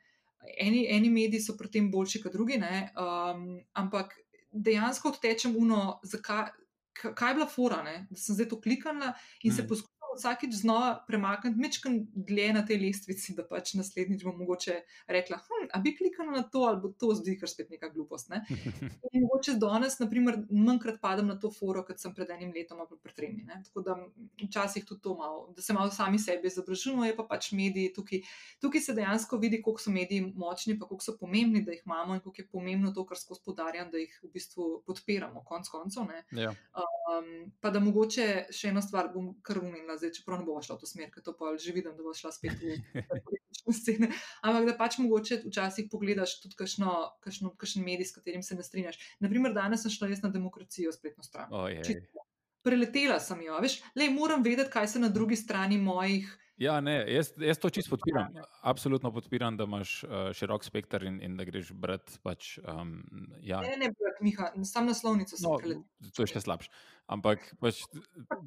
Eni, 0.59 0.83
eni 0.91 1.09
mediji 1.09 1.41
so 1.41 1.55
pri 1.57 1.71
tem 1.71 1.89
boljši 1.91 2.25
kot 2.25 2.33
drugi, 2.35 2.57
ne, 2.59 2.89
um, 2.99 3.45
ampak 3.79 4.17
dejansko 4.53 5.09
odtečem 5.09 5.55
uno, 5.57 5.99
zakaj, 6.03 6.51
kaj 6.93 7.29
je 7.31 7.33
bila 7.33 7.47
fora, 7.49 7.81
ne? 7.83 8.07
da 8.09 8.17
sem 8.17 8.35
zdaj 8.35 8.49
to 8.49 8.61
kliknila 8.61 9.13
in 9.43 9.51
mm. 9.51 9.55
se 9.55 9.63
Mm. 9.63 9.67
Vsakič 10.17 10.53
znova 10.61 10.93
premakniti, 11.07 11.59
mečkam 11.59 11.99
dlje 12.13 12.47
na 12.53 12.63
tej 12.65 12.79
lestvici, 12.81 13.35
da 13.37 13.45
pač 13.47 13.73
naslednjič 13.77 14.23
bom 14.23 14.37
mogoče 14.39 14.79
rekla, 15.07 15.39
hm, 15.43 15.69
a 15.73 15.81
bi 15.83 15.95
kliknila 15.97 16.37
na 16.37 16.43
to, 16.43 16.65
ali 16.69 16.81
bo 16.81 16.91
to 16.99 17.13
zdaj 17.17 17.37
kar 17.41 17.51
spet 17.51 17.71
neka 17.73 17.89
glupost. 17.93 18.29
Ne? 18.33 18.43
In 19.13 19.25
mogoče 19.25 19.57
danes, 19.61 19.99
naprimer, 19.99 20.39
manjkrat 20.49 20.99
padem 21.01 21.29
na 21.31 21.37
to 21.39 21.51
foro, 21.51 21.83
kot 21.87 22.01
sem 22.01 22.13
pred 22.15 22.29
enim 22.35 22.53
letom 22.55 22.81
ali 22.83 22.99
pred 23.01 23.15
tremi. 23.17 23.43
Ne? 23.47 23.61
Tako 23.67 23.85
da 23.85 23.97
včasih 24.43 24.85
tudi 24.85 25.01
to 25.03 25.15
malo, 25.17 25.47
da 25.55 25.61
se 25.61 25.73
malo 25.73 25.91
sami 25.91 26.19
sebi 26.19 26.47
izobražujemo, 26.47 27.05
je 27.05 27.15
pa 27.17 27.27
pač 27.29 27.51
mediji 27.57 27.93
tukaj. 27.93 28.23
Tukaj 28.63 28.81
se 28.81 28.97
dejansko 28.97 29.37
vidi, 29.41 29.61
koliko 29.61 29.81
so 29.81 29.91
mediji 29.91 30.25
močni, 30.35 30.77
pa 30.79 30.87
koliko 30.87 31.05
so 31.05 31.17
pomembni, 31.19 31.63
da 31.63 31.75
jih 31.75 31.83
imamo 31.85 32.15
in 32.15 32.21
koliko 32.21 32.41
je 32.41 32.47
pomembno 32.51 32.93
to, 32.93 33.05
kar 33.05 33.19
skozi 33.19 33.41
podarjam, 33.45 33.91
da 33.91 34.01
jih 34.01 34.19
v 34.23 34.31
bistvu 34.33 34.69
podpiramo, 34.87 35.43
konc 35.47 35.69
koncev. 35.69 36.09
Ja. 36.31 36.53
Um, 36.73 37.51
pa 37.61 37.69
da 37.73 37.81
mogoče 37.83 38.27
še 38.53 38.71
eno 38.71 38.81
stvar 38.81 39.09
bom 39.13 39.33
kar 39.45 39.59
umenila, 39.61 39.97
zdaj, 40.03 40.13
čeprav 40.19 40.41
ne 40.41 40.47
bo 40.47 40.59
šla 40.61 40.75
v 40.75 40.83
to 40.83 40.89
smer, 40.89 41.09
ker 41.13 41.23
to 41.23 41.33
pa 41.37 41.53
že 41.55 41.71
vidim, 41.75 41.95
da 41.95 42.03
bo 42.03 42.13
šla 42.17 42.33
spet 42.35 42.59
v 42.59 42.77
politične 43.23 43.75
scene. 43.79 44.11
Ampak 44.43 44.67
da 44.67 44.75
pač 44.79 44.99
mogoče 44.99 45.39
včasih 45.45 45.87
pogledaš 45.91 46.35
tudi 46.43 46.59
kakšno, 46.59 46.97
kakšno, 47.23 47.55
kakšen 47.59 47.85
medij, 47.85 48.11
s 48.11 48.17
katerim 48.19 48.43
se 48.43 48.59
ne 48.59 48.65
strinjaš. 48.67 48.99
Naprimer, 49.23 49.55
danes 49.55 49.85
sem 49.85 49.93
šla 49.93 50.11
jaz 50.11 50.23
na 50.25 50.31
demokracijo 50.33 50.91
spletno 50.91 51.23
stran. 51.23 51.49
Čisto. 51.87 52.27
Preletela 52.63 53.17
sem 53.19 53.41
jo, 53.43 53.57
veš, 53.59 53.81
le 53.99 54.07
moram 54.11 54.43
vedeti, 54.43 54.71
kaj 54.71 54.95
se 54.95 54.99
na 55.03 55.09
drugi 55.11 55.35
strani 55.35 55.79
mojih. 55.79 56.29
Ja, 56.63 56.77
ne, 56.81 56.95
jaz, 57.11 57.33
jaz 57.37 57.59
to 57.59 57.69
čisto 57.73 57.93
podpiram. 57.95 58.33
Absolutno 58.61 59.11
podpiram, 59.11 59.57
da 59.59 59.67
imaš 59.67 59.97
uh, 60.03 60.31
širok 60.37 60.63
spekter 60.63 61.03
in, 61.09 61.19
in 61.23 61.35
da 61.37 61.43
greš 61.47 61.73
brati. 61.75 62.17
Pač, 62.23 62.55
um, 62.63 62.95
ja. 63.43 63.59
Ne, 63.65 63.75
ne, 63.83 63.91
brat, 63.91 64.21
Miha, 64.23 64.49
sam 64.63 64.87
naslovnico 64.87 65.35
sem 65.37 65.49
no, 65.49 65.57
preletela. 65.59 66.11
to 66.15 66.23
je 66.23 66.31
še 66.31 66.43
slabše. 66.45 66.71
Ampak 67.11 67.43
pač, 67.59 67.83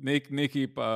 nek, 0.01 0.31
neki 0.33 0.67
pa 0.73 0.89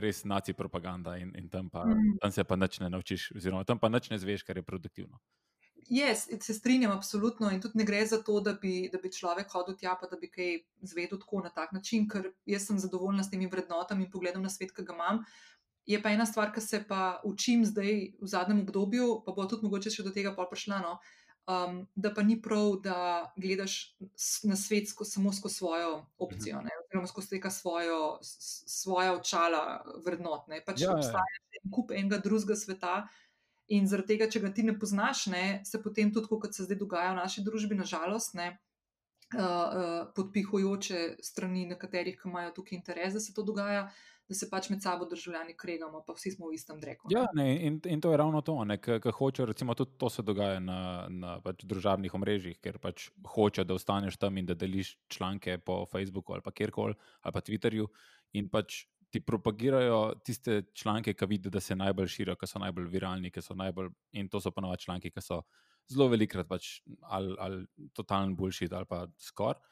res 0.00 0.22
naci 0.24 0.54
propaganda 0.56 1.18
in, 1.20 1.34
in 1.36 1.50
tam, 1.52 1.68
pa, 1.70 1.84
Mm. 1.84 2.16
tam 2.22 2.32
se 2.32 2.44
pa 2.48 2.56
nič 2.56 2.80
ne 2.80 2.88
naučiš, 2.90 3.32
oziroma 3.36 3.64
tam 3.68 3.78
pa 3.78 3.90
nič 3.92 4.08
ne 4.10 4.18
zveš, 4.18 4.42
kar 4.48 4.56
je 4.56 4.64
produktivno. 4.64 5.20
Jaz 5.92 6.22
se 6.40 6.54
strinjam, 6.56 6.94
absolutno. 6.96 7.50
In 7.52 7.60
tudi 7.60 7.76
ne 7.78 7.84
gre 7.84 8.00
za 8.08 8.22
to, 8.24 8.38
da 8.40 8.54
bi, 8.56 8.88
da 8.92 8.96
bi 9.02 9.10
človek 9.12 9.50
hodil 9.52 9.76
tja, 9.76 9.92
pa 10.00 10.08
da 10.08 10.16
bi 10.16 10.30
kaj 10.32 10.62
zvedel 10.80 11.20
tako 11.20 11.42
na 11.44 11.50
tak 11.52 11.74
način, 11.76 12.06
ker 12.08 12.30
jaz 12.48 12.64
sem 12.70 12.78
zadovoljna 12.80 13.24
s 13.26 13.30
temi 13.30 13.50
vrednotami 13.52 14.06
in 14.06 14.10
pogledom 14.10 14.42
na 14.42 14.48
svet, 14.48 14.72
ki 14.72 14.86
ga 14.88 14.96
imam. 14.96 15.20
Je 15.86 16.00
pa 16.02 16.14
ena 16.14 16.26
stvar, 16.26 16.52
ki 16.52 16.62
se 16.64 16.80
pa 16.88 17.20
učim 17.24 17.64
zdaj 17.68 18.16
v 18.20 18.28
zadnjem 18.28 18.62
obdobju, 18.64 19.22
pa 19.26 19.32
bo 19.36 19.44
tudi 19.44 19.66
mogoče 19.66 19.92
še 19.92 20.06
do 20.06 20.12
tega 20.14 20.32
prišla. 20.32 20.80
No, 20.80 20.96
um, 21.46 21.86
da 21.94 22.14
pa 22.14 22.22
ni 22.22 22.38
prav, 22.42 22.80
da 22.82 23.32
gledaš 23.36 23.96
na 24.44 24.56
svet 24.56 24.88
sko, 24.88 25.04
samo 25.04 25.32
skozi 25.32 25.54
svojo 25.54 26.06
opcijo, 26.18 26.62
ne, 26.64 26.70
oziroma 26.84 27.06
skozi 27.06 27.36
neka 27.36 27.50
svojo, 27.50 28.18
svoja 28.22 29.12
očala 29.14 29.84
vrednotne. 30.06 30.62
Pač 30.64 30.80
Ja, 30.80 30.90
ja. 30.90 30.96
obstaja 30.96 31.40
še 31.40 31.60
en 31.62 31.70
kup 31.70 31.92
enega 31.92 32.18
drugega 32.18 32.56
sveta. 32.56 32.96
In 33.72 33.86
zaradi 33.88 34.12
tega, 34.12 34.28
če 34.28 34.42
ga 34.44 34.50
ti 34.52 34.62
ne 34.62 34.74
poznaš, 34.76 35.26
ne, 35.32 35.44
se 35.64 35.80
potem 35.80 36.10
tudi, 36.12 36.28
kot 36.28 36.52
se 36.52 36.66
zdaj 36.66 36.76
dogaja 36.76 37.14
v 37.14 37.20
naši 37.22 37.44
družbi, 37.44 37.78
nažalost, 37.78 38.34
ne, 38.36 38.50
uh, 39.32 39.40
uh, 39.40 39.94
podpihujoče 40.16 41.16
strani 41.24 41.64
nekaterih, 41.70 42.18
ki 42.20 42.28
imajo 42.28 42.52
tukaj 42.58 42.76
interes, 42.76 43.16
da 43.16 43.22
se 43.24 43.32
to 43.32 43.42
dogaja, 43.42 43.86
da 44.34 44.38
se 44.38 44.48
pač 44.50 44.68
med 44.72 44.82
sabo 44.82 45.06
državljani 45.06 45.54
kregamo, 45.56 46.02
pa 46.06 46.14
vsi 46.16 46.34
smo 46.34 46.50
v 46.50 46.58
istem 46.58 46.80
dreku. 46.82 47.08
Ja, 47.12 47.26
ne, 47.38 47.46
in, 47.66 47.78
in 47.86 48.00
to 48.02 48.10
je 48.10 48.18
ravno 48.18 48.42
to, 48.42 48.56
ki 48.82 49.12
hoče, 49.18 49.46
recimo, 49.46 49.74
tudi 49.78 49.94
to 49.98 50.10
se 50.10 50.22
dogaja 50.26 50.60
na, 50.60 51.06
na 51.08 51.36
pač 51.44 51.62
družabnih 51.62 52.14
omrežjih, 52.18 52.58
ker 52.62 52.80
pač 52.82 53.08
hoče, 53.36 53.64
da 53.64 53.78
ostaneš 53.78 54.18
tam 54.18 54.38
in 54.40 54.48
da 54.50 54.58
deliš 54.58 54.96
članke 55.08 55.58
po 55.58 55.84
Facebooku 55.90 56.34
ali 56.34 56.42
pa 56.42 56.50
kjerkoli, 56.50 56.98
ali 57.22 57.36
pa 57.36 57.44
Twitterju. 57.44 57.86
In 58.34 58.50
pač 58.50 58.84
ti 59.14 59.20
propagirajo 59.22 60.16
tiste 60.26 60.64
članke, 60.74 61.14
ki 61.14 61.26
vidijo, 61.30 61.54
da 61.54 61.60
se 61.62 61.76
najbolj 61.78 62.10
širijo, 62.16 62.34
ki 62.40 62.48
so 62.50 62.58
najbolj 62.58 62.90
viralni, 62.90 63.30
ki 63.30 63.42
so 63.42 63.54
najbolj. 63.54 63.92
In 64.18 64.28
to 64.28 64.40
so 64.42 64.50
ponovadi 64.50 64.88
članki, 64.88 65.12
ki 65.14 65.22
so 65.22 65.44
zelo 65.90 66.08
velikrat 66.10 66.48
pač 66.50 66.80
ali, 67.12 67.36
ali 67.38 67.90
totalen 67.94 68.34
bullshit 68.34 68.72
ali 68.72 68.90
pa 68.90 69.04
skoraj. 69.20 69.62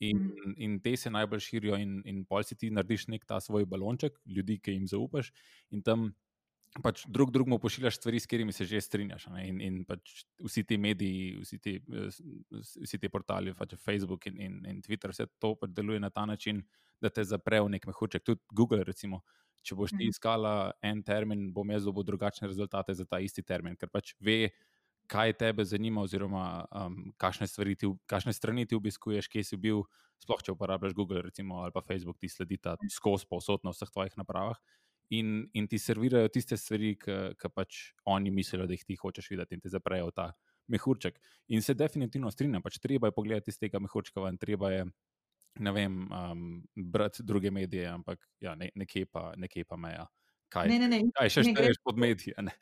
In, 0.00 0.30
in 0.56 0.78
te 0.80 0.94
se 0.96 1.10
najbolj 1.12 1.40
širijo, 1.44 1.76
in, 1.76 1.98
in 2.08 2.24
pol 2.24 2.42
si 2.42 2.56
ti 2.56 2.70
narediš 2.72 3.08
nek 3.12 3.26
ta 3.28 3.40
svoj 3.40 3.66
balonček, 3.68 4.16
ljudi, 4.24 4.56
ki 4.64 4.72
jim 4.78 4.86
zaupaš, 4.88 5.32
in 5.70 5.82
tam 5.84 6.10
pač 6.84 7.02
drug 7.10 7.32
drugemu 7.34 7.58
pošiljaš 7.58 7.96
stvari, 7.98 8.20
s 8.20 8.26
katerimi 8.30 8.52
se 8.54 8.64
že 8.64 8.80
strinjaš. 8.80 9.26
ne. 9.34 9.48
In, 9.48 9.60
in 9.60 9.78
pač 9.84 10.24
vsi 10.40 10.62
ti 10.64 10.78
mediji, 10.78 11.40
vsi 11.42 11.58
ti, 11.58 11.74
vsi 12.80 12.98
ti 12.98 13.08
portali, 13.10 13.54
pač 13.58 13.74
Facebook 13.76 14.26
in, 14.30 14.40
in, 14.40 14.58
in 14.70 14.80
Twitter, 14.82 15.10
vse 15.12 15.26
to 15.42 15.54
pač 15.58 15.74
deluje 15.76 16.00
na 16.00 16.10
ta 16.10 16.24
način, 16.26 16.62
da 17.02 17.10
te 17.10 17.24
zapre 17.24 17.60
v 17.60 17.68
nek 17.76 17.86
mehurček. 17.90 18.24
Tudi 18.24 18.40
Google, 18.54 18.84
recimo. 18.84 19.22
Če 19.62 19.76
boš 19.76 19.92
ti 19.92 20.06
Mhm. 20.06 20.08
iskala 20.08 20.72
en 20.82 21.02
termin, 21.04 21.50
bom 21.52 21.68
jaz 21.68 21.84
dobil 21.84 22.06
drugačne 22.08 22.48
rezultate 22.48 22.94
za 22.94 23.04
ta 23.04 23.18
isti 23.20 23.42
termin, 23.42 23.76
ker 23.76 23.90
pač 23.92 24.14
ve, 24.20 24.48
kaj 25.10 25.34
tebe 25.40 25.64
zanima, 25.66 26.04
oziroma 26.06 26.44
um, 26.70 26.98
kakšne, 27.18 27.48
ti, 27.74 27.90
kakšne 28.10 28.32
strani 28.32 28.66
ti 28.66 28.78
obiskuješ, 28.78 29.28
kje 29.30 29.44
si 29.44 29.58
bil. 29.58 29.82
Sploh, 30.20 30.42
če 30.44 30.52
uporabljaš 30.52 30.94
Google 30.94 31.22
recimo, 31.24 31.62
ali 31.64 31.72
pa 31.72 31.80
Facebook, 31.80 32.18
ti 32.20 32.28
sledita 32.28 32.76
skozi 32.92 33.24
povsod 33.30 33.64
na 33.64 33.72
vseh 33.72 33.88
tvojih 33.88 34.18
napravah. 34.20 34.60
In, 35.16 35.48
in 35.56 35.66
ti 35.66 35.80
servirajo 35.80 36.28
tiste 36.30 36.58
stvari, 36.60 36.92
ki 37.00 37.50
pač 37.56 37.80
oni 38.06 38.30
mislijo, 38.30 38.68
da 38.68 38.76
jih 38.76 38.84
ti 38.86 38.98
hočeš 39.00 39.32
videti, 39.32 39.56
in 39.56 39.64
ti 39.64 39.72
zaprejo 39.72 40.12
ta 40.14 40.28
mehurček. 40.70 41.18
In 41.56 41.64
se 41.66 41.74
definitivno 41.74 42.30
strinjam, 42.30 42.62
pač 42.62 42.78
treba 42.78 43.10
je 43.10 43.16
pogledati 43.16 43.50
iz 43.50 43.58
tega 43.58 43.80
mehurčka 43.82 44.22
ven, 44.22 44.38
treba 44.38 44.74
je. 44.76 44.84
Ne 45.60 45.72
vem, 45.74 45.94
um, 46.14 46.42
brati 46.78 47.24
druge 47.26 47.50
medije, 47.50 47.88
ampak 47.90 48.22
ja, 48.40 48.52
ne, 48.54 48.68
nekje, 48.78 49.08
pa, 49.10 49.32
nekje 49.36 49.64
pa 49.66 49.76
meja. 49.76 50.04
Kaj, 50.50 50.66
Ne, 50.68 50.78
ne, 50.78 50.88
ne, 50.88 50.98
kaj 51.14 51.28
še 51.30 51.42
šteješ 51.46 51.78
pod 51.80 51.96
medije? 51.96 52.34
Ne? 52.38 52.52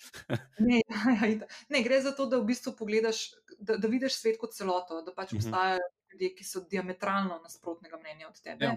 Ne, 0.60 0.80
ja, 0.86 1.14
ja, 1.14 1.28
itak. 1.28 1.54
ne, 1.68 1.82
gre 1.82 2.00
za 2.00 2.12
to, 2.12 2.26
da 2.26 2.36
v 2.36 2.44
bistvu 2.44 2.74
pogledaš, 2.76 3.22
da, 3.58 3.76
da 3.76 3.88
vidiš 3.88 4.14
svet 4.14 4.36
kot 4.38 4.52
celoto, 4.52 5.00
da 5.02 5.12
pač 5.12 5.32
Mhm. 5.32 5.38
obstajajo 5.38 5.80
ljudje, 6.08 6.34
ki 6.34 6.44
so 6.44 6.60
diametralno 6.62 7.40
nasprotnega 7.42 7.96
mnenja 7.96 8.28
od 8.28 8.40
tebe. 8.40 8.64
Ja. 8.64 8.76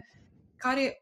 Kar 0.58 0.78
je 0.78 0.94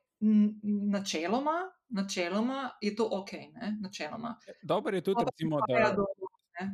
načeloma, 0.92 1.54
načeloma 1.90 2.70
je 2.82 2.96
to 2.96 3.08
ok, 3.12 3.32
ne? 3.54 3.78
načeloma. 3.80 4.36
Dobro 4.64 4.96
je 4.96 5.02
tudi, 5.04 5.24
recimo, 5.26 5.62
da, 5.62 5.94
do-. 5.94 6.06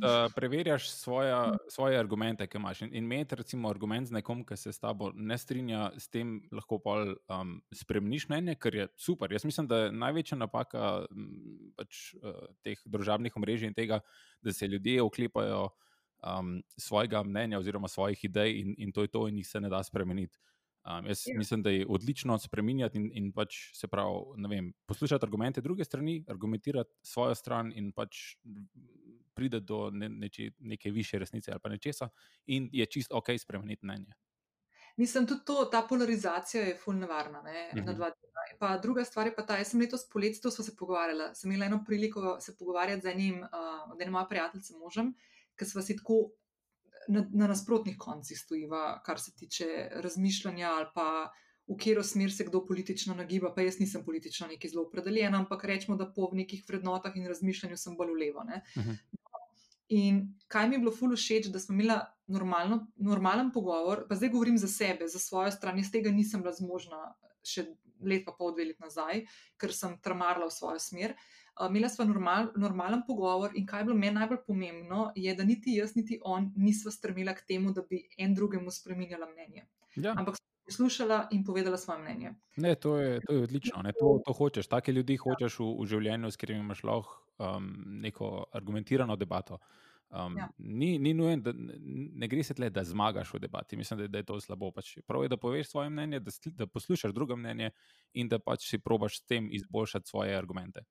Da 0.01 0.29
preverjaš 0.35 0.89
svoja, 0.89 1.57
svoje 1.69 1.99
argumente, 1.99 2.47
ki 2.47 2.57
imaš. 2.57 2.81
In, 2.81 2.89
in 2.93 3.03
imeti, 3.03 3.35
recimo, 3.35 3.69
argument 3.69 4.07
z 4.07 4.17
nekom, 4.17 4.43
ki 4.45 4.57
se 4.57 4.73
s 4.73 4.79
tabo 4.79 5.11
ne 5.15 5.37
strinja, 5.37 5.91
s 5.97 6.09
tem 6.09 6.39
lahko 6.51 6.79
pol 6.81 7.15
um, 7.29 7.55
spremeniš 7.73 8.27
mnenje, 8.29 8.55
kar 8.59 8.75
je 8.75 8.87
super. 8.97 9.31
Jaz 9.31 9.45
mislim, 9.45 9.67
da 9.67 9.85
je 9.85 9.91
največja 9.91 10.37
napaka 10.37 11.05
m, 11.11 11.71
pač, 11.77 12.13
uh, 12.21 12.47
teh 12.65 12.81
družabnih 12.85 13.37
omrežij 13.37 13.71
in 13.71 13.77
tega, 13.77 14.01
da 14.41 14.53
se 14.53 14.67
ljudje 14.67 15.01
oklepajo 15.03 15.69
um, 16.25 16.57
svojega 16.77 17.23
mnenja 17.23 17.59
oziroma 17.59 17.87
svojih 17.87 18.23
idej 18.25 18.59
in, 18.61 18.75
in 18.77 18.91
to 18.91 19.01
je 19.01 19.07
to, 19.07 19.27
in 19.27 19.37
jih 19.37 19.47
se 19.47 19.61
ne 19.61 19.69
da 19.69 19.83
spremeniti. 19.83 20.37
Um, 20.85 21.05
jaz 21.07 21.23
Ja. 21.27 21.37
mislim, 21.37 21.63
da 21.63 21.69
je 21.69 21.85
odlično 21.89 22.37
spremenjati 22.37 22.97
in, 22.97 23.11
in 23.13 23.31
pač 23.33 23.55
se 23.73 23.87
pravi, 23.87 24.11
vem, 24.49 24.73
poslušati 24.85 25.25
argumente 25.25 25.61
druge 25.61 25.83
strani, 25.83 26.25
argumentirati 26.27 26.89
svojo 27.01 27.35
stran 27.35 27.71
in 27.75 27.91
pač 27.91 28.37
pride 29.33 29.59
do 29.59 29.89
ne, 29.91 30.09
neče, 30.09 30.51
neke 30.59 30.91
više 30.91 31.19
resnice 31.19 31.51
ali 31.51 31.59
pa 31.59 31.69
nečesa, 31.69 32.09
in 32.45 32.69
je 32.71 32.85
čisto 32.85 33.17
ok 33.17 33.25
spremeniti 33.39 33.85
mnenje. 33.85 34.13
Mislim, 34.97 35.27
tudi 35.27 35.41
to, 35.45 35.65
ta 35.65 35.81
polarizacija 35.89 36.63
je 36.63 36.75
fulno 36.75 36.99
nevarna. 36.99 37.41
Ne, 37.41 37.71
Mhm. 37.75 37.85
na 37.85 37.93
dva 37.93 38.09
dneva. 38.09 38.21
Pa 38.59 38.77
druga 38.77 39.03
stvar 39.05 39.27
je 39.27 39.35
pa 39.35 39.45
ta, 39.45 39.57
jaz 39.57 39.67
sem 39.67 39.79
letos 39.81 40.09
poleti, 40.09 40.41
to 40.41 40.51
smo 40.51 40.65
se 40.65 40.75
pogovarjali. 40.75 41.35
Sem 41.35 41.51
imela 41.51 41.65
eno 41.65 41.83
priliko 41.87 42.37
se 42.39 42.57
pogovarjati 42.57 43.01
z 43.01 43.05
enim, 43.07 43.41
uh, 43.43 43.49
od 43.91 44.01
enim 44.01 44.11
mojim 44.11 44.27
prijateljem, 44.29 44.79
možem, 44.79 45.13
ki 45.55 45.65
smo 45.65 45.81
si 45.81 45.97
tako 45.97 46.31
na, 47.07 47.25
na 47.33 47.47
nasprotnih 47.47 47.97
koncih 47.99 48.39
stojiva, 48.39 49.01
kar 49.05 49.19
se 49.19 49.33
tiče 49.35 49.89
razmišljanja 50.03 50.69
ali 50.69 50.87
pa 50.95 51.31
v 51.67 51.77
katero 51.77 52.03
smer 52.03 52.31
se 52.33 52.45
kdo 52.45 52.65
politično 52.65 53.15
nagiba. 53.15 53.53
Pa 53.53 53.61
jaz 53.65 53.79
nisem 53.79 54.03
politično 54.05 54.47
neki 54.47 54.69
zelo 54.69 54.85
opredeljen, 54.85 55.35
ampak 55.35 55.63
rečemo, 55.65 55.97
da 55.97 56.11
po 56.13 56.29
nekih 56.33 56.63
vrednotah 56.67 57.15
in 57.17 57.27
razmišljanju 57.27 57.77
sem 57.77 57.95
bolj 57.97 58.13
v 58.13 58.19
levo. 58.25 58.43
Ne. 58.43 58.61
Mhm. 58.77 58.99
In 59.95 60.21
kaj 60.47 60.67
mi 60.69 60.75
je 60.75 60.81
bilo 60.81 60.91
ful 60.91 61.13
všeč, 61.13 61.51
da 61.53 61.59
smo 61.59 61.75
imeli 61.75 61.97
normalno, 62.27 62.87
normalen 62.95 63.51
pogovor, 63.53 64.07
pa 64.09 64.15
zdaj 64.15 64.29
govorim 64.33 64.57
za 64.57 64.67
sebe, 64.67 65.07
za 65.07 65.19
svojo 65.19 65.51
stran, 65.51 65.77
jaz 65.77 65.91
tega 65.93 66.09
nisem 66.11 66.41
bila 66.41 66.53
zmožna 66.57 67.13
še 67.45 67.67
let 68.01 68.25
pa 68.25 68.33
pol, 68.33 68.55
dve 68.55 68.65
let 68.71 68.79
nazaj, 68.81 69.27
ker 69.61 69.73
sem 69.73 69.93
trmarla 70.01 70.49
v 70.49 70.55
svojo 70.55 70.81
smer. 70.81 71.13
Uh, 71.13 71.44
Imela 71.69 71.89
sva 71.89 72.05
normal, 72.05 72.49
normalen 72.55 73.01
pogovor 73.07 73.51
in 73.55 73.65
kaj 73.65 73.79
je 73.79 73.85
bilo 73.85 73.97
meni 73.97 74.17
najbolj 74.17 74.41
pomembno, 74.47 75.11
je, 75.15 75.35
da 75.35 75.43
niti 75.43 75.77
jaz, 75.77 75.95
niti 75.95 76.19
on 76.23 76.51
nisva 76.55 76.91
strmela 76.91 77.33
k 77.33 77.45
temu, 77.47 77.71
da 77.71 77.81
bi 77.89 78.01
en 78.17 78.35
drugemu 78.35 78.71
spremenjala 78.71 79.27
mnenje. 79.31 79.63
Ja, 79.95 80.11
Ampak 80.17 80.35
sva 80.35 80.65
poslušala 80.65 81.27
in 81.31 81.45
povedala 81.45 81.77
svoje 81.77 82.01
mnenje. 82.01 82.33
ne, 82.57 82.75
to, 82.75 82.97
je, 82.97 83.21
to 83.21 83.33
je 83.33 83.43
odlično. 83.43 83.81
Ne, 83.81 83.91
to, 83.99 84.19
to 84.25 84.33
hočeš. 84.33 84.67
Take 84.67 84.91
ljudi 84.91 85.17
hočeš 85.17 85.59
v, 85.59 85.69
v 85.79 85.87
življenju, 85.87 86.31
s 86.31 86.35
katerimi 86.37 86.65
imaš 86.65 86.83
lahko 86.83 87.23
um, 87.37 87.71
neko 88.01 88.45
argumentirano 88.51 89.15
debato. 89.15 89.59
Um, 90.09 90.37
Ja. 90.37 90.49
ni, 90.57 90.99
ni 90.99 91.13
nujen, 91.13 91.41
da 91.41 91.51
ne, 91.55 92.27
gre 92.27 92.43
se 92.43 92.53
tle, 92.53 92.69
da 92.69 92.83
zmagaš 92.83 93.33
v 93.33 93.39
debati. 93.39 93.77
Mislim, 93.77 93.99
da, 93.99 94.07
da 94.07 94.17
je 94.17 94.23
to 94.23 94.39
slabo. 94.39 94.71
Pač 94.71 94.97
prav 95.07 95.23
je, 95.23 95.29
da 95.29 95.37
poveš 95.37 95.69
svoje 95.69 95.89
mnenje, 95.89 96.19
da, 96.19 96.31
da 96.45 96.67
poslušaš 96.67 97.13
drugo 97.13 97.35
mnenje 97.35 97.71
in 98.13 98.29
da 98.29 98.39
pač 98.39 98.67
si 98.69 98.79
probaš 98.79 99.17
s 99.19 99.25
tem 99.25 99.49
izboljšati 99.51 100.07
svoje 100.09 100.35
argumente. 100.37 100.83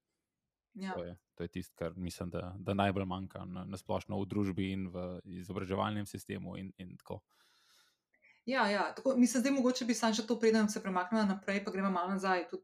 Ja. 0.74 0.92
To 0.92 1.04
je, 1.04 1.16
to 1.34 1.42
je 1.42 1.48
tisto, 1.50 1.74
kar 1.76 1.92
mislim, 1.96 2.30
da, 2.30 2.54
da 2.58 2.74
najbolj 2.74 3.04
manjka 3.04 3.44
na, 3.44 3.64
na 3.64 3.76
splošno 3.76 4.18
v 4.18 4.26
družbi 4.26 4.72
in 4.72 4.88
v 4.88 5.04
izobraževalnem 5.24 6.06
sistemu. 6.06 6.56
In, 6.56 6.72
in 6.76 6.96
tako. 6.96 7.20
Ja, 8.44 8.66
ja. 8.68 8.92
Tako, 8.92 9.16
mislim, 9.16 9.40
zdaj 9.40 9.52
mogoče 9.52 9.84
bi 9.84 9.94
sam 9.94 10.14
še 10.14 10.26
to 10.26 10.36
preden 10.36 10.68
se 10.68 10.82
premaknila 10.82 11.24
naprej, 11.26 11.62
pa 11.64 11.70
gremo 11.70 11.90
malo 11.90 12.10
nazaj. 12.10 12.48
Tudi, 12.50 12.62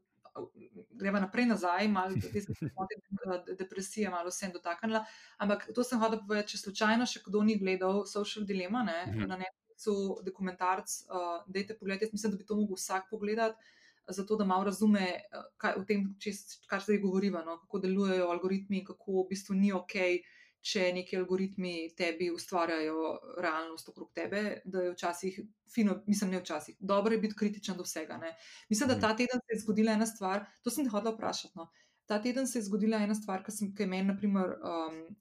greva 0.91 1.19
naprej 1.19 1.45
nazaj, 1.45 1.87
malo 1.87 2.15
te 2.15 2.41
samote, 2.41 2.99
de- 3.47 3.55
depresije, 3.55 4.09
malo 4.09 4.29
vsem 4.29 4.51
dotaknila. 4.51 5.01
Ampak 5.37 5.69
to 5.75 5.83
sem 5.83 5.99
hodila 5.99 6.21
povedati, 6.21 6.53
če 6.53 6.57
slučajno 6.59 7.05
še 7.05 7.23
kdo 7.25 7.41
ni 7.43 7.57
gledal 7.57 8.05
Social 8.05 8.45
Dilemma 8.45 8.83
ne, 8.83 8.99
Mhm. 9.07 9.25
na 9.27 9.37
Netflixu, 9.37 9.95
dokumentarc, 10.21 10.87
uh, 11.03 11.43
dajte 11.47 11.75
pogled. 11.75 12.01
Jaz 12.01 12.13
mislim, 12.13 12.31
da 12.31 12.37
bi 12.37 12.45
to 12.45 12.55
mogel 12.55 12.75
vsak 12.75 13.09
pogledati. 13.09 13.57
Zato, 14.07 14.35
da 14.35 14.45
malo 14.45 14.63
razume, 14.63 14.99
eh, 14.99 15.23
kaj, 15.57 15.73
o 15.77 15.83
tem, 15.85 16.15
čez, 16.19 16.35
kar 16.67 16.81
zdaj 16.81 16.97
govoriva, 16.97 17.43
no, 17.45 17.57
kako 17.59 17.79
delujejo 17.79 18.27
algoritmi, 18.27 18.77
in 18.79 18.85
kako 18.85 19.23
v 19.23 19.27
bistvu 19.29 19.55
ni 19.55 19.71
ok, 19.71 19.93
če 20.61 20.91
neki 20.93 21.17
algoritmi 21.17 21.93
tebi 21.97 22.31
ustvarjajo 22.31 23.03
realnost 23.37 23.89
okrog 23.89 24.11
tebe, 24.13 24.61
da 24.65 24.81
je 24.81 24.91
včasih 24.91 25.39
fino, 25.73 26.03
mislim, 26.07 26.31
ne 26.31 26.39
včasih, 26.39 26.75
dobro 26.79 27.13
je 27.13 27.19
biti 27.19 27.35
kritičen 27.35 27.77
do 27.77 27.83
vsega. 27.83 28.17
Ne. 28.17 28.35
Mislim, 28.69 28.89
da 28.89 28.93
Mhm. 28.95 29.01
ta 29.01 29.15
teden 29.15 29.39
se 29.39 29.53
je 29.53 29.59
zgodila 29.59 29.93
ena 29.93 30.05
stvar, 30.05 30.45
to 30.61 30.69
sem 30.69 30.83
te 30.85 30.89
hodila 30.89 31.13
vprašati. 31.13 31.53
No. 31.55 31.69
Ta 32.05 32.21
teden 32.21 32.47
se 32.47 32.59
je 32.59 32.63
zgodila 32.63 32.97
ena 32.97 33.15
stvar, 33.15 33.43
ki 33.43 33.51
sem- 33.51 33.75
ki 33.75 33.83
je 33.83 33.87
meni, 33.87 34.07
naprimer, 34.07 34.49
um, 34.61 35.15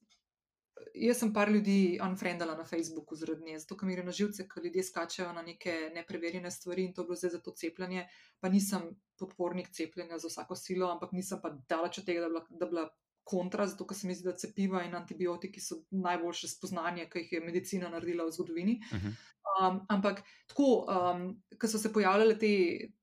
jaz 0.95 1.19
sem 1.19 1.33
par 1.33 1.51
ljudi 1.51 1.99
unfriendala 2.03 2.57
na 2.57 2.65
Facebooku 2.65 3.17
zaradi 3.17 3.45
nje, 3.45 3.59
zato 3.59 3.77
ker 3.77 3.89
mi 3.89 3.97
gre 3.97 4.05
na 4.05 4.13
živce, 4.13 4.47
ker 4.49 4.65
ljudje 4.65 4.85
skačejo 4.89 5.33
na 5.33 5.43
neke 5.43 5.75
nepreverjene 5.95 6.51
stvari 6.51 6.85
in 6.85 6.95
to 6.95 7.03
je 7.03 7.11
bilo 7.11 7.17
zdaj 7.17 7.31
za 7.37 7.41
to 7.41 7.55
cepljenje. 7.57 8.07
Pa 8.41 8.49
nisem 8.49 8.91
podpornik 9.19 9.71
cepljenja 9.77 10.19
za 10.19 10.29
vsako 10.29 10.57
silo, 10.57 10.91
ampak 10.91 11.13
nisem 11.13 11.41
pa 11.43 11.53
daleč 11.69 11.99
od 11.99 12.07
tega, 12.07 12.21
da 12.21 12.29
bi 12.29 12.35
bila, 12.35 12.47
da 12.51 12.67
bi 12.67 12.71
bila 12.71 12.89
kontra, 13.25 13.67
zato 13.67 13.87
ker 13.87 13.97
se 13.97 14.09
mi 14.09 14.15
zdi, 14.15 14.27
da 14.27 14.37
cepiva 14.37 14.83
in 14.85 14.95
antibiotiki 14.97 15.61
so 15.61 15.83
najboljše 15.91 16.49
spoznanje, 16.49 17.07
ki 17.11 17.25
jih 17.25 17.33
je 17.37 17.43
medicina 17.45 17.91
naredila 17.93 18.27
v 18.27 18.35
zgodovini. 18.37 18.81
Uh 18.93 18.99
-huh. 18.99 19.19
Um, 19.51 19.81
ampak 19.89 20.23
tako, 20.49 20.87
um, 20.87 21.43
ko 21.61 21.69
so 21.69 21.79
se 21.79 21.93
pojavljale 21.93 22.39
te 22.39 22.51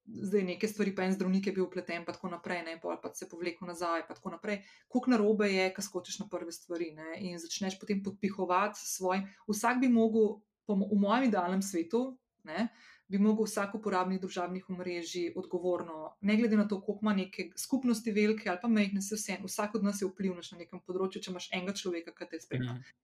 zdaj 0.07 0.43
neke 0.43 0.67
stvari, 0.67 0.95
pa 0.95 1.03
en 1.03 1.13
zdravnik 1.13 1.47
je 1.47 1.53
bil 1.53 1.65
upleten, 1.65 2.05
pa 2.05 2.13
tako 2.15 2.31
naprej, 2.31 2.63
ne, 2.65 2.77
pol 2.81 2.95
pa 3.01 3.11
se 3.13 3.27
povlekel 3.29 3.67
nazaj, 3.67 4.05
pa 4.07 4.15
tako 4.15 4.35
naprej. 4.37 4.61
Kuk 4.87 5.07
narobe 5.11 5.49
je, 5.51 5.69
ko 5.73 5.81
skočiš 5.81 6.19
na 6.23 6.27
prve 6.31 6.51
stvari 6.51 6.91
ne, 6.95 7.17
in 7.19 7.39
začneš 7.39 7.79
potem 7.79 8.03
podpihovati 8.03 8.79
svoj. 8.79 9.25
Vsak 9.47 9.81
bi 9.83 9.89
mogel, 9.91 10.39
v 10.67 10.99
mojem 10.99 11.27
idealnem 11.29 11.61
svetu, 11.61 12.17
ne, 12.47 12.69
bi 13.07 13.19
mogel 13.19 13.47
vsak 13.47 13.75
uporabnik 13.79 14.21
družabnih 14.21 14.69
omrežij 14.69 15.31
odgovorno, 15.39 16.17
ne 16.21 16.37
glede 16.37 16.57
na 16.59 16.67
to, 16.67 16.81
koliko 16.81 17.05
ima 17.05 17.13
neke 17.15 17.49
skupnosti 17.55 18.11
velike 18.11 18.49
ali 18.49 18.59
pa 18.61 18.67
majhne, 18.67 19.01
se 19.01 19.15
vse, 19.15 19.37
vsak 19.43 19.75
od 19.75 19.83
nas 19.83 20.01
je 20.01 20.07
vplivnež 20.07 20.51
na 20.51 20.63
nekem 20.63 20.83
področju, 20.83 21.21
če 21.23 21.31
imaš 21.31 21.49
enega 21.55 21.75
človeka, 21.75 22.15
ki 22.15 22.31
te 22.31 22.41
spremlja. 22.43 22.79
Mhm. 22.79 22.95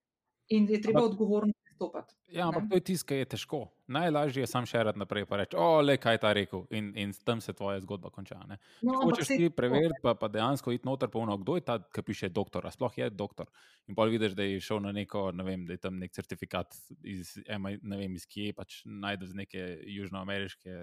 In 0.53 0.67
je 0.69 0.81
treba 0.83 1.05
odgovorno 1.07 1.53
pristopati. 1.73 2.13
Ja, 2.27 2.47
ampak 2.47 2.63
Ne. 2.63 2.69
to 2.69 2.75
je 2.75 2.81
tisto, 2.81 3.07
ki 3.07 3.15
je 3.15 3.25
težko. 3.25 3.59
Najlažje 3.87 4.41
je 4.43 4.47
sam 4.47 4.63
rad 4.73 4.97
naprej 4.97 5.21
in 5.21 5.37
reči: 5.37 5.55
O, 5.57 5.81
le 5.81 5.97
kaj 5.97 6.17
ta 6.17 6.33
rekel, 6.33 6.65
in, 6.71 6.93
in 6.95 7.11
tam 7.25 7.41
se 7.41 7.53
tvoja 7.53 7.79
zgodba 7.79 8.09
konča. 8.09 8.39
Ne? 8.47 8.57
No, 8.81 8.93
Če 8.93 9.03
hočeš 9.03 9.27
ti 9.27 9.49
preveriti, 9.49 9.99
pa, 10.01 10.13
pa 10.15 10.27
dejansko 10.27 10.71
iti 10.71 10.85
noter, 10.87 11.09
pa 11.09 11.19
ono, 11.19 11.37
kdo 11.37 11.55
je 11.55 11.61
ta, 11.61 11.79
ki 11.79 12.01
piše 12.01 12.29
doktor, 12.29 12.65
a 12.67 12.71
sploh 12.71 12.97
je 12.97 13.09
doktor. 13.09 13.49
In 13.87 13.95
pa 13.95 14.05
vidiš, 14.05 14.33
da 14.33 14.43
je 14.43 14.59
šel 14.61 14.79
na 14.79 14.91
neko, 14.91 15.31
ne 15.31 15.43
vem, 15.43 15.65
da 15.65 15.73
je 15.73 15.77
tam 15.77 15.99
nek 15.99 16.11
certifikat 16.11 16.73
iz, 17.03 17.37
ne 17.81 17.97
vem, 17.97 18.15
iz 18.15 18.25
kje, 18.25 18.53
pač 18.53 18.81
najde 18.85 19.27
z 19.27 19.35
neke 19.35 19.67
južnoameriške 19.85 20.77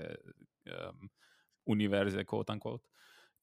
um, 0.71 1.11
univerze, 1.67 2.25
kot 2.25 2.51
ankot. 2.51 2.83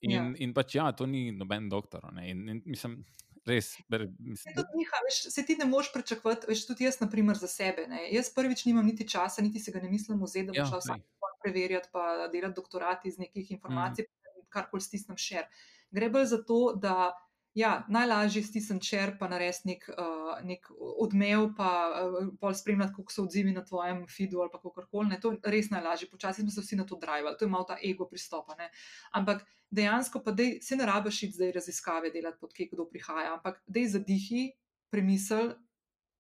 In, 0.02 0.12
Ja. 0.12 0.32
in 0.38 0.54
pač 0.54 0.76
ja, 0.76 0.92
to 0.94 1.06
ni 1.06 1.32
noben 1.32 1.70
doktor. 1.70 2.04
Ne? 2.14 2.30
In, 2.30 2.48
in 2.50 2.62
mislim, 2.66 3.00
res, 3.48 3.74
ber, 3.90 4.06
Se 4.08 4.24
mislim, 4.30 4.56
tudi 4.56 4.78
njiha, 4.82 5.00
veš, 5.06 5.34
se 5.34 5.46
ti 5.46 5.56
ne 5.60 5.66
moreš 5.66 5.94
pričakovati, 5.94 6.48
veš, 6.50 6.66
tudi 6.68 6.84
jaz, 6.84 7.00
naprimer, 7.00 7.38
za 7.38 7.48
sebe. 7.48 7.88
Ne. 7.88 8.04
Jaz 8.14 8.30
prvič 8.36 8.66
nimam 8.66 8.86
niti 8.86 9.08
časa, 9.10 9.42
niti 9.42 9.60
se 9.60 9.72
ga 9.72 9.80
ne 9.80 9.90
mislim 9.90 10.22
vzeti, 10.24 10.46
da 10.48 10.52
bom 10.54 10.62
Ja, 10.62 10.66
šla 10.66 10.82
vsak 10.84 10.98
dan 10.98 11.38
preverjati, 11.44 11.90
pa 11.92 12.28
delati 12.32 12.56
doktorat 12.56 13.06
iz 13.06 13.18
nekih 13.18 13.46
Mhm. 13.46 13.54
informacij, 13.56 14.06
mm. 14.06 14.48
karkoli 14.50 14.82
stisnem 14.82 15.18
šer. 15.18 15.48
Gre 15.92 16.10
bolj 16.10 16.26
za 16.26 16.44
to, 16.44 16.74
da 16.76 17.14
ja, 17.58 17.72
najlažje 17.90 18.44
stisnem 18.46 18.80
šer, 18.84 19.16
pa 19.18 19.28
narediti 19.32 19.72
nek, 19.72 19.88
uh, 19.90 20.38
nek 20.46 20.68
odmev, 20.78 21.48
pa 21.58 21.70
uh, 21.90 22.18
pol 22.42 22.54
spremljati, 22.54 22.94
kako 23.00 23.14
so 23.14 23.26
odzivi 23.26 23.54
na 23.56 23.64
tvojem 23.66 24.04
feedu 24.12 24.44
ali 24.44 24.54
pa 24.54 24.62
kakorkoli. 24.62 25.10
ne. 25.10 25.20
To 25.22 25.34
je 25.34 25.54
res 25.56 25.72
najlažje. 25.74 26.10
Počasi 26.12 26.46
smo 26.46 26.54
se 26.54 26.62
vsi 26.62 26.78
na 26.78 26.86
to 26.86 27.00
drivali, 27.02 27.36
to 27.40 27.46
je 27.46 27.50
malo 27.50 27.66
ta 27.66 27.80
ego 27.84 28.06
pristopa. 28.10 28.56
Ne. 28.60 28.70
Ampak 29.12 29.42
dejansko 29.74 30.22
pa 30.24 30.32
dej, 30.32 30.60
se 30.62 30.78
ne 30.78 30.86
rabiš 30.86 31.24
iti 31.24 31.40
zdaj 31.40 31.52
raziskave 31.58 32.12
delati, 32.14 32.38
pod 32.42 32.54
kje 32.54 32.70
kdo 32.72 32.86
prihaja, 32.86 33.34
ampak 33.34 33.64
dej 33.66 33.90
zadihi, 33.98 34.52
premisel, 34.94 35.56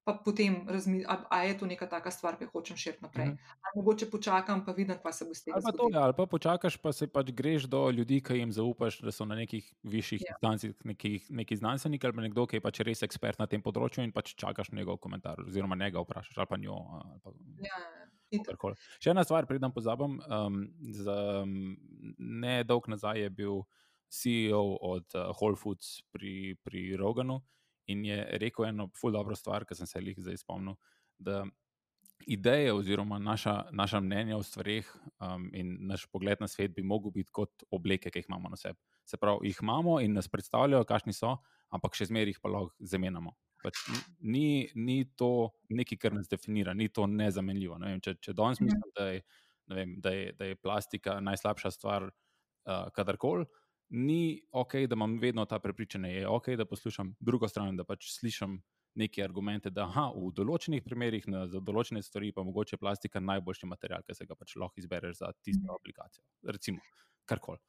pa 0.08 0.14
potem 0.16 0.64
razmisli, 0.66 1.04
a, 1.06 1.18
a 1.28 1.44
je 1.44 1.54
to 1.54 1.66
neka 1.66 1.84
taka 1.86 2.08
stvar, 2.10 2.38
ki 2.38 2.46
jo 2.46 2.52
hočem 2.54 2.78
širiti 2.78 3.04
naprej. 3.04 3.26
Mhm. 3.28 3.38
Ali 3.60 3.74
mogoče 3.76 4.08
počakam, 4.08 4.64
pa 4.64 4.72
vidim, 4.72 4.96
kaj 4.96 5.14
se 5.14 5.26
bo 5.26 5.36
Ali 5.36 5.60
pa, 5.60 5.72
to, 5.72 5.78
zgodilo. 5.78 5.92
ja, 5.92 6.04
ali 6.06 6.16
pa 6.16 6.26
počakaš, 6.26 6.78
pa 6.78 6.92
se 6.92 7.08
pač 7.10 7.32
greš 7.34 7.68
do 7.68 7.82
ljudi, 7.90 8.22
ki 8.22 8.40
jim 8.40 8.52
zaupaš, 8.52 9.02
da 9.02 9.12
so 9.12 9.26
na 9.26 9.36
nekih 9.36 9.68
višjih 9.84 10.22
Ja. 10.22 10.32
instancah, 10.32 10.72
nekih, 10.86 11.28
neki 11.32 11.56
znanstveniki 11.56 12.08
ali 12.08 12.24
nekdo, 12.24 12.48
ki 12.48 12.56
je 12.56 12.62
pač 12.62 12.80
res 12.82 13.04
ekspert 13.04 13.36
na 13.38 13.46
tem 13.46 13.60
področju 13.62 14.02
in 14.02 14.12
pač 14.12 14.32
čakaš 14.36 14.72
njegov 14.72 14.98
komentar, 14.98 15.44
oziroma 15.44 15.76
njega 15.76 16.00
vprašaš, 16.00 16.38
ali 16.38 16.48
pa 16.48 16.58
njo. 16.58 16.80
Ali 16.96 17.20
pa, 17.20 17.36
Ja, 17.60 17.82
itak. 18.32 18.46
kakorkoli. 18.48 18.80
Še 18.98 19.12
ena 19.12 19.28
stvar, 19.28 19.46
predem 19.46 19.72
pozabim. 19.72 20.22
Um, 20.24 20.62
za, 20.96 21.44
um, 21.44 21.76
ne 22.18 22.64
dolg 22.64 22.88
nazaj 22.88 23.20
je 23.20 23.30
bil 23.32 23.62
CEO 24.08 24.64
od 24.82 25.04
uh, 25.16 25.36
Whole 25.36 25.56
Foods 25.56 26.02
pri, 26.12 26.56
pri 26.64 26.96
Roganu 26.96 27.42
in 27.88 28.06
je 28.06 28.18
rekel 28.42 28.66
eno 28.66 28.90
ful 28.96 29.12
dobro 29.16 29.36
stvar, 29.36 29.66
ki 29.66 29.76
sem 29.76 29.88
se 29.88 30.02
jih 30.04 30.20
zdaj 30.20 30.44
spomnil. 30.44 30.76
Da 31.18 31.46
ideje 32.28 32.74
oziroma 32.74 33.20
naša, 33.20 33.66
naša 33.72 34.00
mnenja 34.00 34.38
o 34.38 34.44
stvarih 34.44 34.96
um, 35.20 35.50
in 35.54 35.78
naš 35.88 36.06
pogled 36.12 36.38
na 36.42 36.48
svet 36.48 36.76
bi 36.76 36.84
mogel 36.84 37.12
biti 37.12 37.32
kot 37.32 37.64
obleke, 37.72 38.12
ki 38.12 38.20
jih 38.20 38.30
imamo 38.30 38.50
na 38.50 38.58
sebi. 38.58 38.80
Se 39.06 39.18
pravi, 39.18 39.48
jih 39.48 39.60
imamo 39.62 40.00
in 40.02 40.14
nas 40.14 40.28
predstavljajo, 40.28 40.84
kakšni 40.84 41.14
so, 41.14 41.38
ampak 41.70 41.96
še 41.96 42.10
zmeraj 42.10 42.36
jih 42.36 42.42
pa 42.44 42.52
lahko 42.52 42.76
zamenjamo. 42.80 43.34
Pač 43.64 43.80
ni, 44.20 44.70
ni 44.76 45.04
to 45.18 45.50
nekaj, 45.70 46.00
kar 46.02 46.14
nas 46.14 46.30
definira, 46.30 46.74
ni 46.74 46.90
to 46.90 47.08
nezamenljivo. 47.08 47.80
Ne 47.82 47.94
vem, 47.94 48.02
če 48.04 48.18
če 48.22 48.36
danes 48.38 48.62
mhm. 48.62 48.70
mislim, 48.70 48.96
da 48.98 49.08
je, 49.12 49.24
vem, 49.74 49.96
da, 50.02 50.14
je, 50.16 50.34
da 50.38 50.52
je 50.52 50.60
plastika 50.60 51.20
najslabša 51.24 51.72
stvar, 51.74 52.10
uh, 52.12 52.90
kadarkoli, 52.96 53.48
ni 53.90 54.42
ok, 54.52 54.74
da 54.74 54.96
imam 54.96 55.20
vedno 55.20 55.46
ta 55.46 55.60
prepričanje. 55.60 56.10
Je 56.10 56.28
ok, 56.28 56.50
da 56.50 56.66
poslušam 56.66 57.16
drugo 57.20 57.48
stran, 57.48 57.78
da 57.78 57.84
pač 57.84 58.12
slišim 58.20 58.62
neke 58.98 59.24
argumente, 59.24 59.70
da 59.70 59.86
aha, 59.86 60.10
v 60.16 60.32
določenih 60.34 60.84
primerih, 60.84 61.28
na, 61.30 61.46
za 61.48 61.62
določene 61.62 62.02
stvari, 62.02 62.32
pa 62.34 62.44
mogoče 62.44 62.80
plastika 62.82 63.22
najboljši 63.22 63.70
material, 63.70 64.04
ki 64.08 64.16
se 64.18 64.26
ga 64.26 64.36
pač 64.36 64.56
lahko 64.58 64.82
izbereš 64.82 65.20
za 65.22 65.32
tisto 65.42 65.68
mhm. 65.68 65.76
aplikacijo. 65.76 66.24
Recimo, 66.50 66.82
karkoli. 67.30 67.62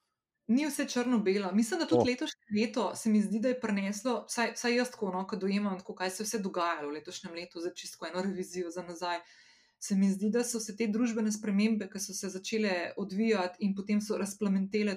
Ni 0.48 0.64
vse 0.64 0.86
črno-belo. 0.88 1.50
Mislim, 1.52 1.82
da 1.82 1.86
tudi 1.90 2.00
oh. 2.00 2.08
letošnje 2.08 2.54
leto 2.56 2.84
se 2.96 3.10
mi 3.12 3.20
zdi, 3.20 3.42
da 3.44 3.50
je 3.52 3.58
preneslo, 3.60 4.22
vsaj, 4.30 4.54
vsaj 4.56 4.78
jaz 4.78 4.94
tako, 4.94 5.10
no, 5.12 5.26
ko 5.28 5.36
dojemam, 5.36 5.76
tako, 5.82 5.98
kaj 5.98 6.14
se 6.14 6.22
je 6.22 6.28
vse 6.30 6.40
dogajalo 6.40 6.88
v 6.88 6.96
letošnjem 6.96 7.36
letu, 7.36 7.60
za 7.60 7.74
čisto 7.76 8.08
eno 8.08 8.24
revizijo 8.24 8.72
za 8.72 8.86
nazaj. 8.86 9.20
Uh, 9.20 9.47
se 9.78 9.96
mi 9.96 10.10
zdi, 10.10 10.30
da 10.34 10.42
so 10.44 10.60
se 10.60 10.74
te 10.76 10.88
družbene 10.90 11.30
spremembe, 11.32 11.86
ki 11.90 12.00
so 12.02 12.14
se 12.14 12.30
začele 12.32 12.74
odvijati 12.98 13.62
in 13.66 13.74
potem 13.78 14.00
so 14.02 14.18
razplamentele, 14.18 14.96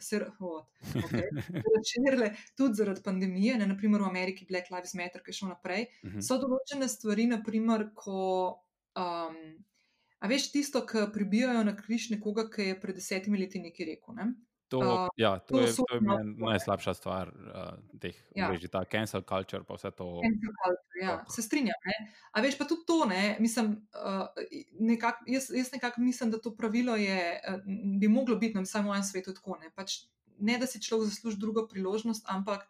se 0.00 0.20
razširile 1.76 2.32
tudi 2.56 2.80
zaradi 2.80 3.04
pandemije, 3.04 3.58
ne, 3.58 3.66
naprimer 3.68 4.00
v 4.02 4.10
Ameriki 4.10 4.46
Black 4.48 4.72
Lives 4.72 4.94
Matter, 4.94 5.22
ki 5.22 5.34
je 5.34 5.40
šel 5.40 5.52
naprej. 5.52 5.86
Uh 6.02 6.10
mhm. 6.10 6.18
-huh. 6.18 6.26
So 6.28 6.40
določene 6.40 6.88
stvari, 6.88 7.26
naprimer, 7.26 7.90
ko. 7.94 8.62
Um, 8.96 9.64
A 10.18 10.26
veš 10.26 10.48
tisto, 10.50 10.80
kar 10.86 11.12
pribijajo 11.12 11.64
na 11.64 11.76
križ 11.76 12.10
nekoga, 12.10 12.48
ki 12.50 12.62
je 12.62 12.80
pred 12.80 12.96
desetimi 12.98 13.38
leti 13.38 13.60
nekaj 13.62 13.86
rekel? 13.86 14.14
Ne? 14.14 14.24
To, 14.68 14.78
uh, 14.78 15.08
ja, 15.16 15.38
to, 15.38 15.54
to, 15.54 15.60
je, 15.60 15.72
to 15.76 15.94
je 15.94 16.00
meni 16.00 16.34
najslabša 16.36 16.92
stvar 16.94 17.30
uh, 17.32 17.78
teh 18.00 18.16
ja. 18.36 18.50
mrež, 18.50 18.66
ta 18.68 18.82
cancel 18.84 19.22
culture, 19.24 19.64
pa 19.64 19.78
vse 19.78 19.90
to. 19.96 20.08
Culture, 20.20 21.00
ja. 21.00 21.14
Se 21.32 21.42
strinjam. 21.42 21.78
Ne? 21.88 21.96
A 22.36 22.44
veš 22.44 22.58
pa 22.60 22.66
tudi 22.68 22.84
to, 22.86 22.98
ne? 23.08 23.36
mislim, 23.40 23.70
uh, 23.96 24.26
nekak, 24.80 25.24
jaz, 25.26 25.48
jaz 25.56 25.72
nekako 25.72 26.04
mislim, 26.04 26.30
da 26.30 26.40
to 26.40 26.52
pravilo 26.56 26.96
je, 27.00 27.40
uh, 27.40 27.62
bi 28.00 28.12
moglo 28.12 28.36
biti 28.36 28.60
na 28.60 28.66
samem 28.68 28.92
mojem 28.92 29.08
svetu 29.08 29.34
tako. 29.34 29.56
Ne? 29.62 29.72
Pač, 29.74 30.02
ne, 30.36 30.58
da 30.60 30.68
si 30.68 30.82
človek 30.84 31.08
zasluži 31.14 31.40
drugo 31.40 31.64
priložnost, 31.68 32.28
ampak 32.28 32.68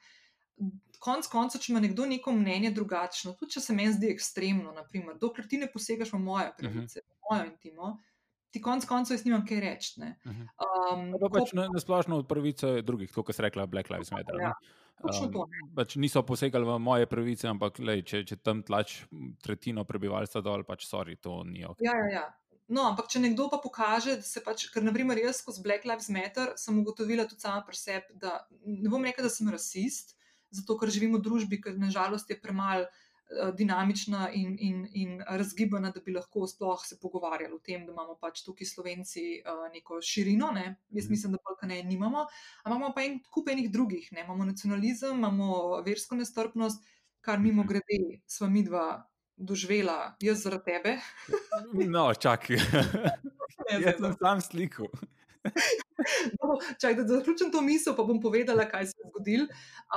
konc 1.02 1.26
koncev, 1.30 1.62
če 1.62 1.72
ima 1.72 1.82
nekdo 1.82 2.06
neko 2.06 2.30
mnenje 2.34 2.70
drugačno, 2.74 3.34
tudi 3.38 3.56
če 3.56 3.62
se 3.62 3.74
meni 3.74 3.94
zdi 3.94 4.12
ekstremno, 4.14 4.70
naprimer, 4.74 5.18
dokler 5.18 5.50
ti 5.50 5.58
ne 5.58 5.66
posegaš 5.70 6.14
v 6.14 6.22
moje 6.22 6.46
mhm. 6.46 6.56
pravice, 6.58 7.02
uh 7.02 7.06
-huh. 7.06 7.14
v 7.14 7.26
mojo 7.30 7.50
intimo 7.50 7.96
ti 8.50 8.62
konc 8.62 8.86
koncev 8.88 9.16
jaz 9.16 9.24
nimam 9.26 9.44
kaj 9.46 9.60
reči. 9.60 9.94
Mhm. 10.00 10.48
Um, 10.64 11.06
pa 11.20 11.30
pač 11.38 11.54
na, 11.56 11.68
na 11.72 11.80
splošno 11.82 12.22
od 12.22 12.28
pravice 12.28 12.80
drugih, 12.82 13.12
kot 13.12 13.34
se 13.34 13.44
rekla 13.44 13.66
Black 13.66 13.90
Lives 13.90 14.12
Matter. 14.14 14.40
Ja. 14.40 14.54
Um, 14.98 15.46
pač 15.78 15.94
niso 15.94 16.24
posegali 16.26 16.66
v 16.66 16.78
moje 16.82 17.06
pravice, 17.06 17.46
ampak 17.46 17.78
lej, 17.78 18.02
če, 18.02 18.24
če 18.26 18.40
tam 18.42 18.64
tlač 18.66 19.04
tretjino 19.44 19.84
prebivalstva 19.86 20.42
dol, 20.42 20.64
pač 20.66 20.88
sorry, 20.88 21.14
to 21.22 21.44
ni 21.46 21.62
ok. 21.68 21.84
Ja, 21.86 21.94
ja, 21.94 22.08
ja. 22.16 22.26
No, 22.68 22.84
ampak 22.90 23.06
če 23.08 23.22
nekdo 23.22 23.46
pa 23.48 23.56
pokaže, 23.62 24.18
da 24.20 24.26
se 24.26 24.42
pač, 24.44 24.66
ker 24.72 24.84
naprimer 24.84 25.16
jaz 25.22 25.38
skozi 25.40 25.62
Black 25.64 25.86
Lives 25.88 26.10
Matter 26.12 26.50
sem 26.60 26.76
ugotovila 26.82 27.24
tudi 27.28 27.46
sama 27.46 27.62
pri 27.64 27.78
sebi, 27.78 28.18
da 28.20 28.42
ne 28.66 28.90
bom 28.92 29.04
rekla, 29.06 29.24
da 29.24 29.32
sem 29.32 29.48
rasist, 29.48 30.18
zato 30.52 30.76
ker 30.80 30.92
živim 30.92 31.16
v 31.16 31.22
družbi, 31.24 31.60
ker 31.64 31.78
nažalost 31.80 32.28
je 32.28 32.36
premalo. 32.40 32.90
Eh, 33.30 33.52
dinamična 33.52 34.30
in, 34.32 34.56
in, 34.58 34.88
in 34.92 35.22
razgibana, 35.28 35.90
da 35.90 36.00
bi 36.00 36.14
lahko 36.14 36.46
sploh 36.48 36.80
se 36.84 36.96
pogovarjali 37.00 37.52
o 37.54 37.58
tem, 37.58 37.82
da 37.84 37.92
imamo 37.92 38.14
pač 38.16 38.40
tukaj 38.46 38.64
slovenci 38.70 39.24
uh, 39.42 39.66
neko 39.72 39.98
širino. 40.00 40.48
Ne? 40.56 40.62
Jaz 40.88 41.04
mhm. 41.04 41.12
mislim, 41.12 41.34
da 41.36 41.38
pa 41.44 41.66
ne 41.66 41.80
imamo, 41.80 42.24
ampak 42.64 42.78
imamo 42.78 42.94
pa 42.94 43.04
en 43.04 43.18
kup 43.34 43.50
enih 43.52 43.68
drugih. 43.70 44.08
Ne? 44.16 44.24
Imamo 44.24 44.46
nacionalizem, 44.48 45.12
imamo 45.18 45.82
versko 45.84 46.16
nestrpnost, 46.16 46.80
kar 47.20 47.38
mimo 47.38 47.62
mhm. 47.62 47.68
grede 47.68 48.22
sva 48.26 48.48
mi 48.48 48.64
dva 48.64 48.86
doživela, 49.36 50.16
jaz 50.24 50.46
zaradi 50.46 50.72
tebe. 50.72 50.96
no, 51.84 52.08
čakaj. 52.14 52.56
Jaz 53.68 54.00
sem 54.00 54.14
sam 54.16 54.40
slikal. 54.40 54.88
No, 56.42 56.58
čaj, 56.80 56.94
da 56.94 57.06
zaključim 57.08 57.52
to 57.52 57.62
misel, 57.64 57.96
pa 57.96 58.04
bom 58.08 58.20
povedala, 58.20 58.66
kaj 58.68 58.86
se 58.90 58.96
je 58.98 59.08
zgodilo. 59.10 59.46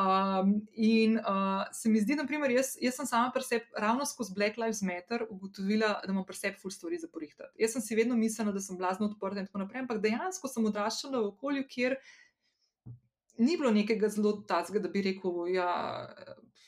Um, 0.02 0.54
in 0.74 1.18
uh, 1.20 1.66
se 1.74 1.90
mi 1.90 2.02
zdi, 2.02 2.16
da 2.16 2.26
jaz, 2.50 2.74
jaz 2.82 2.96
sem 2.96 3.06
sama 3.06 3.32
pri 3.34 3.44
sebi, 3.44 3.66
ravno 3.78 4.06
skozi 4.06 4.34
Black 4.36 4.58
Lives 4.58 4.82
Matter, 4.82 5.26
ugotovila, 5.30 6.00
da 6.06 6.12
imam 6.12 6.26
pri 6.26 6.38
sebi 6.38 6.58
ful 6.62 6.72
stvari 6.72 6.98
za 6.98 7.08
porihtati. 7.08 7.56
Jaz 7.60 7.78
sem 7.78 7.82
si 7.82 7.96
vedno 7.96 8.16
mislila, 8.16 8.52
da 8.52 8.60
sem 8.60 8.78
blazno 8.78 9.12
odprta 9.12 9.40
in 9.40 9.48
tako 9.50 9.66
naprej, 9.66 9.86
ampak 9.86 10.02
dejansko 10.04 10.48
sem 10.48 10.66
odraščala 10.66 11.20
v 11.20 11.32
okolju, 11.34 11.68
kjer 11.70 11.98
ni 13.42 13.58
bilo 13.58 13.72
nekega 13.72 14.10
zelo 14.10 14.38
tacga, 14.48 14.80
da 14.80 14.90
bi 14.90 15.02
rekel, 15.02 15.48
ja, 15.54 15.70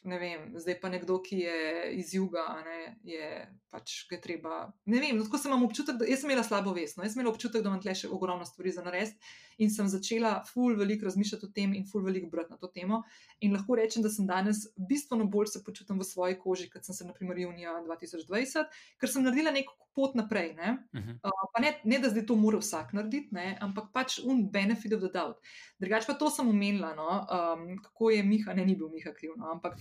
ne 0.03 0.19
vem, 0.19 0.47
zdaj 0.59 0.77
pa 0.81 0.89
nekdo, 0.91 1.17
ki 1.23 1.39
je 1.45 1.59
iz 1.99 2.13
juga, 2.15 2.43
ne, 2.65 2.95
je 3.07 3.29
pač 3.71 4.03
ga 4.09 4.19
treba. 4.21 4.57
Ne 4.91 4.99
vem, 4.99 5.17
no, 5.17 5.25
tako 5.27 5.39
sem 5.41 5.51
imel 5.51 5.65
občutek, 5.67 5.97
da 6.01 6.07
sem 6.07 6.29
imela 6.29 6.43
slabo 6.45 6.75
vest, 6.75 6.97
no, 6.97 7.05
jaz 7.05 7.15
sem 7.15 7.21
imela 7.21 7.33
občutek, 7.33 7.63
da 7.63 7.71
imam 7.71 7.81
tle 7.83 7.95
še 7.97 8.11
ogromno 8.11 8.45
stvari 8.47 8.75
za 8.75 8.83
narediti 8.85 9.33
in 9.57 9.69
sem 9.69 9.87
začela 9.87 10.43
ful 10.47 10.75
veliko 10.77 11.05
razmišljati 11.05 11.45
o 11.45 11.51
tem 11.55 11.73
in 11.73 11.85
ful 11.87 12.03
veliko 12.03 12.29
brati 12.29 12.51
na 12.51 12.57
to 12.57 12.67
temo. 12.67 13.03
In 13.39 13.53
lahko 13.53 13.75
rečem, 13.75 14.03
da 14.03 14.09
sem 14.09 14.27
danes 14.27 14.65
bistveno 14.77 15.25
bolj 15.25 15.53
se 15.53 15.63
počutim 15.63 15.99
v 15.99 16.07
svoji 16.07 16.39
koži, 16.39 16.69
kot 16.69 16.85
sem 16.85 16.95
se, 16.95 17.07
naprimer, 17.07 17.39
junija 17.39 17.75
2020, 17.87 18.79
ker 18.99 19.09
sem 19.11 19.25
naredila 19.25 19.51
neko 19.51 19.75
pot 19.95 20.15
naprej. 20.15 20.53
Ne, 20.57 20.77
uh 20.93 21.01
-huh. 21.01 21.19
uh, 21.23 21.61
ne, 21.61 21.75
ne 21.83 21.99
da 21.99 22.09
zdaj 22.09 22.25
to 22.25 22.35
mora 22.35 22.57
vsak 22.57 22.93
narediti, 22.93 23.29
ne, 23.31 23.57
ampak 23.61 23.91
pač 23.93 24.19
un 24.19 24.49
benefit 24.51 24.93
of 24.93 25.01
the 25.01 25.11
doubt. 25.13 25.37
Drugač 25.79 26.07
pa 26.07 26.13
to 26.13 26.29
sem 26.29 26.49
omenila, 26.49 26.95
no, 26.95 27.27
um, 27.27 27.77
kako 27.77 28.09
je 28.09 28.23
Miha, 28.23 28.53
ne, 28.53 28.65
ni 28.65 28.75
bil 28.75 28.89
Miha 28.89 29.13
kriv, 29.13 29.31
no, 29.37 29.51
ampak 29.51 29.77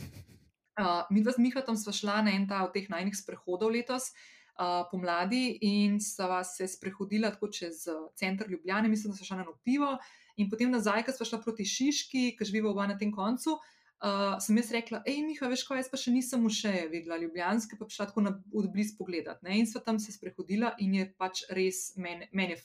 uh, 0.80 1.02
mi 1.10 1.22
dva 1.22 1.32
z 1.32 1.38
Mihatom 1.38 1.76
sva 1.76 1.92
šla 1.92 2.22
na 2.22 2.30
en 2.30 2.48
ta 2.48 2.64
od 2.64 2.72
teh 2.72 2.88
najnih 2.88 3.16
sprehodov 3.16 3.70
letos. 3.70 4.02
Uh, 4.02 4.41
pomladi 4.90 5.58
in 5.64 6.00
sva 6.00 6.42
se 6.44 6.68
sprehodila 6.68 7.30
tako 7.32 7.48
čez 7.48 7.86
center 8.18 8.50
Ljubljana, 8.50 8.88
mislim, 8.88 9.12
da 9.12 9.18
so 9.18 9.24
šla 9.24 9.42
na 9.42 9.46
pivo, 9.64 9.96
in 10.36 10.50
potem 10.50 10.70
nazaj, 10.70 11.04
ko 11.06 11.14
sva 11.16 11.28
šla 11.28 11.40
proti 11.44 11.64
Šiški, 11.68 12.32
ki 12.38 12.48
živi 12.48 12.68
oba 12.68 12.86
na 12.86 12.98
tem 12.98 13.12
koncu, 13.12 13.56
uh, 13.56 14.36
sem 14.42 14.58
jaz 14.58 14.72
rekla, 14.74 15.02
hej, 15.06 15.22
Miha, 15.26 15.48
veš 15.52 15.64
kaj, 15.68 15.82
jaz 15.82 15.90
pa 15.92 16.00
še 16.00 16.14
nisem 16.14 16.44
še 16.50 16.72
videla 16.92 17.20
Ljubljanske, 17.20 17.78
pa 17.78 17.88
šla 17.90 18.08
tako 18.10 18.26
na 18.26 18.34
odbliz 18.52 18.94
pogledat. 18.98 19.42
Ne? 19.46 19.60
In 19.60 19.68
sva 19.70 19.82
tam 19.84 20.00
se 20.02 20.14
sprehodila 20.14 20.74
in 20.82 20.98
je 21.00 21.08
pač 21.18 21.44
res, 21.52 21.92
meni 21.96 22.28
men 22.32 22.54
je, 22.54 22.60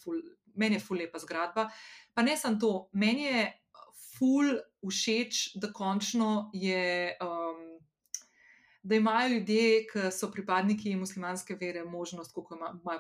men 0.58 0.78
je 0.78 0.84
ful 0.84 1.00
lepa 1.00 1.22
zgradba. 1.24 1.68
Pa 2.16 2.26
ne 2.26 2.38
samo 2.40 2.60
to, 2.62 2.74
meni 2.98 3.28
je 3.28 3.48
ful 4.18 4.56
všeč, 4.82 5.60
da 5.62 5.72
končno 5.76 6.50
je. 6.56 7.16
Um, 7.22 7.66
da 8.88 8.96
imajo 8.96 9.30
ljudje, 9.34 9.86
ki 9.92 10.12
so 10.16 10.30
pripadniki 10.32 10.96
muslimanske 10.96 11.58
vere, 11.60 11.84
možnost, 11.84 12.32
kako 12.36 12.56
imajo 12.56 12.80
ima, 12.82 13.00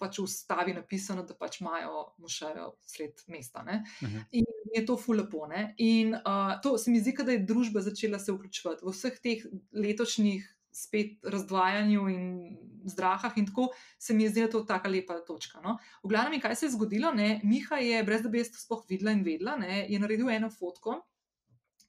pač 0.00 0.18
v 0.18 0.24
ustavi 0.24 0.72
napisano, 0.76 1.24
da 1.28 1.34
pač 1.36 1.60
imajo 1.60 2.06
mušajo 2.22 2.70
sred 2.88 3.20
mesta. 3.28 3.64
Uh 3.66 3.74
mhm. 4.08 4.16
-huh. 4.16 4.24
In 4.32 4.44
je 4.74 4.86
to 4.86 4.96
fulepo. 4.96 5.48
In 5.76 6.14
uh, 6.14 6.60
to 6.62 6.78
se 6.78 6.90
mi 6.90 7.00
zdi, 7.00 7.14
da 7.24 7.32
je 7.32 7.38
družba 7.38 7.80
začela 7.80 8.18
se 8.18 8.32
vključevati 8.32 8.84
v 8.84 8.90
vseh 8.90 9.18
teh 9.22 9.46
letošnjih. 9.72 10.52
Spet 10.76 11.24
razdvajanju 11.24 12.08
in 12.08 12.56
zdrahah, 12.84 13.38
in 13.38 13.46
tako 13.46 13.68
se 13.98 14.14
mi 14.14 14.22
je 14.22 14.28
zdela 14.30 14.50
to 14.50 14.60
tako 14.60 14.88
lepa 14.88 15.14
točka. 15.26 15.60
No? 15.60 15.78
V 16.02 16.08
glavnem, 16.08 16.40
kaj 16.40 16.56
se 16.56 16.66
je 16.66 16.70
zgodilo? 16.70 17.12
Ne? 17.12 17.40
Miha 17.44 17.76
je, 17.76 18.02
brez 18.04 18.22
da 18.22 18.28
bi 18.28 18.38
jaz 18.38 18.50
to 18.50 18.58
sploh 18.58 18.84
videla 18.88 19.10
in 19.10 19.24
vedela, 19.24 19.56
ne? 19.56 19.86
je 19.88 19.98
naredil 19.98 20.30
eno 20.30 20.50
fotko, 20.50 21.00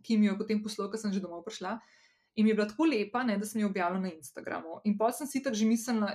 ki 0.03 0.17
mi 0.17 0.25
jo 0.25 0.33
je 0.33 0.37
potem 0.37 0.63
poslal, 0.63 0.87
ker 0.91 0.99
sem 0.99 1.11
že 1.13 1.19
domov 1.19 1.43
prišla. 1.43 1.73
Uh, 1.73 1.96
In 2.37 2.45
mi 2.45 2.51
je 2.51 2.55
bila 2.55 2.67
tako 2.69 2.85
lepa, 2.85 3.23
ne, 3.25 3.37
da 3.41 3.45
sem 3.45 3.61
jo 3.61 3.67
objavila 3.67 3.99
na 3.99 4.11
Instagramu. 4.13 4.79
In 4.85 4.97
pa 4.97 5.09
sem 5.11 5.27
si 5.27 5.41
tako 5.43 5.57
že 5.57 5.65
mislila, 5.65 6.11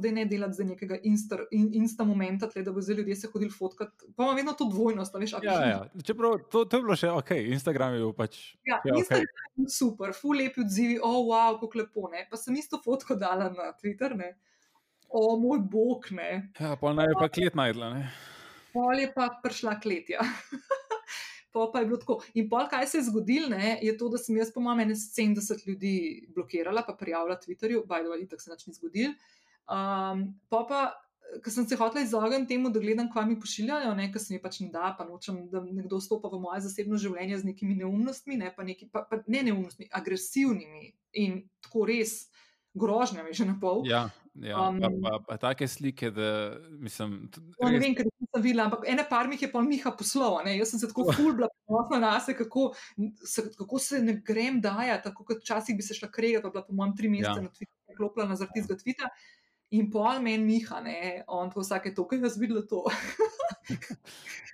da 0.00 0.10
ne 0.10 0.24
delati 0.24 0.56
za 0.56 0.64
nekega 0.64 0.96
insta, 1.04 1.38
in, 1.52 1.68
insta 1.82 2.04
momenta, 2.04 2.48
tle, 2.48 2.62
da 2.64 2.72
bo 2.72 2.80
zdaj 2.80 2.96
ljudje 2.96 3.16
se 3.16 3.28
hodili 3.32 3.50
fotkati. 3.52 4.08
Pa 4.16 4.24
imam 4.24 4.36
vedno 4.36 4.52
to 4.52 4.64
dvojnost, 4.72 5.18
veš, 5.20 5.36
ja, 5.42 5.58
ja. 5.68 5.82
Čeprav 6.04 6.38
to, 6.50 6.64
to 6.64 6.80
je 6.80 6.86
bilo 6.86 6.96
še 6.96 7.10
ok, 7.12 7.34
Instagram 7.52 7.98
je 7.98 8.00
bil 8.06 8.14
pač. 8.16 8.40
Ja, 8.64 8.80
ja 8.84 8.96
Instagram 8.96 9.28
okay. 9.28 9.52
je 9.52 9.60
bil 9.60 9.68
super, 9.76 10.16
fu 10.16 10.32
lepi 10.32 10.64
odzivi, 10.64 10.96
o, 10.96 11.12
oh, 11.12 11.20
wow, 11.28 11.60
kako 11.60 11.82
lepo. 11.82 12.08
Ne. 12.12 12.24
Pa 12.30 12.40
sem 12.40 12.56
isto 12.56 12.80
fotko 12.80 13.18
dala 13.20 13.52
na 13.52 13.72
Twitter, 13.76 14.16
ne. 14.16 14.32
o 15.14 15.36
moj 15.38 15.60
bog, 15.70 16.08
ne. 16.10 16.30
Ja, 16.60 16.74
pa 16.80 16.92
naj 16.96 17.12
pa 17.20 17.28
klet 17.28 17.54
najdla, 17.54 17.90
ne. 17.94 18.08
Pol 18.74 18.98
je 18.98 19.12
pa 19.14 19.28
prišla 19.44 19.76
kletja. 19.78 20.24
pa, 21.54 21.68
pa 21.72 21.80
je 21.80 21.86
bilo 21.86 22.00
tako. 22.02 22.18
In 22.34 22.48
pol, 22.50 22.66
kaj 22.70 22.88
se 22.90 22.98
je 22.98 23.06
zgodilo, 23.08 23.52
ne, 23.54 23.78
je 23.82 23.94
to, 23.98 24.10
da 24.10 24.18
sem 24.18 24.36
jaz, 24.40 24.50
po 24.54 24.62
mojem, 24.64 24.90
70 24.98 25.62
ljudi 25.68 25.94
blokirala, 26.34 26.82
pa 26.86 26.96
prijavila 26.98 27.38
Twitterju, 27.38 27.86
baj 27.86 28.02
da 28.02 28.18
je 28.18 28.28
tako 28.28 28.42
se 28.42 28.50
nič 28.50 28.66
ni 28.66 28.74
zgodil. 28.80 29.16
Um, 29.70 30.28
pa 30.50 30.66
pa. 30.68 30.84
Ker 31.42 31.50
sem 31.50 31.64
se 31.66 31.74
hotel 31.80 32.04
izogniti 32.04 32.52
temu, 32.52 32.68
da 32.70 32.78
gledam, 32.78 33.08
kaj 33.10 33.24
mi 33.26 33.38
pošiljajo, 33.40 33.94
ker 34.12 34.22
se 34.22 34.34
mi 34.34 34.38
pač 34.42 34.58
ne 34.60 34.68
da, 34.70 34.90
pa 34.98 35.06
nočem, 35.08 35.38
da 35.50 35.62
nekdo 35.64 35.96
stopa 35.98 36.28
v 36.30 36.38
moje 36.38 36.60
zasebno 36.66 37.00
življenje 37.00 37.38
z 37.40 37.48
nekimi 37.48 37.74
neumnostmi, 37.78 38.36
ne, 38.38 38.50
pa 38.54 38.62
neki, 38.62 38.90
pa, 38.92 39.02
pa 39.08 39.18
ne 39.26 39.40
neumnostmi, 39.48 39.88
agresivnimi 39.90 40.92
in 41.24 41.40
tako 41.64 41.88
res 41.88 42.28
grožnjami 42.76 43.32
že 43.32 43.48
na 43.48 43.56
pol. 43.58 43.82
Ja, 43.88 44.12
ja. 44.36 44.68
Um, 44.68 44.78
pa, 44.84 44.92
pa, 45.00 45.18
pa 45.26 45.40
take 45.48 45.66
slike, 45.66 46.12
da 46.12 46.60
mislim. 46.76 47.32
ne 47.64 47.80
vem, 47.80 47.96
ker 47.96 48.12
videla, 48.36 48.64
ampak 48.64 48.84
ene 48.88 49.04
par 49.08 49.28
mi 49.28 49.38
je 49.40 49.50
pa 49.52 49.60
Miha 49.60 49.90
poslal. 49.90 50.38
a 50.38 50.42
ne. 50.42 50.56
Jaz 50.58 50.70
sem 50.70 50.78
se 50.80 50.88
tako 50.88 51.12
fulbla 51.12 51.48
ponosna 51.66 51.98
na 51.98 52.20
sebe, 52.20 52.38
kako, 52.38 52.74
se- 53.24 53.52
kako 53.58 53.78
se 53.78 54.00
ne 54.02 54.20
grem 54.24 54.60
dajati, 54.60 55.04
tako 55.04 55.24
kot 55.24 55.38
včasih 55.42 55.76
bi 55.76 55.82
se 55.82 55.94
šla 55.94 56.08
kregati, 56.08 56.42
pa 56.42 56.50
bila 56.50 56.64
po 56.64 56.72
mojem 56.74 56.96
tri 56.96 57.08
mesece 57.08 57.30
Ja. 57.30 57.42
na 57.42 57.48
Twitterju, 57.48 57.96
klopila 57.96 58.26
na 58.26 58.36
zaradi 58.36 58.60
tistega 58.60 58.78
tvita. 58.78 59.08
In 59.70 59.88
pol 59.90 60.20
meni 60.22 60.44
Miha, 60.44 60.80
ne, 60.80 61.24
on 61.26 61.50
to 61.50 61.60
vsake 61.60 61.94
toliko, 61.94 62.14
jaz 62.16 62.36
videla 62.38 62.62
to. 62.62 62.84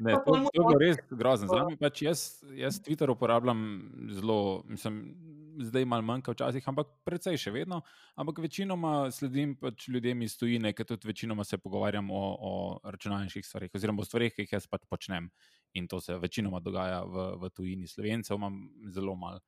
Ne, 0.01 0.15
to, 0.15 0.21
to 0.25 0.37
je 0.37 0.61
bilo 0.65 0.79
res 0.81 0.97
grozno. 1.11 1.49
Zdaj, 1.51 1.77
pač 1.77 2.03
jaz, 2.03 2.21
jaz 2.57 2.79
Twitter 2.81 3.11
uporabljam 3.11 3.59
zelo, 4.17 4.63
mislim, 4.69 5.15
zdaj 5.61 5.85
malo 5.85 6.03
manj 6.07 6.25
kot 6.27 6.39
včasih, 6.39 6.67
ampak 6.73 6.91
precej 7.07 7.39
še 7.41 7.53
vedno. 7.55 7.81
Ampak 8.21 8.41
večinoma 8.43 9.11
sledim 9.15 9.55
pač 9.61 9.89
ljudem 9.93 10.23
iz 10.27 10.37
tujine, 10.41 10.73
ker 10.77 10.89
tudi 10.89 11.09
večinoma 11.11 11.45
se 11.45 11.59
pogovarjam 11.59 12.11
o, 12.11 12.23
o 12.51 12.53
računalniških 12.85 13.47
stvarih, 13.47 13.75
oziroma 13.75 14.03
o 14.03 14.09
stvarih, 14.09 14.35
ki 14.35 14.47
jih 14.47 14.57
jaz 14.59 14.69
pač 14.71 14.87
počnem. 14.91 15.31
In 15.79 15.89
to 15.89 16.01
se 16.01 16.17
večinoma 16.19 16.61
dogaja 16.65 17.03
v, 17.05 17.27
v 17.43 17.51
tujini. 17.55 17.89
Slovencev 17.91 18.41
imam 18.41 18.63
zelo 18.91 19.15
malo, 19.19 19.43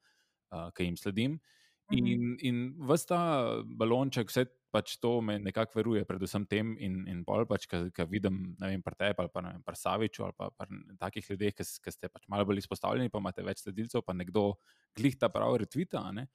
uh, 0.53 0.69
ki 0.77 0.91
jim 0.91 0.99
sledim. 1.01 1.39
Mhm. 1.93 2.07
In, 2.07 2.37
in 2.41 2.61
vsta 2.89 3.19
balonček, 3.79 4.31
vse 4.31 4.47
pač 4.73 4.97
to 5.03 5.21
me 5.21 5.37
nekako 5.39 5.79
veruje, 5.79 6.05
predvsem 6.09 6.47
tem. 6.49 6.75
In, 6.81 7.03
in 7.11 7.23
bolj 7.27 7.45
pač, 7.51 7.67
ki 7.69 8.07
vidim, 8.09 8.41
ne 8.61 8.71
vem, 8.73 8.85
pri 8.85 8.99
tebi 8.99 9.23
ali 9.23 9.33
pa 9.33 9.45
vem, 9.45 9.61
pri 9.67 9.79
Saviču 9.79 10.25
ali 10.27 10.37
pa 10.39 10.49
pri 10.57 10.81
takih 11.01 11.29
ljudeh, 11.31 11.55
ki, 11.57 11.67
ki 11.85 11.95
ste 11.95 12.09
pač 12.13 12.25
malo 12.33 12.49
bolj 12.49 12.65
izpostavljeni, 12.65 13.13
pa 13.13 13.21
imate 13.23 13.45
več 13.45 13.63
sledilcev, 13.67 14.05
pa 14.07 14.17
nekdo 14.17 14.55
glihta 14.97 15.31
prav 15.33 15.59
retvita. 15.63 16.03
a 16.09 16.17
ne. 16.17 16.27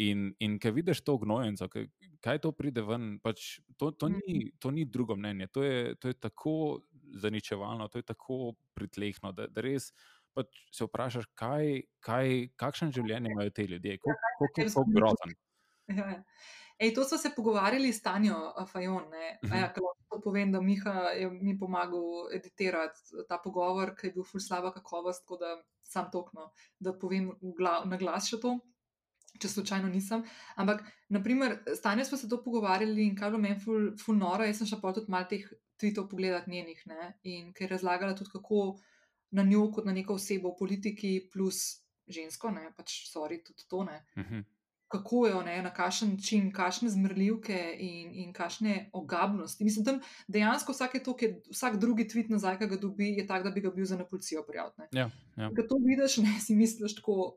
In, 0.00 0.30
in 0.40 0.54
ko 0.60 0.70
vidiš 0.72 1.02
to 1.04 1.18
gnojenco, 1.20 1.66
kaj 2.24 2.38
to 2.40 2.54
pride 2.56 2.84
ven, 2.88 3.18
pač 3.20 3.58
to, 3.76 3.90
to, 3.92 4.08
ni, 4.08 4.46
to 4.56 4.72
ni 4.72 4.86
drugo 4.88 5.16
mnenje. 5.16 5.50
To 5.52 5.64
je, 5.64 5.94
to 6.00 6.08
je 6.08 6.16
tako 6.16 6.54
zaničevalno, 7.20 7.88
to 7.92 8.00
je 8.00 8.06
tako 8.08 8.54
pritlehno, 8.76 9.34
da, 9.36 9.48
da 9.48 9.64
res 9.64 9.90
pač 10.36 10.62
se 10.72 10.86
vprašaš, 10.86 11.26
kaj, 11.38 11.82
kaj, 12.04 12.34
kakšen 12.60 12.92
življenje 12.94 13.32
imajo 13.34 13.52
ti 13.54 13.66
ljudje, 13.70 13.98
kako 14.04 14.50
tem 14.56 14.70
kako 14.70 14.84
grozen. 14.94 15.36
Ej, 16.80 16.94
to 16.96 17.04
smo 17.04 17.18
se 17.18 17.30
pogovarjali 17.36 17.92
s 17.92 18.02
Tanjo 18.02 18.36
a, 18.56 18.64
Fajon. 18.66 19.10
Ja, 19.52 19.66
ker 19.74 19.84
lahko 19.84 20.20
povem, 20.24 20.52
da 20.52 20.62
Miha 20.64 21.10
je 21.12 21.28
mi 21.30 21.52
pomagal 21.58 22.30
editirati 22.32 23.24
ta 23.28 23.36
pogovor, 23.44 23.92
ki 23.98 24.06
je 24.08 24.12
bil 24.14 24.24
ful 24.24 24.40
slaba 24.40 24.72
kakovost, 24.72 25.26
tako 25.26 25.36
da 25.42 25.50
sam 25.84 26.08
tokno, 26.12 26.48
da 26.78 26.94
povem 26.96 27.28
v 27.42 27.52
gla, 27.58 27.82
na 27.84 27.98
glas 28.00 28.30
še 28.32 28.38
to, 28.40 28.54
če 29.42 29.50
slučajno 29.52 29.90
nisem. 29.92 30.24
Ampak, 30.56 30.80
naprimer, 31.12 31.58
s 31.68 31.84
Tanjo 31.84 32.06
smo 32.08 32.16
se 32.16 32.30
to 32.32 32.40
pogovarjali 32.40 33.04
in 33.04 33.18
kaj 33.18 33.34
bilo 33.34 33.42
meni 33.42 33.60
ful, 33.60 33.90
ful 34.00 34.16
noro, 34.16 34.46
jaz 34.48 34.62
sem 34.62 34.70
šla 34.70 34.80
pa 34.80 34.94
tudi 34.96 35.12
malo 35.12 35.28
teh 35.28 35.44
tweetov 35.80 36.08
pogledati 36.08 36.50
njenih 36.50 36.80
ne? 36.86 37.10
in 37.22 37.52
ker 37.52 37.68
je 37.68 37.74
razlagala 37.74 38.16
tudi, 38.16 38.32
kako 38.32 38.78
na 39.36 39.44
njo 39.44 39.68
kot 39.72 39.84
na 39.84 39.92
neko 39.92 40.16
osebo 40.16 40.54
v 40.54 40.58
politiki 40.58 41.12
plus 41.32 41.82
žensko, 42.08 42.50
ne, 42.56 42.72
pač 42.76 43.04
sorry, 43.12 43.42
tudi 43.44 43.68
to 43.68 43.84
ne 43.84 44.00
Mhm. 44.16 44.40
Kako 44.90 45.26
jo, 45.26 45.42
ne, 45.46 45.60
na 45.62 45.70
kakšen 45.70 46.10
način, 46.16 46.48
kakšne 46.52 46.88
zmrljivke 46.90 47.58
in, 47.78 48.10
in 48.24 48.32
kakšne 48.34 48.88
ogabnosti. 48.92 49.64
Mislim, 49.64 49.84
tam 49.86 50.00
dejansko 50.28 50.72
vsake 50.74 50.98
to, 51.06 51.14
ki 51.16 51.28
vsak 51.50 51.76
drugi 51.78 52.08
tweet 52.10 52.30
nazaj, 52.32 52.58
ki 52.58 52.66
ga 52.72 52.76
dobi, 52.82 53.12
je 53.20 53.26
tak, 53.26 53.44
da 53.46 53.50
bi 53.54 53.60
ga 53.62 53.70
bil 53.70 53.84
za 53.86 53.96
na 53.96 54.04
policijo 54.04 54.42
prijavljen. 54.48 54.88
Ja, 54.92 55.06
ja. 55.36 55.50
Ko 55.54 55.62
to 55.62 55.78
vidiš, 55.84 56.16
ne, 56.24 56.34
si 56.42 56.56
misliš, 56.58 56.94
tako 56.98 57.36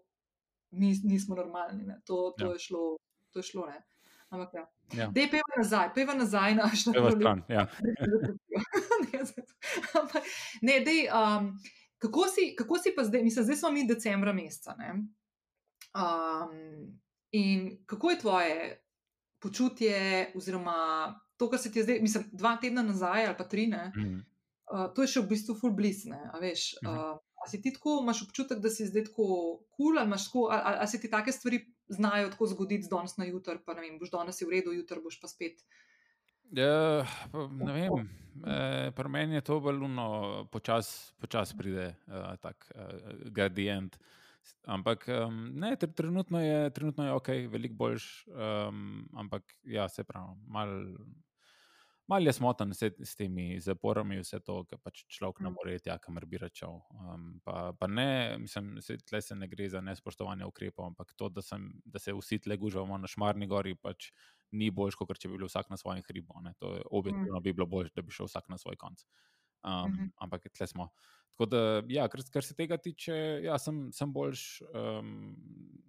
mi 0.72 0.96
nismo 1.04 1.36
normalni. 1.38 1.84
Ne. 1.86 2.00
To, 2.10 2.34
to, 2.38 2.46
Ja. 2.46 2.52
je 2.54 2.60
šlo, 2.60 2.98
to 3.32 3.40
je 3.40 3.44
šlo. 3.44 3.66
Ne. 3.70 3.84
Ampak 4.30 4.54
ja. 4.54 4.66
Ja. 4.98 5.08
Dej 5.14 5.30
peva 5.30 5.54
nazaj, 5.58 5.92
peva 5.94 6.14
nazaj 6.18 6.56
na 6.56 6.64
naš 6.66 6.82
stran, 6.82 7.44
ja. 7.50 7.68
ne, 10.68 10.80
dej, 10.86 11.06
um, 11.14 11.54
kako, 11.98 12.26
si, 12.34 12.56
kako 12.58 12.78
si 12.82 12.96
pa 12.96 13.04
zdaj, 13.04 13.24
mislim, 13.24 13.46
zdaj 13.46 13.56
smo 13.62 13.72
mi 13.72 13.86
decembra 13.88 14.34
meseca. 14.34 14.74
ne. 14.78 14.90
Um, 15.94 17.03
in 17.34 17.84
kako 17.90 18.14
je 18.14 18.20
tvoje 18.20 18.56
počutje, 19.42 19.98
oziroma 20.38 20.78
to, 21.38 21.50
kar 21.50 21.60
se 21.60 21.72
ti 21.72 21.80
je 21.82 21.84
zdaj, 21.84 22.00
mislim, 22.02 22.30
dva 22.32 22.56
tedna 22.62 22.84
nazaj 22.86 23.26
ali 23.26 23.36
pa 23.38 23.44
tri, 23.44 23.68
ne, 23.68 23.92
Mhm. 23.98 24.16
uh, 24.72 24.88
to 24.96 25.04
je 25.04 25.08
še 25.08 25.22
v 25.26 25.30
bistvu 25.34 25.56
full 25.60 25.76
bliss, 25.76 26.06
ne, 26.06 26.22
a 26.34 26.40
veš. 26.40 26.76
Mhm. 26.84 26.94
Uh, 26.94 27.18
a 27.44 27.48
si 27.52 27.60
ti 27.62 27.74
tako, 27.76 28.00
imaš 28.02 28.22
občutek, 28.24 28.62
da 28.64 28.70
si 28.72 28.88
zdaj 28.88 29.10
tako 29.10 29.26
kul, 29.28 29.66
cool, 29.76 29.98
ali, 30.00 30.08
imaš 30.08 30.30
tako, 30.30 30.48
ali, 30.48 30.62
ali, 30.64 30.78
ali 30.80 30.88
se 30.88 31.00
ti 31.02 31.10
take 31.12 31.32
stvari 31.32 31.60
znajo 31.92 32.30
tako 32.30 32.48
zgoditi 32.48 32.84
z 32.84 32.90
danes 32.90 33.18
na 33.18 33.26
jutr, 33.28 33.60
pa 33.66 33.74
ne 33.76 33.82
vem, 33.84 33.98
boš 34.00 34.14
danes 34.14 34.40
v 34.42 34.48
redu, 34.54 34.72
jutr 34.72 35.02
boš 35.04 35.20
pa 35.20 35.28
spet. 35.28 35.60
Ja, 36.56 37.04
pa 37.34 37.48
ne 37.52 37.74
vem, 37.74 38.08
e, 38.48 38.92
pri 38.96 39.10
meni 39.10 39.36
je 39.36 39.42
to 39.42 39.60
baluno, 39.60 40.46
počasi 40.52 41.12
počas 41.20 41.52
pride 41.58 41.96
uh, 42.08 42.38
tak 42.40 42.72
uh, 42.76 43.28
gradient. 43.28 43.98
Ampak 44.68 45.06
um, 45.12 45.40
ne, 45.60 45.76
tr 45.76 45.92
trenutno, 45.94 46.40
je, 46.40 46.70
trenutno 46.74 47.06
je 47.06 47.14
ok, 47.14 47.30
veliko 47.52 47.76
boljš, 47.76 48.08
um, 48.32 49.10
ampak 49.14 49.56
ja, 49.64 49.90
se 49.90 50.04
pravi, 50.04 50.38
malo 50.48 50.98
mal 52.08 52.28
je 52.28 52.34
smotan 52.34 52.74
s, 52.74 52.84
s 52.84 53.16
temi 53.16 53.60
zaporami, 53.62 54.20
vse 54.20 54.40
to, 54.44 54.58
kar 54.68 54.80
pač 54.84 55.04
človek 55.08 55.40
ne 55.44 55.50
Mm. 55.50 55.56
more 55.56 55.76
iti, 55.76 55.90
ja, 55.90 55.98
kamor 56.00 56.26
bi 56.30 56.38
račal. 56.38 56.82
Um, 56.92 57.40
pa, 57.44 57.72
pa 57.80 57.88
ne, 57.88 58.38
mislim, 58.40 58.76
se, 58.82 58.98
tle 58.98 59.22
se 59.22 59.36
ne 59.36 59.48
gre 59.48 59.70
za 59.70 59.82
nespoštovanje 59.82 60.46
ukrepov, 60.46 60.86
ampak 60.92 61.14
to, 61.16 61.30
da, 61.30 61.42
sem, 61.42 61.70
da 61.86 62.00
se 62.00 62.14
vsi 62.14 62.40
tle 62.44 62.58
gužvamo 62.58 62.98
na 62.98 63.08
Šmarni 63.08 63.48
gori, 63.48 63.76
pač 63.76 64.12
ni 64.52 64.70
boljš, 64.72 65.00
kot 65.00 65.16
če 65.18 65.32
bi 65.32 65.40
bil 65.40 65.48
vsak 65.50 65.72
na 65.72 65.78
svojem 65.80 66.04
hribu. 66.08 66.36
ne. 66.44 66.54
To 66.60 66.76
je 66.76 66.84
objektivno 66.92 67.40
bi 67.42 67.54
bilo 67.54 67.68
bolj, 67.68 67.90
da 67.96 68.04
bi 68.04 68.12
šel 68.14 68.28
vsak 68.30 68.50
na 68.52 68.60
svoj 68.60 68.76
konc. 68.78 69.06
Um, 69.64 69.92
Mhm. 69.92 70.12
Ampak 70.18 70.48
tle 70.52 70.68
smo. 70.68 70.90
Tako 71.34 71.46
da, 71.50 71.84
ja, 71.90 72.08
kar, 72.08 72.22
kar 72.34 72.44
se 72.44 72.54
tega 72.54 72.78
tiče, 72.78 73.14
ja, 73.44 73.58
sem, 73.60 73.92
sem 73.92 74.14
boljš. 74.14 74.62
Um, 74.74 75.36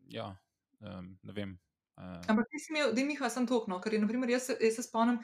ja, 0.08 0.36
um, 0.80 1.18
ne 1.22 1.32
vem. 1.32 1.58
Uh, 1.96 2.22
Ampak 2.28 2.48
ti 2.50 2.58
si 2.58 2.72
imel, 2.72 2.94
da 2.94 3.04
mi 3.04 3.14
ha 3.18 3.28
sem 3.30 3.46
tokno, 3.46 3.78
ker 3.80 3.92
je, 3.94 4.00
naprimer, 4.02 4.30
jaz, 4.30 4.48
jaz 4.56 4.78
se 4.78 4.82
spomnim, 4.82 5.20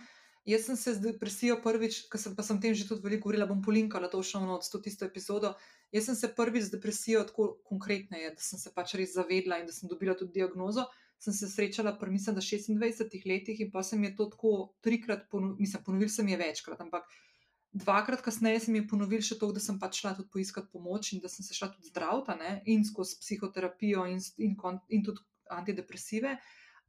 jaz 0.47 0.67
sem 0.69 0.77
se 0.77 0.95
z 0.95 1.03
depresijo 1.03 1.57
prvič, 1.65 2.05
ker 2.13 2.21
sem 2.21 2.37
pa 2.37 2.45
sem 2.47 2.61
tem 2.61 2.75
že 2.75 2.87
tudi 2.87 3.03
veliko 3.03 3.29
govorila, 3.29 3.49
bom 3.49 3.63
polinkala 3.65 4.11
to 4.13 4.21
še 4.23 4.39
eno 4.39 4.59
od 4.59 4.69
to 4.71 4.79
tisto 4.85 5.09
epizodo. 5.09 5.55
Jaz 5.91 6.11
sem 6.11 6.19
se 6.21 6.31
prvič 6.37 6.69
z 6.69 6.77
depresijo 6.77 7.25
tako 7.27 7.49
konkretneje, 7.67 8.35
da 8.37 8.45
sem 8.45 8.61
se 8.61 8.71
pač 8.77 8.95
res 9.01 9.17
zavedla 9.17 9.59
in 9.59 9.67
da 9.67 9.75
sem 9.75 9.89
dobila 9.91 10.15
tudi 10.15 10.37
diagnozo. 10.39 10.87
Sem 11.21 11.35
se 11.37 11.49
srečala 11.51 11.97
pri, 12.01 12.13
mislim, 12.13 12.37
da 12.37 12.41
26 12.45 13.27
letih 13.29 13.59
in 13.61 13.73
pa 13.73 13.83
se 13.83 13.97
mi 13.99 14.07
je 14.09 14.15
to 14.17 14.29
tako 14.33 14.53
trikrat, 14.81 15.27
pono, 15.31 15.57
mislim, 15.59 15.83
ponovil 15.85 16.09
se 16.09 16.23
mi 16.23 16.33
je 16.33 16.39
večkrat, 16.41 16.81
ampak 16.81 17.11
dvakrat 17.73 18.21
kasneje 18.21 18.61
se 18.61 18.73
mi 18.73 18.79
je 18.79 18.89
ponovil 18.89 19.23
še 19.23 19.39
to, 19.39 19.51
da 19.55 19.61
sem 19.63 19.79
pač 19.79 20.01
šla 20.03 20.15
tudi 20.19 20.31
poiskati 20.33 20.71
pomoč 20.73 21.13
in 21.15 21.21
da 21.23 21.29
sem 21.31 21.47
se 21.47 21.55
šla 21.55 21.71
tudi 21.75 21.91
zdravta 21.93 22.35
ne, 22.39 22.61
in 22.67 22.85
skozi 22.85 23.19
psihoterapijo 23.21 24.07
in, 24.11 24.19
in, 24.39 24.57
kon- 24.59 24.83
in 24.89 25.05
tudi 25.07 25.23
antidepresive. 25.51 26.39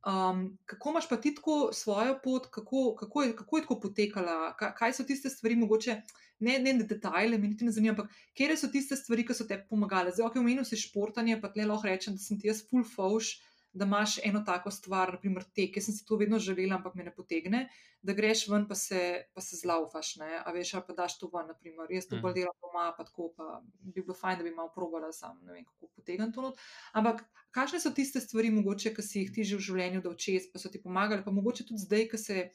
Um, 0.02 0.58
kako 0.66 0.96
imaš 0.96 1.06
pa 1.10 1.18
ti 1.22 1.36
tako 1.38 1.70
svojo 1.78 2.16
pot, 2.24 2.48
kako, 2.50 2.96
kako, 2.98 3.22
je, 3.22 3.36
kako 3.36 3.58
je 3.58 3.62
tako 3.62 3.80
potekala, 3.80 4.56
kaj, 4.58 4.74
kaj 4.80 4.94
so 4.98 5.04
tiste 5.06 5.30
stvari, 5.30 5.56
mogoče 5.62 6.00
ne, 6.42 6.58
ne 6.60 6.74
na 6.74 6.88
detajle, 6.90 7.38
mi 7.38 7.52
niti 7.52 7.66
ne 7.66 7.72
zanima, 7.72 7.94
ampak 7.94 8.10
kje 8.34 8.58
so 8.58 8.70
tiste 8.74 8.98
stvari, 8.98 9.26
ki 9.28 9.38
so 9.38 9.46
te 9.46 9.60
pomagale. 9.70 10.10
Zdaj, 10.10 10.26
ok, 10.32 10.40
omenil 10.42 10.66
si 10.66 10.80
športanje, 10.82 11.38
pa 11.42 11.52
tle 11.54 11.68
lahko 11.70 11.86
rečem, 11.86 12.18
da 12.18 12.24
sem 12.24 12.40
ti 12.42 12.50
jaz 12.50 12.64
full 12.66 12.88
fauš, 12.96 13.36
da 13.74 13.86
imaš 13.86 14.18
eno 14.24 14.42
tako 14.42 14.72
stvar, 14.72 15.14
naprimer 15.14 15.44
tek, 15.56 15.78
jaz 15.78 15.86
sem 15.86 15.94
si 15.94 16.06
to 16.06 16.18
vedno 16.18 16.40
želela, 16.40 16.76
ampak 16.76 16.96
me 16.96 17.04
ne 17.04 17.14
potegne, 17.16 17.70
da 18.02 18.14
greš 18.14 18.48
ven, 18.48 18.68
pa 18.68 18.76
se, 18.76 19.00
pa 19.34 19.42
se 19.42 19.56
zlaufaš, 19.56 20.16
ne, 20.16 20.40
a 20.40 20.52
veš, 20.52 20.72
pa 20.88 20.94
daš 20.94 21.20
to 21.20 21.30
ven, 21.30 21.48
naprimer. 21.48 21.88
Jaz 21.90 22.06
to 22.06 22.16
Mhm. 22.16 22.22
bolj 22.22 22.34
delam 22.34 22.58
doma, 22.62 22.94
pa 22.98 23.04
tako, 23.04 23.30
pa 23.32 23.62
bi 23.80 24.02
bilo 24.02 24.14
fajn, 24.14 24.38
da 24.38 24.44
bi 24.44 24.52
malo 24.52 24.72
probala 24.76 25.12
sam, 25.14 25.40
ne 25.44 25.54
vem, 25.54 25.66
kako 25.66 25.88
potegnem 25.90 26.34
to 26.34 26.42
not. 26.42 26.60
Ampak 26.94 27.24
kakšne 27.52 27.80
so 27.80 27.92
tiste 27.92 28.20
stvari, 28.20 28.50
mogoče, 28.52 28.94
ki 28.94 29.02
si 29.02 29.20
jih 29.20 29.32
ti 29.32 29.44
že 29.44 29.56
v 29.56 29.60
življenju 29.62 30.02
dal 30.02 30.16
čez, 30.16 30.52
pa 30.52 30.60
so 30.60 30.70
ti 30.70 30.82
pomagali, 30.82 31.24
pa 31.24 31.32
mogoče 31.32 31.64
tudi 31.64 31.80
zdaj, 31.80 32.10
ki 32.10 32.18
se 32.20 32.50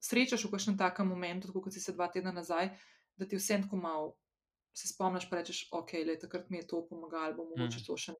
srečaš 0.00 0.44
v 0.44 0.50
kakšnem 0.50 0.78
takem 0.78 1.06
momentu, 1.06 1.52
kot 1.52 1.72
si 1.72 1.80
se 1.80 1.92
dva 1.92 2.08
tedna 2.08 2.32
nazaj, 2.32 2.72
da 3.16 3.26
ti 3.26 3.36
vsem 3.36 3.62
tako 3.62 3.76
malo 3.76 4.16
se 4.72 4.88
spomniš, 4.88 5.28
pa 5.28 5.36
rečeš, 5.36 5.68
ok, 5.70 5.92
le, 6.02 6.16
takrat 6.18 6.50
mi 6.50 6.56
je 6.56 6.66
to 6.66 6.80
pomagalo, 6.88 7.34
bom 7.34 7.48
mogoče 7.50 7.78
Mhm. 7.78 7.86
to 7.86 7.96
še 7.96 8.12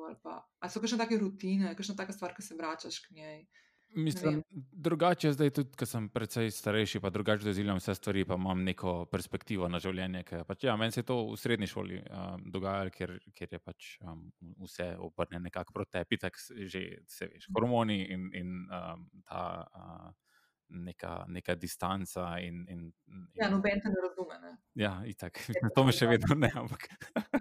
naredil. 0.00 0.10
Ali, 0.10 0.20
pa, 0.22 0.48
ali 0.60 0.70
so 0.70 0.80
kakšne 0.80 0.98
take 0.98 1.18
rutine, 1.18 1.74
kakšna 1.76 1.96
taka 1.96 2.12
stvar, 2.12 2.34
ki 2.36 2.42
se 2.42 2.54
vračaš 2.54 2.98
k 3.06 3.18
njej. 3.18 3.44
Mislim, 3.90 4.42
drugače 4.72 5.32
zdaj 5.32 5.50
tudi, 5.50 5.74
ker 5.74 5.88
sem 5.88 6.04
precej 6.08 6.50
starejši, 6.54 7.00
pa 7.02 7.10
drugače 7.10 7.44
doživljam 7.44 7.80
vse 7.80 7.94
stvari, 7.94 8.22
pa 8.24 8.36
imam 8.38 8.62
neko 8.62 8.92
perspektivo 9.10 9.68
na 9.68 9.80
življenje. 9.82 10.22
ker 10.28 10.44
Pač, 10.46 10.64
ja, 10.64 10.76
meni 10.78 10.94
se 10.94 11.00
je 11.00 11.08
to 11.08 11.16
v 11.32 11.36
srednji 11.36 11.66
šoli 11.66 11.98
um, 11.98 12.44
dogajalo, 12.54 12.94
ker, 12.94 13.16
ker 13.34 13.48
je 13.50 13.58
pač 13.58 13.96
um, 14.06 14.28
vse 14.62 14.92
obrnjeno 14.94 15.48
nekako 15.48 15.74
proti 15.74 15.98
tebi, 15.98 16.20
tako 16.22 16.38
že 16.70 16.84
se 17.10 17.26
veš, 17.26 17.48
hormoni 17.50 18.04
in, 18.14 18.30
in 18.38 18.54
um, 18.70 19.08
ta 19.26 19.42
uh, 19.66 20.29
neka, 20.70 21.24
neka 21.28 21.54
distanca. 21.54 22.38
In, 22.38 22.64
in, 22.68 22.86
in, 23.08 23.26
Ja, 23.38 23.50
noben 23.50 23.82
te 23.82 23.90
ne 23.92 24.04
razume. 24.04 24.38
Ne? 24.42 24.54
Ja, 24.78 25.00
itak. 25.06 25.42
To 25.76 25.84
me 25.84 25.94
še 25.96 26.08
vedno 26.10 26.36
ne, 26.38 26.52
ampak. 26.54 26.88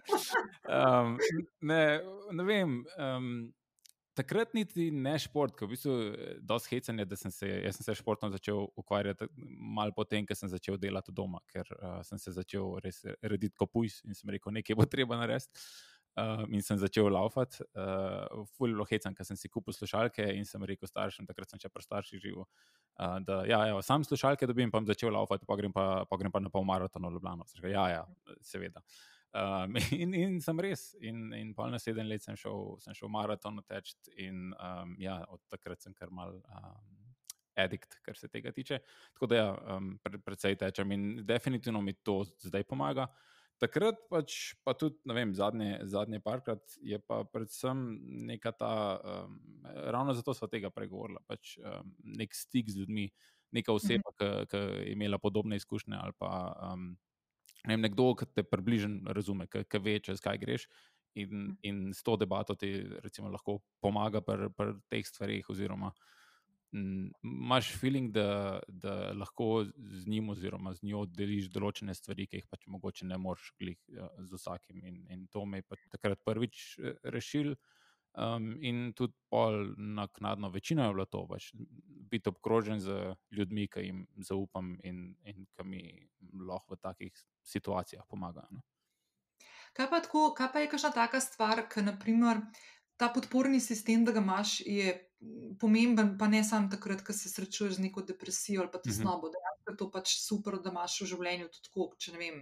um, 0.80 1.16
ne, 1.62 1.82
ne 2.36 2.48
vem. 2.48 2.82
Um, 2.98 3.32
takrat 4.20 4.54
niti 4.58 4.90
ne 4.92 5.14
šport, 5.22 5.56
ker 5.56 5.70
v 5.70 5.76
bistvu 5.76 5.96
dosti 6.44 6.76
hecanje, 6.76 7.06
da 7.08 7.20
sem 7.20 7.32
se, 7.32 7.48
jaz 7.48 7.78
sem 7.78 7.88
se 7.88 7.96
športom 8.02 8.34
začel 8.34 8.66
ukvarjati 8.80 9.30
malo 9.78 9.96
potem, 9.96 10.26
ker 10.28 10.38
sem 10.38 10.52
začel 10.52 10.80
delati 10.82 11.14
doma, 11.16 11.40
ker 11.52 11.70
uh, 11.78 12.00
sem 12.08 12.20
se 12.22 12.34
začel 12.36 12.76
res 12.84 13.04
rediti 13.22 13.56
kopujs 13.60 14.02
in 14.08 14.18
sem 14.18 14.32
rekel, 14.36 14.54
nekaj 14.56 14.78
bo 14.80 14.88
treba 14.90 15.20
narediti. 15.20 15.64
Uh, 16.18 16.42
in 16.50 16.64
sem 16.66 16.78
začel 16.82 17.06
laufati, 17.14 17.62
uh, 17.78 18.42
fulilo 18.58 18.84
hecam, 18.90 19.14
ker 19.16 19.28
sem 19.28 19.38
si 19.38 19.48
kupil 19.52 19.76
slušalke 19.76 20.26
in 20.34 20.44
sem 20.48 20.64
rekel 20.68 20.90
staršem, 20.90 21.28
takrat 21.30 21.54
sem 21.54 21.62
še 21.62 21.70
pri 21.72 21.86
starših 21.86 22.24
živel, 22.24 22.48
uh, 22.98 23.20
da 23.24 23.44
ja, 23.48 23.60
ja, 23.70 23.78
sam 23.86 24.04
slušalke 24.04 24.50
dobim, 24.50 24.74
pa 24.74 24.82
sem 24.82 24.90
začel 24.90 25.14
laufati, 25.16 25.48
pa 25.48 25.56
grem 25.60 25.76
pa, 25.76 25.86
pa, 26.10 26.20
grem 26.20 26.34
pa 26.34 26.42
na 26.44 26.52
pol 26.52 26.66
maratona 26.68 27.12
v 27.12 27.20
Ljubljano. 27.20 27.48
Ja, 27.62 27.86
ja, 27.94 28.02
seveda. 28.42 28.84
Um, 29.38 29.78
in, 30.02 30.18
in 30.18 30.42
sem 30.44 30.60
res, 30.66 30.90
in, 31.00 31.30
in 31.38 31.54
pol 31.56 31.72
na 31.72 31.80
sedem 31.80 32.10
let 32.10 32.26
sem 32.26 32.36
šel, 32.42 32.76
sem 32.84 32.98
šel 32.98 33.14
maraton 33.14 33.62
teč, 33.70 33.94
in 34.18 34.50
um, 34.58 34.98
ja, 35.00 35.22
od 35.30 35.46
takrat 35.54 35.86
sem 35.86 35.96
kar 35.96 36.12
mal. 36.12 36.42
Um, 36.50 36.96
Edikt, 37.60 37.98
kar 38.06 38.16
se 38.16 38.30
tega 38.32 38.54
tiče. 38.56 38.78
Tako 39.18 39.28
da, 39.28 39.36
ja, 39.36 39.48
um, 39.76 39.90
pre, 40.00 40.16
predvsej 40.24 40.56
tečem 40.62 40.94
in 40.96 41.02
definitivno 41.28 41.82
mi 41.84 41.92
to 42.08 42.22
zdaj 42.40 42.64
pomaga. 42.64 43.10
Uh, 43.10 43.39
Takrat 43.60 43.98
pač, 44.08 44.56
pa 44.64 44.72
tudi 44.72 44.96
vem, 45.12 45.34
zadnje, 45.36 45.82
zadnje 45.92 46.22
parkrat, 46.24 46.64
je 46.80 46.96
pa 47.04 47.26
predvsem 47.28 47.82
neka 48.30 48.54
ta, 48.56 48.76
um, 48.96 49.36
ravno 49.92 50.16
zato 50.16 50.34
smo 50.34 50.48
tega 50.48 50.72
pregovorili, 50.72 51.20
pač, 51.28 51.58
um, 51.60 51.92
nek 52.16 52.36
stik 52.36 52.72
z 52.72 52.86
ljudmi, 52.86 53.10
neka 53.52 53.74
oseba, 53.76 54.14
mhm. 54.14 54.48
ki 54.48 54.58
je 54.64 54.92
imela 54.94 55.20
podobne 55.20 55.58
izkušnje 55.60 55.98
ali 55.98 56.16
pa 56.18 56.32
um, 56.72 56.94
ne 57.66 57.76
vem, 57.76 57.84
nekdo, 57.84 58.14
ki 58.16 58.30
te 58.32 58.46
približno 58.48 59.12
razume, 59.16 59.50
ki 59.52 59.84
ve, 59.84 60.00
čez 60.00 60.24
kaj 60.24 60.40
greš. 60.40 60.70
In, 61.18 61.28
mhm. 61.28 61.54
in 61.66 61.94
s 61.94 62.06
to 62.06 62.16
debato 62.16 62.56
ti 62.56 62.72
recimo, 63.04 63.32
lahko 63.34 63.60
pomaga 63.82 64.22
pri, 64.22 64.52
pri 64.56 64.78
teh 64.88 65.04
stvarih, 65.04 65.50
oziroma 65.52 65.92
imaš 66.72 67.72
feeling, 67.80 68.12
da, 68.14 68.60
da 68.68 69.12
lahko 69.18 69.66
z 69.76 70.08
njim 70.08 70.30
oziroma 70.30 70.74
z 70.74 70.86
njo 70.86 71.06
deliš 71.06 71.50
določene 71.54 71.96
stvari, 71.98 72.28
ki 72.30 72.42
jih 72.42 72.48
pač 72.50 72.68
mogoče 72.70 73.08
ne 73.10 73.18
moreš 73.18 73.52
glih 73.60 73.80
ja, 73.90 74.10
z 74.20 74.38
vsakim. 74.38 74.84
In, 74.86 75.04
in 75.10 75.28
to 75.34 75.46
me 75.46 75.64
je 75.64 75.80
takrat 75.96 76.22
prvič 76.26 76.78
eh, 76.78 76.98
rešil. 77.04 77.56
Um, 78.20 78.56
in 78.66 78.90
tudi 78.98 79.14
pol 79.30 79.76
naknadno, 79.78 80.50
večino 80.50 80.88
je 80.88 80.94
bilo 80.96 81.06
to, 81.06 81.22
pač 81.30 81.52
biti 82.10 82.30
obkrožen 82.30 82.82
z 82.82 83.14
ljudmi, 83.32 83.68
ki 83.70 83.86
jim 83.86 84.00
zaupam 84.26 84.74
in, 84.84 85.14
in 85.30 85.46
ki 85.54 85.66
mi 85.66 85.84
lahko 86.34 86.76
v 86.76 86.82
takih 86.82 87.22
situacijah 87.46 88.04
pomagajo. 88.10 88.50
No. 88.50 88.66
Kaj 89.78 89.90
pa, 89.92 90.02
tako, 90.02 90.24
kaj 90.34 90.50
pa 90.52 90.64
je 90.64 90.72
kakšna 90.72 90.92
taka 90.96 91.22
stvar, 91.22 91.62
ki 91.70 91.86
naprimer 91.86 92.42
ta 93.00 93.08
podporni 93.16 93.62
sistem, 93.64 94.04
da 94.06 94.12
ga 94.12 94.20
imaš, 94.20 94.60
je 94.68 94.94
pomemben, 95.60 96.18
pa 96.20 96.28
ne 96.28 96.44
samo 96.44 96.70
takrat, 96.72 97.02
ko 97.06 97.14
se 97.16 97.30
srečuješ 97.32 97.78
z 97.78 97.84
neko 97.88 98.04
depresijo 98.08 98.62
ali 98.62 98.72
pa 98.72 98.82
tesnobo. 98.84 99.28
Mhm. 99.28 99.36
Dejansko 99.36 99.72
je 99.72 99.78
to 99.78 99.92
pač 99.92 100.16
super, 100.20 100.58
da 100.64 100.72
imaš 100.74 101.02
v 101.02 101.12
življenju 101.14 101.52
tudi 101.54 101.70
tako, 101.70 101.92
če 101.98 102.16
ne 102.16 102.20
vem. 102.24 102.42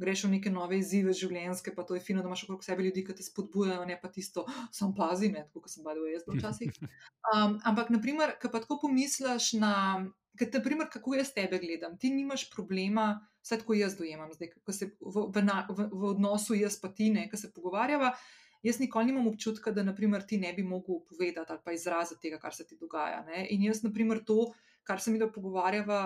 Greš 0.00 0.22
v 0.24 0.30
neke 0.32 0.48
nove 0.48 0.78
izzive 0.80 1.12
življenjske, 1.12 1.74
pa 1.76 1.84
to 1.84 1.98
je 1.98 2.00
fino, 2.00 2.22
da 2.24 2.30
imaš 2.30 2.46
okrog 2.46 2.62
sebe 2.64 2.86
ljudi, 2.86 3.02
ki 3.04 3.18
te 3.18 3.24
spodbujajo, 3.24 3.82
ne 3.84 3.98
pa 4.00 4.08
tisto, 4.08 4.46
sam 4.72 4.94
pazi, 4.96 5.28
ne, 5.28 5.42
tako 5.50 5.66
kot 5.66 5.74
sem 5.74 5.84
badal 5.84 6.08
jaz 6.08 6.24
včasih. 6.28 6.72
Um, 7.30 7.58
ampak, 7.68 7.90
naprimer, 7.92 8.32
ko 8.40 8.48
pa 8.48 8.62
tako 8.64 8.78
pomisliš 8.86 9.50
na, 9.60 9.72
ker 10.40 10.48
te, 10.48 10.56
naprimer, 10.56 10.88
kako 10.88 11.18
jaz 11.18 11.34
tebe 11.36 11.60
gledam, 11.60 11.98
ti 12.00 12.08
nimaš 12.10 12.46
problema, 12.48 13.10
vse 13.44 13.60
tako 13.60 13.76
jaz 13.76 13.98
dojemam, 13.98 14.32
zdaj, 14.32 14.54
ko 14.64 14.72
se 14.72 14.88
v, 14.96 15.26
v, 15.28 15.44
v, 15.68 15.86
v 15.92 16.08
odnosu 16.14 16.56
jaz 16.56 16.80
pa 16.80 16.88
ti 16.88 17.10
ne, 17.12 17.26
ko 17.28 17.36
se 17.36 17.52
pogovarjava. 17.52 18.14
Jaz 18.62 18.78
nikoli 18.80 19.08
nimam 19.08 19.28
občutka, 19.30 19.72
da 19.72 19.82
naprimer, 19.82 20.24
ti 20.28 20.38
ne 20.38 20.52
bi 20.52 20.62
mogel 20.62 21.00
povedati 21.08 21.52
ali 21.52 21.62
pa 21.64 21.72
izraziti 21.72 22.28
tega, 22.28 22.38
kar 22.38 22.54
se 22.54 22.66
ti 22.66 22.76
dogaja. 22.80 23.22
Ne? 23.24 23.46
In 23.54 23.62
jaz, 23.64 23.82
naprimer, 23.82 24.20
to, 24.26 24.50
kar 24.84 25.00
se 25.00 25.10
mi 25.10 25.18
da 25.18 25.30
pogovarjava, 25.32 26.00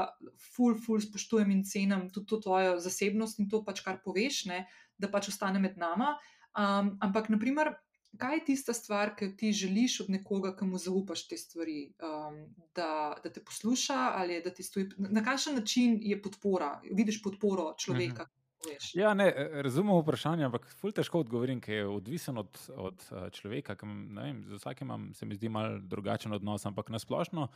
ful, 0.54 0.76
ful, 0.78 1.00
spoštujem 1.02 1.50
in 1.50 1.64
cenim 1.64 2.08
tudi 2.14 2.30
to 2.30 2.38
tvojo 2.46 2.76
zasebnost 2.82 3.40
in 3.42 3.48
to 3.50 3.64
pač, 3.66 3.82
kar 3.82 3.98
poveš, 4.04 4.44
ne? 4.50 4.64
da 4.98 5.10
pač 5.10 5.32
ostane 5.32 5.58
med 5.58 5.80
nama. 5.80 6.14
Um, 6.54 6.94
ampak, 7.02 7.28
naprimer, 7.34 7.72
kaj 8.18 8.36
je 8.36 8.44
tista 8.52 8.74
stvar, 8.76 9.16
ki 9.18 9.32
ti 9.36 9.50
želiš 9.52 10.00
od 10.04 10.10
nekoga, 10.14 10.54
ki 10.54 10.68
mu 10.70 10.78
zaupaš 10.78 11.26
te 11.28 11.38
stvari, 11.38 11.88
um, 11.98 12.38
da, 12.76 13.16
da 13.24 13.32
te 13.32 13.42
posluša 13.42 13.98
ali 14.14 14.38
da 14.44 14.54
ti 14.54 14.62
stoji? 14.62 14.92
Na 15.10 15.24
kakšen 15.24 15.58
način 15.58 15.98
je 16.02 16.20
podpora, 16.22 16.76
vidiš 16.92 17.22
podporo 17.22 17.72
človeka? 17.78 18.28
Uh 18.66 18.72
-huh. 18.72 18.98
Ja, 18.98 19.14
ne, 19.14 19.32
razumem 19.62 19.96
vprašanje, 20.00 20.44
ampak 20.44 20.66
ful 20.66 20.92
težko 20.92 21.20
odgovorim, 21.20 21.60
ker 21.60 21.74
je 21.74 21.86
odvisen 21.86 22.38
od, 22.38 22.58
od 22.76 23.06
eh, 23.12 23.30
človeka. 23.30 23.76
Vem, 23.82 24.44
z 24.44 24.52
vsakim 24.58 24.86
imam, 24.86 25.14
se 25.14 25.26
mi 25.26 25.34
zdi, 25.34 25.48
mal 25.48 25.78
drugačen 25.80 26.32
odnos, 26.32 26.66
ampak 26.66 26.88
nasplošno 26.88 27.48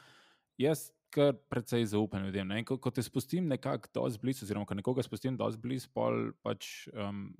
jaz 0.58 0.90
kar 1.10 1.32
precej 1.48 1.86
zaupam 1.86 2.26
ljudem. 2.26 2.50
Ko, 2.64 2.76
ko 2.76 2.90
te 2.90 3.02
spustim 3.02 3.48
nekako 3.48 3.88
dosti 3.94 4.20
blizu, 4.22 4.44
oziroma 4.44 4.66
ko 4.66 4.76
nekoga 4.76 5.02
spustim 5.02 5.38
dosti 5.38 5.62
blizu, 5.62 5.88
pol 5.94 6.32
pač 6.44 6.88
um, 6.92 7.30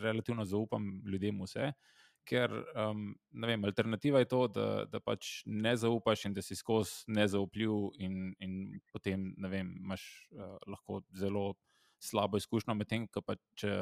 relativno 0.00 0.46
zaupam 0.48 1.02
ljudem 1.04 1.42
vse. 1.44 1.72
Ker 2.24 2.54
um, 2.56 3.10
vem, 3.44 3.64
alternativa 3.68 4.22
je 4.22 4.28
to, 4.30 4.46
da, 4.48 4.68
da 4.88 5.00
pač 5.04 5.42
ne 5.44 5.74
zaupaš 5.76 6.24
in 6.30 6.36
da 6.36 6.42
si 6.42 6.56
skozi 6.56 7.04
nezaupljiv, 7.12 7.74
in, 8.00 8.32
in 8.40 8.54
potem 8.92 9.34
vem, 9.50 9.74
imaš 9.82 10.06
uh, 10.32 10.56
lahko 10.70 11.02
zelo 11.12 11.50
slabo 12.04 12.40
izkušnjo, 12.40 12.76
medtem 12.78 13.08
ko 13.08 13.22
pa 13.24 13.36
če, 13.60 13.74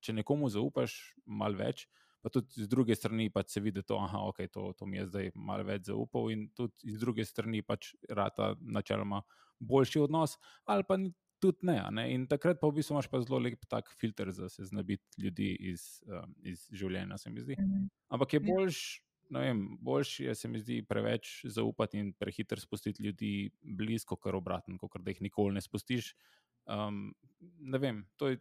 če 0.00 0.16
nekomu 0.20 0.50
zaupaš 0.52 0.96
malo 1.26 1.60
več, 1.60 1.86
pa 2.22 2.32
tudi 2.34 2.64
z 2.64 2.68
druge 2.70 2.96
strani 2.98 3.28
pač 3.30 3.54
se 3.54 3.62
vidi, 3.62 3.84
da 3.86 4.00
okay, 4.24 4.50
to, 4.50 4.72
to 4.78 4.86
mi 4.86 4.98
je 4.98 5.06
zdaj 5.10 5.32
malo 5.36 5.66
več 5.68 5.86
zaupal, 5.88 6.30
in 6.34 6.48
tudi 6.56 6.92
z 6.94 6.98
druge 7.00 7.26
strani 7.28 7.62
pač 7.62 7.92
rata 8.10 8.54
načeloma 8.60 9.22
boljši 9.58 10.04
odnos, 10.06 10.36
ali 10.66 10.86
pa 10.86 10.98
tudi 11.42 11.66
ne, 11.70 11.78
ne. 11.94 12.06
In 12.14 12.26
takrat 12.30 12.60
pa 12.60 12.70
v 12.70 12.78
bistvu 12.78 12.96
imaš 12.96 13.08
pa 13.10 13.20
zelo 13.22 13.40
lep 13.42 13.66
tak 13.70 13.90
filter 13.98 14.30
za 14.34 14.48
se 14.50 14.66
znebiti 14.66 15.22
ljudi 15.22 15.52
iz, 15.70 16.00
um, 16.06 16.34
iz 16.42 16.66
življenja, 16.74 17.18
se 17.18 17.30
mi 17.30 17.44
zdi. 17.44 17.58
Mhm. 17.58 17.86
Ampak 18.14 18.34
je 18.34 18.42
ja. 18.42 18.48
boljš. 18.54 18.80
Boljš 19.84 20.10
je, 20.24 20.34
se 20.34 20.48
mi 20.48 20.56
zdi, 20.56 20.78
preveč 20.88 21.42
zaupati 21.52 21.98
in 22.00 22.14
prehiter 22.16 22.60
spustiti 22.60 23.02
ljudi 23.04 23.50
blizu, 23.60 24.06
kot 24.08 24.24
obratno, 24.32 24.78
kot 24.80 25.02
da 25.04 25.12
jih 25.12 25.20
nikoli 25.26 25.52
ne 25.52 25.60
spustiš, 25.60 26.14
Um, 26.68 27.14
ne 27.58 27.78
vem, 27.78 28.02
to 28.16 28.28
je 28.28 28.38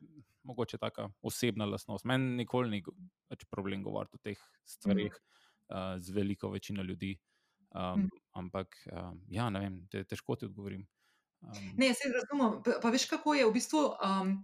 mogoče 0.48 0.78
taka 0.78 1.10
osebna 1.22 1.66
lastnost. 1.66 2.06
Meni 2.06 2.36
nikoli 2.42 2.70
ni 2.70 2.84
več 3.30 3.46
problem 3.52 3.84
govoriti 3.84 4.18
o 4.18 4.24
teh 4.24 4.44
stvarih 4.66 5.12
mm. 5.12 5.76
uh, 5.76 5.96
z 6.00 6.16
veliko 6.16 6.52
večino 6.52 6.84
ljudi. 6.84 7.16
Um, 7.76 8.06
mm. 8.06 8.10
Ampak, 8.40 8.78
um, 8.92 9.20
ja, 9.34 9.50
ne 9.50 9.60
vem, 9.60 9.82
te, 9.92 10.04
težko 10.08 10.36
ti 10.36 10.48
odgovorim. 10.48 10.86
Um, 11.42 11.74
ne, 11.78 11.92
se 11.94 12.10
razumem. 12.14 12.62
Pa, 12.64 12.80
pa 12.84 12.92
veš, 12.94 13.10
kako 13.12 13.36
je 13.38 13.48
v 13.48 13.54
bistvu. 13.54 13.84
Um, 13.98 14.38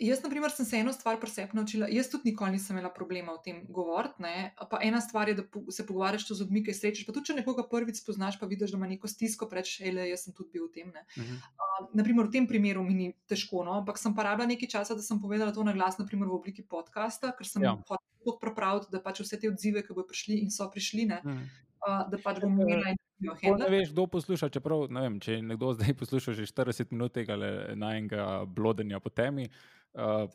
Jaz, 0.00 0.22
na 0.22 0.28
primer, 0.28 0.50
sem 0.50 0.66
se 0.66 0.76
eno 0.76 0.92
stvar 0.92 1.20
presep 1.20 1.52
naučila. 1.54 1.86
Jaz 1.90 2.08
tudi 2.10 2.30
nikoli 2.30 2.56
nisem 2.56 2.74
imela 2.74 2.90
problema 2.92 3.32
o 3.32 3.38
tem 3.38 3.62
govoriti. 3.68 4.26
Pa 4.70 4.80
ena 4.82 5.00
stvar 5.00 5.28
je, 5.28 5.34
da 5.34 5.44
se 5.70 5.86
pogovarjaš 5.86 6.26
z 6.28 6.40
ljudmi, 6.40 6.64
ki 6.64 6.74
srečaš. 6.74 7.06
Pa 7.06 7.14
tudi, 7.14 7.28
če 7.30 7.36
nekoga 7.38 7.62
prvič 7.70 8.00
spoznaš, 8.02 8.40
pa 8.40 8.48
vidiš, 8.50 8.74
da 8.74 8.80
ima 8.80 8.88
neko 8.90 9.08
stisko, 9.08 9.48
rečeš, 9.52 9.84
hej, 9.84 10.00
jaz 10.10 10.26
sem 10.26 10.34
tudi 10.34 10.50
bil 10.56 10.66
v 10.66 10.72
tem. 10.74 10.88
Uh 10.88 11.22
-huh. 11.22 11.38
uh, 11.38 11.86
naprimer, 11.94 12.26
v 12.26 12.32
tem 12.32 12.46
primeru 12.46 12.82
mi 12.82 12.94
ni 12.94 13.12
težko, 13.26 13.64
no? 13.64 13.78
ampak 13.78 13.98
sem 13.98 14.14
pa 14.14 14.22
rabila 14.22 14.46
nekaj 14.46 14.68
časa, 14.68 14.94
da 14.94 15.02
sem 15.02 15.20
povedala 15.20 15.52
to 15.52 15.64
na 15.64 15.72
glas, 15.72 15.98
naprimer 15.98 16.28
v 16.28 16.34
obliki 16.34 16.62
podcasta, 16.62 17.32
ker 17.32 17.46
sem 17.46 17.62
ja. 17.62 17.70
hotel 17.70 18.08
tako 18.18 18.38
prepraviti, 18.40 18.86
da 18.90 19.00
pač 19.00 19.20
vse 19.20 19.40
te 19.40 19.48
odzive, 19.48 19.82
ki 19.82 19.94
bodo 19.94 20.06
prišli 20.06 20.34
in 20.42 20.50
so 20.50 20.70
prišli, 20.70 21.06
uh 21.06 21.12
-huh. 21.12 21.40
uh, 21.86 22.10
da 22.10 22.18
pač 22.18 22.40
bom 22.40 22.60
imela. 22.60 22.94
Ne 23.22 23.68
veš, 23.70 23.92
kdo 23.92 24.06
posluša. 24.10 24.48
Čeprav, 24.52 24.88
vem, 24.90 25.18
če 25.22 25.38
nekdo 25.42 25.72
zdaj 25.76 25.94
posluša 26.00 26.34
že 26.34 26.48
40 26.50 26.92
minut 26.94 27.14
tega 27.14 27.36
najmenjega 27.38 28.44
blodenja 28.50 29.00
po 29.00 29.12
temi, 29.14 29.46
uh, 29.94 30.26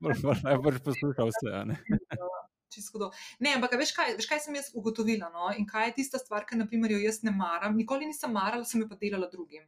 najbolj 0.46 0.80
posluša 0.84 1.28
vse. 1.28 1.54
Ne? 1.68 1.76
ne, 3.44 3.54
ampak 3.54 3.76
veš 3.76 3.92
kaj, 3.96 4.14
veš, 4.16 4.28
kaj 4.30 4.44
sem 4.46 4.56
jaz 4.56 4.70
ugotovila 4.72 5.28
no? 5.34 5.50
in 5.56 5.66
kaj 5.68 5.90
je 5.90 5.96
tista 6.00 6.20
stvar, 6.20 6.46
ki 6.48 6.56
jo 6.56 7.00
jaz 7.02 7.22
ne 7.22 7.34
maram. 7.36 7.76
Nikoli 7.76 8.08
nisem 8.08 8.32
marala, 8.32 8.64
sem 8.64 8.80
jo 8.80 8.88
pa 8.88 8.96
delala 8.96 9.28
drugim. 9.32 9.66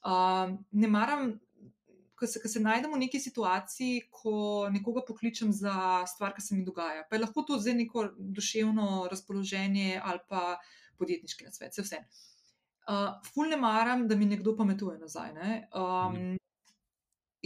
Uh, 0.00 0.56
ne 0.72 0.88
maram. 0.88 1.34
Ko 2.16 2.24
se, 2.24 2.40
ko 2.40 2.48
se 2.48 2.62
najdem 2.64 2.94
v 2.94 2.98
neki 3.02 3.18
situaciji, 3.20 4.06
ko 4.08 4.70
nekoga 4.72 5.02
pokličem 5.04 5.50
za 5.52 6.00
stvar, 6.08 6.32
ki 6.32 6.40
se 6.40 6.56
mi 6.56 6.62
dogaja, 6.64 7.02
pa 7.04 7.18
je 7.18 7.20
lahko 7.20 7.44
to 7.44 7.58
zdaj 7.60 7.76
neko 7.76 8.06
duševno 8.16 8.86
razpoloženje 9.12 10.00
ali 10.00 10.22
pa 10.24 10.56
podjetniški 10.98 11.46
nasvet, 11.46 11.78
vse. 11.78 12.02
Uh, 12.86 13.16
ful 13.26 13.48
ne 13.50 13.58
maram, 13.58 14.06
da 14.08 14.16
mi 14.16 14.28
nekdo 14.30 14.54
pametuje 14.56 14.98
nazaj. 14.98 15.32
Ne? 15.34 15.54
Um, 15.74 16.36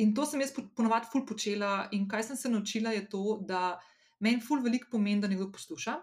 In 0.00 0.14
to 0.16 0.24
sem 0.24 0.40
jaz 0.40 0.52
ponovadi 0.54 1.10
ful 1.12 1.26
počela. 1.28 1.88
In 1.92 2.06
kaj 2.08 2.30
sem 2.30 2.38
se 2.38 2.48
naučila, 2.48 2.94
je 2.94 3.04
to, 3.10 3.40
da 3.46 3.80
meni 4.24 4.40
ful 4.40 4.62
veliko 4.64 4.88
pomeni, 4.94 5.20
da 5.20 5.28
nekdo 5.28 5.50
posluša, 5.52 5.96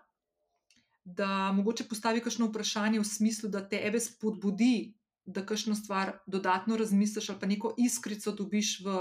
da 1.17 1.51
mogoče 1.55 1.87
postavi 1.89 2.21
kakšno 2.21 2.49
vprašanje 2.51 2.99
v 2.99 3.07
smislu, 3.07 3.49
da 3.49 3.63
te 3.69 3.79
ebe 3.89 3.99
spodbudi, 4.03 4.93
da 5.25 5.45
kakšno 5.45 5.75
stvar 5.75 6.17
dodatno 6.27 6.77
razmisliš 6.77 7.29
ali 7.29 7.39
pa 7.39 7.47
neko 7.47 7.73
iskrico 7.83 8.31
dobiš 8.31 8.77
v, 8.85 8.97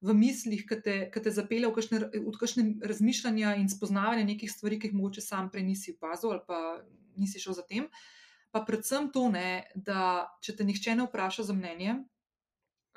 v 0.00 0.14
mislih, 0.14 0.66
ki 0.68 0.78
te, 0.84 0.96
te 1.10 1.32
zapelje 1.32 1.70
v 1.70 1.74
kakšne, 1.76 2.00
v 2.12 2.34
kakšne 2.36 2.64
razmišljanja 2.84 3.54
in 3.60 3.70
spoznavanje 3.72 4.26
nekih 4.28 4.52
stvari, 4.52 4.78
ki 4.80 4.90
jih 4.90 4.98
mogoče 4.98 5.24
sam 5.24 5.50
prej 5.50 5.64
nisi 5.64 5.96
opazil 5.96 6.34
ali 6.34 6.44
pa 6.46 6.60
nisi 7.16 7.40
šel 7.40 7.56
za 7.56 7.64
tem. 7.66 7.88
Pa 8.52 8.62
predvsem 8.64 9.10
to, 9.12 9.26
ne, 9.32 9.66
da 9.74 10.28
če 10.44 10.56
te 10.56 10.64
nihče 10.64 10.96
ne 10.96 11.08
vpraša 11.08 11.48
za 11.48 11.56
mnenje, 11.56 11.98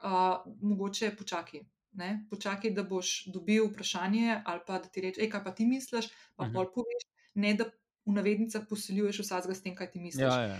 uh, 0.03 0.43
mogoče 0.61 1.13
počakaj. 1.17 1.63
Ne? 1.99 2.09
Počakaj, 2.29 2.71
da 2.77 2.83
boš 2.85 3.31
dobil 3.33 3.65
vprašanje, 3.71 4.43
ali 4.45 4.61
pa 4.67 4.77
da 4.79 4.91
ti 4.91 5.01
reče, 5.01 5.25
kaj 5.29 5.43
pa 5.43 5.51
ti 5.55 5.65
misliš, 5.65 6.11
pa 6.35 6.43
uh 6.43 6.49
-huh. 6.49 6.53
pol 6.53 6.69
poveš, 6.75 7.07
ne 7.33 7.53
da 7.53 7.65
v 8.05 8.13
navednicah 8.13 8.65
posiljuješ 8.69 9.19
vsega 9.19 9.55
s 9.55 9.61
tem, 9.61 9.75
kaj 9.75 9.91
ti 9.91 9.99
misliš. 9.99 10.21
Ja, 10.21 10.41
ja. 10.41 10.59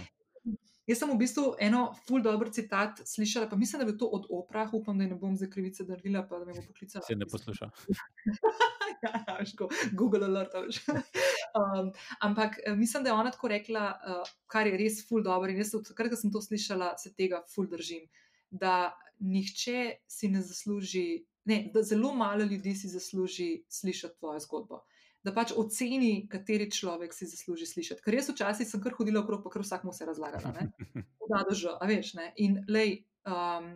Jaz 0.89 1.03
sem 1.03 1.11
v 1.11 1.19
bistvu 1.21 1.43
eno 1.61 1.83
full 2.07 2.23
dobro 2.25 2.49
citat 2.49 3.01
slišala, 3.05 3.45
pa 3.49 3.55
mislim, 3.55 3.83
da 3.83 3.85
bi 3.85 3.97
to 3.97 4.07
od 4.09 4.23
opra, 4.33 4.63
upam, 4.73 4.97
da 4.97 5.05
ne 5.05 5.15
bom 5.15 5.35
za 5.37 5.45
krivice 5.49 5.83
naredila, 5.85 6.23
pa 6.27 6.39
da 6.39 6.45
me 6.45 6.55
bo 6.55 6.63
poklicala. 6.65 7.05
Se 7.05 7.15
ne 7.15 7.27
posluša. 7.29 7.69
ja, 9.05 9.45
ško, 9.45 9.67
Google 9.93 10.25
alert. 10.25 10.55
um, 10.57 11.91
ampak 12.25 12.57
eh, 12.65 12.75
mislim, 12.75 13.03
da 13.03 13.09
je 13.09 13.13
ona 13.13 13.31
tako 13.31 13.47
rekla, 13.53 13.83
uh, 13.93 14.33
kar 14.49 14.67
je 14.67 14.79
res 14.81 15.03
full 15.09 15.23
dobro 15.23 15.51
in 15.53 15.61
jaz, 15.61 15.75
odkar 15.77 16.09
sem 16.17 16.33
to 16.33 16.41
slišala, 16.41 16.95
se 16.97 17.13
tega 17.13 17.43
full 17.53 17.69
držim. 17.69 18.09
Da 18.49 18.97
nihče 19.19 19.91
si 20.09 20.31
ne 20.33 20.41
zasluži, 20.41 21.25
ne, 21.45 21.67
da 21.73 21.83
zelo 21.85 22.15
malo 22.17 22.49
ljudi 22.49 22.73
si 22.75 22.89
zasluži 22.89 23.51
slišati 23.69 24.17
tvojo 24.17 24.39
zgodbo. 24.39 24.81
Da 25.24 25.34
pač 25.36 25.51
oceni, 25.51 26.30
kateri 26.32 26.70
človek 26.72 27.11
si 27.11 27.28
zasluži 27.28 27.67
slišati. 27.67 28.03
Ker 28.05 28.15
jaz 28.15 28.30
včasih 28.32 28.67
sem 28.67 28.80
kar 28.84 28.95
hodila 28.95 29.20
okrog, 29.20 29.43
pa 29.43 29.51
kar 29.51 29.65
vsak 29.65 29.84
mu 29.84 29.95
se 29.95 30.07
razlagala. 30.07 30.53
Da, 31.30 31.43
da, 31.45 31.53
že, 31.53 31.70
a 31.70 31.86
veš. 31.86 32.15
Ne? 32.17 32.32
In 32.41 32.55
lej, 32.65 33.03
um, 33.30 33.76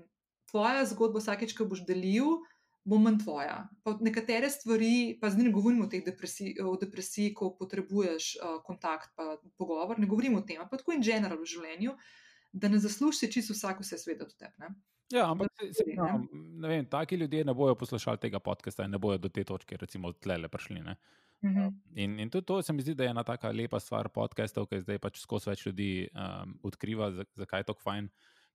tvoja 0.49 0.87
zgodba, 0.89 1.21
vsakeč, 1.21 1.51
ko 1.53 1.67
boš 1.69 1.83
delil, 1.85 2.39
bo 2.81 2.97
manj 2.97 3.19
tvoja. 3.21 3.59
Pa 3.85 3.93
nekatere 4.01 4.49
stvari, 4.49 5.19
pa 5.21 5.29
zdaj 5.29 5.47
ne 5.47 5.51
govorim 5.53 5.83
o, 5.85 5.87
depresiji, 5.91 6.55
o 6.65 6.73
depresiji, 6.81 7.35
ko 7.37 7.51
potrebuješ 7.59 8.31
uh, 8.39 8.55
kontakt, 8.65 9.13
pa 9.13 9.37
pogovor, 9.59 10.01
ne 10.01 10.09
govorim 10.09 10.39
o 10.39 10.41
tem, 10.41 10.63
pa 10.65 10.81
tako 10.81 10.97
in 10.97 11.05
general 11.05 11.37
v 11.37 11.51
življenju, 11.53 11.93
da 12.53 12.73
ne 12.73 12.81
zaslužiš 12.81 13.29
čisto 13.29 13.53
vsak 13.53 13.85
vse 13.85 14.01
svet 14.01 14.25
od 14.25 14.33
tebe. 14.33 14.73
Ja, 15.13 15.27
ampak 15.29 15.53
se, 15.59 15.69
se, 15.77 15.85
no, 15.93 16.23
vem, 16.65 16.87
taki 16.89 17.21
ljudje 17.21 17.45
ne 17.45 17.53
bodo 17.53 17.75
poslušali 17.77 18.17
tega 18.17 18.41
podcasta 18.41 18.87
in 18.87 18.97
ne 18.97 18.97
bodo 18.97 19.27
do 19.27 19.29
te 19.29 19.45
točke, 19.45 19.77
recimo, 19.77 20.09
tlele 20.17 20.49
prišli. 20.49 20.81
Uh 20.81 20.97
-huh. 21.43 21.73
in, 21.95 22.19
in 22.19 22.29
tudi 22.29 22.45
to 22.45 22.61
se 22.61 22.73
mi 22.73 22.81
zdi, 22.81 22.95
da 22.95 23.03
je 23.03 23.09
ena 23.09 23.23
taka 23.23 23.51
lepa 23.51 23.79
stvar 23.79 24.09
podcastov, 24.09 24.67
ki 24.67 24.79
zdaj 24.81 24.99
pač 24.99 25.19
skozi 25.19 25.49
več 25.49 25.65
ljudi 25.65 26.07
um, 26.13 26.59
odkriva, 26.63 27.11
zakaj 27.35 27.59
je 27.59 27.63
to 27.63 27.73
fajn. 27.73 28.09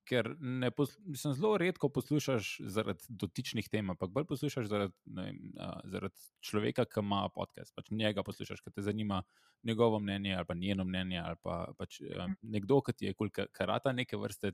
Ker 0.09 0.36
mislim, 0.41 1.34
zelo 1.34 1.59
redko 1.59 1.89
poslušaš 1.93 2.61
zaradi 2.64 3.05
dotičnih 3.09 3.68
tem, 3.68 3.91
ampak 3.91 4.11
bolj 4.11 4.24
poslušaš 4.24 4.66
zaradi, 4.66 4.95
vem, 5.05 5.53
uh, 5.61 5.80
zaradi 5.84 6.16
človeka, 6.41 6.84
ki 6.84 7.01
ima 7.01 7.28
podcast. 7.28 7.74
Pač 7.76 7.91
njega 7.91 8.22
poslušaš, 8.22 8.61
ker 8.64 8.72
te 8.72 8.82
zanima 8.82 9.22
njegovo 9.62 10.01
mnenje 10.01 10.34
ali 10.34 10.47
pa 10.47 10.55
njeno 10.55 10.84
mnenje, 10.84 11.18
ali 11.20 11.36
pa 11.43 11.72
pač, 11.76 12.01
uh, 12.01 12.24
nekdo, 12.43 12.80
ki 12.80 12.93
ti 12.93 13.05
je 13.07 13.14
kul, 13.14 13.28
karata 13.53 13.93
neke 13.93 14.16
vrste 14.16 14.53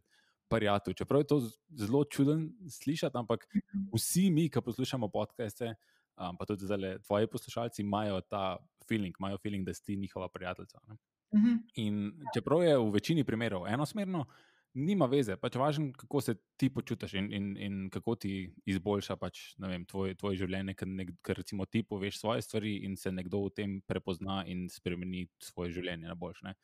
prijatelj. 0.50 0.94
Čeprav 0.94 1.20
je 1.20 1.26
to 1.26 1.40
zelo 1.70 2.04
čuden 2.04 2.50
slišati, 2.70 3.16
ampak 3.16 3.46
Mhm. 3.54 3.88
vsi 3.94 4.30
mi, 4.30 4.50
ki 4.50 4.60
poslušamo 4.60 5.08
podcaste, 5.08 5.74
um, 6.16 6.36
pa 6.38 6.46
tudi 6.46 6.66
zdaj 6.66 6.98
tvoji 7.06 7.26
poslušalci, 7.26 7.82
imajo 7.82 8.20
ta 8.20 8.56
feeling, 8.88 9.16
imajo 9.20 9.38
feeling, 9.42 9.66
da 9.66 9.74
si 9.74 9.84
ti 9.84 9.96
njihova 9.96 10.28
prijateljica. 10.28 10.80
ne. 10.88 10.96
Mhm. 11.34 11.54
In 11.74 12.12
čeprav 12.34 12.62
je 12.62 12.78
v 12.78 12.90
večini 12.90 13.24
primerov 13.24 13.66
enosmerno, 13.66 14.26
nima 14.74 15.06
veze, 15.06 15.36
pač 15.38 15.56
važno, 15.58 15.92
kako 15.96 16.20
se 16.20 16.34
ti 16.58 16.68
počutiš 16.74 17.14
in, 17.14 17.32
in, 17.32 17.48
in 17.56 17.74
kako 17.94 18.16
ti 18.18 18.32
izboljša 18.66 19.16
pač, 19.16 19.40
vem, 19.62 19.84
tvoj, 19.86 20.16
tvoje 20.18 20.40
življenje, 20.42 20.74
ker, 20.78 20.90
nek, 20.90 21.12
ker 21.22 21.38
recimo 21.38 21.66
ti 21.66 21.84
poveš 21.86 22.18
svoje 22.20 22.42
stvari 22.42 22.76
in 22.86 22.96
se 22.98 23.12
nekdo 23.14 23.44
v 23.46 23.52
tem 23.54 23.76
prepozna 23.86 24.42
in 24.50 24.66
spremeni 24.70 25.28
svoje 25.42 25.76
življenje 25.78 26.10
na 26.10 26.18
boljše. 26.18 26.54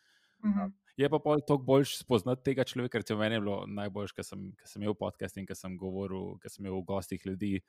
Mhm. 0.45 0.73
Je 0.97 1.09
pa 1.09 1.21
pol 1.23 1.41
toliko 1.47 1.65
bolj 1.65 1.87
spoznati 1.95 2.45
tega 2.45 2.65
človeka, 2.67 3.01
ker 3.01 3.17
meni 3.17 3.39
je 3.39 3.45
bilo 3.45 3.63
najboljše, 3.71 4.17
ker 4.17 4.27
sem, 4.27 4.51
ker 4.59 4.69
sem 4.69 4.83
imel 4.83 4.97
podcast 4.99 5.39
in 5.39 5.47
ker 5.49 5.57
sem 5.57 5.79
govoril, 5.81 6.35
ker 6.43 6.53
sem 6.53 6.67
imel 6.67 6.81
v 6.81 6.89
gostih 6.91 7.25
ljudi, 7.25 7.61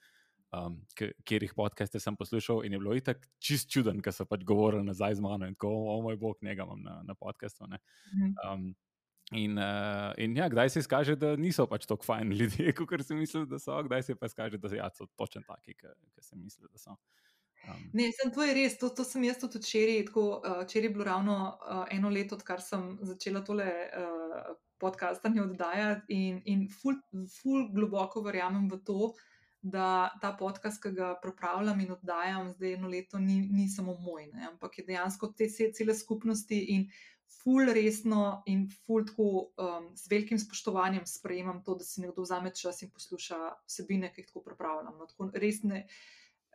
um, 0.51 0.77
kjer 0.95 1.43
jih 1.43 1.53
podcaste 1.55 1.99
sem 1.99 2.15
poslušal 2.15 2.65
in 2.65 2.73
je 2.73 2.79
bilo 2.79 2.95
itak 2.95 3.25
čist 3.39 3.71
čuden, 3.71 4.01
ker 4.03 4.13
so 4.15 4.25
pač 4.27 4.43
govorili 4.47 4.83
nazaj 4.87 5.17
z 5.19 5.25
mano 5.25 5.47
in 5.47 5.55
tako, 5.55 5.71
o, 5.71 5.97
o 5.97 6.01
moj 6.05 6.17
bog, 6.21 6.37
njega 6.41 6.67
imam 6.67 6.81
na, 6.83 7.01
na 7.07 7.15
podcastu. 7.15 7.67
ne. 7.67 7.79
Mhm. 8.13 8.33
Um, 8.47 8.75
in, 9.31 9.57
uh, 9.57 10.11
in 10.17 10.35
ja, 10.37 10.49
kdaj 10.49 10.69
se 10.69 10.83
izkaže, 10.83 11.15
da 11.15 11.35
niso 11.35 11.67
pač 11.67 11.85
tako 11.87 12.05
fajn 12.05 12.33
ljudje, 12.39 12.75
kot 12.75 13.05
sem 13.07 13.19
mislil, 13.19 13.45
da 13.47 13.59
so, 13.59 13.79
kdaj 13.83 14.03
se 14.03 14.15
pa 14.15 14.31
izkaže, 14.31 14.57
da 14.57 14.75
ja, 14.75 14.89
so 14.95 15.07
točno 15.15 15.43
taki, 15.47 15.77
kot 15.79 15.95
sem 16.19 16.41
mislil, 16.41 16.67
da 16.71 16.77
so. 16.77 16.97
Um, 17.61 17.81
Ne, 17.93 18.07
sem, 18.17 18.31
to 18.33 18.41
je 18.41 18.53
res, 18.57 18.75
to, 18.81 18.89
to 18.89 19.05
sem 19.05 19.23
jaz 19.27 19.37
tudi 19.37 19.59
včeraj. 19.61 20.07
uh, 20.17 20.63
Včeraj 20.63 20.87
je 20.89 20.93
bilo 20.95 21.05
ravno 21.05 21.35
uh, 21.53 21.83
eno 21.93 22.09
leto, 22.09 22.35
odkar 22.35 22.61
sem 22.61 22.95
začela 23.05 23.43
tole 23.45 23.67
uh, 23.69 24.55
podcastanje 24.81 25.43
oddajati 25.43 26.09
in, 26.09 26.39
in 26.49 26.63
ful, 26.73 26.97
ful 27.29 27.67
globoko 27.69 28.23
verjamem 28.25 28.65
v 28.71 28.81
to, 28.81 29.11
da 29.61 30.09
ta 30.21 30.33
podcast, 30.39 30.81
ki 30.83 30.91
ga 30.97 31.13
pripravljam 31.21 31.79
in 31.79 31.91
oddajam 31.91 32.49
zdaj 32.55 32.73
eno 32.73 32.89
leto, 32.89 33.19
ni, 33.19 33.41
ni 33.51 33.69
samo 33.69 33.93
moj, 33.99 34.27
ne, 34.33 34.47
ampak 34.51 34.79
je 34.79 34.85
dejansko 34.85 35.33
te 35.37 35.49
se- 35.49 35.71
cele 35.73 35.95
skupnosti 35.95 36.57
in 36.75 36.87
ful 37.41 37.69
resno 37.73 38.43
in 38.45 38.65
ful 38.85 39.05
tako 39.07 39.27
um, 39.57 39.91
z 39.97 40.09
velikim 40.11 40.39
spoštovanjem 40.39 41.05
sprejemam 41.07 41.63
to, 41.63 41.75
da 41.75 41.85
si 41.87 42.01
nekdo 42.01 42.25
vzame 42.25 42.51
čas 42.55 42.81
in 42.81 42.89
posluša 42.91 43.39
vsebine, 43.67 44.11
ki 44.13 44.21
jih 44.21 44.33
tako 44.33 44.43
pripravljam. 44.49 44.97
No, 44.97 45.07
tako 45.07 45.31
res 45.33 45.63
ne 45.63 45.85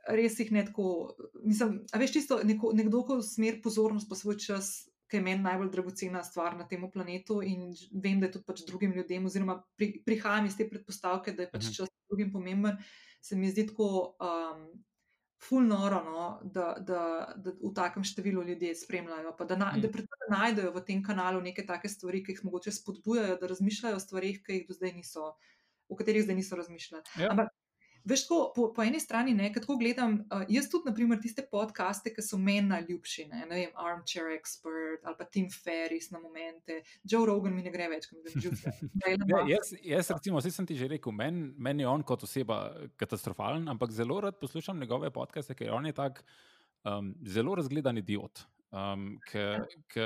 res 0.07 0.39
jih 0.39 0.53
ne 0.53 0.65
tako. 0.67 1.17
Mislim, 1.43 1.81
a 1.93 1.99
veš, 1.99 2.13
čisto 2.13 2.39
neko, 2.45 2.73
nekdo, 2.77 3.03
ko 3.07 3.19
smer 3.23 3.61
pozornost 3.63 4.09
pa 4.09 4.19
svoj 4.19 4.39
čas, 4.39 4.89
ki 5.09 5.17
je 5.17 5.23
meni 5.23 5.43
najbolj 5.43 5.71
dragocena 5.71 6.23
stvar 6.23 6.57
na 6.57 6.65
tem 6.65 6.83
planetu 6.91 7.43
in 7.43 7.71
vem, 7.93 8.21
da 8.21 8.27
je 8.27 8.33
tudi 8.33 8.45
pač 8.45 8.65
drugim 8.67 8.93
ljudem, 8.93 9.27
oziroma 9.27 9.63
pri, 9.77 10.03
prihajam 10.03 10.47
iz 10.47 10.57
te 10.57 10.69
predpostavke, 10.69 11.33
da 11.33 11.43
je 11.43 11.51
pač 11.51 11.65
Mhm. 11.65 11.73
čas 11.75 11.89
drugim 12.09 12.33
pomemben, 12.33 12.77
se 13.21 13.37
mi 13.37 13.51
zdi 13.51 13.67
tako. 13.67 14.17
Um, 14.21 14.85
Ful 15.39 15.63
noro, 15.63 15.99
no, 16.03 16.21
da, 16.45 16.75
da, 16.81 17.01
da 17.37 17.51
v 17.53 17.71
takem 17.75 18.01
številu 18.03 18.41
ljudje 18.43 18.71
spremljajo, 18.75 19.35
pa 19.37 19.45
da, 19.45 19.55
na, 19.55 19.67
Mm. 19.69 19.83
da 19.83 19.89
predvsem 19.89 20.21
da 20.21 20.37
najdejo 20.39 20.71
v 20.73 20.81
tem 20.81 21.03
kanalu 21.05 21.43
neke 21.43 21.61
take 21.63 21.89
stvari, 21.89 22.25
ki 22.25 22.33
jih 22.33 22.45
mogoče 22.45 22.73
spodbujajo, 22.73 23.37
da 23.37 23.47
razmišljajo 23.47 23.97
o 23.97 24.01
stvarih, 24.01 24.41
ki 24.43 24.53
jih 24.55 24.65
do 24.67 24.75
zdaj 24.75 24.93
niso, 24.95 25.35
o 25.89 25.95
katerih 25.95 26.25
zdaj 26.25 26.37
niso 26.37 26.57
razmišljali. 26.57 27.05
Ja. 27.21 27.29
Ampak 27.31 27.53
Veš, 28.07 28.23
tako, 28.27 28.39
po, 28.55 28.67
po 28.75 28.85
eni 28.87 29.01
strani, 29.03 29.35
ne, 29.35 29.49
ko 29.55 29.61
tako 29.63 29.77
gledam, 29.81 30.21
uh, 30.31 30.45
jaz 30.53 30.69
tudi, 30.71 30.87
naprimer, 30.91 31.19
tiste 31.23 31.43
podcaste, 31.51 32.13
ki 32.15 32.23
so 32.23 32.39
meni 32.39 32.69
najljubši, 32.71 33.27
ne, 33.33 33.43
ne 33.51 33.59
vem, 33.59 33.73
Armchair 33.83 34.31
Expert 34.37 35.03
ali 35.07 35.19
pa 35.19 35.27
Tim 35.27 35.49
Ferris 35.51 36.13
na 36.15 36.21
momente, 36.23 36.81
Joe 37.03 37.27
Rogan 37.27 37.57
mi 37.57 37.65
ne 37.67 37.73
gre 37.75 37.89
več, 37.91 38.07
kot 38.07 38.21
mi 38.21 38.27
gre 38.29 38.45
živce. 38.49 38.75
Ja, 39.27 39.43
jaz, 39.49 39.73
jaz, 39.83 40.11
recimo, 40.11 40.39
vse 40.39 40.51
sem 40.55 40.67
ti 40.69 40.77
že 40.79 40.89
rekel, 40.91 41.15
meni 41.15 41.51
men 41.59 41.81
je 41.83 41.87
on 41.89 42.03
kot 42.07 42.23
oseba 42.27 42.61
katastrofalen, 43.01 43.67
ampak 43.73 43.93
zelo 43.95 44.21
rad 44.23 44.39
poslušam 44.41 44.79
njegove 44.81 45.11
podcaste, 45.15 45.55
ker 45.59 45.75
on 45.75 45.87
je 45.91 45.95
tak 45.97 46.23
um, 46.87 47.15
zelo 47.27 47.55
razgledan 47.59 47.99
idiot. 47.99 48.47
Um, 48.77 49.19
Ki 49.31 50.01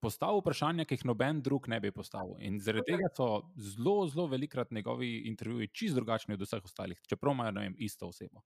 postavlja 0.00 0.40
vprašanja, 0.40 0.84
ki 0.88 0.96
jih 0.96 1.04
noben 1.10 1.42
drug 1.44 1.68
ne 1.68 1.80
bi 1.80 1.90
postavil. 1.92 2.38
In 2.40 2.56
zaradi 2.64 2.94
tega 2.94 3.10
so 3.16 3.26
zelo, 3.60 4.06
zelo 4.08 4.26
velikrat 4.32 4.70
njegovi 4.72 5.10
intervjuji 5.28 5.68
čist 5.72 5.94
drugačni 5.98 6.34
od 6.34 6.40
vseh 6.40 6.64
ostalih, 6.64 7.00
čeprav 7.08 7.34
imajo 7.36 7.52
vem, 7.58 7.74
isto 7.78 8.08
osebo. 8.08 8.40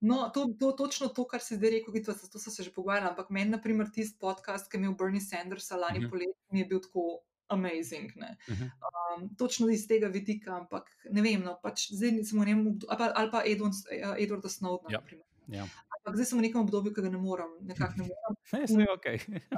No, 0.00 0.30
to, 0.34 0.46
to, 0.60 0.72
točno 0.78 1.08
to, 1.08 1.24
kar 1.26 1.42
si 1.42 1.56
zdaj 1.58 1.70
rekel, 1.70 1.92
Gitva, 1.92 2.14
to 2.14 2.38
so 2.38 2.50
se 2.54 2.62
že 2.62 2.70
pogovarjali, 2.72 3.10
ampak 3.10 3.30
meni, 3.34 3.50
naprimer, 3.50 3.90
tisti 3.90 4.16
podcast, 4.20 4.70
ki 4.70 4.78
je 4.78 4.80
imel 4.84 4.94
Bernie 4.94 5.20
Sanders 5.20 5.70
lani 5.70 5.98
Mhm. 5.98 6.04
uh 6.04 6.06
-huh. 6.06 6.10
poleti, 6.10 6.38
mi 6.50 6.60
je 6.60 6.66
bil 6.66 6.80
tako 6.80 7.18
amazing. 7.48 8.12
Ne. 8.16 8.36
Mhm. 8.48 8.62
Um, 8.62 9.34
točno 9.36 9.68
iz 9.68 9.88
tega 9.88 10.06
vidika, 10.06 10.56
ampak 10.56 10.88
ne 11.10 11.22
vem, 11.22 11.42
no, 11.42 11.58
pač 11.62 11.90
zdaj 11.92 12.12
nisem 12.12 12.40
v 12.40 12.46
njem, 12.46 12.78
ali 12.88 12.98
pa, 12.98 13.12
ali 13.14 13.30
pa 13.30 13.42
Edward, 13.46 13.74
Edwarda 14.18 14.48
Snowdena. 14.48 14.92
Ja. 14.92 14.98
naprimer. 15.00 15.26
Ja. 15.48 15.64
Ampak 15.98 16.14
zdaj 16.14 16.26
sem 16.26 16.38
v 16.38 16.42
nekem 16.42 16.60
obdobju, 16.60 16.92
ki 16.94 17.02
ga 17.02 17.10
ne 17.10 17.18
morem, 17.18 17.48
nekako 17.60 17.92
ne 17.96 18.04
morem. 18.04 18.27
Ne, 18.52 18.62
vse 18.62 18.80
je 18.80 18.90
ok. 18.90 19.06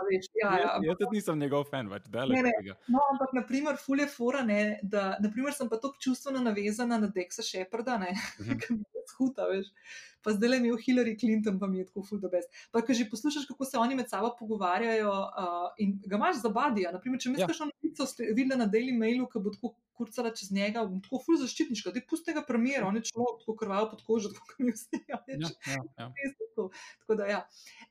Veš, 0.03 0.27
ja, 0.35 0.51
ja, 0.51 0.59
Jaz, 0.59 0.83
jaz 0.83 0.97
tudi 0.99 1.17
nisem 1.17 1.39
njegov 1.39 1.65
fan, 1.65 1.89
več 1.89 2.05
Ne, 2.05 2.11
daleč 2.11 2.41
ne. 2.41 2.53
tega. 2.57 2.75
no, 2.89 2.99
ampak, 3.11 3.33
naprimer, 3.33 3.77
fulje 3.79 4.07
fora, 4.09 4.43
ne, 4.43 4.61
da 4.85 5.17
naprimer, 5.19 5.53
sem 5.53 5.69
pa 5.69 5.77
tako 5.77 5.95
čustveno 6.01 6.41
navezana 6.41 6.99
na 6.99 7.09
Dexa 7.09 7.43
Sheparda, 7.43 7.99
ne, 7.99 8.11
Mhm. 8.39 8.59
ki 8.61 8.73
mi 8.73 8.85
je 8.93 9.05
skuta, 9.07 9.47
veš. 9.47 9.71
Pa 10.23 10.33
zdaj 10.33 10.49
le 10.49 10.57
imel 10.61 10.77
Hillary 10.77 11.15
Clinton, 11.21 11.59
pa 11.59 11.67
mi 11.67 11.79
je 11.79 11.87
tako 11.87 12.03
ful 12.05 12.19
da 12.21 12.29
best. 12.29 12.49
Pa, 12.71 12.83
ko 12.83 12.93
že 12.93 13.09
poslušaš, 13.09 13.47
kako 13.49 13.65
se 13.65 13.79
oni 13.79 13.95
med 13.97 14.09
sabo 14.09 14.35
pogovarjajo 14.39 15.11
uh, 15.11 15.69
in 15.79 15.95
ga 16.07 16.17
imaš 16.17 16.43
za 16.43 16.49
badija. 16.49 16.93
Naprimer, 16.93 17.21
če 17.21 17.31
Ja. 17.31 17.37
misliš, 17.39 17.59
da 17.59 17.69
novico 17.71 18.07
sle- 18.07 18.35
videla 18.37 18.57
na 18.57 18.67
Daily 18.69 18.93
Mailu, 18.93 19.27
ki 19.27 19.41
bo 19.41 19.51
tako 19.51 19.75
kurcala 19.97 20.31
čez 20.33 20.49
njega, 20.53 20.85
bom 20.85 21.01
tako 21.01 21.19
ful 21.25 21.37
zaščitniška, 21.37 21.91
da 21.93 22.01
pusti 22.09 22.33
ga 22.33 22.41
premijer, 22.43 22.85
on 22.85 22.97
je 22.97 23.03
človek, 23.09 23.41
tako 23.43 23.57
krval 23.57 23.91
pod 23.91 24.01
kožo, 24.05 24.31
tako 24.33 24.47
kot 24.49 24.59
mi 24.59 24.73
vsi. 24.73 25.01
Ja, 25.09 25.19
ja, 25.29 25.51
ja. 25.99 26.13
Tako 27.01 27.15
da, 27.15 27.27
ja. 27.27 27.41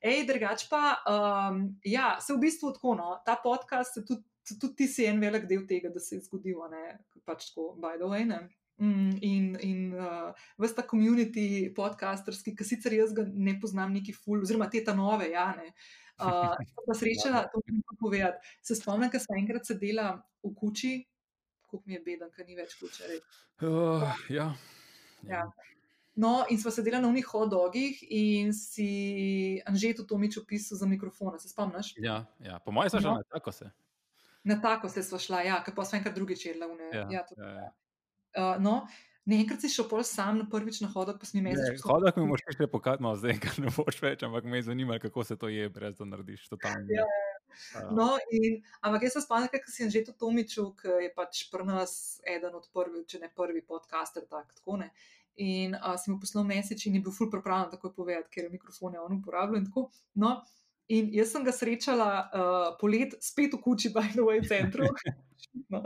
Ej, 0.02 0.26
drugač 0.30 0.68
pa, 0.70 1.02
um, 1.06 1.64
ja, 1.84 2.18
se 2.22 2.34
v 2.34 2.42
bistvu 2.46 2.74
tako, 2.74 2.96
no, 2.96 3.18
ta 3.26 3.36
podcast, 3.44 3.94
se 3.94 4.06
tudi, 4.06 4.24
tudi 4.60 4.76
ti 4.76 4.88
si 4.88 5.06
en 5.06 5.20
velik 5.22 5.46
del 5.50 5.66
tega, 5.70 5.90
da 5.90 6.00
se 6.00 6.16
je 6.18 6.22
zgodilo, 6.26 6.68
ne, 6.70 7.00
pač 7.26 7.50
tako, 7.50 7.74
by 7.82 7.98
the 7.98 8.10
way, 8.10 8.26
ne. 8.26 8.50
Mm, 8.80 9.18
in 9.22 9.58
in 9.60 9.94
uh, 9.94 10.32
vse 10.58 10.76
ta 10.78 10.86
komunity 10.88 11.68
podcasterski, 11.76 12.54
ki 12.56 12.64
sicer 12.64 12.94
jaz 12.96 13.12
ga 13.14 13.26
ne 13.28 13.58
poznam, 13.60 13.92
neki 13.92 14.14
ful, 14.16 14.40
oziroma 14.46 14.70
te 14.72 14.80
ta 14.86 14.96
nove, 14.96 15.32
ja, 15.34 15.52
ne. 15.58 15.74
Uh, 16.20 16.52
pa 16.84 16.94
srečala, 17.00 17.46
to 17.48 17.62
lahko 17.64 17.96
povedati. 18.02 18.50
Se 18.60 18.76
spomnim, 18.76 19.08
ker 19.08 19.22
sem 19.24 19.38
enkrat 19.40 19.64
sedela 19.64 20.10
v 20.44 20.50
kuči, 20.52 20.90
kako 21.64 21.80
mi 21.86 21.96
je 21.96 22.00
beden, 22.04 22.28
ker 22.36 22.44
ni 22.44 22.58
več 22.58 22.74
kuče. 22.76 23.22
Uh, 23.64 24.04
ja. 24.28 24.50
Ja. 25.30 25.46
No, 26.20 26.44
in 26.52 26.60
sva 26.60 26.74
sedela 26.76 27.00
na 27.00 27.08
unih 27.08 27.24
hodogih 27.32 28.04
in 28.12 28.52
si 28.52 29.62
Anžetu 29.64 30.04
Tomič 30.04 30.42
opisal 30.42 30.82
za 30.82 30.90
mikrofon, 30.92 31.40
se 31.40 31.48
spomniš? 31.54 31.94
Ja, 32.04 32.26
ja. 32.44 32.60
po 32.60 32.76
mojem, 32.76 32.90
sem 32.90 33.00
že 33.00 33.08
No. 33.08 33.16
na 33.16 33.24
tako 33.24 33.56
se. 33.56 33.72
Na 34.44 34.60
tako 34.60 34.90
se 34.92 35.04
sva 35.04 35.24
šla, 35.24 35.42
ja, 35.48 35.64
ker 35.64 35.72
pa 35.72 35.88
sva 35.88 36.04
enkrat 36.04 36.20
drugič 36.20 36.46
jedla. 36.52 36.68
Ja, 36.92 37.08
ja, 37.08 37.24
ja, 37.38 37.54
ja. 37.64 37.72
Uh, 38.38 38.58
no, 38.62 38.82
ne, 39.26 39.40
enkrat 39.42 39.64
si 39.64 39.72
šel 39.72 39.88
pol 39.90 40.04
sam 40.08 40.42
na 40.42 40.46
prvič 40.50 40.82
na 40.84 40.92
hodog, 40.94 41.18
pa 41.22 41.30
si 41.30 41.38
mi 41.38 41.46
Ne, 41.48 41.56
mesec. 41.56 41.82
Hodak 41.86 42.18
mi 42.20 42.28
moraš 42.30 42.58
še 42.58 42.70
pokazati, 42.70 43.06
no, 43.06 43.16
zdaj 43.16 43.40
ga 43.42 43.56
ne 43.64 43.74
boš 43.74 44.02
več, 44.06 44.28
ampak 44.28 44.46
me 44.46 44.62
zanima, 44.66 45.00
kako 45.00 45.24
se 45.24 45.38
to 45.40 45.52
je, 45.54 45.70
brez 45.70 45.98
da 45.98 46.08
narediš 46.10 46.48
totalno. 46.52 46.88
Ja, 46.94 47.08
Uh, 47.76 47.96
No, 47.96 48.18
in, 48.32 48.62
ampak 48.82 49.04
jaz 49.04 49.18
se 49.18 49.24
spomnim, 49.26 49.50
ker 49.52 49.64
sem 49.68 49.90
že 49.92 50.04
to 50.08 50.14
Tomiču, 50.16 50.70
ki 50.80 51.06
je 51.06 51.12
pač 51.16 51.46
pri 51.52 51.66
nas 51.68 51.94
eden 52.24 52.56
od 52.56 52.68
prvih, 52.74 53.06
če 53.10 53.22
ne 53.24 53.30
prvi 53.36 53.62
podcaster, 53.66 54.26
tak, 54.30 54.54
tako 54.60 54.80
ne. 54.84 54.90
In 55.40 55.76
uh, 55.76 55.96
sem 56.00 56.14
mu 56.14 56.20
poslal 56.20 56.48
mesec 56.48 56.80
in 56.88 57.00
je 57.00 57.04
bil 57.04 57.16
ful 57.16 57.30
pripravljen 57.32 57.72
takoj 57.76 57.94
povedati, 57.96 58.32
ker 58.36 58.48
je 58.48 58.54
mikrofon 58.56 58.96
je 58.96 59.04
on 59.04 59.20
uporabljal 59.20 59.62
in 59.62 59.68
tako. 59.70 59.88
No, 60.20 60.40
in 60.90 61.10
jaz 61.14 61.32
sem 61.34 61.46
ga 61.46 61.54
srečala 61.54 62.10
uh, 62.34 62.70
polet 62.82 63.14
spet 63.24 63.54
v 63.56 63.62
kuči, 63.62 63.94
by 63.94 64.10
the 64.16 64.26
way, 64.26 64.42
centru. 64.46 64.90
No. 65.70 65.82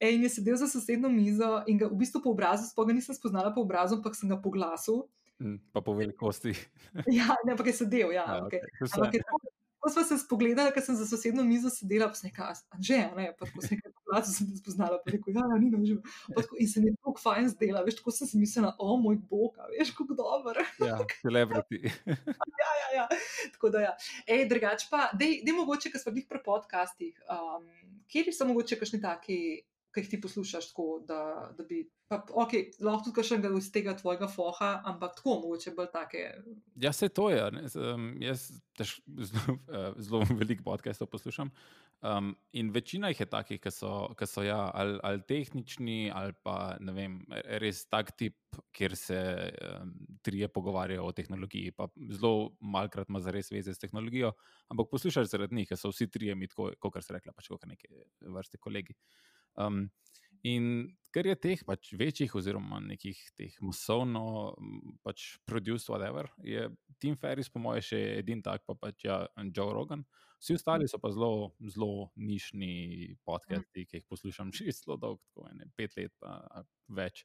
E, 0.00 0.08
in 0.10 0.22
je 0.24 0.28
sedel 0.28 0.56
za 0.56 0.66
sosedno 0.66 1.08
mizo 1.12 1.62
in 1.68 1.78
ga 1.78 1.86
v 1.86 1.98
bistvu 2.00 2.22
po 2.24 2.32
obrazu, 2.32 2.66
sploh 2.66 2.88
ga 2.88 2.94
nisem 2.96 3.14
spoznala 3.14 3.52
po 3.54 3.62
obrazu, 3.62 3.98
ampak 4.00 4.16
sem 4.16 4.28
ga 4.28 4.38
po 4.40 4.50
glasu. 4.50 5.04
mm, 5.38 5.58
pa 5.72 5.80
po 5.84 5.94
velikosti. 5.94 6.56
Ja, 7.18 7.36
ne, 7.44 7.52
ampak 7.52 7.70
je 7.70 7.76
sedel, 7.84 8.10
ja. 8.16 8.24
Ja, 8.24 8.40
okay. 8.48 8.64
vse. 8.80 8.96
Ampak 8.96 9.14
je 9.14 9.22
tako, 9.22 9.38
ko 9.78 9.92
smo 9.92 10.02
se 10.02 10.18
spogledali, 10.18 10.72
ker 10.74 10.82
sem 10.82 10.96
za 10.96 11.06
sosedno 11.06 11.44
mizo 11.44 11.70
sedela, 11.70 12.08
pa 12.08 12.18
sem 12.18 12.32
rekla, 12.32 12.56
že, 12.80 12.98
ne, 13.14 13.30
pa 13.36 13.46
ko 13.46 13.62
sem 13.62 13.76
nekaj 13.76 13.94
pogledala, 14.06 14.24
sem 14.24 14.46
te 14.50 14.56
spoznala, 14.56 14.98
pa 15.02 15.10
rekel, 15.10 15.34
ja, 15.34 15.42
ja, 15.42 15.58
ni 15.60 15.70
noč. 15.70 15.90
In 16.58 16.68
se 16.68 16.80
mi 16.80 16.90
je 16.90 16.96
tako 16.96 17.20
fajn 17.20 17.48
zdela, 17.48 17.82
veš, 17.86 17.98
tako 18.00 18.14
sem 18.14 18.28
si 18.30 18.38
mislila, 18.38 18.74
o 18.78 18.96
moj 18.96 19.18
bog, 19.30 19.58
veš, 19.78 19.92
kako 19.96 20.14
dober. 20.14 20.62
Ja, 20.86 20.98
celebrity. 21.22 21.82
ja, 22.62 22.70
ja, 22.80 22.88
ja. 22.94 23.06
Tako 23.52 23.70
da, 23.74 23.80
ja. 23.80 23.94
Ej, 24.26 24.46
drugač 24.50 24.86
pa, 24.90 25.10
dej, 25.18 25.40
dej 25.46 25.56
mogoče, 25.56 25.90
ker 25.90 26.02
smo 26.02 26.14
bili 26.14 26.26
pri 26.28 26.42
podcastih, 26.44 27.16
um, 27.32 27.66
kjer 28.12 28.30
so 28.34 28.46
mogoče 28.46 28.78
kakšni 28.78 29.02
taki, 29.02 29.38
ki 29.96 30.02
jih 30.04 30.10
ti 30.12 30.20
poslušaš 30.20 30.68
tako, 30.70 31.00
da, 31.08 31.20
da 31.56 31.64
bi, 31.64 31.80
pa, 32.10 32.20
ok, 32.28 32.52
lahko 32.84 33.06
tudi 33.06 33.16
kakšnega 33.16 33.50
iz 33.56 33.70
tega 33.72 33.96
tvojega 33.96 34.28
foha, 34.28 34.82
ampak 34.84 35.16
tako 35.16 35.38
mogoče 35.46 35.72
bolj 35.76 35.88
take. 35.94 36.26
Ja, 36.76 36.92
se 36.92 37.08
to 37.08 37.30
je. 37.32 37.50
ne, 37.56 37.64
z, 37.68 37.80
Um, 37.96 38.10
jaz 38.20 38.50
tež, 38.76 38.98
zelo, 39.30 39.56
eh, 39.72 39.92
zelo 39.96 40.22
veliko 40.36 40.68
podcastov 40.68 41.08
poslušam. 41.08 41.50
Um, 42.04 42.34
in 42.52 42.70
večina 42.70 43.08
jih 43.08 43.20
je 43.20 43.26
takih, 43.26 43.60
ki 43.60 43.70
so, 43.72 43.90
ki 44.18 44.26
so 44.28 44.42
ja, 44.44 44.58
ali, 44.74 44.98
ali 45.02 45.22
tehnični, 45.28 46.10
ali 46.14 46.34
pa 46.44 46.76
vem, 46.92 47.22
res 47.62 47.86
tak 47.88 48.12
tip, 48.20 48.36
kjer 48.76 48.96
se 48.96 49.20
um, 49.48 49.94
trije 50.22 50.48
pogovarjajo 50.52 51.06
o 51.08 51.14
tehnologiji. 51.16 51.72
Pa 51.72 51.88
zelo 52.12 52.50
malkrat 52.60 53.08
ima 53.08 53.22
zares 53.24 53.48
veze 53.52 53.74
s 53.74 53.80
tehnologijo, 53.80 54.34
ampak 54.68 54.92
poslušaš 54.92 55.32
zaradi 55.32 55.56
njih, 55.56 55.70
ker 55.72 55.80
so 55.80 55.90
vsi 55.94 56.10
trije 56.12 56.36
mi 56.36 56.50
tako, 56.52 56.68
kot 56.84 57.00
se 57.04 57.16
rekla, 57.16 57.32
pač 57.32 57.48
kot 57.48 57.64
neke 57.66 57.88
vrste 58.20 58.60
kolegi. 58.60 58.94
Um, 59.56 59.86
in 60.44 60.92
ker 61.16 61.32
je 61.32 61.40
teh 61.40 61.64
pač 61.64 61.94
večjih, 61.96 62.34
oziroma 62.36 62.82
nekih 62.84 63.18
teh 63.40 63.56
masovno, 63.64 64.52
pač 65.02 65.38
produced, 65.48 65.88
whatever, 65.88 66.28
je 66.44 66.68
Tim 67.00 67.16
Ferris, 67.16 67.48
po 67.48 67.64
mojem, 67.64 67.88
še 67.88 68.04
edini 68.20 68.44
tak, 68.44 68.68
pa 68.68 68.76
pač 68.76 69.08
ja, 69.08 69.22
Joe 69.48 69.72
Rogan. 69.72 70.04
Vsi 70.38 70.54
ostali 70.54 70.88
so 70.88 70.98
pa 71.00 71.10
zelo, 71.10 71.52
zelo 71.60 72.10
nišni 72.16 73.16
podcasti, 73.24 73.86
ki 73.86 74.00
jih 74.00 74.06
poslušam 74.08 74.52
že 74.56 74.72
zelo 74.72 74.96
dolgo, 74.96 75.22
tako 75.32 75.48
ene 75.50 75.70
pet 75.76 75.96
let, 75.96 76.12
pa 76.20 76.64
več. 76.88 77.24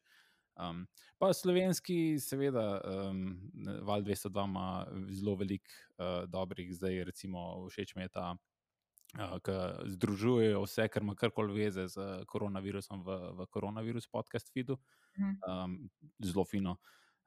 Um, 0.59 0.83
pa 1.17 1.31
slovenski, 1.33 2.19
seveda, 2.19 2.81
um, 2.83 3.39
Val 3.87 4.03
202 4.03 4.45
ima 4.47 4.85
zelo 5.09 5.35
veliko 5.39 5.71
uh, 5.97 6.23
dobrih, 6.27 6.73
zdaj 6.75 7.03
recimo 7.07 7.67
všeč 7.69 7.95
mi 7.95 8.03
je 8.03 8.09
ta 8.09 8.25
uh, 8.35 9.37
ki 9.43 9.57
združujejo 9.95 10.63
vse, 10.63 10.87
kar 10.91 11.03
ima 11.03 11.15
karkoli 11.15 11.55
veze 11.63 11.87
z 11.87 12.25
koronavirusom 12.27 13.03
v, 13.03 13.19
v 13.39 13.47
koronavirus 13.49 14.07
podcast 14.07 14.51
feedu. 14.53 14.79
Mhm. 15.19 15.37
Um, 15.47 15.77
zelo 16.19 16.45
fino. 16.45 16.77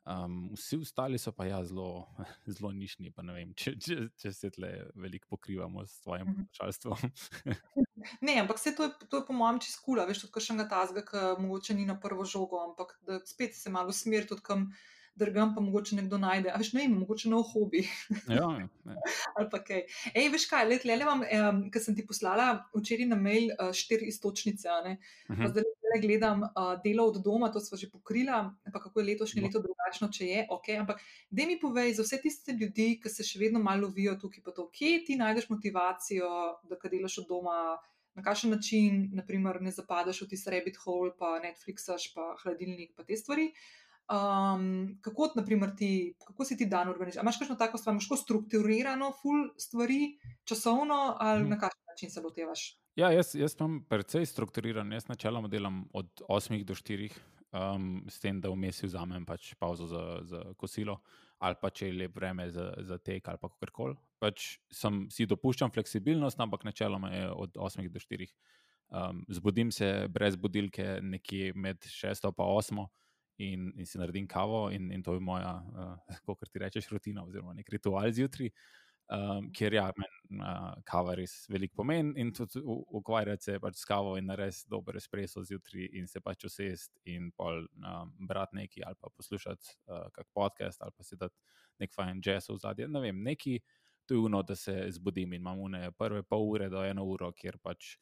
Um, 0.07 0.51
vsi 0.53 0.77
ostali 0.77 1.19
so 1.19 1.33
pa 1.33 1.47
ja, 1.47 1.63
zelo, 1.65 2.05
zelo 2.47 2.73
nišni, 2.73 3.09
pa 3.11 3.23
ne 3.23 3.33
vem, 3.33 3.55
če, 3.55 3.73
če, 3.79 3.95
če 4.15 4.33
se 4.33 4.51
tle 4.51 4.69
veliko 4.95 5.31
pokrivamo 5.31 5.87
s 5.87 6.01
tvojim 6.01 6.27
Mhm. 6.29 6.43
poslušalstvom. 6.45 6.99
Ne, 8.21 8.35
ampak 8.37 8.59
vse 8.59 8.75
to 8.77 8.85
je, 8.85 8.91
to 9.09 9.17
je 9.17 9.27
po 9.27 9.33
mojem 9.33 9.61
čist 9.61 9.81
kul, 9.81 9.97
cool, 9.97 10.07
veš, 10.07 10.21
tudi 10.21 10.33
kakšnega 10.33 10.67
tazga, 10.69 11.03
ki 11.03 11.23
mogoče 11.41 11.75
ni 11.75 11.87
na 11.87 11.97
prvo 11.97 12.25
žogo, 12.25 12.61
ampak 12.63 12.99
da 13.01 13.21
spet 13.25 13.57
se 13.57 13.71
malo 13.71 13.93
smer 13.93 14.27
tudi 14.29 14.43
kam 14.43 14.67
drgam, 15.17 15.55
pa 15.55 15.63
mogoče 15.63 15.97
nekdo 15.97 16.19
najde. 16.19 16.51
A 16.51 16.59
veš, 16.59 16.73
ne 16.75 16.83
vem, 16.83 16.99
mogoče 16.99 17.31
nov 17.31 17.47
hobi. 17.53 17.85
ja, 18.29 18.49
ne. 18.59 18.69
ali 19.39 19.49
pa 19.49 19.63
kaj. 19.63 19.85
Ej, 20.13 20.29
veš 20.29 20.49
kaj, 20.51 20.67
let, 20.69 20.85
le 20.85 20.99
vam, 21.01 21.23
um, 21.23 21.61
ker 21.71 21.81
sem 21.81 21.97
ti 21.97 22.05
poslala 22.05 22.67
včeraj 22.75 23.07
na 23.07 23.17
mail 23.17 23.53
uh, 23.55 23.71
štiri 23.73 24.11
istočnice, 24.13 24.69
ne. 24.85 24.99
Pa 25.29 25.35
Mhm. 25.35 25.55
Zdaj 25.95 26.01
le 26.01 26.07
gledam 26.07 26.43
uh, 26.43 26.83
delo 26.85 27.07
od 27.07 27.23
doma, 27.23 27.53
to 27.53 27.61
smo 27.61 27.79
že 27.79 27.91
pokrila, 27.91 28.55
pa 28.73 28.81
kako 28.81 29.01
je 29.01 29.07
letošnje 29.07 29.43
No. 29.43 29.47
leto 29.47 29.61
drugačno, 29.61 30.09
če 30.09 30.27
je, 30.27 30.47
ok. 30.51 30.69
Ampak 30.81 31.01
da 31.31 31.47
mi 31.47 31.61
povej 31.61 31.95
za 31.95 32.03
vse 32.03 32.21
tiste 32.23 32.53
ljudi, 32.53 33.01
ki 33.03 33.09
se 33.09 33.25
še 33.25 33.39
vedno 33.39 33.61
malo 33.61 33.87
lovijo 33.87 34.17
tukaj, 34.17 34.43
pa 34.45 34.51
to, 34.51 34.71
kje 34.71 35.05
ti 35.07 35.17
najdeš 35.17 35.49
motivacijo, 35.49 36.29
da 36.63 36.77
kaj 36.77 36.91
delaš 36.91 37.19
od 37.19 37.29
doma. 37.29 37.79
Na 38.15 38.23
kakšen 38.23 38.51
način, 38.51 39.11
naprimer, 39.13 39.59
ne 39.61 39.73
zapadeš 39.75 40.21
v 40.23 40.29
tisti 40.31 40.51
rabbit 40.51 40.77
hole, 40.85 41.11
pa 41.19 41.41
Netflixaš, 41.43 42.13
pa 42.15 42.37
hladilnik, 42.45 42.93
pa 42.95 43.03
te 43.03 43.17
stvari. 43.17 43.49
Um, 44.05 44.99
kako, 45.01 45.31
naprimer, 45.37 45.71
ti, 45.77 46.15
kako 46.27 46.45
si 46.45 46.57
ti 46.57 46.67
dan 46.67 46.89
organiziran? 46.89 47.25
Imaš 47.25 47.39
kakšno 47.41 47.57
tako 47.57 47.79
stvar, 47.79 47.95
imaš 47.95 48.09
strukturirano, 48.23 49.13
full 49.23 49.49
stvari, 49.59 50.19
časovno, 50.45 51.17
ali 51.21 51.41
Mhm. 51.41 51.51
na 51.51 51.59
kakšen 51.59 51.85
način 51.89 52.11
se 52.11 52.21
lotevaš? 52.21 52.79
Ja, 52.97 53.11
jaz, 53.11 53.35
jaz 53.35 53.57
sem 53.57 53.81
precej 53.89 54.27
strukturiran. 54.27 54.93
Jaz 54.93 55.09
načeloma 55.09 55.49
delam 55.49 55.85
od 55.93 56.21
8 56.29 56.65
do 56.65 56.75
4, 56.75 57.11
um, 57.53 58.05
s 58.09 58.21
tem, 58.21 58.41
da 58.41 58.51
vmes 58.51 58.83
vzamem 58.83 59.25
pač 59.27 59.55
pauzo 59.55 59.87
za, 59.87 60.21
za 60.23 60.43
kosilo, 60.57 61.01
ali 61.39 61.57
pa 61.63 61.71
če 61.71 61.87
je 61.87 61.93
lep 61.93 62.17
vreme 62.17 62.51
za, 62.51 62.75
za 62.79 62.99
tek 62.99 63.29
ali 63.29 63.39
pa 63.41 63.49
kakorkoli. 63.49 63.97
Pač 64.19 64.59
sem, 64.71 65.07
si 65.11 65.27
dopuščam 65.27 65.71
fleksibilnost, 65.71 66.41
ampak 66.41 66.65
načeloma 66.65 67.11
je 67.11 67.31
od 67.33 67.57
8 67.57 67.89
do 67.89 67.99
4. 67.99 68.29
Um, 68.95 69.25
zbudim 69.29 69.73
se 69.73 70.07
brez 70.09 70.37
budilke 70.37 70.99
nekje 71.03 71.53
med 71.55 71.81
6 71.83 72.29
in 72.29 72.33
8. 72.37 72.87
In, 73.43 73.73
in 73.75 73.87
si 73.87 73.99
naredim 73.99 74.29
kavo, 74.31 74.69
in, 74.71 74.93
in 74.95 75.03
to 75.03 75.17
je 75.17 75.21
moja, 75.21 75.57
uh, 76.15 76.19
kot 76.23 76.47
ti 76.53 76.61
rečeš, 76.63 76.87
rutina, 76.93 77.25
oziroma 77.27 77.55
nek 77.57 77.73
ritual 77.73 78.13
zjutraj, 78.15 78.53
um, 79.11 79.49
kjer 79.53 79.75
ja, 79.75 79.85
meni 79.99 80.41
uh, 80.41 80.71
kava 80.87 81.15
res 81.19 81.35
veliko 81.51 81.81
pomeni 81.83 82.15
in 82.21 82.33
tudi 82.35 82.63
ukvarjati 82.65 83.51
se 83.51 83.59
pač 83.61 83.81
s 83.81 83.89
kavo 83.89 84.15
in 84.21 84.29
narediti 84.31 84.71
dober 84.71 84.97
espresso 85.01 85.45
zjutraj 85.45 85.89
in 85.99 86.09
se 86.09 86.23
pač 86.25 86.47
usest 86.49 86.95
in 87.11 87.31
pol 87.37 87.65
um, 87.65 88.15
brati 88.29 88.61
nekaj 88.61 88.87
ali 88.89 89.01
pa 89.01 89.11
poslušati 89.17 89.77
uh, 89.91 90.07
kak 90.15 90.29
podcast 90.35 90.83
ali 90.83 90.97
pa 90.97 91.05
si 91.05 91.19
dati 91.21 91.37
nek 91.83 91.93
fajn 91.95 92.21
jazz 92.25 92.49
v 92.51 92.59
zadje. 92.63 92.89
Ne 92.89 93.03
vem, 93.03 93.23
neki 93.23 93.59
to 94.07 94.15
je 94.15 94.21
uno, 94.29 94.43
da 94.43 94.57
se 94.57 94.87
zbudim 94.93 95.33
in 95.33 95.41
imam 95.41 95.61
une 95.61 95.91
prve 95.99 96.23
pol 96.23 96.45
ure 96.51 96.69
do 96.69 96.85
eno 96.85 97.05
uro, 97.09 97.33
kjer 97.33 97.59
pač. 97.63 97.97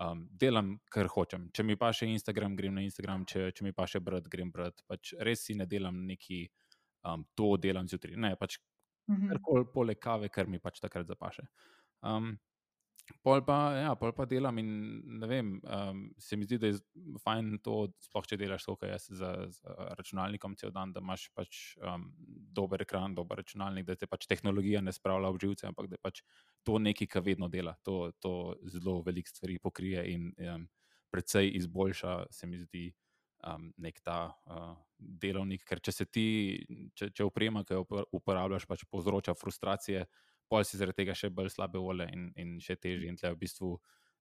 Um, 0.00 0.28
delam, 0.32 0.78
kar 0.88 1.06
hočem. 1.12 1.50
Če 1.52 1.62
mi 1.62 1.76
pa 1.76 1.90
še 1.92 2.06
Instagram, 2.08 2.54
grem 2.56 2.72
na 2.74 2.80
Instagram, 2.86 3.26
če, 3.28 3.50
če 3.52 3.64
mi 3.66 3.72
pa 3.76 3.84
še 3.86 4.00
brat, 4.00 4.28
grem 4.32 4.48
brat. 4.50 4.80
Pač 4.88 5.12
res 5.20 5.42
si 5.44 5.54
ne 5.54 5.66
delam 5.68 5.98
neki, 6.08 6.38
um, 7.04 7.26
to 7.36 7.56
delam 7.60 7.88
zjutraj. 7.88 8.16
Ne, 8.16 8.34
pač 8.40 8.58
Mhm. 9.10 9.28
karkoli 9.28 9.66
poleg 9.74 9.98
kave, 10.00 10.28
kar 10.30 10.46
mi 10.46 10.58
pač 10.58 10.80
takrat 10.80 11.06
zapaše. 11.06 11.42
Um, 12.02 12.38
pol, 13.24 13.42
pa, 13.46 13.56
ja, 13.76 13.90
pol 13.98 14.12
pa 14.16 14.24
delam 14.28 14.58
in 14.62 14.70
ne 15.20 15.28
vem, 15.30 15.52
um, 15.64 16.02
se 16.20 16.36
mi 16.36 16.46
zdi, 16.46 16.58
da 16.62 16.70
je 16.70 16.78
fajn 17.24 17.58
to, 17.64 17.76
sploh 18.06 18.28
če 18.28 18.38
delaš 18.40 18.66
tako, 18.66 18.78
kot 18.82 18.90
jaz 18.90 19.08
z, 19.10 19.30
z 19.54 19.76
računalnikom 19.98 20.56
cel 20.60 20.72
dan, 20.74 20.94
da 20.94 21.02
imaš 21.04 21.28
pač 21.36 21.60
um, 21.82 22.08
dober 22.56 22.84
ekran, 22.86 23.14
dober 23.18 23.42
računalnik, 23.42 23.88
da 23.88 23.98
te 23.98 24.08
pač 24.10 24.28
tehnologija 24.30 24.82
ne 24.84 24.94
spravlja 24.94 25.32
v 25.34 25.42
živce, 25.46 25.68
ampak 25.70 25.90
da 25.90 25.98
je 25.98 26.04
pač 26.08 26.22
to 26.66 26.78
nekaj, 26.82 27.10
kar 27.16 27.26
vedno 27.26 27.50
dela. 27.52 27.76
To, 27.88 28.10
to 28.22 28.56
zelo 28.72 29.00
veliko 29.06 29.32
stvari 29.32 29.58
pokrije 29.62 30.06
in 30.14 30.30
um, 30.54 30.66
precej 31.10 31.52
izboljša, 31.62 32.24
se 32.30 32.50
mi 32.50 32.62
zdi. 32.62 32.90
Um, 33.40 33.70
nek 33.80 34.02
ta 34.04 34.34
uh, 34.52 34.74
delovnik, 35.00 35.62
ker 35.64 35.80
če 35.80 35.92
se 35.96 36.04
ti, 36.12 36.24
če, 36.92 37.06
če 37.16 37.24
uprema, 37.24 37.62
ki 37.64 37.72
jo 37.72 37.86
upor- 37.86 38.04
uporabljaš, 38.18 38.66
pač 38.68 38.84
povzroča 38.92 39.32
frustracije, 39.32 40.02
pol 40.50 40.66
si 40.66 40.80
zaradi 40.80 41.04
tega 41.04 41.16
še 41.16 41.30
bolj 41.34 41.54
slabe 41.54 41.80
volje 41.80 42.08
in, 42.14 42.28
in 42.40 42.54
še 42.62 42.76
težje. 42.76 43.08
In 43.08 43.18
tle 43.20 43.32
v 43.36 43.40
bistvu, 43.44 43.72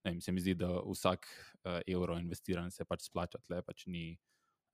ne 0.06 0.14
vem, 0.14 0.22
se 0.24 0.34
mi 0.36 0.44
zdi, 0.44 0.56
da 0.60 0.70
vsak 0.86 1.26
uh, 1.26 1.80
evro 1.90 2.20
investiran 2.22 2.70
se 2.72 2.86
pač 2.88 3.10
splača, 3.10 3.42
tle 3.48 3.64
pač 3.66 3.88
ni, 3.92 4.14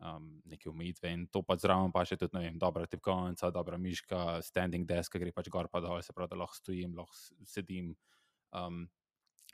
um, 0.04 0.42
neke 0.46 0.70
omejitve. 0.70 1.12
In 1.14 1.26
to 1.32 1.42
pa 1.46 1.58
zraven 1.60 1.94
pa 1.96 2.04
še 2.08 2.20
tudi, 2.20 2.36
ne 2.38 2.50
vem, 2.50 2.60
dobra 2.62 2.88
tipkovnica, 2.90 3.54
dobra 3.56 3.80
miška, 3.82 4.42
standing 4.46 4.88
desk, 4.90 5.16
ki 5.16 5.24
gre 5.24 5.34
pač 5.36 5.50
gor 5.54 5.72
pa 5.72 5.82
dol, 5.84 6.02
se 6.04 6.14
pravi, 6.16 6.34
da 6.34 6.44
lahko 6.44 6.60
stojim, 6.60 6.96
lahko 6.98 7.48
sedim. 7.48 7.96
Um, 8.56 8.86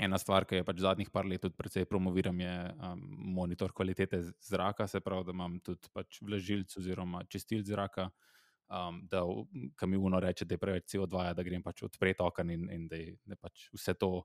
ena 0.01 0.17
stvar, 0.21 0.47
ki 0.47 0.61
je 0.61 0.65
pač 0.67 0.81
zadnjih 0.81 1.11
par 1.13 1.27
let 1.29 1.43
tudi 1.43 1.57
precej 1.57 1.85
promoviram, 1.89 2.39
je 2.41 2.55
um, 2.73 3.01
monitor 3.37 3.73
kvalitete 3.75 4.21
zraka, 4.47 4.87
se 4.87 5.01
pravi, 5.03 5.27
da 5.27 5.35
imam 5.35 5.59
tudi 5.63 5.91
pač 5.93 6.21
vlažilc 6.25 6.77
oziroma 6.79 7.25
čistil 7.29 7.65
zraka. 7.67 8.09
Um, 8.71 9.01
da, 9.11 9.25
ki 9.75 9.87
mi 9.91 9.97
uno 9.99 10.19
reče, 10.23 10.45
da 10.47 10.55
je 10.55 10.61
preveč 10.61 10.85
CO2, 10.93 11.25
da 11.35 11.43
grem 11.43 11.63
pač 11.63 11.81
odpreti 11.83 12.23
okno 12.23 12.53
in, 12.53 12.69
in 12.71 12.85
da 12.87 12.95
je, 12.95 13.17
da 13.27 13.35
je 13.35 13.39
pač 13.41 13.65
vse 13.75 13.93
to 13.99 14.21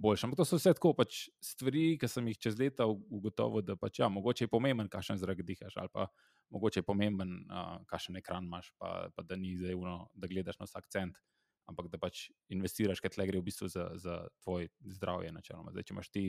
boljše. 0.00 0.26
Ampak 0.26 0.40
to 0.40 0.46
so 0.48 0.56
vse 0.56 0.72
tako 0.76 0.94
pač 0.96 1.26
stvari, 1.44 1.98
ki 2.00 2.08
sem 2.08 2.30
jih 2.32 2.38
čez 2.40 2.56
leta 2.56 2.86
ugotovil, 2.88 3.60
da 3.66 3.76
pač, 3.76 4.00
ja, 4.00 4.08
mogoče 4.08 4.46
je 4.46 4.52
pomemben, 4.52 4.88
kakšen 4.88 5.20
zrak 5.20 5.42
dihaš, 5.44 5.76
ali 5.76 5.92
pa 5.92 6.08
mogoče 6.54 6.80
je 6.80 6.86
pomemben, 6.86 7.34
uh, 7.50 7.74
kakšen 7.90 8.16
ekran 8.22 8.48
imaš, 8.48 8.72
pa, 8.80 9.10
pa 9.14 9.26
da 9.26 9.36
ni 9.36 9.52
zdaj 9.58 9.76
uno, 9.76 9.98
da 10.14 10.30
gledaš 10.30 10.58
na 10.62 10.68
vsak 10.70 10.88
cent, 10.88 11.20
ampak 11.68 11.90
da 11.92 12.00
pač 12.00 12.30
investiraš, 12.48 13.02
ker 13.04 13.12
tle 13.12 13.28
gre 13.28 13.42
v 13.42 13.46
bistvu 13.50 13.68
za, 13.70 13.90
za 14.00 14.22
tvoj 14.42 14.70
zdravje. 14.96 15.34
Načeloma. 15.36 15.74
Zdaj, 15.76 15.86
če 15.86 15.94
imaš 15.94 16.10
ti 16.14 16.24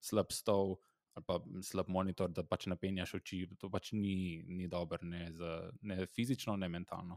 slab 0.00 0.30
stol. 0.32 0.78
Ali 1.16 1.24
pa 1.24 1.38
slab 1.64 1.88
monitor, 1.88 2.28
da 2.28 2.44
pač 2.44 2.66
napenjaš 2.68 3.14
oči, 3.16 3.46
to 3.56 3.70
pač 3.72 3.94
ni, 3.96 4.44
ni 4.52 4.68
dobro, 4.68 4.98
ne, 5.02 5.30
ne 5.80 6.06
fizično, 6.12 6.56
ne 6.60 6.68
mentalno. 6.68 7.16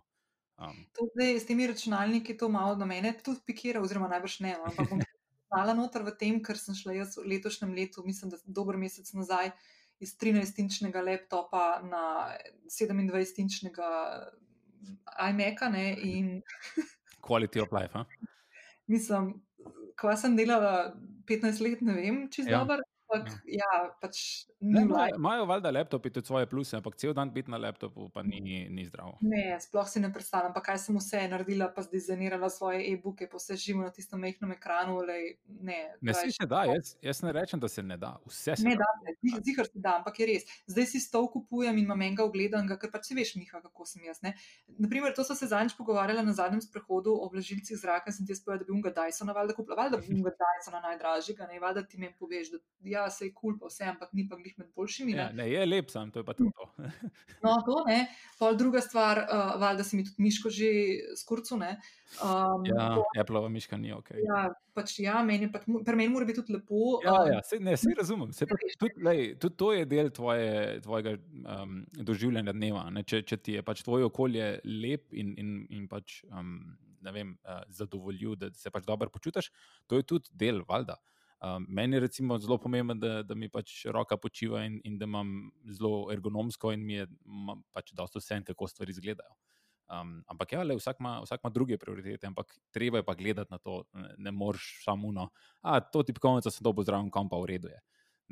Um. 0.60 0.86
Zdaj, 0.96 1.34
s 1.40 1.48
temi 1.48 1.68
računalniki 1.68 2.38
to 2.38 2.50
malo 2.50 2.76
na 2.80 2.88
mene 2.88 3.12
tudi 3.24 3.44
pikira, 3.48 3.82
oziroma 3.84 4.08
najbrž 4.12 4.40
ne. 4.44 4.54
Ampak 4.72 4.90
bom 4.92 5.04
znala 5.50 5.76
noter 5.76 6.04
v 6.08 6.14
tem, 6.20 6.40
ker 6.44 6.60
sem 6.60 6.76
šla 6.76 6.96
jaz 7.00 7.18
v 7.20 7.28
letošnjem 7.34 7.76
letu, 7.76 8.04
mislim, 8.08 8.32
da 8.32 8.40
dober 8.46 8.80
mesec 8.80 9.08
nazaj, 9.16 9.52
iz 10.00 10.16
13-inčnega 10.20 11.04
laptopa 11.04 11.82
na 11.84 12.04
27-inčnega 12.72 13.90
iMac-a. 15.28 15.72
Quality 17.28 17.64
of 17.64 17.76
life. 17.76 18.06
mislim, 18.88 19.34
ko 20.00 20.16
sem 20.16 20.38
delala 20.40 20.96
15 21.28 21.64
let, 21.64 21.82
ne 21.82 21.94
vem, 21.94 22.22
je 22.32 22.48
ja. 22.48 22.60
dobro. 22.60 22.84
Ampak, 23.10 23.42
ja. 23.46 23.66
ja, 23.66 23.90
pač 24.02 24.46
Imajo 25.16 25.46
valjda 25.46 25.72
laptopi 25.72 26.10
tudi 26.14 26.28
svoje 26.28 26.50
pluse, 26.50 26.76
ampak 26.78 26.96
cel 26.96 27.14
dan 27.14 27.32
biti 27.34 27.52
na 27.52 27.58
laptopu 27.58 28.10
pa 28.14 28.24
ni, 28.24 28.68
ni 28.70 28.86
zdravo. 28.86 29.16
Ne, 29.22 29.56
sploh 29.62 29.88
si 29.88 30.02
ne 30.04 30.12
predstavljam, 30.14 30.54
pa 30.54 30.62
kaj 30.62 30.78
sem 30.84 30.98
vse 31.00 31.22
naredila, 31.32 31.70
pa 31.76 31.82
zdizajnirala 31.86 32.50
svoje 32.52 32.84
e-booke, 32.92 33.30
pa 33.32 33.40
vse 33.40 33.56
živo 33.56 33.86
na 33.86 33.92
tistem 33.96 34.20
mehkem 34.20 34.52
ekranu. 34.52 35.00
Lej, 35.08 35.38
ne, 35.48 35.78
ne 36.02 36.14
si 36.14 36.34
se 36.36 36.48
da, 36.50 36.66
jaz, 36.68 36.92
jaz 37.02 37.22
ne 37.24 37.32
rečem, 37.34 37.60
da 37.60 37.70
se 37.72 37.84
ne 37.84 37.98
da. 37.98 38.18
Vse 38.28 38.58
se 38.60 38.68
ne 38.68 38.76
da. 38.76 38.90
Zihar 39.48 39.70
se 39.72 39.80
da, 39.80 39.96
ampak 40.02 40.20
je 40.20 40.28
res. 40.34 40.48
Zdaj 40.68 40.90
si 40.92 41.02
stol 41.04 41.30
kupujem 41.32 41.78
in 41.80 41.88
imam 41.88 42.04
enega 42.04 42.28
ogledan, 42.28 42.68
ker 42.68 42.92
pač 42.92 43.14
veš, 43.16 43.38
Miha, 43.40 43.64
kako 43.64 43.88
sem 43.88 44.04
jaz. 44.10 44.20
Ne? 44.26 44.36
Naprimer, 44.78 45.16
to 45.16 45.24
so 45.24 45.38
se 45.40 45.48
zadnjič 45.48 45.78
pogovarjala 45.80 46.26
na 46.26 46.36
zadnjem 46.36 46.62
sprehodu 46.68 47.16
o 47.16 47.32
vlažilcih 47.32 47.80
zraka, 47.80 48.12
sem 48.12 48.28
ti 48.28 48.36
jaz 48.36 48.44
povedala, 48.44 48.66
da 48.66 48.68
bi 48.68 48.76
unga 48.76 48.92
Dysona, 49.00 49.36
valjda 49.36 49.56
kupila, 49.56 49.80
valjda 49.80 50.02
bi 50.04 50.20
unga 50.20 50.36
Dysona 50.36 50.84
najdražjega, 50.84 51.48
ne, 51.48 51.64
valjda 51.64 51.86
ti 51.88 52.02
meni 52.02 52.16
poveš, 52.20 52.52
da 52.52 52.60
ja, 52.92 52.99
se 53.10 53.28
je 53.28 53.34
kul, 53.34 53.54
cool, 53.54 53.58
pa 53.62 53.70
vse, 53.72 53.86
ampak 53.94 54.12
ni 54.14 54.26
pa 54.30 54.38
glih 54.40 54.56
med 54.60 54.68
boljšimi. 54.76 55.16
Ja, 55.16 55.30
ne, 55.36 55.46
je 55.52 55.66
lep, 55.66 55.92
sam 55.94 56.12
to 56.12 56.20
je 56.20 56.26
pa 56.28 56.34
tudi 56.38 56.52
to. 56.58 56.68
no, 57.46 57.56
to 57.66 57.84
ne. 57.88 58.00
Pol 58.40 58.58
druga 58.60 58.82
stvar, 58.84 59.22
uh, 59.24 59.54
valjda 59.62 59.86
si 59.88 60.00
mi 60.00 60.06
tudi 60.08 60.26
miško 60.26 60.52
že 60.54 60.72
skurcu. 61.20 61.60
Um, 61.60 62.66
ja, 62.66 62.90
Apple-ova 63.22 63.50
miška 63.50 63.78
ni 63.78 63.94
ok. 63.94 64.12
Ja, 64.26 64.48
pač 64.74 64.98
ja, 65.04 65.22
meni 65.24 65.52
pa, 65.52 65.62
pri 65.62 65.96
meni 65.96 66.10
mora 66.14 66.28
biti 66.28 66.42
tudi 66.42 66.58
lepo. 66.58 67.00
Ja, 67.06 67.16
um, 67.22 67.32
ja 67.32 67.40
se, 67.46 67.60
ne, 67.64 67.78
se 67.78 67.94
razumem. 67.98 68.34
Se 68.34 68.48
pa, 68.50 68.58
tudi, 68.80 69.06
lej, 69.06 69.24
tudi 69.40 69.60
to 69.60 69.72
je 69.76 69.86
del 69.90 70.12
tvoje, 70.16 70.80
tvojega 70.86 71.16
um, 71.16 71.80
doživljanja 71.94 72.56
dneva. 72.58 72.88
Če, 73.06 73.24
če 73.28 73.40
ti 73.44 73.58
je 73.60 73.66
pač 73.66 73.86
tvoje 73.88 74.08
okolje 74.10 74.52
lep 74.66 75.14
in, 75.14 75.34
in, 75.38 75.58
in 75.70 75.90
pač. 75.92 76.22
Um, 76.34 76.78
Vem, 77.00 77.30
uh, 77.48 77.62
zadovoljiv, 77.72 78.34
da 78.36 78.50
se 78.52 78.68
pač 78.76 78.84
dobro 78.84 79.08
počutiš, 79.08 79.46
to 79.88 79.96
je 79.96 80.04
tudi 80.04 80.34
del, 80.36 80.66
valjda. 80.68 80.98
Um, 81.40 81.66
meni 81.70 81.96
je 81.96 82.00
recimo 82.04 82.38
zelo 82.40 82.58
pomembno, 82.58 82.96
da, 83.00 83.22
da 83.24 83.36
mi 83.36 83.48
pač 83.50 83.86
roka 83.88 84.18
počiva 84.18 84.66
in, 84.68 84.82
in 84.84 84.98
da 85.00 85.08
imam 85.08 85.52
zelo 85.72 86.10
ergonomsko, 86.12 86.74
in 86.76 86.84
mi 86.84 86.98
je 86.98 87.06
pač 87.72 87.94
dosto 87.96 88.20
vse, 88.20 88.42
kako 88.50 88.68
stvari 88.68 88.92
izgledajo. 88.92 89.32
Um, 89.90 90.20
ampak 90.28 90.52
ja, 90.54 90.66
le, 90.68 90.76
vsak, 90.78 91.00
ima, 91.00 91.16
vsak 91.24 91.42
ima 91.44 91.50
druge 91.50 91.78
prioritete, 91.82 92.28
ampak 92.28 92.52
treba 92.76 93.00
je 93.00 93.06
pa 93.08 93.16
gledati 93.16 93.54
na 93.54 93.58
to, 93.58 93.84
ne, 94.18 94.32
moreš 94.32 94.84
samo 94.84 95.08
uno. 95.08 95.30
A 95.62 95.80
to 95.80 96.04
ti 96.04 96.14
konca 96.14 96.52
sem 96.52 96.64
dobil 96.64 96.86
zraven, 96.86 97.10
kam 97.10 97.32
pa 97.32 97.40
v 97.40 97.56
redu 97.56 97.72
je. 97.72 97.80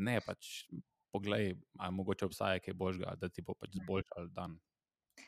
Ne 0.03 0.19
pač. 0.21 0.67
Poglej, 1.15 1.53
ali 1.79 1.95
mogoče 1.95 2.27
obstaja 2.27 2.59
kaj 2.59 2.75
božga, 2.75 3.13
da 3.15 3.29
ti 3.31 3.41
bo 3.41 3.55
pač 3.55 3.71
zboljšal 3.79 4.27
dan. 4.35 4.57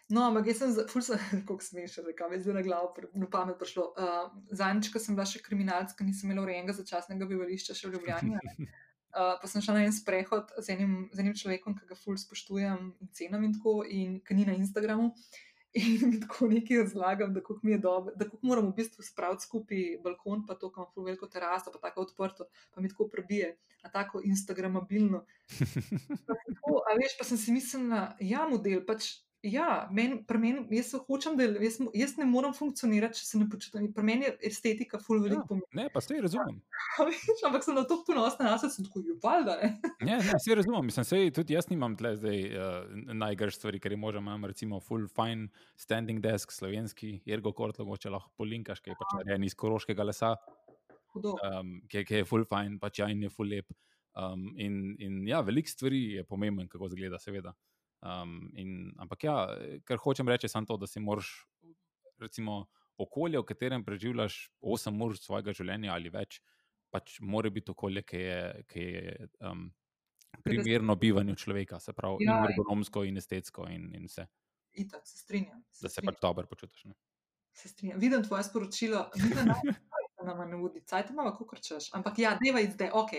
No, 0.10 0.24
ampak 0.26 0.47
jaz 0.49 0.57
sem, 0.64 0.72
ful 0.89 1.03
sem, 1.05 1.20
kako 1.47 1.62
smešen, 1.62 2.07
rekel, 2.10 2.34
zdaj 2.41 2.55
na 2.57 2.64
glavo, 2.66 2.93
na 3.14 3.28
pamet 3.30 3.60
prišlo. 3.62 3.91
Uh, 3.93 4.32
Zadnjič, 4.49 4.89
ko 4.93 5.01
sem 5.01 5.18
bila 5.18 5.28
še 5.30 5.41
kriminalska, 5.45 6.05
nisem 6.05 6.32
imela 6.32 6.47
urejenega 6.47 6.74
začasnega 6.80 7.28
bivališča 7.30 7.78
še 7.78 7.89
v 7.89 7.97
Ljubljani. 7.97 8.34
Uh, 8.34 9.36
pa 9.41 9.49
sem 9.51 9.62
šla 9.62 9.78
na 9.78 9.84
en 9.86 9.93
sprehod 9.93 10.55
z 10.57 10.74
enim, 10.74 10.95
z 11.14 11.22
enim 11.22 11.38
človekom, 11.38 11.78
ki 11.78 11.91
ga 11.91 11.99
ful 11.99 12.18
spoštujem 12.18 12.89
cenim 13.14 13.45
in 13.45 13.53
tako, 13.60 13.76
in 13.86 14.18
ki 14.26 14.39
ni 14.39 14.49
na 14.49 14.57
Instagramu. 14.57 15.14
In 15.78 16.16
tako 16.18 16.47
nekaj 16.49 16.80
razlagam, 16.80 17.34
da 17.36 17.43
kako 17.45 17.60
mi 17.62 17.76
je 17.76 17.78
dobro, 17.78 18.10
da 18.18 18.26
kako 18.26 18.39
moramo 18.49 18.72
v 18.72 18.80
bistvu 18.80 19.03
spraviti 19.05 19.45
skupaj 19.45 19.84
balkon, 20.01 20.41
pa 20.47 20.55
to, 20.57 20.72
kam 20.74 20.88
ful 20.89 21.05
veliko 21.05 21.30
teraso, 21.30 21.70
pa 21.70 21.78
tako 21.84 22.07
odprto, 22.07 22.47
pa 22.74 22.82
mi 22.82 22.89
tako 22.89 23.05
prebije, 23.14 23.51
a 23.86 23.91
tako 23.93 24.24
instagramabilno. 24.26 25.22
Pa, 26.26 26.39
tako, 26.41 26.82
a 26.89 26.97
veš, 26.97 27.14
pa 27.22 27.30
sem 27.30 27.38
si 27.38 27.53
mislila, 27.53 28.01
ja, 28.18 28.47
model, 28.49 28.82
pač 28.82 29.12
Ja, 29.48 29.88
men, 29.92 30.18
men, 30.36 30.66
jaz 30.76 30.90
hočem, 31.08 31.38
da 31.40 31.46
jaz, 31.64 31.78
jaz 31.96 32.16
ne 32.20 32.26
morem 32.28 32.52
funkcionirati, 32.52 33.22
če 33.22 33.24
se 33.24 33.40
ne 33.40 33.46
počutim. 33.48 33.86
Pri 33.96 34.04
meni 34.04 34.26
je 34.28 34.34
estetika 34.50 35.00
ful 35.00 35.22
veliko 35.24 35.46
ja, 35.46 35.48
pomembna. 35.48 35.78
Ne, 35.80 35.86
pa 35.94 36.02
se 36.04 36.18
razumem. 36.20 36.58
Ampak 37.48 37.64
sem 37.64 37.78
na 37.78 37.86
to 37.88 38.02
ponosna, 38.04 38.50
jaz 38.52 38.66
sem 38.76 38.88
tako 38.90 39.06
juvalda. 39.06 39.56
Ne, 40.04 40.18
ne, 40.18 40.18
ne 40.26 40.40
se 40.44 40.58
razumem. 40.60 40.90
Mislim, 40.90 41.08
sej, 41.08 41.32
tudi 41.36 41.56
jaz 41.56 41.70
nimam 41.72 41.96
tle 42.00 42.18
zdaj 42.20 42.44
uh, 42.50 42.76
najgrž 43.16 43.56
stvari, 43.62 43.80
ker 43.80 43.96
je 43.96 44.02
možno 44.02 44.26
imam 44.26 44.44
recimo 44.52 44.82
full 44.84 45.08
fine 45.08 45.48
standing 45.80 46.20
desk 46.24 46.52
slovenski, 46.52 47.22
ergo 47.28 47.56
kort, 47.56 47.80
mogoče 47.80 48.12
lahko 48.12 48.34
polinkaš, 48.44 48.84
ki 48.84 48.92
je 48.92 49.00
pač 49.00 49.16
narejen 49.22 49.48
iz 49.48 49.56
koroškega 49.56 50.04
lesa. 50.04 50.34
Um, 51.16 51.78
ki, 51.88 52.04
ki 52.04 52.22
je 52.22 52.28
full 52.28 52.44
fine, 52.50 52.76
pač 52.82 53.00
ja 53.00 53.08
in 53.08 53.24
je 53.24 53.32
full 53.32 53.56
lep. 53.56 53.72
Um, 54.20 54.50
in, 54.60 54.98
in 55.00 55.24
ja, 55.30 55.40
veliko 55.48 55.72
stvari 55.72 56.04
je 56.18 56.28
pomemben, 56.28 56.68
kako 56.68 56.92
zgleda, 56.92 57.24
seveda. 57.24 57.56
Um, 58.00 58.52
in, 58.56 58.93
ampak, 58.97 59.24
ja, 59.28 59.36
kar 59.84 60.00
hočem 60.00 60.30
reči, 60.30 60.47
je 60.47 60.54
samo 60.54 60.70
to, 60.70 60.78
da 60.80 60.88
si 60.88 61.02
moraš, 61.04 61.32
recimo, 62.20 62.68
okolje, 63.00 63.39
v 63.39 63.47
katerem 63.47 63.84
preživljaš 63.84 64.38
8 64.62 65.04
ur 65.04 65.18
svojega 65.20 65.56
življenja 65.56 65.93
ali 65.95 66.12
več, 66.14 66.39
pač 66.91 67.20
mora 67.22 67.52
biti 67.54 67.72
okolje, 67.72 68.04
ki 68.08 68.22
je, 68.24 68.39
ki 68.72 68.86
je 68.86 69.30
um, 69.50 69.68
primerno 70.43 70.95
bivanju 71.00 71.36
človeka, 71.36 71.80
se 71.80 71.93
pravi, 71.93 72.28
ja, 72.28 72.39
in 72.39 72.50
ergonomsko, 72.52 73.04
in 73.08 73.20
estetsko, 73.20 73.68
in, 73.72 73.91
in 73.95 74.08
vse. 74.08 74.28
Itak, 74.80 75.08
se 75.08 75.18
strinjam. 75.18 75.64
Se 75.72 75.86
da 75.86 75.89
se 75.89 76.00
strinjam. 76.00 76.14
pač 76.14 76.24
dobro 76.24 76.47
počutiš. 76.47 76.88
Ne? 76.91 76.97
Se 77.54 77.72
strinjam. 77.72 78.00
Vidim 78.00 78.24
tvoje 78.24 78.47
sporočilo. 78.47 79.10
Vidim, 79.16 79.52
na 80.26 80.36
manudi, 80.36 80.82
cajt 80.86 81.10
imamo, 81.10 81.32
kako 81.32 81.56
rečeš. 81.56 81.89
Ampak 81.93 82.20
ja, 82.20 82.38
deva 82.43 82.60
izde, 82.60 82.89
ok, 82.93 83.12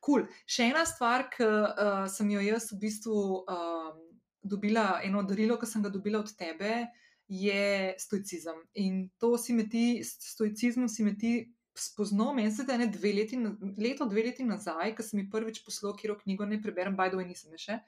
kul. 0.00 0.22
Cool. 0.24 0.26
Še 0.46 0.68
ena 0.70 0.84
stvar, 0.86 1.26
ki 1.32 1.46
uh, 1.46 2.04
sem 2.10 2.30
jo 2.30 2.42
jaz 2.44 2.70
v 2.72 2.78
bistvu 2.86 3.16
um, 3.42 4.03
dobila 4.44 5.00
eno 5.04 5.24
darilo, 5.24 5.58
ki 5.58 5.66
sem 5.66 5.82
ga 5.82 5.90
dobila 5.90 6.20
od 6.20 6.30
tebe, 6.36 6.86
je 7.28 7.94
stoicizem. 7.98 8.60
In 8.74 9.08
to 9.18 9.38
si 9.38 9.56
me 9.56 9.68
ti, 9.68 10.04
stoicizem 10.04 10.88
si 10.88 11.04
me 11.04 11.16
ti 11.18 11.34
spoznal, 11.74 12.34
meni 12.34 12.50
se 12.52 12.64
da 12.64 12.72
je 12.72 12.86
dve 12.86 13.12
leti, 13.12 13.38
leto, 13.78 14.06
dve 14.06 14.22
leti 14.22 14.44
nazaj, 14.44 14.94
ko 14.94 15.02
sem 15.02 15.20
mi 15.20 15.30
prvič 15.30 15.64
poslal, 15.64 15.96
kjer 15.98 16.14
knjigo 16.20 16.46
ne 16.46 16.60
preberem, 16.62 16.94
baj 16.96 17.10
doj 17.14 17.24
nisem 17.26 17.56
še. 17.58 17.80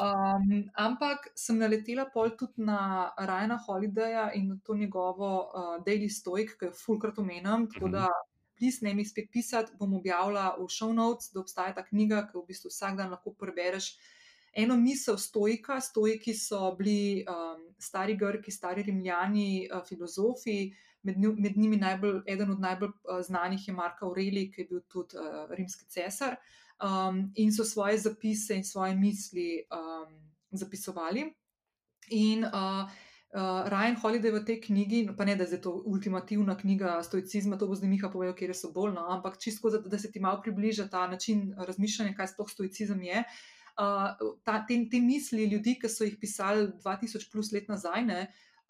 Um, 0.00 0.64
ampak 0.80 1.28
sem 1.36 1.58
naletela 1.60 2.06
pol 2.14 2.32
tudi 2.40 2.64
na 2.64 3.10
Rajna 3.18 3.58
Holidaya 3.66 4.30
in 4.34 4.48
na 4.54 4.56
to 4.64 4.78
njegovo 4.78 5.30
uh, 5.44 5.76
Daily 5.84 6.08
Stoic, 6.08 6.56
ki 6.56 6.70
jo 6.70 6.78
fulkrat 6.78 7.20
omenjam. 7.20 7.68
Tako 7.74 7.92
da, 7.92 8.08
plis, 8.58 8.80
ne 8.82 8.94
mi 8.96 9.04
spet 9.04 9.28
pisati, 9.34 9.76
bom 9.78 9.98
objavila 10.00 10.54
v 10.56 10.70
show 10.72 10.94
notes, 10.96 11.28
da 11.34 11.44
obstaja 11.44 11.76
ta 11.76 11.84
knjiga, 11.84 12.24
ki 12.30 12.38
v 12.38 12.46
bistvu 12.48 12.72
vsak 12.72 12.96
dan 12.98 13.12
lahko 13.12 13.36
prebereš 13.36 13.92
eno 14.52 14.76
misel 14.76 15.16
stojka. 15.18 15.80
Stojki 15.80 16.34
so 16.34 16.74
bili 16.78 17.24
um, 17.28 17.74
stari 17.78 18.16
Grki, 18.16 18.50
stari 18.50 18.82
Rimljani, 18.82 19.68
uh, 19.72 19.82
filozofi. 19.88 20.72
Med, 21.02 21.18
med 21.18 21.56
njimi 21.56 21.76
najbolj, 21.76 22.22
eden 22.26 22.50
od 22.50 22.60
najbolj 22.60 22.88
uh, 22.88 23.20
znanih 23.22 23.68
je 23.68 23.74
Marko 23.74 24.06
Aureli, 24.06 24.48
ki 24.52 24.60
je 24.60 24.68
bil 24.70 24.80
tudi 24.88 25.16
uh, 25.16 25.50
rimski 25.50 25.86
cesar. 25.88 26.36
Um, 26.82 27.32
in 27.34 27.52
so 27.52 27.64
svoje 27.64 27.98
zapise 27.98 28.56
in 28.56 28.64
svoje 28.64 28.96
misli 28.96 29.62
um, 29.70 30.14
zapisovali. 30.50 31.26
In 32.10 32.44
uh, 32.44 32.90
uh, 33.34 33.68
Ryan 33.68 33.96
Holiday 33.96 34.32
v 34.32 34.44
tej 34.44 34.60
knjigi, 34.60 35.00
pa 35.16 35.24
ne 35.24 35.36
da 35.36 35.44
je 35.44 35.60
to 35.60 35.82
ultimativna 35.86 36.56
knjiga 36.56 37.02
stoicizma, 37.02 37.58
to 37.58 37.66
bo 37.66 37.74
zdaj 37.74 37.90
Miha 37.90 38.10
povedal, 38.12 38.34
kje 38.34 38.54
so 38.54 38.72
bolj, 38.72 38.94
no, 38.94 39.06
ampak 39.10 39.38
čisto, 39.38 39.70
da, 39.70 39.78
da 39.78 39.98
se 39.98 40.12
ti 40.12 40.20
malo 40.20 40.40
približa 40.42 40.88
ta 40.88 41.06
način 41.06 41.52
razmišljanja, 41.56 42.14
kaj 42.16 42.32
sploh 42.34 42.50
stoicizem 42.50 43.02
je. 43.02 43.18
Uh, 43.18 43.57
uh, 43.78 44.34
ta, 44.44 44.58
te, 44.66 44.76
te 44.90 45.00
misli 45.00 45.46
ljudi, 45.46 45.78
ki 45.80 45.90
so 45.90 46.06
jih 46.06 46.18
pisali 46.20 46.68
2000 46.84 47.30
plus 47.32 47.52
let 47.54 47.68
nazaj, 47.70 48.04
ne, 48.04 48.20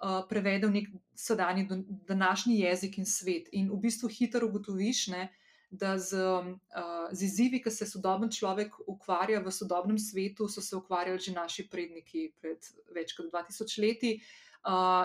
uh, 0.02 0.22
prevedel 0.28 0.72
nek 0.72 0.88
sedanji, 1.16 1.66
današnji 2.08 2.60
jezik 2.60 2.98
in 2.98 3.06
svet. 3.06 3.48
In 3.52 3.70
v 3.72 3.80
bistvu 3.88 4.10
hitro 4.12 4.48
ugotoviš, 4.48 5.06
ne, 5.14 5.28
da 5.70 5.98
z, 6.00 6.20
uh, 6.24 7.08
z 7.12 7.24
izzivi, 7.24 7.62
ki 7.62 7.70
se 7.70 7.86
sodoben 7.86 8.30
človek 8.32 8.78
ukvarja 8.86 9.42
v 9.44 9.52
sodobnem 9.52 9.98
svetu, 10.00 10.48
so 10.48 10.64
se 10.64 10.76
ukvarjali 10.76 11.20
že 11.20 11.36
naši 11.36 11.68
predniki 11.68 12.30
pred 12.40 12.70
več 12.94 13.16
kot 13.16 13.32
2000 13.32 13.82
leti. 13.84 14.14
Uh, 14.18 14.47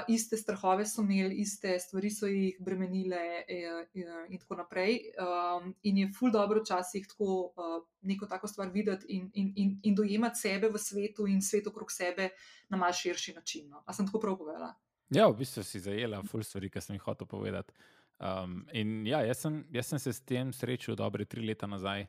iste 0.08 0.38
strahove 0.38 0.86
so 0.86 1.02
imeli, 1.02 1.36
iste 1.36 1.80
stvari 1.80 2.10
so 2.12 2.28
jih 2.28 2.58
bremenile, 2.60 3.44
e, 3.48 3.58
e, 3.94 4.06
in 4.30 4.40
tako 4.40 4.56
naprej. 4.56 5.00
Um, 5.18 5.74
in 5.84 5.98
je 5.98 6.12
ful 6.18 6.32
dobro 6.32 6.62
včasih 6.62 7.08
tako 7.08 7.54
uh, 7.56 7.84
neko 8.02 8.26
tako 8.26 8.48
stvar 8.48 8.70
videti 8.74 9.06
in, 9.10 9.30
in, 9.34 9.54
in, 9.56 9.80
in 9.84 9.96
dojemati 9.96 10.40
sebe 10.40 10.70
v 10.70 10.78
svetu 10.78 11.28
in 11.28 11.42
svet 11.42 11.68
okrog 11.68 11.92
sebe 11.92 12.30
na 12.70 12.78
mal 12.78 12.92
širši 12.92 13.34
način. 13.34 13.70
No. 13.70 13.84
A 13.86 13.94
sem 13.94 14.08
tako 14.08 14.20
prav 14.20 14.38
povedala? 14.38 14.74
Ja, 15.10 15.28
v 15.28 15.38
bistvu 15.38 15.64
si 15.64 15.80
zajela 15.80 16.24
ful 16.24 16.44
stvari, 16.44 16.70
ki 16.70 16.82
sem 16.82 16.96
jih 16.96 17.06
hotel 17.06 17.28
povedati. 17.28 17.74
Um, 18.20 18.64
in 18.74 19.08
ja, 19.08 19.22
jaz 19.26 19.46
sem, 19.46 19.64
jaz 19.72 19.88
sem 19.88 20.00
se 20.00 20.14
s 20.14 20.22
tem 20.22 20.54
srečal 20.54 20.96
dobre 20.96 21.26
tri 21.26 21.46
leta 21.46 21.68
nazaj 21.68 22.08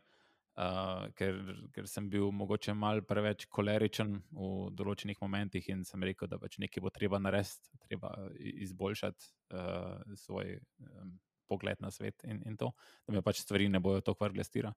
uh, 0.61 1.07
ker, 1.19 1.39
ker 1.75 1.89
sem 1.91 2.09
bil 2.11 2.31
mogoče 2.35 2.75
mal 2.79 3.03
preveč 3.07 3.47
koleričen 3.53 4.17
v 4.33 4.51
določenih 4.77 5.21
momentih 5.23 5.69
in 5.73 5.85
sem 5.89 6.03
rekel, 6.07 6.31
da 6.31 6.39
pač 6.43 6.59
nekaj 6.63 6.85
bo 6.85 6.93
treba 6.95 7.21
narediti, 7.23 7.73
treba 7.87 8.13
izboljšati 8.67 9.33
uh, 9.55 10.17
svoj 10.21 10.59
um, 10.59 11.17
pogled 11.51 11.81
na 11.85 11.91
svet 11.93 12.25
in, 12.25 12.41
in 12.49 12.57
to, 12.61 12.71
da 13.07 13.17
me 13.17 13.25
pač 13.25 13.43
stvari 13.43 13.69
ne 13.69 13.83
bojo 13.83 14.05
tako 14.05 14.29
vrglestira. 14.29 14.73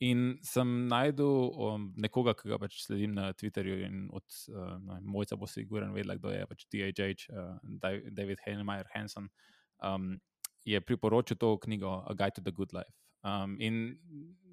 In 0.00 0.38
sem 0.46 0.68
najdel 0.88 1.50
um, 1.60 1.90
nekoga, 2.00 2.32
ki 2.32 2.48
ga 2.48 2.56
pač 2.62 2.78
sledim 2.80 3.12
na 3.18 3.34
Twitterju 3.36 3.82
in 3.84 4.06
od 4.16 4.24
uh, 4.48 4.78
mojca 5.04 5.36
bo 5.36 5.48
si 5.50 5.66
guren 5.68 5.92
vedela, 5.92 6.16
kdo 6.16 6.32
je 6.32 6.46
pač 6.48 6.64
DHH, 6.72 7.28
uh, 7.28 7.58
David 8.08 8.40
Heinemeyer 8.46 8.88
Hansen. 8.94 9.28
Um, 9.84 10.14
je 10.64 10.80
priporočil 10.80 11.36
to 11.40 11.52
knjigo 11.60 12.00
A 12.08 12.16
Guide 12.16 12.36
to 12.36 12.44
the 12.44 12.52
Good 12.52 12.72
Life. 12.72 12.99
Um, 13.20 13.56
in 13.60 13.98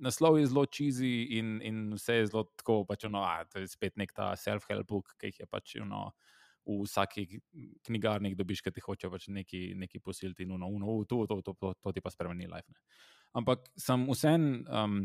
naslov 0.03 0.39
je 0.39 0.47
zelo 0.51 0.65
čizi, 0.65 1.39
in, 1.39 1.61
in 1.63 1.93
vse 1.95 2.17
je 2.19 2.25
zelo 2.27 2.43
tako, 2.59 2.81
pač 2.89 3.05
ono, 3.07 3.21
a, 3.23 3.45
to 3.47 3.63
je 3.63 3.69
spet 3.71 3.95
nek 3.97 4.11
ta 4.15 4.33
self-help 4.35 4.87
book, 4.87 5.13
ki 5.19 5.31
jih 5.31 5.39
je 5.45 5.47
pač 5.47 5.77
ono, 5.81 6.09
v 6.67 6.81
vsaki 6.83 7.23
knjigarni, 7.87 8.33
dobiš, 8.35 8.61
ki 8.65 8.73
ti 8.75 8.83
hoče 8.83 9.11
pač 9.11 9.29
neki, 9.31 9.61
neki 9.79 10.01
posiliti 10.03 10.43
in 10.43 10.51
uno, 10.57 10.67
uno, 10.67 10.97
to, 11.07 11.23
to, 11.29 11.39
to, 11.41 11.55
to, 11.55 11.73
to 11.79 11.95
ti 11.95 12.03
pa 12.03 12.11
spremeni 12.11 12.49
life. 12.51 12.67
Ne. 12.67 12.83
Ampak 13.39 13.69
sem 13.79 14.03
vsem 14.09 14.65
um, 14.67 14.99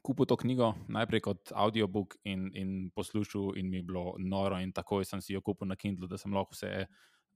kupil 0.00 0.28
to 0.30 0.38
knjigo 0.40 0.72
najprej 0.88 1.24
kot 1.28 1.52
audiobook 1.52 2.16
in, 2.24 2.48
in 2.56 2.90
poslušal, 2.96 3.52
in 3.60 3.68
mi 3.68 3.82
je 3.82 3.88
bilo 3.92 4.14
noro, 4.18 4.60
in 4.64 4.72
takoj 4.72 5.04
sem 5.04 5.20
si 5.20 5.36
jo 5.36 5.44
kupil 5.44 5.68
na 5.68 5.76
Kindlu, 5.76 6.08
da 6.08 6.16
sem 6.16 6.32
lahko 6.32 6.56
vse 6.56 6.86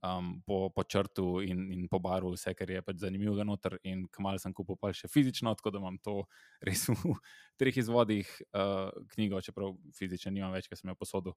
um, 0.02 0.43
po, 0.47 0.70
po 0.70 0.85
črtu 0.85 1.40
in, 1.43 1.73
in 1.73 1.86
po 1.89 1.98
baru, 2.02 2.32
vse, 2.35 2.55
kar 2.56 2.70
je 2.70 2.82
pač 2.82 3.01
zanimivo 3.02 3.44
noter. 3.44 3.78
In 3.85 4.06
kmalo 4.12 4.40
sem 4.43 4.55
kupil 4.56 4.78
pa 4.81 4.93
še 4.97 5.09
fizično, 5.12 5.55
tako 5.59 5.73
da 5.74 5.82
imam 5.82 5.98
to 6.02 6.18
res 6.66 6.86
v 6.90 7.16
treh 7.60 7.77
izvodih 7.77 8.31
uh, 8.52 8.90
knjigo, 9.14 9.40
čeprav 9.44 9.77
fizično 9.97 10.35
nimam 10.35 10.55
več, 10.55 10.68
ker 10.68 10.78
sem 10.78 10.90
jo 10.93 10.98
posodil. 10.98 11.36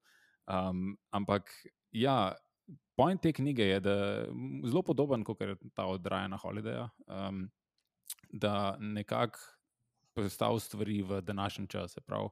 Um, 0.49 0.95
ampak 1.15 1.51
ja. 1.95 2.35
Point 2.99 3.17
te 3.23 3.31
knjige 3.33 3.65
je, 3.65 3.77
da 3.81 3.93
je 3.95 4.25
zelo 4.69 4.83
podoben 4.85 5.23
kot 5.25 5.39
ta 5.73 5.87
od 5.89 6.05
Rajana 6.05 6.37
Holidaya, 6.37 6.83
um, 7.09 7.47
da 8.29 8.75
nekako 8.77 9.39
postavlja 10.13 10.59
stvari 10.59 10.99
v 11.01 11.21
današnjem 11.25 11.67
času. 11.71 12.03
Prav, 12.05 12.29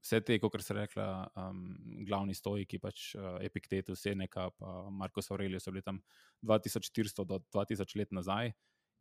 vse 0.00 0.20
te, 0.24 0.38
kot 0.40 0.56
se 0.64 0.74
rekla, 0.74 1.06
um, 1.36 1.62
glavni 2.08 2.34
stojki, 2.34 2.80
pač 2.80 3.12
uh, 3.18 3.36
Epiktetus, 3.44 4.02
Seneca, 4.06 4.48
pa 4.56 4.88
Marko 4.90 5.22
Aurelius, 5.30 5.66
so 5.66 5.74
bili 5.74 5.84
tam 5.84 6.00
2400 6.46 7.26
do 7.28 7.40
2000 7.52 7.98
let 8.00 8.12
nazaj. 8.16 8.52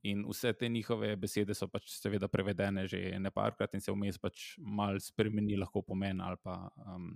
In 0.08 0.24
vse 0.24 0.54
te 0.56 0.70
njihove 0.72 1.16
besede 1.20 1.56
so 1.56 1.68
pač 1.68 1.90
seveda 1.92 2.30
prevedene 2.32 2.86
že 2.88 3.02
nekajkrat, 3.20 3.74
in 3.76 3.84
se 3.84 3.92
vmes 3.92 4.20
pač 4.20 4.54
malo 4.60 5.00
spremeni, 5.04 5.58
lahko 5.60 5.84
pomen 5.84 6.22
ali 6.24 6.40
pa 6.44 6.70
um, 6.88 7.10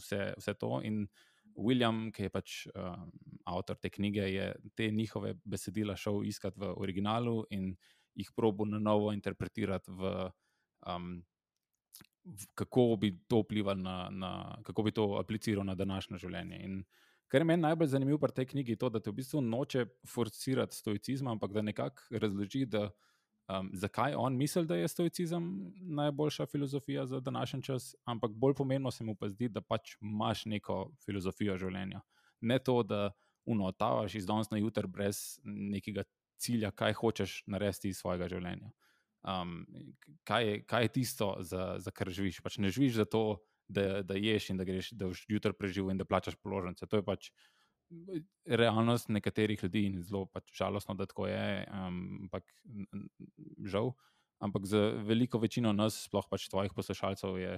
vse, 0.00 0.32
vse 0.38 0.54
to. 0.58 0.80
In 0.82 1.04
William, 1.54 2.08
ki 2.10 2.26
je 2.26 2.32
pač 2.32 2.56
um, 2.74 3.10
avtor 3.46 3.78
te 3.78 3.90
knjige, 3.90 4.26
je 4.34 4.48
te 4.74 4.90
njihove 4.90 5.36
besedila 5.44 5.94
šel 5.96 6.24
iskati 6.26 6.58
v 6.58 6.72
originalu 6.74 7.44
in 7.54 7.74
jih 8.18 8.32
probo 8.36 8.66
na 8.66 8.82
novo 8.82 9.12
interpretirati 9.12 9.94
v 9.94 10.12
um, 10.86 11.22
kako 12.54 12.96
bi 13.00 13.18
to 13.28 13.40
vplivalo 13.40 13.82
na, 13.82 14.08
na, 14.10 14.58
kako 14.62 14.82
bi 14.82 14.90
to 14.90 15.16
apliciral 15.20 15.64
na 15.64 15.74
današnje 15.74 16.18
življenje. 16.18 16.58
In 16.64 16.84
kar 17.28 17.40
je 17.40 17.44
meni 17.44 17.62
najbolj 17.62 17.88
zanimivo 17.94 18.18
pri 18.18 18.32
tej 18.32 18.46
knjigi, 18.46 18.72
je 18.72 18.82
to, 18.84 18.90
da 18.90 19.00
te 19.00 19.10
v 19.10 19.18
bistvu 19.18 19.40
noče 19.40 19.86
forcirati 20.08 20.76
stoicizma, 20.76 21.32
ampak 21.32 21.52
da 21.52 21.62
nekako 21.62 22.20
razloži, 22.22 22.66
da, 22.66 22.90
um, 23.48 23.70
zakaj 23.74 24.14
on 24.18 24.36
misli, 24.36 24.66
da 24.66 24.76
je 24.76 24.88
stoicizem 24.88 25.50
najboljša 25.98 26.46
filozofija 26.46 27.06
za 27.06 27.20
današnji 27.20 27.62
čas, 27.62 27.94
ampak 28.04 28.30
bolj 28.30 28.54
pomembno 28.54 28.90
se 28.90 29.04
mu 29.04 29.14
pa 29.14 29.28
zdi, 29.28 29.48
da 29.48 29.60
pač 29.60 29.96
imaš 30.00 30.44
neko 30.46 30.92
filozofijo 31.04 31.58
življenja. 31.58 32.00
Ne 32.40 32.58
to, 32.58 32.82
da 32.82 33.10
unotavaš 33.44 34.14
iz 34.14 34.26
danes 34.26 34.50
na 34.50 34.58
jutr 34.58 34.86
brez 34.86 35.40
nekega 35.44 36.04
cilja, 36.38 36.70
kaj 36.70 36.92
hočeš 36.92 37.42
narediti 37.46 37.90
iz 37.90 37.98
svojega 37.98 38.28
življenja 38.28 38.70
um, 39.22 39.62
kaj, 40.24 40.46
je, 40.48 40.60
kaj 40.66 40.84
je 40.84 40.92
tisto, 40.98 41.32
za, 41.40 41.76
za 41.78 41.90
kar 41.90 42.10
živiš. 42.10 42.42
Pač 42.42 42.58
ne 42.58 42.70
živiš 42.70 43.00
za 43.00 43.04
to, 43.04 43.24
da, 43.68 44.02
da 44.02 44.18
ješ 44.18 44.50
in 44.52 44.60
da 44.60 44.66
greš, 44.68 44.92
da 44.98 45.08
boš 45.10 45.24
jutri 45.30 45.54
preživel 45.56 45.92
in 45.92 46.00
da 46.00 46.08
plačaš 46.08 46.36
položnice. 46.42 46.86
To 46.86 47.00
je 47.00 47.06
pač 47.06 47.30
realnost 48.46 49.08
nekaterih 49.12 49.60
ljudi 49.62 49.84
in 49.86 50.00
zelo 50.02 50.26
pač 50.26 50.52
žalostno, 50.56 50.94
da 50.96 51.06
tako 51.06 51.26
je, 51.28 51.66
um, 51.68 52.26
ampak 52.26 52.48
žal. 53.64 53.92
Ampak 54.42 54.66
za 54.66 54.80
veliko 55.06 55.38
večino 55.38 55.72
nas, 55.72 56.00
sploh 56.08 56.26
pač 56.30 56.48
tvojih 56.50 56.72
poslušalcev, 56.74 57.36
je 57.38 57.52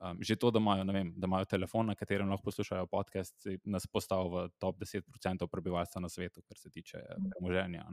um, 0.00 0.20
že 0.22 0.36
to, 0.36 0.50
da 0.50 0.60
imajo, 0.62 0.84
vem, 0.92 1.12
da 1.16 1.26
imajo 1.26 1.48
telefon, 1.50 1.90
na 1.90 1.96
katerem 1.98 2.30
lahko 2.30 2.50
poslušajo 2.50 2.86
podcast, 2.92 3.48
nas 3.64 3.86
postavlja 3.86 4.30
v 4.30 4.48
top 4.62 4.78
10% 4.80 5.48
prebivalstva 5.50 6.04
na 6.04 6.08
svetu, 6.08 6.44
kar 6.46 6.58
se 6.58 6.70
tiče 6.70 7.02
premoženja. 7.32 7.88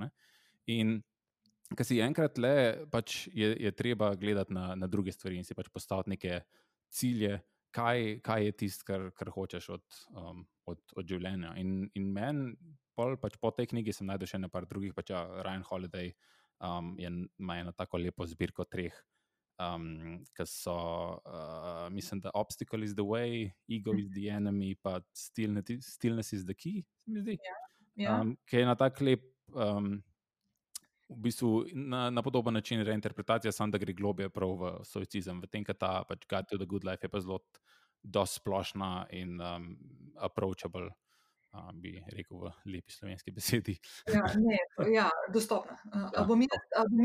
In 0.68 0.99
Ker 1.76 1.84
si 1.84 1.99
enkrat 1.99 2.38
le, 2.39 2.85
pač 2.91 3.26
je, 3.35 3.52
je 3.60 3.72
treba 3.76 4.14
gledati 4.15 4.56
na, 4.56 4.72
na 4.80 4.88
druge 4.88 5.11
stvari 5.11 5.35
in 5.35 5.44
si 5.44 5.56
pač 5.57 5.68
postaviti 5.73 6.14
neke 6.15 6.39
cilje, 6.94 7.41
kaj, 7.76 8.19
kaj 8.23 8.45
je 8.45 8.53
tisto, 8.64 8.88
kar, 8.88 9.10
kar 9.18 9.31
hočeš 9.35 9.69
od, 9.76 9.84
um, 10.15 10.45
od, 10.72 10.80
od 10.95 11.10
življenja. 11.10 11.53
In, 11.60 11.89
in 11.99 12.07
meni, 12.15 12.56
pač 12.95 13.35
po 13.41 13.52
tej 13.52 13.69
knjigi, 13.73 13.94
sem 13.94 14.07
najdel 14.07 14.31
še 14.31 14.39
nekaj 14.41 14.69
drugih, 14.69 14.95
pač 14.95 15.11
ja, 15.11 15.26
Ryan 15.45 15.68
Holiday 15.68 16.14
um, 16.64 16.95
je, 16.98 17.11
ima 17.38 17.60
eno 17.61 17.76
tako 17.76 17.99
lepo 18.02 18.26
zbirko 18.26 18.65
treh, 18.65 18.95
um, 19.61 20.23
ki 20.34 20.48
so, 20.49 20.77
uh, 21.22 21.85
mislim, 21.94 22.23
da 22.23 22.34
Obstacle 22.34 22.88
is 22.88 22.95
the 22.95 23.06
way, 23.06 23.52
Ego 23.69 23.94
is 23.99 24.10
the 24.15 24.30
enemy, 24.31 24.73
pa 24.76 25.02
Stillness, 25.14 25.84
stillness 25.94 26.34
is 26.34 26.45
the 26.48 26.56
key, 26.56 26.85
se 27.03 27.11
mi 27.11 27.22
zdi. 27.22 27.38
Ja, 27.44 27.57
ja. 27.98 28.22
Um, 28.22 28.38
ki 28.48 28.64
je 28.64 28.69
na 28.72 28.76
tak 28.80 29.02
lep. 29.02 29.27
Um, 29.53 29.99
v 31.09 31.17
bistvu 31.23 31.65
na, 31.73 32.09
na 32.09 32.21
podoben 32.21 32.53
način 32.53 32.84
reinterpretacija, 32.84 33.51
samo 33.51 33.71
da 33.71 33.77
gre 33.77 33.93
globje 33.93 34.29
prav 34.29 34.55
v 34.59 34.71
stoicizem, 34.84 35.41
v 35.41 35.47
tem, 35.47 35.63
da 35.63 35.73
ta 35.73 35.91
pač 36.07 36.27
Guide 36.27 36.51
to 36.51 36.57
the 36.57 36.65
Good 36.65 36.85
Life 36.85 37.05
je 37.05 37.09
pa 37.09 37.21
zelo 37.23 37.39
splošna 38.25 39.07
in 39.11 39.41
um, 39.41 39.75
approachable. 40.15 40.89
Uh, 41.57 41.71
bi 41.73 41.93
rekel 42.11 42.38
v 42.38 42.49
lepi 42.67 42.91
slovenski 42.91 43.31
besedi. 43.31 43.77
ja, 44.13 44.25
ne, 44.35 44.57
ja, 44.91 45.05
dostopna. 45.34 45.77
Uh, 45.88 46.09
ja. 46.13 46.25
Bom 46.27 46.43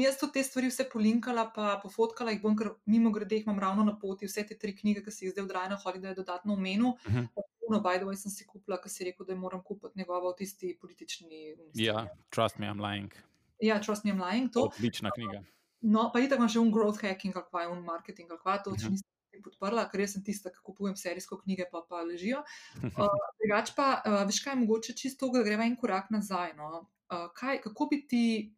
jaz 0.02 0.18
tudi 0.18 0.32
te 0.34 0.42
stvari 0.42 0.68
vse 0.68 0.88
polinkala, 0.90 1.46
pa 1.54 1.78
pofotkala 1.82 2.34
jih 2.34 2.42
bom, 2.42 2.56
ker 2.58 2.72
mimo 2.90 3.14
grede 3.14 3.38
jih 3.38 3.46
imam 3.46 3.62
ravno 3.62 3.86
na 3.86 3.94
poti, 3.94 4.26
vse 4.26 4.42
te 4.48 4.58
tri 4.58 4.74
knjige, 4.76 5.04
ki 5.06 5.14
si 5.14 5.24
jih 5.24 5.36
zdaj 5.36 5.46
vdrajno 5.46 5.78
hodi, 5.84 6.02
da 6.02 6.10
je 6.10 6.18
dodatno 6.20 6.58
omenil. 6.58 6.90
Uh 6.90 7.14
-huh. 7.14 7.28
No, 7.70 7.80
by 7.80 7.96
the 7.96 8.04
way, 8.04 8.18
sem 8.18 8.34
si 8.34 8.44
kupila, 8.44 8.76
ker 8.82 8.90
si 8.90 9.04
rekel, 9.04 9.26
da 9.26 9.34
moram 9.38 9.62
kupiti 9.62 9.98
njegovo 9.98 10.32
tisti 10.32 10.76
politični. 10.80 11.56
Ja, 11.74 12.08
trust 12.30 12.58
me, 12.58 12.66
I'm 12.66 12.82
lying. 12.82 13.14
Ja, 13.62 13.78
Trust 13.80 14.04
Me, 14.04 14.12
I'm 14.12 14.20
Lying. 14.20 14.52
To. 14.52 14.66
Odlična 14.68 15.10
knjiga. 15.14 15.42
No, 15.82 16.10
pa 16.14 16.20
itak 16.22 16.38
imam 16.38 16.50
še 16.50 16.60
un 16.62 16.70
growth 16.74 17.02
hacking, 17.02 17.34
ali 17.38 17.50
pa 17.50 17.64
un 17.70 17.82
marketing, 17.86 18.30
ali 18.30 18.42
pa 18.42 18.58
to, 18.58 18.74
če 18.74 18.86
uh 18.86 18.90
-huh. 18.90 18.96
nisem 18.96 19.42
podprla, 19.42 19.88
ker 19.90 20.00
jaz 20.00 20.12
sem 20.14 20.22
tista, 20.22 20.50
ki 20.50 20.62
kupujem 20.62 20.96
serijsko 20.96 21.38
knjige, 21.42 21.66
pa 21.72 21.82
pa 21.88 22.02
ležijo. 22.02 22.42
Uh, 22.98 23.18
drugač 23.40 23.74
pa, 23.76 24.02
uh, 24.06 24.22
veš 24.26 24.40
kaj, 24.44 24.56
mogoče 24.56 24.94
čisto, 24.94 25.30
da 25.34 25.42
gremo 25.42 25.62
en 25.62 25.76
korak 25.76 26.10
nazaj. 26.10 26.54
No? 26.56 26.88
Uh, 27.10 27.28
kaj, 27.34 27.60
kako, 27.62 27.86
bi 27.90 28.06
ti, 28.08 28.54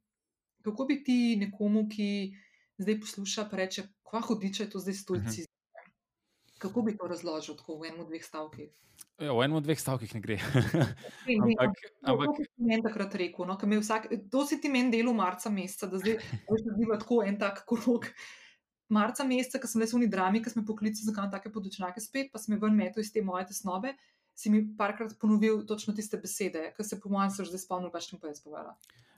kako 0.63 0.85
bi 0.85 1.05
ti 1.05 1.37
nekomu, 1.37 1.89
ki 1.89 2.37
zdaj 2.79 3.01
posluša, 3.01 3.49
pa 3.51 3.57
reče, 3.57 3.89
kva 4.03 4.21
hodiče 4.21 4.63
je 4.65 4.71
to 4.71 4.79
zdaj 4.79 4.95
stolci? 4.95 5.41
Uh 5.41 5.47
-huh. 5.47 5.54
Kako 6.65 6.83
bi 6.83 6.97
to 6.97 7.09
razložil 7.11 7.59
tako 7.59 7.77
v 7.83 7.93
enem, 7.93 8.07
dveh 8.09 8.25
stavkih? 8.25 8.71
Ja, 9.21 9.35
v 9.37 9.45
enem, 9.45 9.61
dveh 9.63 9.79
stavkih 9.79 10.15
ne 10.17 10.21
gre. 10.25 10.39
ampak, 11.29 11.83
ampak... 12.03 12.31
To 12.33 12.47
si 12.47 12.65
meni 12.65 12.83
takrat 12.83 13.15
rekel. 13.21 13.45
No, 13.47 13.59
vsak, 13.59 14.09
to 14.33 14.47
si 14.49 14.59
ti 14.63 14.73
meni 14.73 14.95
delo 14.95 15.13
marca 15.13 15.53
meseca, 15.53 15.91
da 15.93 16.01
zdaj 16.01 16.19
zdiva 16.75 16.97
tako 17.03 17.21
en 17.27 17.37
tak 17.39 17.63
krok. 17.69 18.09
marca 18.89 19.25
meseca, 19.29 19.61
ko 19.61 19.69
sem 19.69 19.85
le 19.85 19.89
v 19.91 19.99
uni 20.01 20.09
drami, 20.09 20.41
ki 20.41 20.53
sem 20.53 20.65
poklical 20.65 21.05
za 21.05 21.13
kam 21.13 21.31
take 21.31 21.53
podočnjake 21.53 22.01
spet, 22.01 22.33
pa 22.33 22.41
sem 22.41 22.57
ven 22.57 22.77
metu 22.77 23.05
iz 23.05 23.13
te 23.13 23.23
moje 23.25 23.49
tesnobe, 23.53 23.95
si 24.35 24.51
mi 24.51 24.65
parkrat 24.77 25.15
ponovil 25.21 25.63
točno 25.67 25.95
tiste 25.95 26.19
besede, 26.21 26.73
ki 26.77 26.85
se 26.85 27.01
po 27.01 27.13
mojem 27.13 27.31
so 27.31 27.45
že 27.45 27.55
zdaj 27.55 27.65
spomnil, 27.65 27.93
pa 27.93 28.03
še 28.03 28.17
ne 28.17 28.23
pa 28.23 28.33
jaz 28.33 28.43
povedala. 28.45 28.75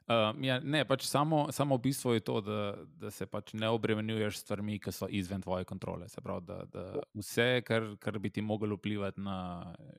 Uh, 0.07 0.31
ja, 0.47 0.61
ne, 0.63 0.85
pač 0.87 1.03
samo, 1.03 1.49
samo 1.51 1.79
bistvo 1.83 2.13
je 2.15 2.21
to, 2.23 2.39
da, 2.41 2.59
da 2.95 3.11
se 3.11 3.27
pač 3.27 3.51
ne 3.59 3.67
obremenjuješ 3.75 4.37
s 4.39 4.45
stvarmi, 4.45 4.79
ki 4.79 4.93
so 4.95 5.09
izven 5.11 5.43
tvoje 5.43 5.67
kontrole. 5.67 6.07
Pravi, 6.23 6.47
da, 6.47 6.59
da 6.71 6.85
vse, 7.19 7.65
kar, 7.67 7.89
kar 7.99 8.21
bi 8.23 8.31
ti 8.31 8.45
moglo 8.45 8.79
vplivati 8.79 9.25
na 9.27 9.39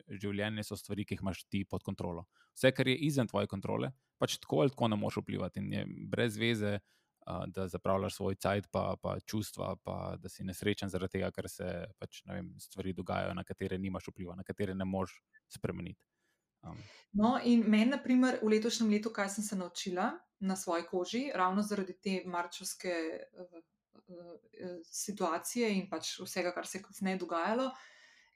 življenje, 0.08 0.64
so 0.64 0.80
stvari, 0.80 1.04
ki 1.04 1.18
jih 1.18 1.26
imaš 1.26 1.44
ti 1.52 1.66
pod 1.68 1.84
kontrolo. 1.84 2.24
Vse, 2.56 2.72
kar 2.72 2.88
je 2.88 2.96
izven 3.10 3.28
tvoje 3.28 3.52
kontrole, 3.52 3.92
pač 4.16 4.38
tako 4.40 4.64
ali 4.64 4.72
tako 4.72 4.94
ne 4.94 5.02
moreš 5.02 5.20
vplivati 5.26 5.60
in 5.60 5.74
je 5.76 5.86
brez 6.08 6.40
veze. 6.40 6.78
Uh, 7.28 7.44
da 7.52 7.66
zapravljaš 7.68 8.16
svoj 8.16 8.38
cajt, 8.40 8.70
pa, 8.72 8.94
pa 9.04 9.18
čustva, 9.20 9.74
pa 9.84 10.16
da 10.16 10.30
si 10.32 10.46
nesrečen 10.48 10.88
zaradi 10.88 11.18
tega, 11.18 11.28
ker 11.36 11.50
se 11.52 11.68
pač, 12.00 12.22
vem, 12.24 12.54
stvari 12.64 12.94
dogajajo, 12.96 13.34
na 13.36 13.44
katere 13.44 13.76
nimaš 13.76 14.08
vpliva, 14.14 14.38
na 14.40 14.48
katere 14.48 14.72
ne 14.72 14.88
moreš 14.88 15.18
spremeniti. 15.52 16.00
Um. 16.64 16.78
No, 17.18 17.38
in 17.44 17.64
meni, 17.70 17.92
na 17.92 18.00
primer, 18.04 18.40
v 18.44 18.52
letošnjem 18.56 18.90
letu, 18.92 19.12
kaj 19.14 19.30
sem 19.38 19.44
se 19.44 19.58
naučila 19.58 20.12
na 20.40 20.56
svoji 20.56 20.86
koži, 20.90 21.24
ravno 21.36 21.64
zaradi 21.66 21.96
te 22.04 22.22
marčovske 22.26 22.94
uh, 23.34 23.58
uh, 23.58 24.80
situacije 24.86 25.72
in 25.78 25.88
pač 25.90 26.18
vsega, 26.22 26.54
kar 26.54 26.68
se 26.68 26.78
je 26.78 26.84
kasneje 26.86 27.22
dogajalo, 27.24 27.72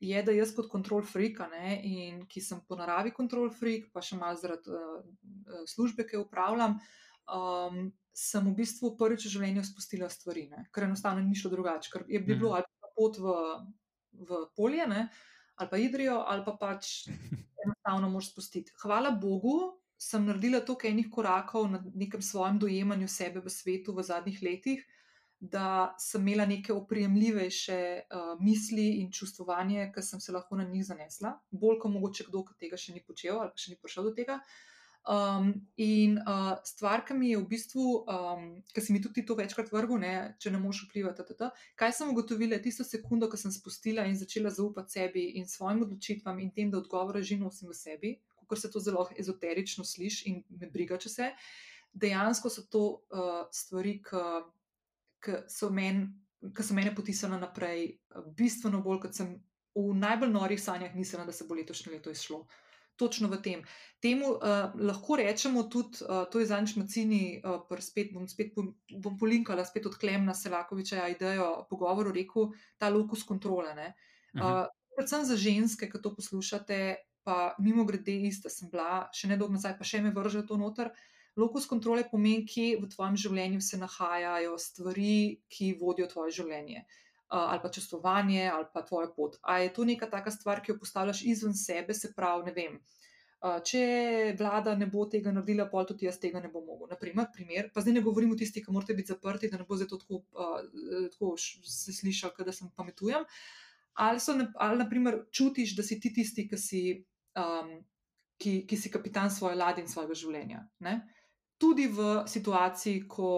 je, 0.01 0.23
da 0.25 0.33
jaz 0.33 0.55
kot 0.57 0.69
kontrol 0.69 1.05
freak, 1.05 1.43
ne, 1.51 1.77
in 1.85 2.23
ki 2.25 2.41
sem 2.41 2.61
po 2.67 2.75
naravi 2.79 3.13
kontrol 3.13 3.51
freak, 3.53 3.91
pa 3.93 4.01
še 4.01 4.17
malo 4.17 4.39
zaradi 4.41 4.73
uh, 4.73 5.65
službe, 5.69 6.07
ki 6.09 6.17
jo 6.17 6.25
upravljam. 6.25 6.79
Um, 7.29 7.91
sem 8.13 8.43
v 8.43 8.55
bistvu 8.55 8.95
prvič 8.99 9.25
v 9.25 9.33
življenju 9.35 9.63
spustila 9.65 10.09
stvari, 10.11 10.47
ne? 10.51 10.65
ker 10.73 10.87
enostavno 10.87 11.23
ni 11.23 11.37
šlo 11.37 11.53
drugače. 11.53 11.91
Ker 11.93 12.03
je 12.09 12.19
bi 12.19 12.35
bilo 12.35 12.51
mm. 12.51 12.57
ali 12.59 12.67
pa 12.81 12.89
pot 12.97 13.19
v, 13.21 13.35
v 14.27 14.41
polje, 14.57 14.87
ne? 14.87 15.05
ali 15.55 15.69
pa 15.71 15.79
idrijo, 15.79 16.17
ali 16.27 16.43
pa 16.43 16.55
pač 16.59 16.91
enostavno 17.65 18.09
moš 18.09 18.31
spustiti. 18.31 18.73
Hvala 18.81 19.11
Bogu, 19.11 19.77
sem 19.97 20.25
naredila 20.25 20.63
toliko 20.65 20.87
enih 20.87 21.09
korakov 21.11 21.67
na 21.71 21.83
nekem 21.93 22.21
svojem 22.21 22.59
dojemanju 22.59 23.07
sebe 23.07 23.39
v 23.39 23.49
svetu 23.49 23.93
v 23.93 24.03
zadnjih 24.03 24.41
letih, 24.41 24.81
da 25.39 25.95
sem 25.99 26.21
imela 26.21 26.45
neke 26.45 26.73
oprijemljivejše 26.73 27.77
uh, 28.01 28.33
misli 28.41 28.87
in 29.01 29.11
čustvovanje, 29.11 29.91
ki 29.93 30.01
sem 30.05 30.19
se 30.21 30.31
lahko 30.31 30.55
na 30.55 30.63
njih 30.63 30.85
zanesla, 30.85 31.33
bolj 31.51 31.79
kot 31.81 31.93
mogoče 31.93 32.27
kdo, 32.29 32.43
ki 32.45 32.57
tega 32.65 32.77
še 32.77 32.93
ni 32.93 33.01
počel 33.05 33.39
ali 33.41 33.57
še 33.57 33.73
ni 33.73 33.79
prišel 33.81 34.09
do 34.09 34.13
tega. 34.17 34.37
Um, 35.01 35.67
in 35.77 36.17
uh, 36.27 36.59
stvar, 36.63 37.01
ki 37.01 37.15
mi 37.17 37.31
je 37.31 37.37
v 37.41 37.45
bistvu, 37.49 37.85
um, 38.05 38.43
ki 38.69 38.81
si 38.85 38.93
mi 38.93 38.99
tudi 39.01 39.23
to 39.25 39.33
večkrat 39.33 39.71
vrgel, 39.73 39.97
ne, 39.97 40.13
če 40.37 40.51
ne 40.53 40.59
moš 40.61 40.83
vplivati, 40.85 41.25
tata, 41.25 41.49
kaj 41.73 41.95
sem 41.97 42.11
ugotovila, 42.13 42.59
tisto 42.61 42.85
sekundo, 42.85 43.25
ko 43.25 43.39
sem 43.39 43.49
spustila 43.49 44.05
in 44.05 44.13
začela 44.19 44.53
zaupati 44.53 44.99
sebi 44.99 45.25
in 45.41 45.49
svojim 45.49 45.81
odločitvam 45.87 46.37
in 46.45 46.53
tem, 46.53 46.69
da 46.69 46.77
odgovore 46.77 47.25
že 47.25 47.39
nosim 47.41 47.73
v 47.73 47.79
sebi, 47.79 48.13
ker 48.45 48.61
se 48.61 48.69
to 48.69 48.77
zelo 48.83 49.07
ezoterično 49.17 49.81
sliši 49.87 50.29
in 50.29 50.41
me 50.61 50.69
briga, 50.69 51.01
če 51.01 51.09
se. 51.09 51.33
Dejansko 51.97 52.53
so 52.53 52.67
to 52.69 52.85
uh, 53.09 53.47
stvari, 53.49 53.97
ki 54.05 55.37
so, 55.49 55.73
men, 55.73 56.11
so 56.61 56.77
mene 56.77 56.93
potisnile 56.93 57.41
naprej, 57.41 57.95
bistveno 58.37 58.85
bolj, 58.85 59.07
kot 59.07 59.17
sem 59.17 59.39
v 59.73 59.93
najbolj 59.97 60.29
norih 60.29 60.61
sanjah 60.61 60.93
mislila, 60.93 61.25
da 61.25 61.33
se 61.33 61.49
bo 61.49 61.57
letošnje 61.57 61.97
leto 61.97 62.13
izšlo. 62.13 62.45
Uh, 62.45 62.70
točno 63.01 63.29
v 63.31 63.39
tem. 63.41 63.63
Temu 64.01 64.31
uh, 64.33 64.73
lahko 64.77 65.17
rečemo 65.17 65.65
tudi, 65.69 66.01
uh, 66.05 66.23
to 66.29 66.41
je 66.41 66.49
za 66.49 66.59
nič 66.61 66.75
macini, 66.77 67.41
uh, 67.41 67.65
spet 67.81 68.13
bom 68.13 68.27
spet 68.29 68.53
bom 68.55 69.17
polinkala, 69.17 69.65
spet 69.65 69.89
odklem 69.89 70.25
na 70.25 70.37
Selakoviča 70.37 71.09
idejo 71.13 71.65
pogovoru, 71.69 72.13
rekel 72.13 72.53
ta 72.77 72.89
lokus 72.93 73.25
kontrole. 73.25 73.73
Uh, 74.37 74.65
predvsem 74.95 75.25
za 75.25 75.37
ženske, 75.37 75.89
ki 75.89 76.01
to 76.01 76.13
poslušate, 76.15 76.79
pa 77.25 77.53
mimo 77.61 77.85
grede 77.85 78.15
ista 78.29 78.49
sem 78.49 78.69
bila, 78.69 79.07
še 79.13 79.29
ne 79.29 79.37
dolgo 79.37 79.57
nazaj, 79.57 79.77
pa 79.77 79.85
še 79.85 80.01
me 80.01 80.13
vrže 80.13 80.45
to 80.49 80.57
noter. 80.57 80.93
Lokus 81.37 81.65
kontrole 81.69 82.03
pomeni, 82.09 82.43
kje 82.43 82.81
v 82.81 82.89
tvojem 82.91 83.15
življenju 83.15 83.61
se 83.63 83.77
nahajajo 83.79 84.57
stvari, 84.59 85.41
ki 85.47 85.77
vodijo 85.79 86.09
tvoje 86.11 86.41
življenje. 86.41 86.83
Uh, 86.83 87.10
ali 87.31 87.59
pa 87.63 87.69
čustvovanje, 87.71 88.49
ali 88.53 88.65
pa 88.73 88.81
tvoja 88.85 89.07
pot. 89.15 89.37
A 89.41 89.59
je 89.59 89.73
to 89.73 89.85
neka 89.87 90.09
taka 90.09 90.31
stvar, 90.31 90.61
ki 90.61 90.71
jo 90.71 90.79
postavljaš 90.79 91.23
izven 91.25 91.53
sebe, 91.55 91.93
se 91.93 92.11
pravi, 92.15 92.49
ne 92.49 92.53
vem, 92.55 92.75
če 93.41 94.35
vlada 94.37 94.75
ne 94.77 94.85
bo 94.85 95.07
tega 95.09 95.31
naredila, 95.33 95.65
pol 95.69 95.87
tudi 95.89 96.05
jaz 96.05 96.19
tega 96.21 96.41
ne 96.43 96.51
bom 96.53 96.65
mogel. 96.65 96.91
Naprimer, 96.91 97.31
primer, 97.33 97.71
pa 97.73 97.81
zdaj 97.81 97.95
ne 97.97 98.03
govorim 98.05 98.33
o 98.33 98.37
tistih, 98.37 98.65
ki 98.65 98.73
morate 98.75 98.93
biti 98.93 99.13
zaprti, 99.15 99.49
da 99.49 99.57
ne 99.57 99.65
bo 99.65 99.77
zdaj 99.79 99.89
to 99.89 99.97
tako, 100.03 100.21
uh, 100.35 100.59
tako 101.15 101.31
se 101.39 101.95
slišal, 101.95 102.35
da 102.45 102.53
sem 102.53 102.69
pametujem. 102.75 103.25
Ali, 103.93 104.19
so, 104.19 104.35
ali 104.55 104.77
naprimer, 104.77 105.23
čutiš, 105.33 105.73
da 105.75 105.83
si 105.83 105.99
ti 105.99 106.13
tisti, 106.13 106.45
ki 106.47 106.57
si, 106.57 106.83
um, 107.39 107.73
ki, 108.37 108.61
ki 108.69 108.77
si 108.77 108.91
kapitan 108.93 109.33
svoje 109.33 109.57
ladje 109.57 109.83
in 109.83 109.89
svojega 109.89 110.15
življenja. 110.15 110.61
Ne? 110.85 110.99
Tudi 111.61 111.89
v 111.89 112.21
situaciji, 112.29 113.07
ko 113.09 113.31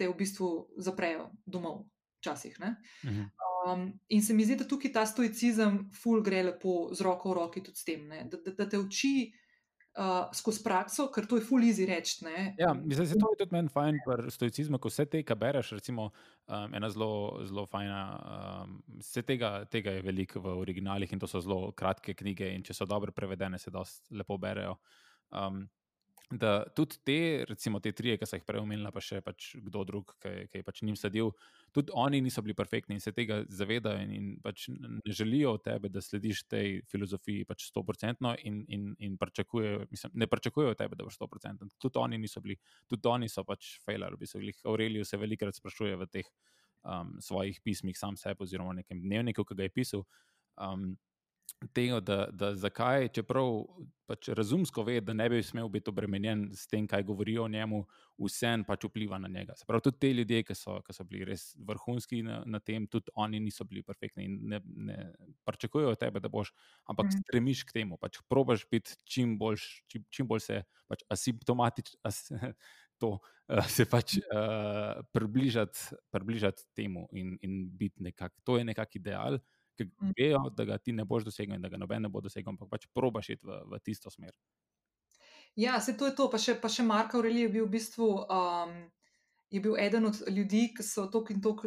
te 0.00 0.08
v 0.08 0.16
bistvu 0.16 0.48
zaprejo 0.80 1.28
domov, 1.44 1.84
včasih. 2.20 2.56
Mhm. 3.04 3.28
Um, 3.60 4.00
in 4.08 4.22
se 4.22 4.34
mi 4.34 4.44
zdi, 4.44 4.56
da 4.56 4.64
tukaj 4.64 4.92
ta 4.92 5.04
stoicizem, 5.06 5.90
ful, 5.92 6.22
gre 6.24 6.42
lepo 6.42 6.94
z 6.96 7.04
roko 7.04 7.34
v 7.34 7.38
roki 7.42 7.60
tudi 7.64 7.76
s 7.76 7.84
tem, 7.84 8.08
da, 8.08 8.38
da, 8.40 8.54
da 8.56 8.68
te 8.68 8.78
uči 8.80 9.12
uh, 9.98 10.30
skozi 10.32 10.62
prakso, 10.64 11.08
ker 11.12 11.26
to 11.28 11.36
je 11.36 11.44
ful 11.44 11.64
easy 11.66 11.84
reči. 11.88 12.24
Ja, 12.58 12.72
mislim, 12.74 13.06
da 13.06 13.12
je 13.12 13.18
to 13.20 13.32
tudi 13.38 13.54
meni 13.56 13.72
fajn 13.72 14.00
pri 14.06 14.32
stoicizmu, 14.32 14.78
ko 14.78 14.92
vse 14.92 15.06
te, 15.10 15.22
kar 15.26 15.38
bereš, 15.40 15.74
recimo 15.76 16.08
um, 16.10 16.74
ena 16.74 16.90
zelo, 16.90 17.42
zelo 17.48 17.66
fajna, 17.70 18.00
um, 18.62 18.78
vse 19.02 19.24
tega, 19.26 19.52
tega 19.70 19.98
je 19.98 20.06
veliko 20.06 20.40
v 20.40 20.56
originalih 20.62 21.12
in 21.12 21.20
to 21.20 21.28
so 21.30 21.42
zelo 21.44 21.72
kratke 21.76 22.14
knjige 22.14 22.48
in 22.54 22.64
če 22.66 22.76
so 22.76 22.88
dobro 22.88 23.12
prevedene, 23.12 23.58
se 23.58 23.72
dosti 23.74 24.16
lepo 24.16 24.38
berejo. 24.40 24.78
Um, 25.30 25.66
da 26.30 26.64
tudi 26.74 26.96
te, 27.04 27.44
recimo 27.48 27.80
te 27.82 27.90
tri, 27.92 28.12
ki 28.18 28.26
so 28.28 28.38
jih 28.38 28.44
prej 28.46 28.62
omenila, 28.62 28.92
pa 28.94 29.02
še 29.02 29.18
pač 29.24 29.48
kdo 29.66 29.82
drug, 29.86 30.12
ki, 30.22 30.60
je 30.60 30.62
pač 30.62 30.82
njim 30.86 30.94
sedel, 30.98 31.32
tudi 31.74 31.90
oni 31.98 32.20
niso 32.22 32.42
bili 32.46 32.54
perfektni 32.54 32.94
in 32.94 33.02
se 33.02 33.10
tega 33.16 33.40
zavedajo 33.50 34.04
in, 34.04 34.12
in 34.14 34.28
pač 34.44 34.68
ne 34.70 35.00
želijo 35.10 35.56
od 35.58 35.64
tebe, 35.66 35.90
da 35.90 36.02
slediš 36.04 36.44
tej 36.46 36.78
filozofiji 36.90 37.48
pač 37.50 37.66
100% 37.74 38.36
in, 38.46 38.62
in, 38.70 38.86
in 39.02 39.18
mislim, 39.90 40.14
ne 40.14 40.30
pričakujejo 40.30 40.76
od 40.76 40.78
tebe, 40.78 40.96
da 40.96 41.08
boš 41.08 41.18
100%. 41.18 41.66
Tudi 41.82 41.98
oni 41.98 42.22
niso 42.22 42.40
bili, 42.40 42.58
tudi 42.86 43.10
oni 43.10 43.28
so 43.28 43.44
pač 43.44 43.74
failer, 43.82 44.14
bi 44.16 44.30
se 44.30 44.38
jih 44.38 44.64
Aurelij 44.70 45.04
se 45.04 45.18
velikrat 45.18 45.58
sprašuje 45.58 45.98
v 45.98 46.06
teh 46.06 46.30
um, 46.86 47.16
svojih 47.18 47.58
pismih, 47.64 47.98
sam 47.98 48.16
sebi 48.16 48.46
oziroma 48.46 48.70
v 48.70 48.84
nekem 48.84 49.02
dnevniku, 49.02 49.44
ki 49.44 49.58
ga 49.58 49.66
je 49.66 49.74
pisal. 49.74 50.06
Um, 50.60 50.94
tega, 51.68 52.00
da, 52.00 52.26
da 52.32 52.54
zakaj, 52.54 53.08
čeprav 53.14 53.64
pač 54.08 54.30
razumsko 54.34 54.82
ve, 54.86 54.98
da 55.04 55.14
ne 55.14 55.28
bi 55.30 55.42
smel 55.44 55.68
biti 55.70 55.90
obremenjen 55.92 56.48
s 56.56 56.66
tem, 56.70 56.86
kaj 56.88 57.04
govorijo 57.06 57.44
o 57.44 57.48
njemu, 57.48 57.82
vsem 58.18 58.64
pač 58.66 58.84
vpliva 58.88 59.18
na 59.22 59.28
njega. 59.28 59.54
Se 59.56 59.66
pravi, 59.68 59.84
tudi 59.86 60.00
te 60.02 60.12
ljudje, 60.14 60.42
ki 60.48 60.56
so, 60.58 60.78
ki 60.86 60.96
so 60.96 61.06
bili 61.08 61.28
res 61.28 61.50
vrhunski 61.68 62.22
na, 62.26 62.40
na 62.46 62.60
tem, 62.64 62.88
tudi 62.90 63.12
oni 63.14 63.40
niso 63.44 63.64
bili 63.68 63.84
perfektni 63.86 64.26
in 64.26 64.38
ne, 64.54 64.60
ne 64.90 64.98
pričakujejo 65.48 65.94
tebe, 66.00 66.20
da 66.20 66.32
boš, 66.32 66.52
ampak 66.90 67.12
mm. 67.12 67.24
stremiš 67.24 67.64
k 67.68 67.80
temu, 67.80 68.00
pač 68.00 68.18
probaš 68.28 68.66
biti 68.70 68.98
čim, 69.04 69.36
boljš, 69.38 69.68
čim, 69.92 70.06
čim 70.10 70.30
bolj 70.30 70.46
se 70.48 70.62
pač 70.90 71.06
asimptomatičen. 71.08 72.00
As, 72.04 72.28
To, 73.00 73.14
uh, 73.16 73.64
se 73.72 73.86
pač 73.88 74.18
uh, 74.18 74.98
približati, 75.16 75.96
približati 76.12 76.66
temu 76.76 77.06
in, 77.16 77.30
in 77.40 77.62
biti 77.72 78.04
nekako. 78.04 78.36
To 78.44 78.58
je 78.58 78.66
nekakšen 78.68 79.00
ideal, 79.00 79.38
uh, 79.38 79.59
ki 79.80 79.88
mm. 79.88 80.14
vejo, 80.18 80.44
da 80.56 80.68
ga 80.68 80.78
ti 80.78 80.92
ne 80.92 81.08
boš 81.08 81.26
dosegel 81.30 81.56
in 81.56 81.64
da 81.64 81.72
ga 81.72 81.80
noben 81.80 82.04
ne 82.04 82.12
bo 82.12 82.20
dosegel, 82.20 82.52
ampak 82.52 82.68
pač 82.70 82.86
probaš 82.94 83.32
iti 83.34 83.48
v, 83.48 83.60
v 83.72 83.82
tisto 83.84 84.12
smer. 84.12 84.36
Ja, 85.58 85.80
se 85.80 85.96
to 85.98 86.06
je 86.06 86.14
to. 86.14 86.28
Pa 86.30 86.38
še, 86.38 86.54
pa 86.60 86.70
še 86.70 86.86
Marko 86.86 87.18
Aurelij 87.18 87.48
je 87.48 87.52
bil 87.56 87.66
v 87.66 87.74
bistvu 87.74 88.08
um, 88.22 88.74
je 89.50 89.60
bil 89.60 89.76
eden 89.78 90.06
od 90.06 90.22
ljudi, 90.28 90.68
ki 90.76 90.86
so 90.86 91.08
tok 91.10 91.32
in 91.34 91.40
tok 91.42 91.64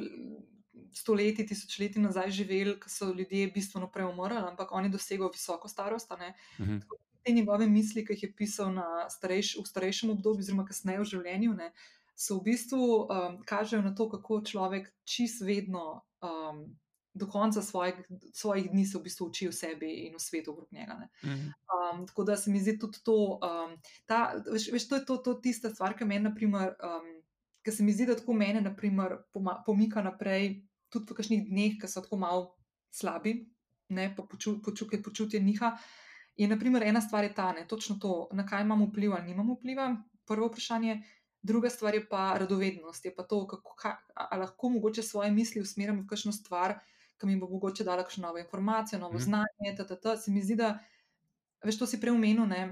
stoletji, 0.94 1.45
tisočletji 1.49 2.02
nazaj 2.02 2.31
živeli, 2.31 2.77
ki 2.80 2.90
so 2.90 3.10
ljudje 3.11 3.49
bistveno 3.53 3.90
prej 3.91 4.07
umrli, 4.11 4.40
ampak 4.40 4.72
oni 4.72 4.91
dosegajo 4.94 5.31
visoko 5.34 5.68
starost. 5.68 6.11
Mhm. 6.60 6.77
Te 7.23 7.31
njegove 7.31 7.68
misli, 7.68 8.06
ki 8.06 8.14
jih 8.14 8.23
je 8.23 8.34
pisal 8.35 8.76
starejš, 9.10 9.56
v 9.60 9.68
starejšem 9.68 10.10
obdobju, 10.10 10.44
oziroma 10.44 10.65
kasneje 10.68 10.99
v 10.99 11.10
življenju, 11.11 11.53
ne, 11.56 11.69
so 12.15 12.38
v 12.40 12.52
bistvu 12.52 12.80
um, 12.84 13.38
kažejo 13.48 13.81
na 13.81 13.94
to, 13.95 14.10
kako 14.10 14.41
človek 14.44 14.91
čist 15.07 15.41
vedno 15.41 16.03
um, 16.22 16.65
do 17.14 17.27
konca 17.27 17.61
svojih, 17.61 17.95
svojih 18.34 18.72
dni 18.72 18.85
se 18.85 18.98
v 18.98 19.02
bistvu 19.02 19.27
uči 19.27 19.48
o 19.48 19.52
sebi 19.52 19.91
in 20.07 20.15
o 20.15 20.19
svetu 20.19 20.52
okrog 20.52 20.68
njega. 20.72 20.98
Mhm. 21.23 21.49
Um, 21.73 22.07
tako 22.07 22.23
da 22.23 22.38
se 22.38 22.52
mi 22.52 22.60
zdi 22.60 22.80
tudi 22.80 23.03
to, 23.03 23.40
um, 23.44 23.77
ta, 24.06 24.34
veš, 24.52 24.72
veš, 24.72 24.88
to 24.88 24.95
je 24.95 25.06
to, 25.06 25.18
to 25.18 25.34
tista 25.34 25.69
stvar, 25.69 25.98
ki 25.98 26.06
meni, 26.06 26.23
naprimer, 26.23 26.73
um, 26.84 27.10
ki 27.64 27.72
se 27.72 27.84
mi 27.84 27.94
zdi, 27.94 28.06
da 28.06 28.15
tako 28.15 28.34
mene, 28.34 28.61
naprimer, 28.61 29.18
pomika 29.65 30.02
naprej, 30.02 30.64
tudi 30.90 31.14
v 31.14 31.18
kakšnih 31.18 31.45
dneh, 31.49 31.77
ki 31.81 31.88
so 31.88 32.02
tako 32.02 32.18
malo 32.18 32.48
slabi, 32.94 33.35
ne, 33.90 34.10
pa 34.15 34.23
poču, 34.23 34.57
počutje, 34.61 35.02
počutje 35.03 35.40
njiha. 35.40 35.76
In, 36.41 36.49
naprimer, 36.49 36.84
ena 36.84 37.02
stvar 37.02 37.23
je 37.23 37.34
ta, 37.34 37.52
ne, 37.53 37.68
točno 37.68 37.99
to, 38.02 38.27
na 38.34 38.45
kaj 38.45 38.65
imamo 38.65 38.90
vpliv 38.90 39.14
ali 39.14 39.30
nimamo 39.30 39.53
vpliva. 39.60 39.95
Prvo 40.26 40.48
vprašanje. 40.48 41.03
druga 41.44 41.69
stvar 41.69 41.95
je 41.95 42.07
pa 42.10 42.38
radovednost, 42.40 43.06
je 43.06 43.15
pa 43.15 43.23
to, 43.23 43.48
kako 43.48 43.76
ka, 43.76 43.98
lahko 44.40 44.69
mogoče 44.69 45.03
svoje 45.03 45.31
misli 45.31 45.61
usmerjam 45.61 45.99
v 45.99 46.07
kakšno 46.07 46.31
stvar, 46.31 46.77
ki 47.19 47.30
mi 47.30 47.40
bo 47.40 47.49
mogoče 47.49 47.84
dala 47.84 48.03
kakšno 48.03 48.27
novo 48.27 48.40
informacijo, 48.41 48.99
novo 48.99 49.18
mm. 49.18 49.26
znanje. 49.27 49.76
Tata, 49.77 50.18
se 50.18 50.31
mi 50.31 50.41
zdi, 50.41 50.56
da 50.60 50.77
veš, 51.64 51.80
to 51.80 51.88
si 51.88 51.99
preumenil, 52.02 52.45
ne, 52.49 52.64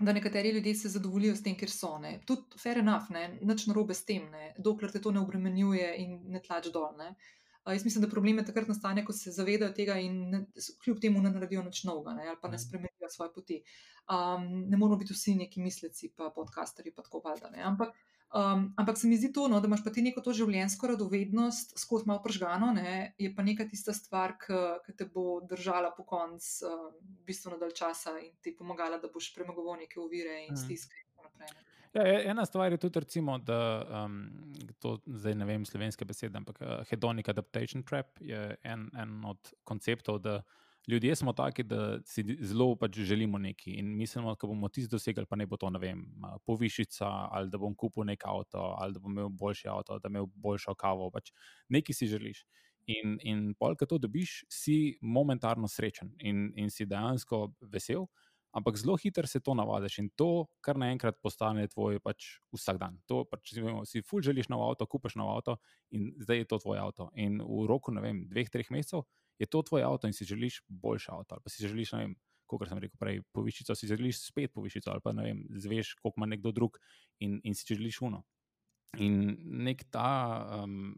da 0.00 0.12
nekateri 0.12 0.50
ljudje 0.56 0.74
se 0.74 0.88
zadovoljijo 0.88 1.36
s 1.36 1.42
tem, 1.42 1.56
ker 1.56 1.70
so. 1.70 1.98
Tudi 2.26 2.58
fair 2.62 2.78
enough, 2.78 3.10
ne, 3.10 3.26
nič 3.42 3.66
narobe 3.66 3.94
s 3.94 4.04
tem, 4.04 4.30
ne, 4.30 4.54
dokler 4.58 4.92
te 4.92 5.00
to 5.00 5.12
ne 5.12 5.20
obremenjuje 5.20 5.92
in 6.04 6.16
ne 6.32 6.40
tlač 6.40 6.70
dol. 6.72 6.96
Ne. 6.98 7.14
Uh, 7.64 7.74
jaz 7.74 7.84
mislim, 7.84 8.02
da 8.02 8.08
problem 8.08 8.38
je 8.38 8.44
takrat 8.44 8.68
nastane, 8.68 9.04
ko 9.04 9.12
se 9.12 9.30
zavedajo 9.30 9.74
tega 9.76 9.98
in 10.00 10.30
ne, 10.30 10.44
kljub 10.84 11.00
temu 11.00 11.20
ne 11.20 11.30
naredijo 11.30 11.62
nič 11.62 11.84
novega 11.84 12.16
ali 12.16 12.38
pa 12.42 12.48
ne 12.48 12.56
mhm. 12.56 12.62
spremenijo 12.64 13.10
svoje 13.10 13.32
poti. 13.34 13.62
Um, 14.10 14.46
ne 14.70 14.76
moramo 14.76 14.96
biti 14.96 15.14
vsi 15.14 15.34
neki 15.34 15.60
misleci, 15.60 16.12
pa 16.16 16.32
podcasterji, 16.34 16.94
pa 16.94 17.02
tako 17.02 17.20
valjda. 17.24 17.52
Ampak 17.64 17.94
Um, 18.30 18.74
ampak 18.76 18.98
se 18.98 19.08
mi 19.10 19.16
zdi 19.18 19.32
to, 19.34 19.48
no, 19.50 19.58
da 19.60 19.66
imaš 19.66 19.80
pa 19.82 19.90
ti 19.90 20.04
neko 20.06 20.22
to 20.22 20.30
življenjsko 20.38 20.92
radovednost, 20.92 21.72
skozi 21.82 22.06
malo 22.06 22.22
pržgano, 22.22 22.68
ne, 22.76 23.14
je 23.18 23.30
pa 23.34 23.42
neka 23.42 23.66
tista 23.66 23.90
stvar, 23.96 24.36
ki 24.38 24.94
te 24.94 25.08
bo 25.10 25.40
držala 25.50 25.90
po 25.96 26.06
koncu 26.06 26.68
uh, 26.68 26.84
bistveno 27.26 27.58
dalj 27.58 27.74
časa 27.80 28.14
in 28.22 28.36
ti 28.38 28.54
pomagala, 28.54 29.00
da 29.02 29.10
boš 29.10 29.32
premagoval 29.34 29.80
neke 29.82 29.98
ovire 29.98 30.44
in 30.44 30.54
mhm. 30.54 30.62
stiske. 30.62 31.02
Ja, 31.90 32.04
e, 32.06 32.22
ena 32.30 32.46
stvar 32.46 32.70
je 32.70 32.78
tudi, 32.78 33.02
recimo, 33.02 33.34
da 33.42 33.58
um, 34.04 34.20
to 34.78 35.00
zdaj 35.06 35.34
ne 35.34 35.50
vem 35.50 35.66
slovenske 35.66 36.06
besede, 36.06 36.38
ampak 36.38 36.62
uh, 36.62 36.76
hedonic 36.86 37.28
adaptation 37.34 37.82
trap 37.82 38.20
je 38.22 38.44
en, 38.62 38.86
en 38.94 39.24
od 39.26 39.54
konceptov, 39.66 40.22
da 40.22 40.38
ljudje 40.88 41.16
smo 41.16 41.32
taki, 41.32 41.62
da 41.62 41.98
si 42.06 42.24
zelo 42.40 42.74
pač 42.76 42.98
želimo 42.98 43.38
nekaj 43.38 43.74
in 43.82 43.96
mislimo, 43.96 44.34
da 44.34 44.48
bomo 44.48 44.68
tisto 44.68 44.96
dosegli, 44.96 45.26
pa 45.26 45.36
ne 45.36 45.46
bo 45.46 45.56
to, 45.56 45.70
ne 45.70 45.78
vem, 45.78 46.04
povišica 46.46 47.06
ali 47.06 47.50
da 47.50 47.58
bom 47.58 47.74
kupil 47.74 48.04
nek 48.04 48.24
avto 48.24 48.58
ali 48.78 48.94
da 48.94 49.00
bom 49.00 49.12
imel 49.12 49.28
boljši 49.28 49.68
avto, 49.68 49.98
da 49.98 50.08
bom 50.08 50.16
imel 50.16 50.26
boljšo 50.34 50.74
kavo. 50.74 51.10
Pač 51.10 51.32
nekaj 51.68 51.94
si 51.94 52.06
želiš. 52.06 52.44
In, 52.90 53.18
in 53.22 53.54
polk, 53.54 53.82
to 53.88 53.98
dobiš, 53.98 54.44
si 54.50 54.96
momentarno 55.02 55.68
srečen 55.68 56.14
in, 56.18 56.48
in 56.56 56.70
si 56.70 56.86
dejansko 56.88 57.52
vesel, 57.60 58.06
ampak 58.52 58.76
zelo 58.76 58.96
hitro 58.96 59.26
se 59.26 59.40
to 59.40 59.54
navadiš 59.54 59.98
in 59.98 60.08
to 60.16 60.46
kar 60.64 60.78
naenkrat 60.78 61.20
postane 61.22 61.68
tvoj 61.70 62.00
pač 62.02 62.40
vsak 62.54 62.80
dan. 62.80 62.98
To, 63.06 63.22
pač, 63.24 63.54
si 63.86 64.02
ful 64.02 64.24
želiš 64.24 64.50
nov 64.50 64.64
avto, 64.66 64.86
kupiš 64.90 65.16
nov 65.20 65.30
avto 65.36 65.58
in 65.94 66.10
zdaj 66.18 66.42
je 66.42 66.48
to 66.50 66.58
tvoj 66.58 66.82
avto. 66.82 67.10
In 67.14 67.38
v 67.38 67.66
roku, 67.70 67.94
ne 67.94 68.02
vem, 68.04 68.24
dveh, 68.30 68.50
treh 68.50 68.70
mesecev 68.74 69.06
je 69.40 69.46
to 69.46 69.62
tvoj 69.62 69.86
avto 69.86 70.10
in 70.10 70.16
si 70.16 70.26
želiš 70.28 70.62
boljši 70.68 71.14
avto, 71.14 71.38
pa 71.40 71.50
si 71.50 71.64
želiš, 71.64 71.94
ne 71.96 72.02
vem, 72.04 72.18
kot 72.50 72.66
sem 72.68 72.82
rekel 72.82 72.98
prej, 72.98 73.22
povišico, 73.32 73.74
si 73.78 73.88
želiš 73.88 74.26
spet 74.26 74.52
povišico, 74.52 74.90
ali 74.90 75.00
pa 75.04 75.14
ne 75.14 75.24
vem, 75.24 75.44
zveš, 75.54 75.94
koliko 76.02 76.20
ima 76.20 76.26
nekdo 76.34 76.52
drug 76.52 76.76
in, 77.22 77.38
in 77.44 77.54
si 77.54 77.74
želiš 77.74 78.02
uno. 78.02 78.24
In 78.98 79.36
nek 79.62 79.84
ta 79.94 80.64
um, 80.64 80.96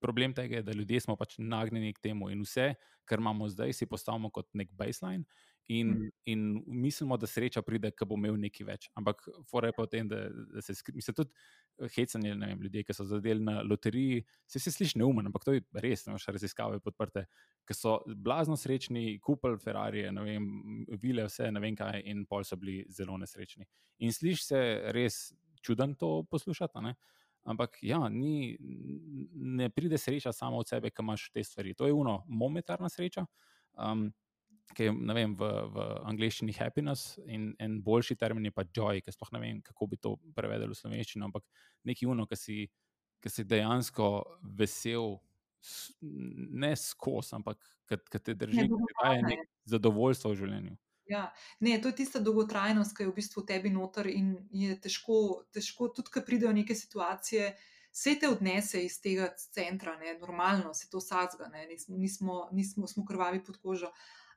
problem 0.00 0.34
tega 0.36 0.60
je, 0.60 0.62
da 0.62 0.72
ljudje 0.76 1.00
smo 1.00 1.16
pač 1.16 1.38
nagnjeni 1.38 1.94
k 1.96 2.02
temu 2.10 2.28
in 2.30 2.42
vse, 2.44 2.74
kar 3.08 3.22
imamo 3.22 3.48
zdaj, 3.48 3.72
si 3.72 3.88
postavimo 3.88 4.30
kot 4.30 4.50
nek 4.52 4.72
baseline. 4.76 5.24
In, 5.66 5.88
mm. 5.88 6.10
in 6.24 6.62
mislimo, 6.66 7.16
da 7.16 7.26
sreča 7.26 7.62
pride, 7.64 7.88
ko 7.96 8.04
bo 8.04 8.18
imel 8.20 8.36
nekaj 8.36 8.66
več. 8.68 8.88
Ampak, 9.00 9.22
fore 9.48 9.70
pa 9.72 9.86
v 9.86 9.90
tem, 9.94 10.08
da, 10.10 10.26
da 10.28 10.60
se 10.60 10.74
skribi. 10.76 11.00
Tudi 11.08 11.30
eh, 11.32 11.88
hecanje, 11.94 12.34
ne 12.36 12.50
vem, 12.50 12.64
ljudje, 12.66 12.82
ki 12.84 12.96
so 12.96 13.06
zadeli 13.08 13.40
na 13.40 13.62
loteriji, 13.64 14.20
se 14.44 14.60
vse 14.60 14.74
sliši 14.74 15.00
neumen, 15.00 15.30
ampak 15.30 15.46
to 15.46 15.54
je 15.56 15.62
res, 15.80 16.04
ne 16.04 16.18
veš, 16.18 16.26
raziskave 16.36 16.82
podprte, 16.84 17.24
ki 17.64 17.76
so 17.78 17.96
blazno 18.04 18.58
srečni, 18.60 19.06
kupili 19.24 19.56
Ferrari, 19.62 20.04
ne 20.12 20.26
vem, 20.26 20.50
vile 21.00 21.24
vse, 21.30 21.48
ne 21.54 21.62
vem 21.64 21.78
kaj, 21.78 22.02
in 22.12 22.26
pol 22.28 22.44
so 22.44 22.60
bili 22.60 22.82
zelo 22.92 23.16
nesrečni. 23.20 23.64
In 24.04 24.12
sliši 24.12 24.44
se 24.44 24.60
res 24.92 25.22
čuden 25.64 25.96
to 25.96 26.26
poslušati. 26.28 26.92
Ampak, 27.44 27.78
ja, 27.84 28.02
ni, 28.08 28.56
ne 29.32 29.70
pride 29.72 29.96
sreča 30.00 30.32
samo 30.32 30.60
od 30.60 30.68
sebe, 30.68 30.90
ki 30.90 31.04
imaš 31.04 31.26
te 31.32 31.44
stvari. 31.44 31.74
To 31.76 31.88
je 31.88 31.92
uno, 31.92 32.22
momentarna 32.28 32.88
sreča. 32.88 33.24
Um, 33.76 34.10
ki 34.72 34.88
je 34.88 34.92
vem, 35.14 35.34
v, 35.36 35.50
v 35.74 35.84
angleščini 36.08 36.54
happiness 36.56 37.18
in 37.26 37.52
en 37.62 37.76
boljši 37.84 38.16
termin 38.16 38.48
je 38.48 38.54
pa 38.54 38.64
joy, 38.64 39.02
ki 39.04 39.12
sploh 39.12 39.34
ne 39.36 39.42
vem, 39.42 39.60
kako 39.62 39.90
bi 39.90 40.00
to 40.00 40.16
prevedel 40.36 40.72
v 40.72 40.78
slovenščino, 40.78 41.28
ampak 41.28 41.44
neki 41.84 42.08
uno, 42.08 42.26
ki 42.30 42.38
si, 42.38 42.58
ki 43.20 43.32
si 43.32 43.44
dejansko 43.48 44.08
vesel, 44.56 45.18
ne 46.64 46.72
skozi, 46.76 47.36
ampak 47.36 47.60
ki 47.88 48.20
te 48.20 48.34
drži, 48.36 48.66
ki 48.68 48.96
daje 49.02 49.22
nek 49.28 49.46
zadovoljstvo 49.68 50.32
v 50.32 50.40
življenju. 50.40 50.74
Ja, 51.04 51.26
ne, 51.60 51.76
to 51.82 51.92
je 51.92 51.98
tista 52.00 52.20
dolgotrajnost, 52.24 52.96
ki 52.96 53.04
je 53.04 53.10
v 53.10 53.16
bistvu 53.18 53.42
v 53.42 53.48
tebi 53.50 53.70
noter 53.72 54.08
in 54.08 54.34
je 54.56 54.72
težko, 54.80 55.44
težko 55.52 55.90
tudi, 55.92 56.08
ko 56.12 56.24
pridejo 56.24 56.52
neke 56.56 56.76
situacije. 56.76 57.52
Vse 57.94 58.16
te 58.18 58.26
odnese 58.26 58.80
iz 58.82 58.96
tega 59.04 59.28
centra, 59.38 59.94
ne, 60.00 60.16
normalno 60.18 60.72
se 60.74 60.88
to 60.90 60.98
sazga, 61.04 61.46
ne, 61.52 61.66
nismo, 61.68 61.98
nismo, 62.00 62.38
nismo, 62.52 62.88
smo 62.90 63.04
krvavi 63.06 63.44
pod 63.44 63.60
kožo 63.62 63.92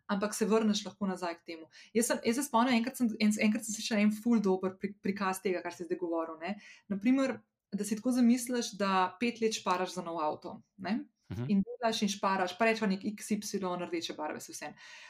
ampak 0.08 0.36
se 0.36 0.46
vrneš 0.46 0.86
lahko 0.86 1.08
nazaj 1.08 1.36
k 1.40 1.52
temu. 1.52 1.68
Jaz, 1.94 2.12
sem, 2.12 2.24
jaz 2.26 2.40
se 2.40 2.48
spomnim, 2.48 2.78
enkrat 2.80 3.00
sem, 3.00 3.12
en, 3.20 3.36
enkrat 3.48 3.66
sem 3.66 3.76
slišal 3.76 4.02
en 4.04 4.14
full 4.16 4.42
dober 4.44 4.78
pri, 4.80 4.94
prikaz 5.04 5.42
tega, 5.44 5.62
kar 5.66 5.76
si 5.76 5.88
zdaj 5.88 6.00
govoril. 6.00 6.40
Ne? 6.42 6.56
Naprimer, 6.92 7.38
da 7.76 7.86
si 7.86 7.98
tako 8.00 8.16
zamisliš, 8.16 8.74
da 8.80 9.12
pet 9.20 9.42
let 9.44 9.60
šparaš 9.60 9.98
za 9.98 10.06
nov 10.06 10.22
avto. 10.24 10.62
Ne? 10.78 11.00
Mhm. 11.32 11.46
In 11.52 11.64
delaš 11.66 12.02
in 12.06 12.12
šparaš, 12.12 12.54
pa 12.56 12.70
rečeš, 12.70 12.88
nek 12.88 13.04
XY, 13.04 13.60
rdeče 13.90 14.14
barve, 14.16 14.40
vse. 14.40 14.70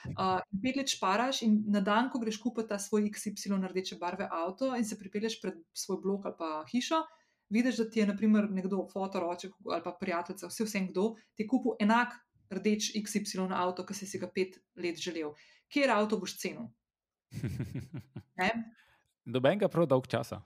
Uh, 0.09 0.39
pet 0.63 0.79
let 0.79 0.89
šparaš, 0.89 1.43
in 1.45 1.59
na 1.69 1.81
dan, 1.81 2.09
ko 2.09 2.19
greš 2.23 2.39
kupiti 2.41 2.71
ta 2.71 2.79
svoj 2.81 3.05
XY, 3.13 3.59
rdeče 3.69 3.99
barve 4.01 4.25
avto 4.31 4.73
in 4.75 4.85
se 4.85 4.97
pripelješ 4.97 5.37
pred 5.41 5.61
svoj 5.77 6.01
blok 6.01 6.25
ali 6.25 6.35
pa 6.39 6.49
hišo, 6.71 7.03
vidiš, 7.53 7.77
da 7.77 7.89
ti 7.89 7.99
je 7.99 8.07
naprimer, 8.09 8.49
nekdo, 8.51 8.87
fotoroček 8.93 9.53
ali 9.69 9.83
pa 9.83 9.93
prijatelj, 9.99 10.47
vse 10.49 10.65
vsem, 10.65 10.89
kdo 10.89 11.13
ti 11.35 11.45
je 11.45 11.47
kupil 11.47 11.77
enak 11.79 12.17
rdeč 12.53 12.91
XY 12.95 13.49
avto, 13.51 13.85
ki 13.85 13.93
si, 13.93 14.07
si 14.09 14.19
ga 14.19 14.29
pet 14.31 14.59
let 14.75 14.99
želel. 15.01 15.33
Kjer 15.71 15.91
avto 15.91 16.19
boš 16.19 16.37
cenil? 16.41 16.69
Doben 19.25 19.59
ga 19.59 19.67
prav 19.67 19.87
dolg 19.87 20.07
časa. 20.07 20.41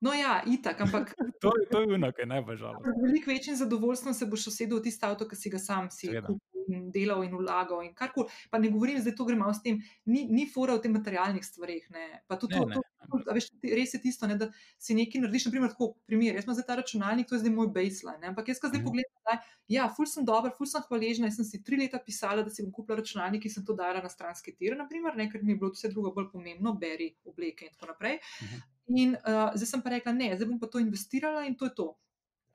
No, 0.00 0.14
ja, 0.16 0.40
itak, 0.48 0.80
ampak. 0.80 1.12
to 1.42 1.52
je 1.60 1.66
to, 1.68 1.84
kar 1.84 2.24
je 2.24 2.26
najbolj 2.26 2.56
žalostno. 2.56 2.94
Veliko 3.02 3.30
večjim 3.30 3.56
zadovoljstvom 3.56 4.14
se 4.14 4.26
boš 4.26 4.46
usedel 4.46 4.78
v 4.78 4.82
tisto 4.88 5.06
avto, 5.06 5.28
ki 5.28 5.36
si 5.36 5.52
ga 5.52 5.58
sam 5.60 5.90
si 5.92 6.08
kupil 6.08 6.49
in 6.72 6.90
delal 6.94 7.24
in 7.26 7.34
vlagal. 7.36 7.82
In 7.84 7.94
karkoli. 7.94 8.30
Pa 8.50 8.58
ne 8.58 8.70
govorim, 8.72 9.00
da 9.04 9.14
to 9.16 9.26
gremo 9.28 9.50
s 9.52 9.62
tem, 9.62 9.80
ni, 10.06 10.26
ni 10.30 10.46
fora 10.50 10.76
v 10.78 10.84
tem 10.84 10.94
materialnih 10.96 11.44
stvareh. 11.44 11.86
Pa 12.28 12.38
tudi 12.40 12.58
to, 12.58 12.66
to, 12.70 12.82
to, 12.82 13.22
to, 13.26 13.36
veš, 13.36 13.50
res 13.62 13.94
je 13.94 14.00
tisto, 14.02 14.28
ne, 14.30 14.38
da 14.40 14.50
si 14.78 14.96
nekaj 14.98 15.24
narediš. 15.24 15.48
Naprimer, 15.50 15.74
tako, 15.74 15.92
primer, 16.08 16.38
jaz 16.38 16.48
imam 16.48 16.58
zdaj 16.58 16.68
ta 16.68 16.78
računalnik, 16.80 17.28
to 17.28 17.36
je 17.36 17.44
zdaj 17.44 17.54
moj 17.54 17.70
baseline. 17.74 18.20
Ne, 18.22 18.32
ampak 18.32 18.50
jaz, 18.52 18.60
ko 18.62 18.72
zdaj 18.72 18.82
mm. 18.82 18.88
pogledam, 18.88 19.22
da 19.28 19.38
ja, 19.70 19.86
ful 19.94 20.08
sem 20.10 20.26
dober, 20.26 20.52
ful 20.56 20.68
sem 20.70 20.84
hvaležna. 20.88 21.30
Jaz 21.30 21.40
sem 21.40 21.48
si 21.48 21.62
tri 21.66 21.78
leta 21.80 22.00
pisala, 22.02 22.44
da 22.46 22.52
si 22.52 22.64
bom 22.66 22.74
kupila 22.74 23.00
računalnik, 23.00 23.44
ki 23.46 23.52
sem 23.52 23.66
to 23.66 23.76
dala 23.78 24.02
na 24.02 24.10
stranske 24.12 24.54
tire, 24.56 24.78
naprimer, 24.78 25.16
ne, 25.18 25.30
ker 25.32 25.44
mi 25.44 25.54
je 25.54 25.62
bilo 25.62 25.72
vse 25.74 25.92
drugo 25.92 26.14
bolj 26.16 26.30
pomembno, 26.34 26.74
beri 26.80 27.12
obleke 27.28 27.68
in 27.68 27.74
tako 27.74 27.92
naprej. 27.92 28.20
Mm. 28.42 28.68
In 29.00 29.12
uh, 29.14 29.50
zdaj 29.54 29.68
sem 29.70 29.82
pa 29.84 29.94
rekla, 29.94 30.14
ne, 30.16 30.32
zdaj 30.34 30.48
bom 30.50 30.58
pa 30.58 30.66
to 30.70 30.82
investirala 30.82 31.46
in 31.46 31.54
to 31.58 31.70
je 31.70 31.76
to. 31.78 31.90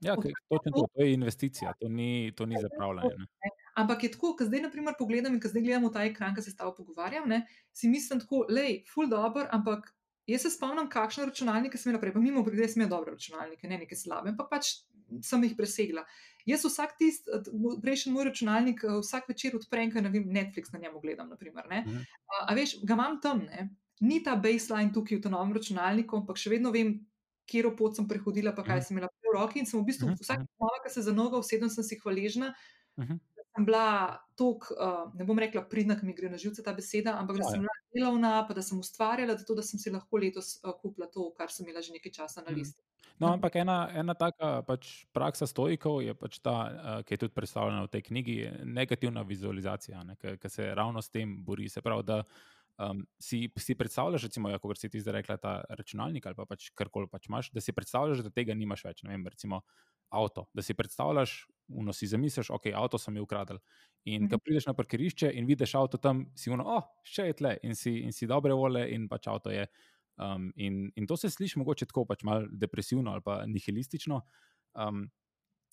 Ja, 0.03 0.15
okay, 0.15 0.31
to, 0.49 0.59
to, 0.59 0.87
to 0.93 1.03
je 1.03 1.13
investicija, 1.13 1.73
to 1.79 1.89
ni, 1.89 2.31
to 2.35 2.45
ni 2.45 2.55
zapravljanje. 2.61 3.27
Ampak 3.75 4.03
je 4.03 4.11
tako, 4.11 4.33
ko 4.39 4.47
zdaj, 4.47 4.61
na 4.65 4.71
primer, 4.71 4.95
pogledam 4.99 5.35
in 5.35 5.41
ko 5.43 5.51
zdaj 5.51 5.63
gledam 5.63 5.87
v 5.87 5.93
ta 5.95 6.03
ekran, 6.07 6.35
ki 6.35 6.43
se 6.43 6.51
s 6.51 6.59
tabo 6.59 6.75
pogovarjam, 6.75 7.27
ne, 7.29 7.45
si 7.75 7.91
mislim 7.91 8.19
tako, 8.23 8.45
lej, 8.49 8.83
full 8.91 9.09
dobro, 9.11 9.47
ampak 9.51 9.87
jaz 10.27 10.45
se 10.45 10.51
spomnim, 10.53 10.89
kakšne 10.91 11.29
računalnike 11.29 11.77
sem 11.77 11.91
imela 11.91 12.01
prej, 12.01 12.13
pa 12.15 12.23
mimo 12.23 12.43
grede 12.43 12.67
sem 12.71 12.81
imela 12.81 12.97
dobre 12.97 13.15
računalnike, 13.15 13.67
ne 13.71 13.81
neke 13.83 13.97
slabe, 13.99 14.31
ampak 14.33 14.51
pač 14.51 14.71
sem 15.23 15.43
jih 15.45 15.55
presegla. 15.57 16.05
Jaz 16.45 16.65
vsak 16.65 16.95
tist, 16.99 17.29
prejšnji 17.81 18.13
moj 18.13 18.29
računalnik, 18.29 18.83
eh, 18.83 18.99
vsak 19.01 19.29
večer 19.29 19.55
odprem, 19.57 19.91
ker 19.91 20.03
ne 20.03 20.11
vem, 20.13 20.27
Netflix 20.29 20.73
na 20.73 20.79
njemu 20.79 21.01
gledam, 21.01 21.29
naprimer, 21.29 21.67
ne. 21.69 21.81
Mhm. 21.87 22.05
A, 22.27 22.45
a 22.51 22.55
veš, 22.55 22.77
ga 22.83 22.93
imam 22.93 23.19
tam, 23.21 23.45
ne. 23.49 23.69
Ni 24.01 24.21
ta 24.23 24.35
baseline 24.35 24.91
tukaj 24.93 25.17
v 25.17 25.21
tem 25.23 25.31
novem 25.31 25.53
računalniku, 25.55 26.17
ampak 26.19 26.37
še 26.37 26.51
vedno 26.51 26.71
vem, 26.71 26.97
kje 27.47 27.69
pot 27.77 27.95
sem 27.95 28.07
prehodila, 28.07 28.51
pa 28.51 28.63
kaj 28.63 28.81
mhm. 28.81 28.85
sem 28.85 28.97
imela 28.97 29.09
roki. 29.35 29.61
In 29.61 29.69
sem 29.69 29.79
v 29.79 29.85
bistvu, 29.91 30.15
vsak 30.21 30.43
dan, 30.47 30.81
ko 30.83 30.91
se 30.91 31.05
za 31.05 31.13
nogo 31.15 31.43
usedem, 31.43 31.71
sem 31.71 31.85
si 31.85 31.99
hvaležna, 32.01 32.53
sem 33.55 33.65
bila 33.65 34.19
tako, 34.35 34.75
uh, 34.75 35.11
ne 35.15 35.23
bom 35.27 35.39
rekla, 35.39 35.63
pridna, 35.71 35.95
ki 35.95 36.07
mi 36.07 36.15
gre 36.15 36.29
na 36.31 36.39
živce 36.39 36.63
ta 36.63 36.73
beseda, 36.75 37.15
ampak 37.19 37.39
da 37.39 37.47
sem 37.47 37.63
bila 37.63 37.75
delovna, 37.95 38.33
pa 38.47 38.55
da 38.57 38.63
sem 38.65 38.79
ustvarjala, 38.79 39.37
zato 39.39 39.55
da 39.55 39.63
sem 39.63 39.79
si 39.79 39.93
lahko 39.93 40.19
letos 40.19 40.57
uh, 40.63 40.73
kupila 40.81 41.07
to, 41.11 41.29
kar 41.37 41.51
sem 41.51 41.63
imela 41.63 41.83
že 41.83 41.95
nekaj 41.95 42.11
časa 42.11 42.43
na 42.43 42.51
mhm. 42.51 42.59
listu. 42.59 42.83
No, 43.15 43.29
ampak 43.31 43.55
ena, 43.55 43.87
ena 43.95 44.11
taka 44.11 44.59
pač 44.67 45.05
praksa 45.15 45.47
stojkov 45.47 46.01
je 46.03 46.11
pač 46.19 46.41
ta, 46.43 46.55
uh, 46.67 46.99
ki 47.07 47.15
je 47.15 47.21
tudi 47.23 47.35
predstavljena 47.37 47.85
v 47.85 47.91
tej 47.93 48.03
knjigi, 48.09 48.35
negativna 48.67 49.23
vizualizacija, 49.23 50.03
ki 50.19 50.51
se 50.51 50.73
ravno 50.75 50.99
s 50.99 51.13
tem 51.13 51.37
bori. 51.45 51.69
Se 51.71 51.81
pravi, 51.81 52.03
da 52.03 52.23
um, 52.77 53.05
si, 53.21 53.45
si 53.57 53.75
predstavljaš, 53.75 54.27
recimo, 54.29 54.49
ja, 54.49 54.59
kot 54.59 54.79
si 54.79 54.89
ti 54.89 55.01
zdaj 55.01 55.19
rekla, 55.19 55.37
ta 55.41 55.55
računalnik 55.69 56.25
ali 56.25 56.37
pa 56.37 56.45
pač 56.49 56.69
karkoli 56.75 57.09
pač 57.11 57.29
imaš, 57.29 57.51
da 57.55 57.63
si 57.63 57.73
predstavljaš, 57.75 58.23
da 58.25 58.33
tega 58.33 58.55
nimaš 58.57 58.85
več. 58.85 59.03
Ne 59.03 59.15
vem, 59.15 59.25
recimo 59.31 59.61
avto. 60.15 60.45
Da 60.53 60.61
si 60.61 60.75
predstavljaš, 60.77 61.35
uno 61.67 61.93
si 61.93 62.07
zamisliš, 62.07 62.51
ok, 62.53 62.69
avto 62.75 62.99
sem 63.01 63.15
jih 63.17 63.25
ukradel. 63.25 63.59
In 64.05 64.21
mm 64.21 64.25
-hmm. 64.25 64.31
ko 64.31 64.37
prideš 64.37 64.65
na 64.65 64.73
parkirišče 64.73 65.31
in 65.33 65.45
vidiš 65.45 65.75
avto 65.75 65.97
tam, 65.97 66.25
si 66.35 66.51
uno, 66.51 66.63
oh, 66.77 66.83
še 67.03 67.27
je 67.27 67.33
tle 67.33 67.57
in 67.63 67.75
si, 67.75 67.99
in 67.99 68.13
si 68.13 68.27
dobre 68.27 68.53
vole 68.53 68.89
in 68.91 69.07
pač 69.09 69.27
avto 69.27 69.49
je. 69.49 69.67
Um, 70.17 70.53
in, 70.55 70.91
in 70.95 71.07
to 71.07 71.17
se 71.17 71.29
sliši 71.29 71.59
mogoče 71.59 71.85
tako 71.85 72.05
pač 72.05 72.23
malo 72.23 72.47
depresivno 72.51 73.11
ali 73.11 73.21
pa 73.21 73.45
nihilistično. 73.45 74.21
Um, 74.73 75.11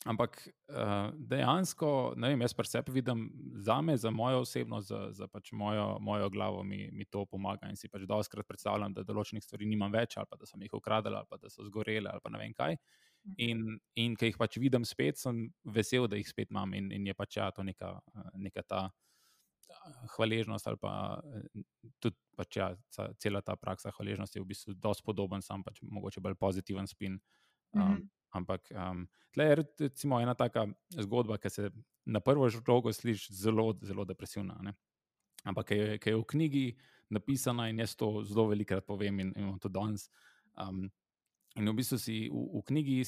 ampak 0.08 0.36
uh, 0.46 1.10
dejansko, 1.14 2.14
ne 2.16 2.32
vem, 2.32 2.40
jaz 2.44 2.54
pa 2.56 2.64
sebe 2.66 2.92
vidim, 2.94 3.26
za 3.62 3.80
me, 3.82 3.96
za 3.96 4.10
mojo 4.10 4.42
osebno, 4.42 4.80
za, 4.80 5.08
za 5.14 5.28
pač 5.28 5.52
mojo, 5.52 5.98
mojo 6.00 6.30
glavo 6.30 6.62
mi, 6.64 6.88
mi 6.92 7.04
to 7.04 7.24
pomaga. 7.26 7.70
In 7.70 7.76
si 7.76 7.88
pač 7.88 8.06
doskrat 8.08 8.46
predstavljam, 8.48 8.94
da 8.96 9.06
določenih 9.06 9.44
stvari 9.44 9.68
nimam 9.68 9.92
več, 9.92 10.16
ali 10.18 10.30
pa 10.30 10.38
da 10.40 10.48
sem 10.48 10.62
jih 10.62 10.74
ukradel, 10.78 11.16
ali 11.16 11.30
pa 11.30 11.38
da 11.38 11.50
so 11.52 11.66
zgorele, 11.68 12.10
ali 12.10 12.24
pa 12.24 12.32
ne 12.34 12.42
vem 12.42 12.54
kaj. 12.56 12.78
Mhm. 13.22 13.36
In, 13.46 13.78
in 14.02 14.16
ker 14.18 14.32
jih 14.32 14.40
pač 14.40 14.58
vidim 14.58 14.86
spet, 14.88 15.20
sem 15.20 15.44
vesel, 15.62 16.08
da 16.10 16.18
jih 16.18 16.28
spet 16.28 16.50
imam 16.50 16.74
in, 16.74 16.90
in 16.92 17.06
je 17.06 17.14
pač 17.14 17.38
ja, 17.38 17.50
to 17.54 17.62
neka, 17.66 17.94
neka 18.34 18.66
ta 18.66 18.88
hvaležnost 20.16 20.66
ali 20.68 20.76
pa 20.76 21.20
tudi 22.02 22.16
pač 22.36 22.56
ja, 22.58 22.66
cela 23.22 23.40
ta 23.40 23.56
praksa 23.56 23.92
hvaležnosti 23.96 24.38
je 24.38 24.42
v 24.42 24.50
bistvu 24.50 24.74
dosti 24.74 25.04
podoben, 25.06 25.42
sam 25.42 25.62
pač 25.64 25.80
mogoče 25.82 26.20
bolj 26.20 26.36
pozitiven 26.40 26.86
spin. 26.86 27.20
Um, 27.72 27.80
mm 27.80 27.86
-hmm. 27.86 28.08
Ampak 28.32 28.70
um, 28.72 29.04
tle 29.34 29.44
je 29.44 29.56
recimo 29.86 30.20
ena 30.20 30.34
taka 30.34 30.66
zgodba, 30.96 31.38
ki 31.38 31.50
se 31.50 31.70
na 32.06 32.20
prvo 32.20 32.48
žogo 32.48 32.92
sliši 32.92 33.34
zelo, 33.34 33.72
zelo 33.82 34.04
depresivna. 34.08 34.56
Ne? 34.64 34.74
Ampak 35.44 35.68
ki 35.68 35.78
je, 35.78 35.98
je 36.06 36.16
v 36.16 36.24
knjigi 36.32 36.66
napisana 37.12 37.68
in 37.68 37.82
jaz 37.82 37.96
to 37.96 38.22
zelo 38.24 38.48
velikokrat 38.50 38.86
povem 38.86 39.20
in 39.20 39.32
imam 39.36 39.58
to 39.60 39.68
danes. 39.68 40.08
Um, 40.56 40.88
in 41.56 41.68
v 41.68 41.76
bistvu 41.76 41.98
si 42.00 42.16
v, 42.32 42.44
v 42.56 42.64
knjigi 42.68 42.98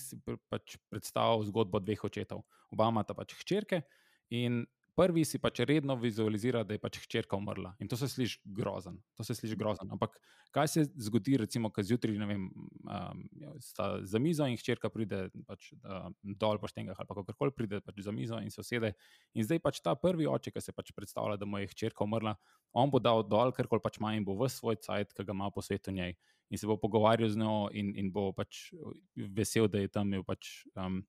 pač 0.53 0.77
predstavljal 0.93 1.49
zgodbo 1.49 1.81
dveh 1.81 2.05
očetov. 2.05 2.45
Oba 2.75 2.91
imata 2.93 3.17
pač 3.17 3.33
hčerke 3.41 3.83
in 4.31 4.65
prvi 4.97 5.25
si 5.27 5.39
pač 5.43 5.61
redno 5.67 5.97
vizualizira, 5.99 6.63
da 6.65 6.77
je 6.77 6.81
pač 6.83 7.01
hčerka 7.03 7.37
umrla. 7.37 7.75
In 7.83 7.89
to 7.91 7.97
se 7.99 8.09
sliši 8.09 8.41
grozen. 8.45 8.97
To 9.19 9.27
se 9.27 9.35
sliši 9.35 9.57
grozen. 9.59 9.91
Ampak 9.93 10.17
kaj 10.55 10.69
se 10.71 10.85
zgodi, 11.07 11.37
recimo, 11.41 11.71
ko 11.75 11.83
zjutraj 11.83 12.15
um, 12.15 13.25
sta 13.61 13.89
za 14.07 14.21
mizo 14.23 14.47
in 14.47 14.59
hčerka 14.61 14.91
pride 14.95 15.27
pač, 15.49 15.73
uh, 15.83 16.07
dol 16.23 16.61
po 16.63 16.71
štengah 16.71 16.99
ali 16.99 17.11
kako 17.11 17.35
koli 17.35 17.55
pride 17.57 17.81
pač 17.83 17.99
za 18.07 18.15
mizo 18.15 18.39
in 18.39 18.55
se 18.55 18.63
usede. 18.63 18.93
In 19.35 19.47
zdaj 19.47 19.63
pač 19.65 19.83
ta 19.83 19.97
prvi 19.99 20.29
oče, 20.31 20.55
ki 20.55 20.63
se 20.63 20.75
pač 20.77 20.95
predstavlja, 20.95 21.41
da 21.41 21.49
mu 21.49 21.59
je 21.63 21.73
hčerka 21.75 22.07
umrla, 22.07 22.37
on 22.73 22.93
bo 22.93 23.03
dal 23.03 23.25
dol, 23.27 23.51
ker 23.57 23.67
kol 23.71 23.83
pač 23.83 23.99
ima 23.99 24.15
in 24.15 24.27
bo 24.27 24.39
v 24.39 24.51
svoj 24.51 24.79
cajt, 24.79 25.15
ki 25.17 25.27
ga 25.27 25.35
ima 25.35 25.51
po 25.51 25.65
svetu 25.65 25.95
njej. 25.95 26.15
In 26.53 26.61
se 26.61 26.71
bo 26.71 26.79
pogovarjal 26.79 27.35
z 27.35 27.41
njo, 27.41 27.57
in, 27.75 27.91
in 27.99 28.13
bo 28.15 28.31
pač 28.37 28.69
vesel, 29.17 29.67
da 29.67 29.83
je 29.83 29.91
tam 29.91 30.13
imel 30.13 30.23
pač. 30.23 30.63
Um, 30.79 31.03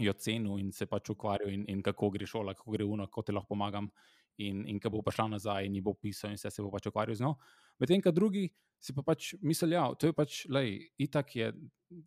jo 0.00 0.14
cenil 0.16 0.58
in 0.60 0.72
se 0.72 0.86
pač 0.90 1.12
ukvarjal, 1.12 1.52
in, 1.52 1.66
in 1.68 1.82
kako 1.84 2.10
gre 2.14 2.26
šola, 2.26 2.54
kako 2.56 2.76
gre 2.76 2.88
uno, 2.88 3.06
kako 3.10 3.26
ti 3.28 3.36
lahko 3.36 3.54
pomagam. 3.54 3.90
In, 4.40 4.62
in 4.72 4.78
ko 4.80 4.88
bo 4.88 5.02
prišla 5.04 5.26
nazaj, 5.34 5.66
in 5.68 5.82
bo 5.84 5.92
pisal, 6.00 6.32
in 6.32 6.38
se, 6.40 6.48
se 6.48 6.62
bo 6.64 6.70
pač 6.72 6.86
ukvarjal 6.88 7.18
z 7.18 7.26
njo. 7.26 7.34
Medtem, 7.80 8.00
ko 8.00 8.12
drugi 8.14 8.46
si 8.80 8.94
pa 8.96 9.04
pač 9.04 9.34
mislijo, 9.44 9.68
da 9.68 9.76
ja, 9.76 9.84
je 9.92 9.98
to 10.00 10.12
pač, 10.16 10.38
lej, 10.48 10.78
itak 11.04 11.34
je 11.36 11.50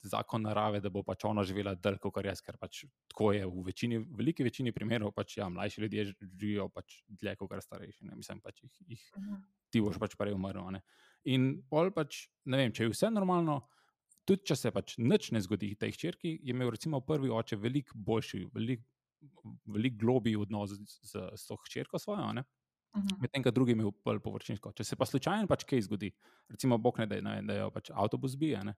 zakon 0.09 0.41
narave, 0.47 0.79
da 0.81 0.89
bo 0.89 1.03
pač 1.05 1.25
ona 1.29 1.43
živela 1.45 1.75
dlje 1.77 1.99
kot 2.01 2.17
jaz, 2.25 2.41
ker 2.41 2.57
pač 2.57 2.83
tako 3.11 3.29
je 3.35 3.45
v 3.45 3.65
večini, 3.67 3.99
v 4.01 4.17
veliki 4.21 4.45
večini 4.47 4.73
primerov, 4.73 5.13
pač 5.13 5.37
ja, 5.37 5.49
mlajši 5.53 5.83
ljudje 5.83 6.05
živijo 6.23 6.69
pač 6.73 7.03
dlje 7.07 7.35
kot 7.37 7.53
starejši. 7.67 8.09
Ne? 8.09 8.17
Mislim, 8.17 8.41
pač 8.41 8.63
jih, 8.63 8.73
jih 8.95 9.05
mhm. 9.19 9.43
ti 9.69 9.83
boš 9.85 10.01
pač 10.01 10.17
prej 10.17 10.33
umrl. 10.33 10.79
In 11.29 11.51
pol 11.69 11.93
pač, 11.93 12.25
ne 12.49 12.63
vem, 12.63 12.73
če 12.73 12.87
je 12.87 12.95
vse 12.95 13.11
normalno 13.13 13.61
tudi 14.25 14.47
če 14.49 14.55
se 14.55 14.71
pač 14.71 14.97
nič 14.97 15.31
ne 15.35 15.41
zgodi 15.43 15.73
tej 15.79 15.95
hčerki, 15.95 16.37
je 16.41 16.55
imel 16.55 16.71
recimo 16.75 17.01
prvi 17.01 17.31
oče 17.33 17.59
veliko 17.59 17.97
boljši, 17.97 18.45
veliko 18.53 18.83
velik 19.65 19.97
globji 19.99 20.35
odnos 20.35 20.71
z, 20.71 20.99
z, 21.01 21.29
z 21.35 21.47
to 21.47 21.57
hčerko 21.65 21.99
svojo. 21.99 22.21
Uh 22.23 22.31
mhm. 22.31 22.43
-huh. 22.93 23.21
Medtem, 23.21 23.43
ko 23.43 23.51
drugi 23.51 23.71
imel 23.71 23.91
bolj 24.05 24.19
površinsko. 24.19 24.71
Če 24.71 24.83
se 24.83 24.95
pa 24.95 25.05
slučajno 25.05 25.47
pač 25.47 25.63
kaj 25.63 25.81
zgodi, 25.81 26.11
recimo, 26.49 26.77
bog 26.77 26.99
ne 26.99 27.05
da, 27.05 27.21
ne, 27.21 27.41
da 27.41 27.53
jo 27.53 27.71
pač 27.71 27.89
avtobus 27.93 28.35
bije. 28.35 28.63
Ne, 28.63 28.75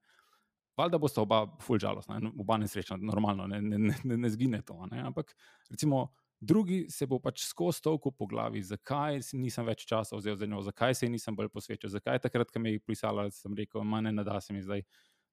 Valjda 0.76 0.98
bosta 0.98 1.22
oba 1.22 1.46
ful 1.60 1.78
žalostna, 1.78 2.20
oba 2.38 2.56
nesrečna, 2.56 2.96
normalno, 3.00 3.46
ne, 3.46 3.62
ne, 3.62 3.78
ne, 3.78 4.16
ne 4.16 4.30
zgine 4.30 4.62
to. 4.62 4.86
Ne? 4.90 5.00
Ampak, 5.00 5.36
recimo, 5.70 6.12
drugi 6.40 6.86
se 6.90 7.06
bo 7.06 7.18
pač 7.18 7.46
skozi 7.48 7.82
toliko 7.82 8.10
po 8.10 8.26
glavi, 8.26 8.62
zakaj 8.62 9.20
nisem 9.32 9.64
več 9.64 9.86
časa 9.88 10.16
vzel 10.16 10.36
za 10.36 10.46
njo, 10.46 10.60
zakaj 10.62 10.94
se 10.94 11.06
ji 11.06 11.10
nisem 11.10 11.36
bolj 11.36 11.48
posvečal, 11.48 11.90
zakaj 11.90 12.18
takrat, 12.18 12.52
ko 12.52 12.60
mi 12.60 12.74
je 12.74 12.80
pisala, 12.80 13.30
sem 13.30 13.54
rekel, 13.56 13.84
manj 13.84 14.12
ne 14.12 14.24
da 14.24 14.40
se 14.40 14.52
mi 14.52 14.62
zdaj. 14.62 14.84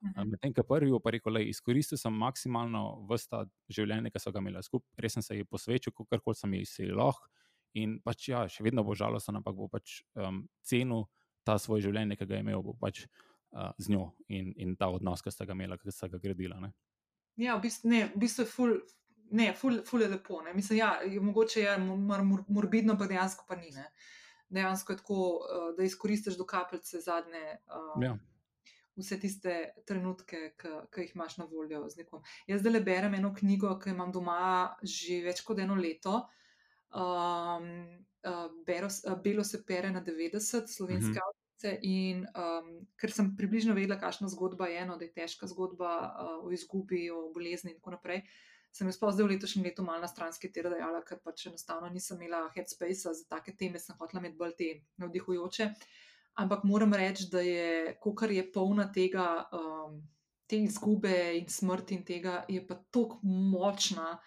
Mhm. 0.03 0.29
Medtem, 0.29 0.53
ko 0.53 0.63
prvi 0.67 0.91
pa 1.03 1.11
rekel, 1.15 1.37
da 1.37 1.41
izkoristil 1.47 1.97
sem 1.99 2.15
maksimalno 2.19 2.83
vsta 3.09 3.45
življenje, 3.71 4.11
ki 4.11 4.19
so 4.19 4.33
ga 4.35 4.41
imeli 4.43 4.63
skupaj, 4.63 4.97
res 4.99 5.15
sem 5.15 5.23
se 5.23 5.37
ji 5.37 5.47
posvečil, 5.47 5.95
kar 6.09 6.19
koli 6.19 6.39
sem 6.39 6.55
ji 6.59 6.89
lahko. 6.91 7.29
In 7.79 7.97
pač 8.05 8.27
ja, 8.29 8.43
še 8.51 8.61
vedno 8.65 8.83
bo 8.85 8.93
žalosten, 8.93 9.39
ampak 9.39 9.55
bo 9.57 9.67
pač 9.71 10.01
um, 10.13 10.43
cenil 10.61 11.07
ta 11.47 11.55
svoj 11.57 11.81
življenje, 11.87 12.19
ki 12.19 12.27
ga 12.29 12.37
je 12.37 12.43
imel 12.43 12.65
pač, 12.79 13.05
uh, 13.55 13.71
z 13.81 13.95
njo 13.95 14.11
in, 14.27 14.51
in 14.61 14.75
ta 14.77 14.91
odnos, 14.93 15.23
ki 15.23 15.33
sta 15.33 15.47
ga 15.49 15.55
imela, 15.57 15.79
ki 15.81 15.93
sta 15.93 16.11
ga 16.11 16.19
gradila. 16.21 16.59
Ne? 16.61 16.73
Ja, 17.41 17.55
v 17.57 17.63
bistvu, 17.63 17.89
ne, 17.89 18.03
v 18.11 18.21
bistvu 18.25 18.45
je 18.45 18.51
ful. 18.51 18.75
Ne, 19.33 19.47
ful, 19.57 19.79
ful 19.87 20.03
je 20.03 20.11
lepo. 20.11 20.43
Ne. 20.45 20.51
Mislim, 20.53 20.77
ja, 20.77 20.91
mogoče 21.23 21.63
je 21.63 21.71
mor, 21.81 22.21
morbidno, 22.45 22.93
pa 22.99 23.07
dejansko 23.09 23.47
pa 23.47 23.55
ni. 23.57 23.71
Ne. 23.73 23.87
Dejansko 24.53 24.93
je 24.93 24.99
tako, 24.99 25.21
da 25.79 25.87
izkoristiš 25.87 26.37
do 26.37 26.45
kapljice 26.45 27.01
zadnje. 27.01 27.41
Uh, 27.65 28.03
ja 28.03 28.13
vse 28.95 29.17
tiste 29.19 29.53
trenutke, 29.87 30.53
ki 30.59 31.05
jih 31.05 31.15
imaš 31.15 31.37
na 31.37 31.47
voljo 31.49 31.83
z 31.89 32.03
nekom. 32.03 32.23
Jaz 32.47 32.61
zdaj 32.61 32.75
le 32.75 32.81
berem 32.85 33.17
eno 33.17 33.33
knjigo, 33.33 33.73
ki 33.81 33.93
imam 33.93 34.11
doma 34.13 34.75
že 34.81 35.21
več 35.25 35.41
kot 35.45 35.59
eno 35.63 35.75
leto. 35.79 36.21
Um, 36.93 37.69
uh, 38.29 38.49
Bero, 38.65 38.87
uh, 38.87 39.17
Belo 39.23 39.43
se 39.43 39.63
pere 39.65 39.89
na 39.91 40.03
90, 40.03 40.69
slovenske 40.69 41.17
mhm. 41.17 41.25
avtorice. 41.25 41.75
In 41.89 42.25
um, 42.37 42.71
ker 42.99 43.11
sem 43.11 43.33
približno 43.37 43.73
vedela, 43.73 43.97
kakšna 43.99 44.29
zgodba 44.29 44.69
je, 44.69 44.85
no, 44.85 44.97
da 44.99 45.07
je 45.07 45.13
težka 45.15 45.49
zgodba 45.49 45.93
uh, 46.05 46.33
o 46.45 46.51
izgubi, 46.53 47.07
o 47.09 47.29
bolezni 47.33 47.73
in 47.73 47.79
tako 47.79 47.97
naprej. 47.97 48.25
Sem 48.73 48.89
pa 48.89 49.11
zdaj 49.13 49.27
v 49.27 49.35
letošnjem 49.35 49.67
letu 49.69 49.83
malo 49.85 50.01
na 50.01 50.09
stranski 50.09 50.49
tir 50.49 50.65
dejala, 50.65 51.03
ker 51.05 51.19
pač 51.21 51.45
enostavno 51.45 51.91
nisem 51.93 52.17
imela 52.17 52.47
headspace 52.55 53.13
za 53.13 53.27
take 53.29 53.53
teme, 53.53 53.77
sem 53.77 53.97
hotela 53.99 54.21
imeti 54.21 54.39
bolj 54.39 54.55
te 54.57 54.69
navdihujoče. 55.01 55.67
Uh, 55.69 56.12
ampak 56.35 56.63
moram 56.63 56.93
reči, 56.93 57.27
da 57.31 57.41
je, 57.41 57.97
kar 58.17 58.31
je 58.31 58.43
polna 58.51 58.87
tega, 58.91 59.45
um, 59.53 60.01
te 60.49 60.59
izgube 60.59 61.13
in 61.37 61.49
smrti 61.49 61.97
in 61.97 62.05
tega, 62.05 62.43
je 62.49 62.61
pa 62.67 62.77
tako 62.91 63.19
močna 63.23 64.17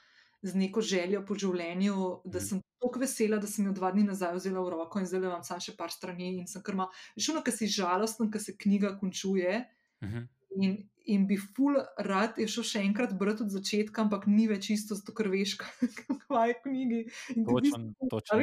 z 0.43 0.55
neko 0.55 0.81
željo 0.81 1.23
po 1.27 1.35
življenju, 1.35 1.97
da 2.25 2.39
mhm. 2.39 2.47
sem 2.47 2.63
tako 2.83 3.03
vesela, 3.03 3.41
da 3.43 3.51
sem 3.51 3.67
jo 3.67 3.75
dva 3.75 3.91
dni 3.95 4.07
nazaj 4.07 4.37
vzela 4.37 4.63
v 4.63 4.75
roko 4.77 5.01
in 5.01 5.09
zdaj 5.09 5.23
le 5.25 5.33
vam 5.33 5.45
sam 5.47 5.63
še 5.63 5.75
par 5.79 5.91
strani 5.91 6.37
in 6.41 6.47
sem 6.51 6.63
krma. 6.63 6.89
Šuno, 7.19 7.43
ki 7.43 7.55
si 7.55 7.71
žalosten, 7.73 8.31
ki 8.31 8.43
se 8.43 8.57
knjiga 8.57 8.97
končuje. 9.01 9.65
Uh 10.01 10.09
mhm. 10.09 10.17
-huh. 10.17 10.33
In, 10.57 10.77
in 11.05 11.27
bi 11.29 11.37
ful 11.37 11.75
rad 11.99 12.39
je 12.41 12.47
šel 12.49 12.65
še 12.65 12.81
enkrat 12.81 13.13
brati 13.19 13.43
od 13.43 13.51
začetka, 13.53 14.03
ampak 14.03 14.25
ni 14.27 14.47
več 14.49 14.71
isto, 14.71 14.95
zato 14.95 15.13
ker 15.13 15.29
veš, 15.29 15.57
kaj 16.31 16.49
je 16.49 16.55
v 16.55 16.63
knjigi. 16.63 17.01
Točno, 17.45 17.93
točno 18.11 18.39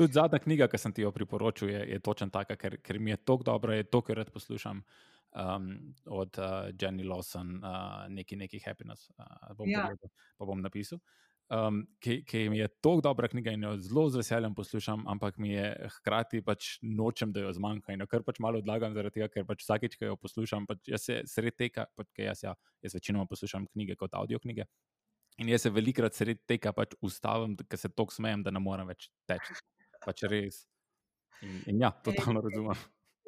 tudi 0.00 0.16
zadnja 0.16 0.40
knjiga, 0.40 0.68
ki 0.72 0.80
sem 0.80 0.96
ti 0.96 1.04
jo 1.04 1.12
priporočil, 1.12 1.70
je, 1.74 1.80
je 1.94 2.02
točno 2.04 2.30
taka, 2.32 2.56
ker, 2.60 2.78
ker 2.84 2.98
mi 2.98 3.12
je 3.12 3.20
tako 3.22 3.46
dobro, 3.52 3.76
je 3.76 3.84
to, 3.84 4.00
kar 4.06 4.22
rad 4.22 4.30
poslušam 4.32 4.80
um, 4.80 5.72
od 6.06 6.38
uh, 6.40 6.70
Jenny 6.72 7.06
Lawson, 7.06 7.58
uh, 7.60 8.06
neki, 8.08 8.38
neki 8.40 8.62
happiness. 8.64 9.10
Uh, 9.18 9.50
bom 9.58 9.68
ja. 9.68 9.84
pogledal, 9.84 10.12
pa 10.38 10.48
bom 10.48 10.62
napisal. 10.64 11.02
Um, 11.50 11.80
ki, 11.98 12.20
ki 12.22 12.44
mi 12.46 12.60
je 12.60 12.68
tako 12.78 13.00
dobra 13.02 13.26
knjiga 13.28 13.50
in 13.56 13.64
jo 13.66 13.72
zelo 13.82 14.04
z 14.08 14.20
veseljem 14.20 14.54
poslušam, 14.54 15.02
ampak 15.10 15.38
mi 15.42 15.50
je 15.50 15.88
hkrati 15.96 16.44
pač 16.46 16.76
nočem, 16.82 17.32
da 17.34 17.42
jo 17.42 17.50
zmanjka 17.56 17.92
in 17.92 18.04
jo 18.04 18.06
kar 18.06 18.22
pač 18.22 18.38
malo 18.38 18.62
odlagam, 18.62 18.94
zaradi 18.94 19.18
tega, 19.18 19.28
ker 19.34 19.48
pač 19.48 19.64
vsakeč, 19.64 19.96
ko 19.98 20.12
jo 20.12 20.20
poslušam, 20.20 20.68
pač 20.70 20.92
jaz 20.92 21.08
se 21.08 21.18
sred 21.26 21.58
tega, 21.58 21.88
pač 21.98 22.22
jaz, 22.22 22.44
ja, 22.46 22.54
jaz 22.86 22.94
večinoma 22.94 23.26
poslušam 23.26 23.66
knjige 23.74 23.98
kot 23.98 24.14
audio 24.14 24.38
knjige. 24.38 24.68
In 25.42 25.50
jaz 25.50 25.66
se 25.66 25.74
velikrat 25.74 26.14
sred 26.14 26.38
tega 26.46 26.70
pač 26.76 26.94
ustavim, 27.02 27.58
ker 27.66 27.82
se 27.82 27.90
tako 27.90 28.14
smejem, 28.14 28.46
da 28.46 28.54
ne 28.54 28.62
morem 28.62 28.86
več 28.94 29.10
teči 29.26 29.58
pač 30.04 30.24
res. 30.30 30.64
In, 31.42 31.60
in 31.66 31.84
ja, 31.84 31.90
totalno 32.04 32.42
razumem. 32.44 32.80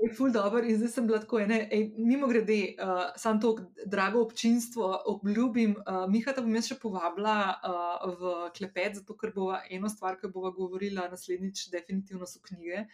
Je 0.03 0.09
ful 0.11 0.33
dobro, 0.35 0.65
in 0.67 0.77
zdaj 0.81 0.91
sem 0.91 1.07
bila 1.07 1.21
tako 1.23 1.39
ena. 1.39 1.61
Mimo 1.95 2.27
grede, 2.27 2.75
uh, 2.75 3.13
sam 3.17 3.39
to 3.41 3.53
drago 3.87 4.23
občinstvo 4.25 4.89
obljubim. 5.13 5.77
Uh, 5.87 6.09
Miha, 6.11 6.35
da 6.35 6.43
bom 6.43 6.57
jaz 6.59 6.73
še 6.73 6.79
povabila 6.83 7.37
uh, 7.55 8.09
v 8.19 8.33
klepet, 8.57 8.99
zato 8.99 9.15
ker 9.21 9.31
bo 9.37 9.53
eno 9.71 9.91
stvar, 9.93 10.19
ki 10.19 10.33
bova 10.35 10.51
govorila 10.57 11.07
naslednjič, 11.13 11.69
definitivno 11.71 12.27
so 12.27 12.43
knjige. 12.43 12.89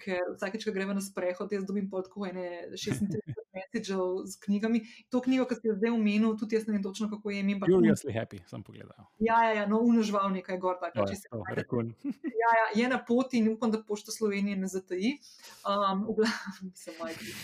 Ker 0.00 0.20
vsakeč, 0.36 0.64
ko 0.64 0.74
gremo 0.76 0.94
na 0.96 1.02
sprehod, 1.04 1.52
jaz 1.52 1.64
dobim 1.68 1.88
podko 1.90 2.26
ene 2.28 2.46
36 2.72 3.40
messagev 3.54 4.26
z 4.26 4.40
knjigami. 4.44 4.80
To 5.10 5.20
knjigo, 5.20 5.46
ki 5.48 5.54
ste 5.58 5.74
zdaj 5.76 5.90
omenili, 5.90 6.36
tudi 6.38 6.56
jaz 6.56 6.66
ne 6.66 6.76
vem 6.76 6.82
točno, 6.82 7.10
kako 7.10 7.30
je 7.30 7.40
ime. 7.40 7.58
Curiously 7.60 8.14
happy, 8.14 8.40
sem 8.46 8.62
pogledal. 8.62 9.06
Ja, 9.18 9.42
ja, 9.44 9.52
ja 9.62 9.66
no, 9.66 9.80
unožval 9.80 10.30
nekaj 10.30 10.58
gor, 10.58 10.78
tako 10.80 11.06
da 11.06 11.14
se 11.14 11.28
lahko. 11.32 11.84
Ja, 12.40 12.50
ja, 12.56 12.82
je 12.82 12.88
na 12.88 12.96
poti 13.04 13.38
in 13.38 13.50
upam, 13.52 13.70
da 13.70 13.82
pošto 13.84 14.12
Slovenije 14.12 14.56
ne 14.56 14.66
zataji. 14.66 15.18
Um, 15.60 16.06
v 16.08 16.14
glavnem, 16.20 16.70
se 16.74 16.94
moj 16.96 17.12
gre. 17.18 17.34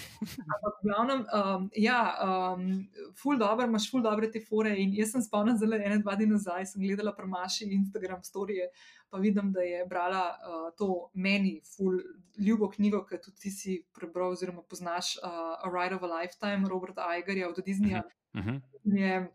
Ampak 0.40 0.78
v 0.80 0.88
glavnem, 0.88 1.20
um, 1.20 1.66
ja, 1.76 2.00
um, 2.56 2.64
ful 3.20 3.36
dobro, 3.38 3.66
imaš 3.68 3.90
ful 3.90 4.02
dobre 4.02 4.30
te 4.32 4.40
fore 4.40 4.72
in 4.80 4.94
jaz 4.96 5.12
sem 5.12 5.22
spomnil 5.22 5.58
zelo 5.60 5.76
ene, 5.76 5.98
dva 6.00 6.16
dni 6.16 6.30
nazaj, 6.32 6.70
sem 6.72 6.80
gledala 6.80 7.12
premaši 7.16 7.68
Instagram 7.76 8.24
storije 8.24 8.70
pa 9.11 9.19
vidim, 9.19 9.53
da 9.53 9.61
je 9.61 9.87
brala 9.87 10.24
uh, 10.35 10.66
to 10.78 11.11
meni, 11.15 11.61
ful, 11.77 11.99
ljubo 12.39 12.69
knjigo, 12.70 13.05
ki 13.07 13.20
tudi 13.23 13.41
ti 13.47 13.51
si 13.51 13.78
prebral, 13.95 14.35
oziroma 14.35 14.62
poznaš 14.62 15.16
uh, 15.23 15.31
A 15.65 15.70
Ride 15.73 15.97
of 15.97 16.03
a 16.03 16.11
Lifetime, 16.11 16.69
Roberta 16.69 17.07
Igerja 17.19 17.49
od 17.49 17.62
Disneyja. 17.66 18.03
Uh 18.35 18.45
-huh. 18.45 18.61
in, 18.85 19.28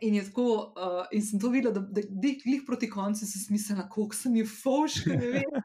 in 0.00 0.14
je 0.14 0.24
tako, 0.24 0.72
uh, 0.76 1.06
in 1.10 1.22
sem 1.22 1.40
to 1.40 1.48
videla, 1.48 1.74
da, 1.74 1.80
da, 1.80 2.02
da 2.08 2.28
jih 2.28 2.62
proti 2.66 2.90
koncu 2.90 3.26
sem 3.26 3.40
smiselna, 3.40 3.88
koliko 3.88 4.14
sem 4.14 4.36
jih 4.36 4.48
foška, 4.62 5.10
ne 5.10 5.26
vem. 5.26 5.62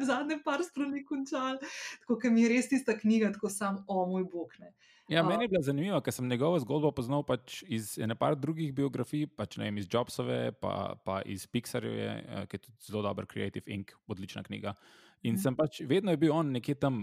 V 0.00 0.04
zadnjem 0.04 0.40
par 0.44 0.62
strani 0.64 1.04
končal, 1.04 1.58
tako 2.00 2.18
da 2.22 2.30
mi 2.30 2.42
je 2.42 2.48
res 2.48 2.68
tista 2.68 2.98
knjiga, 2.98 3.32
tako 3.32 3.48
sam, 3.48 3.84
o 3.86 4.06
moj 4.06 4.24
bog. 4.24 4.52
Ne. 4.58 4.72
Ja, 5.08 5.22
meni 5.24 5.44
je 5.44 5.48
bilo 5.48 5.62
zanimivo, 5.64 6.00
ker 6.04 6.12
sem 6.12 6.28
njegovo 6.28 6.58
zgodbo 6.60 6.90
poznal 6.92 7.22
pač 7.24 7.62
iz 7.64 7.94
ene 7.98 8.12
par 8.18 8.36
drugih 8.36 8.74
biografij, 8.76 9.24
pač 9.40 9.56
ne 9.56 9.64
vem, 9.64 9.78
iz 9.80 9.86
Jobsove, 9.88 10.52
pa, 10.60 10.72
pa 11.04 11.22
iz 11.24 11.46
Pixarjeve, 11.48 12.08
eh, 12.18 12.42
ki 12.48 12.58
je 12.58 12.64
tudi 12.66 12.90
zelo 12.90 13.02
dober 13.06 13.24
Creative 13.30 13.72
Inc., 13.72 13.94
odlična 14.06 14.42
knjiga. 14.44 14.74
In 15.22 15.34
mhm. 15.34 15.42
sem 15.42 15.56
pač 15.56 15.80
vedno 15.88 16.12
je 16.12 16.20
bil 16.20 16.34
on 16.34 16.52
nekje 16.52 16.76
tam, 16.78 17.00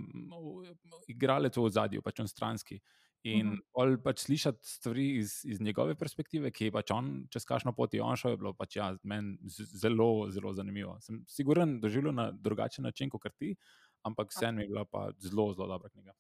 igralec 1.10 1.58
v 1.58 1.72
zadju, 1.74 2.04
pač 2.06 2.22
on 2.22 2.30
stranski. 2.30 2.78
In 3.26 3.56
mhm. 3.56 3.98
pač 4.06 4.22
slišati 4.28 4.70
stvari 4.70 5.08
iz, 5.18 5.40
iz 5.50 5.62
njegove 5.62 5.96
perspektive, 5.98 6.52
ki 6.54 6.70
je 6.70 6.76
pač 6.76 6.94
on 6.94 7.10
čez 7.34 7.48
kakšno 7.50 7.74
pot 7.74 7.94
je 7.98 8.04
on 8.06 8.14
šel, 8.22 8.36
je 8.36 8.42
bilo 8.44 8.54
pač 8.54 8.78
ja, 8.78 8.92
meni 9.02 9.34
zelo, 9.50 10.30
zelo 10.30 10.54
zanimivo. 10.54 11.00
Sem 11.02 11.24
siguren, 11.26 11.80
doživljal 11.82 12.14
na 12.14 12.30
drugačen 12.32 12.86
način 12.86 13.10
kot 13.10 13.26
ti, 13.34 13.56
ampak 14.06 14.30
vseeno 14.30 14.62
je 14.62 14.70
bila 14.70 14.86
pa 14.86 15.08
zelo, 15.18 15.50
zelo 15.58 15.74
dobra 15.74 15.90
knjiga. 15.90 16.14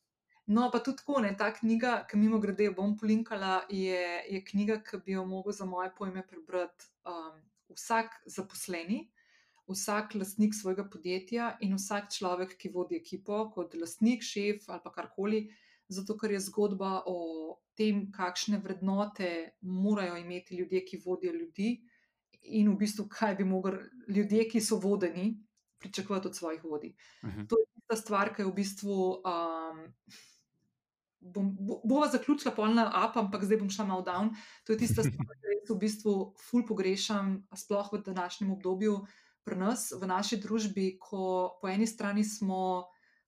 No, 0.47 0.69
pa 0.71 0.79
tudi 0.79 1.01
tako, 1.01 1.19
ne, 1.25 1.31
ta 1.37 1.49
knjiga, 1.53 2.03
ki 2.09 2.19
mimo 2.21 2.37
grede 2.39 2.69
bom 2.77 2.93
polinkala, 2.97 3.63
je, 3.73 4.01
je 4.29 4.41
knjiga, 4.45 4.77
ki 4.85 4.99
bi 5.05 5.15
jo 5.15 5.25
mogel 5.25 5.55
za 5.57 5.65
moje 5.65 5.89
pojme 5.97 6.21
prebrati 6.27 6.85
um, 7.09 7.39
vsak 7.73 8.19
zaposleni, 8.29 9.07
vsak 9.65 10.13
lastnik 10.15 10.53
svojega 10.53 10.85
podjetja 10.85 11.55
in 11.65 11.73
vsak 11.79 12.11
človek, 12.13 12.53
ki 12.61 12.69
vodi 12.75 12.99
ekipo, 13.01 13.47
kot 13.55 13.73
lastnik, 13.73 14.21
šef 14.21 14.69
ali 14.69 14.83
pa 14.83 14.93
karkoli, 14.93 15.41
zato 15.89 16.13
ker 16.17 16.35
je 16.35 16.43
zgodba 16.45 16.99
o 17.09 17.17
tem, 17.75 18.05
kakšne 18.13 18.61
vrednote 18.61 19.31
morajo 19.61 20.19
imeti 20.21 20.61
ljudje, 20.61 20.83
ki 20.85 21.01
vodijo 21.05 21.33
ljudi, 21.33 21.71
in 22.53 22.69
v 22.69 22.77
bistvu, 22.85 23.07
kaj 23.09 23.35
bi 23.41 23.49
mogli 23.49 23.81
ljudje, 24.13 24.45
ki 24.51 24.61
so 24.61 24.77
vodeni, 24.77 25.31
pričakovati 25.81 26.27
od 26.27 26.35
svojih 26.35 26.63
vodij. 26.63 26.93
Uh 27.23 27.29
mhm. 27.29 27.39
-huh. 27.39 27.49
To 27.49 27.57
je 27.59 27.65
tista 27.73 27.95
stvar, 27.95 28.35
ki 28.35 28.41
je 28.41 28.45
v 28.45 28.53
bistvu. 28.53 29.23
Um, 29.25 29.85
bom, 31.33 31.55
bo, 31.59 31.81
bova 31.83 32.07
zaključila 32.07 32.53
polna 32.55 32.87
up, 32.87 33.17
ampak 33.17 33.43
zdaj 33.43 33.57
bom 33.57 33.69
šla 33.69 33.85
malo 33.85 34.03
down. 34.05 34.31
To 34.65 34.73
je 34.73 34.77
tista 34.77 35.03
stvar, 35.03 35.37
ki 35.41 35.53
jaz 35.53 35.69
v 35.69 35.79
bistvu 35.81 36.15
ful 36.49 36.65
pogrešam, 36.67 37.37
sploh 37.55 37.93
v 37.93 38.01
današnjem 38.05 38.51
obdobju 38.51 38.99
pri 39.45 39.57
nas, 39.61 39.91
v 39.93 40.07
naši 40.09 40.39
družbi, 40.41 40.97
ko 41.01 41.57
po 41.61 41.69
eni 41.69 41.87
strani 41.87 42.23
smo 42.23 42.85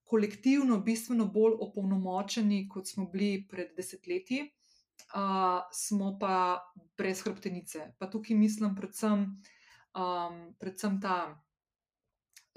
kolektivno 0.08 0.80
bistveno 0.80 1.26
bolj 1.26 1.58
opolnomočeni, 1.60 2.66
kot 2.68 2.88
smo 2.88 3.06
bili 3.12 3.44
pred 3.50 3.74
desetletji, 3.76 4.46
uh, 5.14 5.66
smo 5.72 6.16
pa 6.18 6.62
brez 6.98 7.22
hrbtenice. 7.26 7.92
Pa 7.98 8.08
tukaj 8.10 8.36
mislim 8.36 8.74
predvsem, 8.76 9.28
um, 9.94 10.40
predvsem 10.58 11.00
ta. 11.00 11.18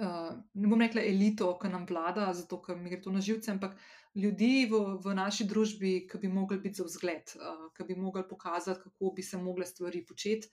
Uh, 0.02 0.32
ne 0.58 0.66
bom 0.66 0.82
rekla 0.82 1.04
elito, 1.06 1.52
ki 1.62 1.70
nam 1.70 1.84
vlada, 1.86 2.32
zato 2.34 2.58
ker 2.64 2.80
mi 2.80 2.90
gre 2.90 3.02
to 3.04 3.12
na 3.14 3.22
živce, 3.22 3.52
ampak 3.52 3.76
uh, 3.76 4.01
ljudi 4.16 4.68
v, 4.72 4.80
v 5.04 5.16
naši 5.16 5.48
družbi, 5.48 5.94
ki 6.10 6.20
bi 6.22 6.28
mogli 6.28 6.60
biti 6.60 6.82
za 6.82 6.86
vzgled, 6.88 7.36
uh, 7.40 7.68
ki 7.78 7.88
bi 7.88 7.96
mogli 7.96 8.24
pokazati, 8.28 8.82
kako 8.84 9.14
bi 9.16 9.24
se 9.24 9.38
mogle 9.38 9.66
stvari 9.66 10.06
početi, 10.06 10.50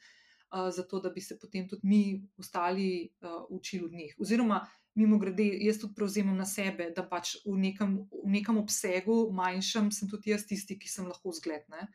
uh, 0.53 0.71
zato 0.75 1.01
da 1.01 1.11
bi 1.11 1.21
se 1.21 1.39
potem 1.39 1.69
tudi 1.69 1.87
mi 1.87 2.03
ostali 2.39 3.09
uh, 3.21 3.43
učili 3.51 3.85
od 3.85 3.93
njih. 3.93 4.15
Oziroma, 4.19 4.63
mimo 4.95 5.19
grede, 5.19 5.47
jaz 5.63 5.79
tudi 5.79 5.95
prevzemam 5.95 6.37
na 6.37 6.47
sebe, 6.47 6.91
da 6.97 7.05
pač 7.07 7.37
v 7.47 7.57
nekem, 7.59 7.99
v 8.11 8.31
nekem 8.35 8.59
obsegu, 8.59 9.21
manjšem, 9.35 9.93
sem 9.95 10.11
tudi 10.11 10.33
jaz 10.35 10.47
tisti, 10.47 10.79
ki 10.79 10.91
sem 10.91 11.07
lahko 11.07 11.35
vzgled 11.35 11.69
ne, 11.75 11.87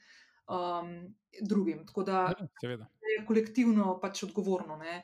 um, 0.47 0.93
drugim. 1.41 1.83
Tako 1.87 2.05
da 2.07 2.25
ja, 2.63 2.77
je 3.15 3.25
kolektivno 3.27 3.97
pač 4.03 4.23
odgovorno. 4.27 4.79
Ne. 4.79 5.01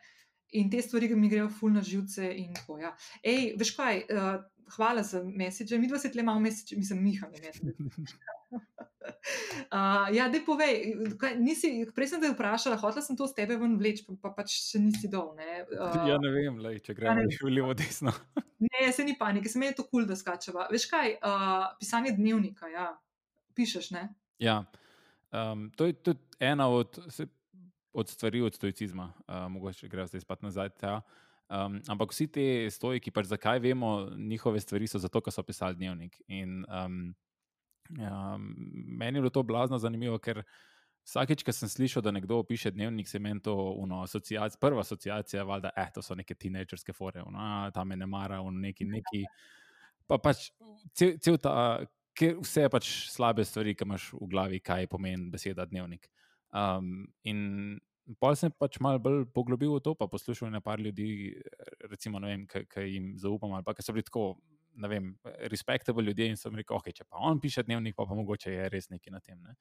In 0.60 0.72
te 0.72 0.82
stvari 0.82 1.12
mi 1.16 1.30
grejo 1.30 1.50
fulno 1.52 1.84
živce. 1.86 2.32
Tako, 2.56 2.80
ja. 2.82 2.96
Ej, 3.24 3.54
veš 3.60 3.76
kaj, 3.78 4.06
uh, 4.16 4.40
hvala 4.76 5.04
za 5.04 5.24
mesiče. 5.24 5.78
Mi 5.80 5.88
dva 5.88 6.00
se 6.00 6.12
tle 6.12 6.22
imamo 6.22 6.40
mesiče, 6.40 6.78
mislim, 6.78 7.04
Miha. 7.04 7.28
uh, 9.74 10.16
ja, 10.16 10.30
da 10.30 10.40
povej, 10.46 10.96
kaj, 11.20 11.36
nisi, 11.40 11.72
prej 11.96 12.12
sem 12.14 12.22
te 12.22 12.32
vprašala, 12.34 12.78
hotela 12.82 13.04
sem 13.06 13.18
to 13.18 13.28
s 13.28 13.36
tebe 13.38 13.58
ven 13.60 13.78
vleč, 13.80 14.02
pa, 14.06 14.16
pa 14.24 14.34
pač 14.42 14.56
še 14.72 14.82
nisi 14.84 15.10
dol. 15.12 15.32
Ne? 15.38 15.64
Uh, 15.74 16.10
ja, 16.10 16.18
ne 16.22 16.32
vem, 16.34 16.60
lej, 16.64 16.82
če 16.86 16.96
gremo 16.98 17.26
še 17.34 17.52
levo, 17.52 17.76
desno. 17.78 18.14
ne, 18.66 18.90
se 18.96 19.06
ni 19.08 19.16
panike, 19.20 19.52
se 19.52 19.62
mi 19.62 19.70
je 19.70 19.78
to 19.80 19.88
kul, 19.88 20.04
cool, 20.04 20.10
da 20.10 20.18
skačeva. 20.20 20.68
Veš 20.74 20.90
kaj, 20.92 21.18
uh, 21.20 21.72
pisanje 21.82 22.16
dnevnika, 22.18 22.72
ja, 22.74 22.92
pišeš, 23.58 23.92
ne? 23.96 24.08
Ja, 24.42 24.62
um, 25.36 25.68
to 25.76 25.90
je 25.90 25.98
tudi 26.00 26.44
ena 26.44 26.70
od, 26.72 27.02
se, 27.12 27.28
od 27.94 28.12
stvari 28.12 28.44
od 28.46 28.56
stoicizma, 28.56 29.12
uh, 29.28 29.48
mogoče 29.52 29.92
gremo 29.92 30.10
zdaj 30.12 30.26
spat 30.28 30.46
nazaj. 30.46 30.76
Ja. 30.84 31.00
Um, 31.50 31.80
ampak 31.90 32.14
vsi 32.14 32.28
ti 32.30 32.46
stojki, 32.70 33.12
pač 33.12 33.26
zakaj 33.32 33.60
vemo 33.64 34.10
njihove 34.14 34.62
stvari, 34.62 34.88
so 34.88 35.02
zato, 35.02 35.22
ker 35.26 35.34
so 35.34 35.44
pisali 35.44 35.80
dnevnik. 35.80 36.20
In 36.30 36.62
um, 36.70 37.00
um, 37.98 38.44
meni 39.02 39.18
je 39.18 39.24
bilo 39.24 39.34
to 39.34 39.44
blazno 39.44 39.80
zanimivo, 39.82 40.20
ker 40.22 40.44
vsakeč, 41.10 41.42
ko 41.44 41.56
sem 41.56 41.72
slišal, 41.72 42.06
da 42.06 42.14
nekdo 42.14 42.44
piše 42.46 42.70
dnevnik, 42.72 43.10
se 43.10 43.20
meni 43.20 43.42
to 43.42 43.56
uno, 43.82 44.04
asociac, 44.06 44.60
prva 44.62 44.86
asociacija, 44.86 45.46
da 45.60 45.74
eh, 45.74 45.90
to 45.94 46.06
so 46.06 46.16
neke 46.16 46.38
teenagerske 46.38 46.94
fore, 46.94 47.24
uno, 47.26 47.42
ta 47.74 47.84
me 47.84 47.98
ne 47.98 48.06
mara, 48.06 48.42
uno, 48.46 48.60
neki, 48.60 48.86
neki. 48.86 49.26
Pa 50.06 50.22
pač 50.22 50.52
cel, 50.94 51.18
cel 51.18 51.42
ta, 51.42 51.82
vse 52.20 52.66
je 52.68 52.70
pač 52.70 52.94
slabe 53.10 53.46
stvari, 53.46 53.74
ki 53.74 53.90
imaš 53.90 54.12
v 54.14 54.30
glavi, 54.30 54.62
kaj 54.62 54.86
pomeni 54.92 55.32
beseda 55.34 55.66
dnevnik. 55.66 56.12
Um, 56.54 57.08
in 57.24 57.80
Pol 58.18 58.36
sem 58.40 58.54
pač 58.58 58.80
malo 58.82 59.02
bolj 59.04 59.26
poglobil 59.36 59.76
v 59.76 59.82
to, 59.86 59.94
pa 59.98 60.08
poslušal 60.10 60.50
nekaj 60.50 60.82
ljudi, 60.82 61.36
recimo, 61.92 62.22
ki 62.50 62.86
jim 62.88 63.12
zaupam, 63.22 63.54
ali 63.54 63.66
pa 63.66 63.76
ki 63.78 63.86
so 63.86 63.94
bili 63.94 64.08
tako, 64.08 64.40
ne 64.80 64.90
vem, 64.90 65.12
respektabilni 65.52 66.10
ljudje 66.10 66.30
in 66.32 66.40
sem 66.40 66.56
rekel, 66.58 66.80
ok, 66.80 66.90
če 66.96 67.06
pa 67.06 67.22
on 67.30 67.42
piše 67.42 67.64
dnevnik, 67.68 67.98
pa, 67.98 68.08
pa 68.10 68.18
mogoče 68.18 68.56
je 68.56 68.70
res 68.74 68.90
nekaj 68.90 69.14
na 69.14 69.22
tem. 69.22 69.38
Ne? 69.44 69.54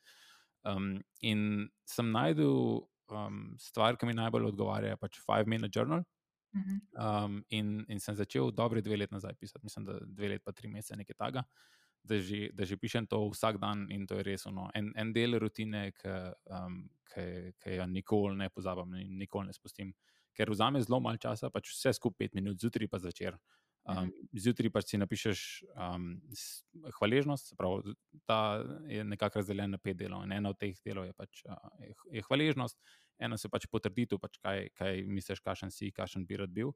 Um, 0.64 0.92
in 1.20 1.66
sem 1.88 2.08
najdel 2.14 2.80
um, 3.12 3.42
stvar, 3.60 3.98
ki 4.00 4.08
mi 4.08 4.16
najbolj 4.16 4.52
odgovarja, 4.54 4.96
pač 4.96 5.20
Five 5.20 5.50
Minute 5.50 5.74
Journal. 5.74 6.06
Um, 6.96 7.42
in, 7.52 7.82
in 7.92 8.00
sem 8.00 8.16
začel 8.16 8.48
dobre 8.56 8.80
dve 8.80 8.96
leti 8.96 9.12
nazaj 9.12 9.34
pisati, 9.36 9.60
mislim, 9.68 9.84
da 9.84 9.98
dve 10.00 10.32
leti, 10.32 10.44
pa 10.46 10.54
tri 10.56 10.70
mesece, 10.72 10.96
nekaj 10.96 11.18
takega 11.18 11.44
da 12.04 12.18
že, 12.18 12.48
da 12.54 12.64
že 12.64 12.76
pišem 12.76 13.06
to 13.06 13.20
vsak 13.30 13.58
dan 13.58 13.86
in 13.90 14.06
to 14.06 14.18
je 14.18 14.22
res 14.26 14.46
ono, 14.46 14.70
en, 14.74 14.92
en 14.96 15.12
del 15.12 15.38
rutine, 15.38 15.90
ki 15.92 16.14
um, 16.54 16.82
jo 17.64 17.86
nikoli 17.86 18.36
ne 18.36 18.48
pozabim 18.50 18.94
in 19.00 19.18
nikoli 19.18 19.48
ne 19.48 19.56
spustim. 19.56 19.94
Ker 20.36 20.50
vzame 20.50 20.80
zelo 20.82 21.00
malo 21.00 21.18
časa, 21.18 21.50
pač 21.50 21.72
vse 21.72 21.92
skupaj 21.96 22.18
pet 22.18 22.36
minut, 22.38 22.60
zjutraj 22.60 22.88
pa 22.88 23.00
zvečer. 23.02 23.38
Um, 23.88 24.12
zjutraj 24.36 24.70
pa 24.70 24.82
si 24.84 25.00
napišeš 25.00 25.40
um, 25.72 26.20
hvaležnost, 26.98 27.54
pravi, 27.56 27.94
ta 28.28 28.60
je 28.86 29.04
nekako 29.04 29.40
razdeljen 29.40 29.72
na 29.74 29.80
pet 29.80 29.96
delov. 29.96 30.26
In 30.28 30.36
ena 30.36 30.52
od 30.52 30.60
teh 30.60 30.76
delov 30.84 31.08
je, 31.08 31.16
pač, 31.16 31.42
uh, 31.48 31.56
je, 31.80 31.96
je 32.18 32.22
hvaležnost, 32.28 32.78
ena 33.18 33.40
se 33.40 33.48
pač 33.50 33.66
potrditev, 33.72 34.20
pač 34.20 34.38
kaj, 34.44 34.68
kaj 34.78 35.02
misliš, 35.08 35.42
kakšen 35.42 35.72
si, 35.74 35.90
kakšen 35.96 36.28
bi 36.28 36.38
rad 36.38 36.52
bil 36.52 36.74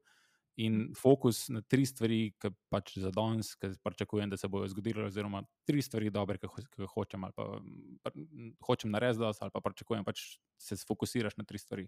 in 0.61 0.93
fokus 0.97 1.47
na 1.49 1.61
tri 1.65 1.85
stvari, 1.85 2.33
ki 2.37 2.51
pač 2.69 2.97
za 3.01 3.09
danes, 3.13 3.53
ki 3.57 3.71
pričakujem, 3.83 4.29
da 4.29 4.37
se 4.37 4.47
bodo 4.47 4.67
zgodile, 4.69 5.07
oziroma 5.07 5.41
tri 5.67 5.81
stvari, 5.81 6.11
dobre, 6.13 6.37
ki 6.41 6.49
jih 6.77 6.91
hočem, 6.93 7.23
ali 7.25 7.33
pa 7.33 7.47
hočem 8.67 8.93
narediti, 8.93 9.25
ali 9.25 9.53
pa 9.53 9.63
pričakujem, 9.65 10.05
pač 10.05 10.37
se 10.61 10.77
fokusiraš 10.87 11.37
na 11.37 11.47
tri 11.49 11.61
stvari. 11.61 11.87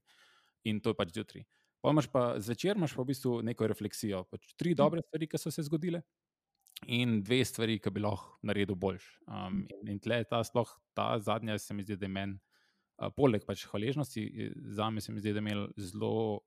In 0.65 0.81
to 0.81 0.93
je 0.93 0.97
pač 0.97 1.13
zjutraj. 1.13 1.45
Pa 1.85 1.93
imaš 1.93 2.07
pa 2.09 2.23
zvečer, 2.41 2.79
imaš 2.79 2.95
pa 2.97 3.03
v 3.03 3.11
bistvu 3.11 3.39
neko 3.45 3.67
refleksijo. 3.69 4.23
Pač 4.31 4.55
tri 4.57 4.73
dobre 4.73 5.05
stvari, 5.05 5.29
ki 5.29 5.37
so 5.37 5.53
se 5.53 5.67
zgodile, 5.67 6.01
in 6.87 7.21
dve 7.23 7.43
stvari, 7.45 7.77
ki 7.79 7.93
bi 7.93 8.01
lahko 8.03 8.39
naredil 8.45 8.75
boljš. 8.75 9.05
Um, 9.27 9.63
in 9.69 9.93
in 9.95 10.01
tle 10.01 10.23
ta, 10.29 10.41
sploh 10.43 10.69
ta 10.97 11.15
zadnja, 11.19 11.57
se 11.59 11.73
mi 11.73 11.85
zdi, 11.85 11.97
da 11.97 12.05
je 12.05 12.13
meni, 12.17 12.39
uh, 12.97 13.11
poleg 13.15 13.45
pač 13.45 13.65
hvaležnosti, 13.69 14.25
za 14.75 14.89
me 14.89 15.01
se 15.01 15.13
mi 15.13 15.21
zdi, 15.21 15.33
da 15.33 15.41
je 15.41 15.45
imel 15.45 15.67
zelo 15.77 16.41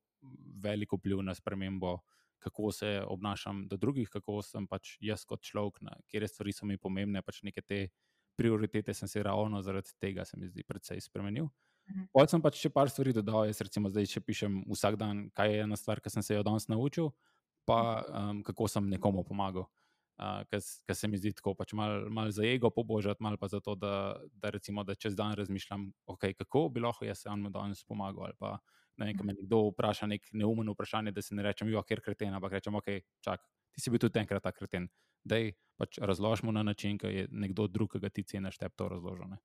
veliko 0.63 0.97
vpliv 0.97 1.23
na 1.23 1.35
spremembo, 1.35 1.99
kako 2.39 2.73
se 2.73 3.03
obnašam 3.07 3.67
do 3.69 3.77
drugih, 3.77 4.09
kako 4.09 4.43
sem 4.43 4.67
pač 4.67 4.97
jaz 5.01 5.25
kot 5.27 5.43
človek, 5.43 5.81
kje 6.07 6.29
stvari 6.29 6.55
so 6.55 6.67
mi 6.67 6.79
pomembne, 6.79 7.23
pač 7.23 7.43
neke 7.43 7.63
te 7.63 7.89
prioritete 8.39 8.95
sem 8.95 9.09
se 9.09 9.23
ravno 9.23 9.63
zaradi 9.63 9.91
tega, 9.99 10.25
se 10.25 10.39
mi 10.39 10.47
zdi, 10.47 10.63
precej 10.63 11.01
spremenil. 11.03 11.49
Mhm. 11.91 12.11
Potem 12.13 12.37
sem 12.37 12.45
pač 12.45 12.61
še 12.61 12.71
par 12.71 12.91
stvari 12.93 13.15
dodal, 13.17 13.49
jaz 13.49 13.63
recimo 13.65 13.91
zdaj, 13.91 14.07
če 14.13 14.23
pišem 14.23 14.63
vsak 14.69 14.99
dan, 15.01 15.27
kaj 15.35 15.53
je 15.55 15.65
ena 15.65 15.77
stvar, 15.81 16.03
ki 16.05 16.13
sem 16.13 16.23
se 16.23 16.37
jo 16.37 16.45
danes 16.47 16.69
naučil, 16.69 17.11
pa 17.67 18.05
um, 18.07 18.43
kako 18.47 18.69
sem 18.69 18.89
nekomu 18.89 19.25
pomagal. 19.27 19.67
Uh, 20.19 20.43
Ker 20.51 20.97
se 20.99 21.07
mi 21.07 21.19
zdi 21.21 21.31
tako, 21.39 21.53
pač 21.55 21.73
malo 21.79 22.09
mal 22.11 22.33
za 22.35 22.43
ego 22.43 22.73
pobožati, 22.75 23.23
malo 23.23 23.39
pa 23.39 23.47
zato, 23.47 23.77
da, 23.79 24.19
da, 24.35 24.51
recimo, 24.51 24.83
da 24.83 24.97
čez 24.99 25.15
dan 25.15 25.37
razmišljam, 25.39 25.85
okay, 26.11 26.35
kako 26.35 26.67
bi 26.75 26.83
lahko 26.83 27.07
jaz 27.07 27.23
se 27.23 27.31
vam 27.31 27.47
danes 27.55 27.85
pomagal, 27.87 28.27
ali 28.27 28.35
pa 28.39 28.57
ne, 28.99 29.15
ko 29.17 29.25
me 29.25 29.35
nekdo 29.35 29.63
vpraša 29.73 30.09
nek 30.11 30.29
neumen 30.33 30.73
vprašanje, 30.75 31.13
da 31.13 31.23
se 31.23 31.35
ne 31.35 31.47
rečem, 31.47 31.71
jo, 31.73 31.83
ker 31.87 32.03
kreten, 32.05 32.35
ampak 32.35 32.59
rečem, 32.59 32.75
ok, 32.75 32.91
čak, 33.25 33.45
ti 33.73 33.85
si 33.85 33.91
bil 33.91 34.03
tudi 34.03 34.21
enkrat 34.21 34.43
ta 34.43 34.53
kreten. 34.53 34.89
Dej 35.29 35.53
pač 35.79 35.99
razložimo 36.03 36.53
na 36.53 36.63
način, 36.63 36.99
ki 36.99 37.07
je 37.07 37.29
nekdo 37.31 37.69
drug, 37.71 37.93
ki 37.93 38.03
ga 38.03 38.11
ti 38.11 38.25
ceniš, 38.27 38.59
te 38.59 38.69
to 38.69 38.89
razložene. 38.91 39.39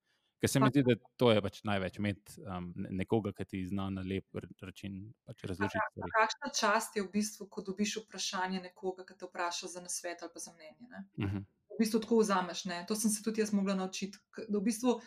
Ker 0.43 0.49
se 0.49 0.59
mi 0.59 0.67
zdi, 0.73 0.81
da 0.83 0.95
to 1.15 1.29
je 1.31 1.41
pač 1.41 1.61
največ, 1.63 1.97
imeti 2.01 2.41
um, 2.43 2.65
nekoga, 2.99 3.31
ki 3.37 3.45
ti 3.47 3.61
zna 3.69 3.85
na 3.95 4.01
lep 4.03 4.41
način 4.59 4.97
pač 5.23 5.45
razložiti. 5.47 6.07
Kakšna 6.17 6.49
čast 6.57 6.97
je 6.99 7.03
v 7.05 7.11
bistvu, 7.13 7.47
ko 7.47 7.63
dobiš 7.63 8.01
vprašanje 8.01 8.59
nekoga, 8.65 9.05
ki 9.07 9.15
te 9.21 9.29
vpraša 9.29 9.69
za 9.77 9.83
nasvet 9.85 10.25
ali 10.25 10.33
pa 10.33 10.43
za 10.43 10.51
mnenje? 10.51 10.89
Uh 10.89 11.23
mhm. 11.23 11.37
-huh. 11.37 11.45
V 11.73 11.79
bistvu 11.79 12.01
tako 12.03 12.19
vzameš. 12.19 12.65
Ne? 12.65 12.83
To 12.87 12.95
sem 12.95 13.11
se 13.11 13.23
tudi 13.23 13.41
jaz 13.41 13.53
mogla 13.53 13.75
naučiti. 13.75 14.17
V 14.49 14.61
bistvu, 14.61 14.99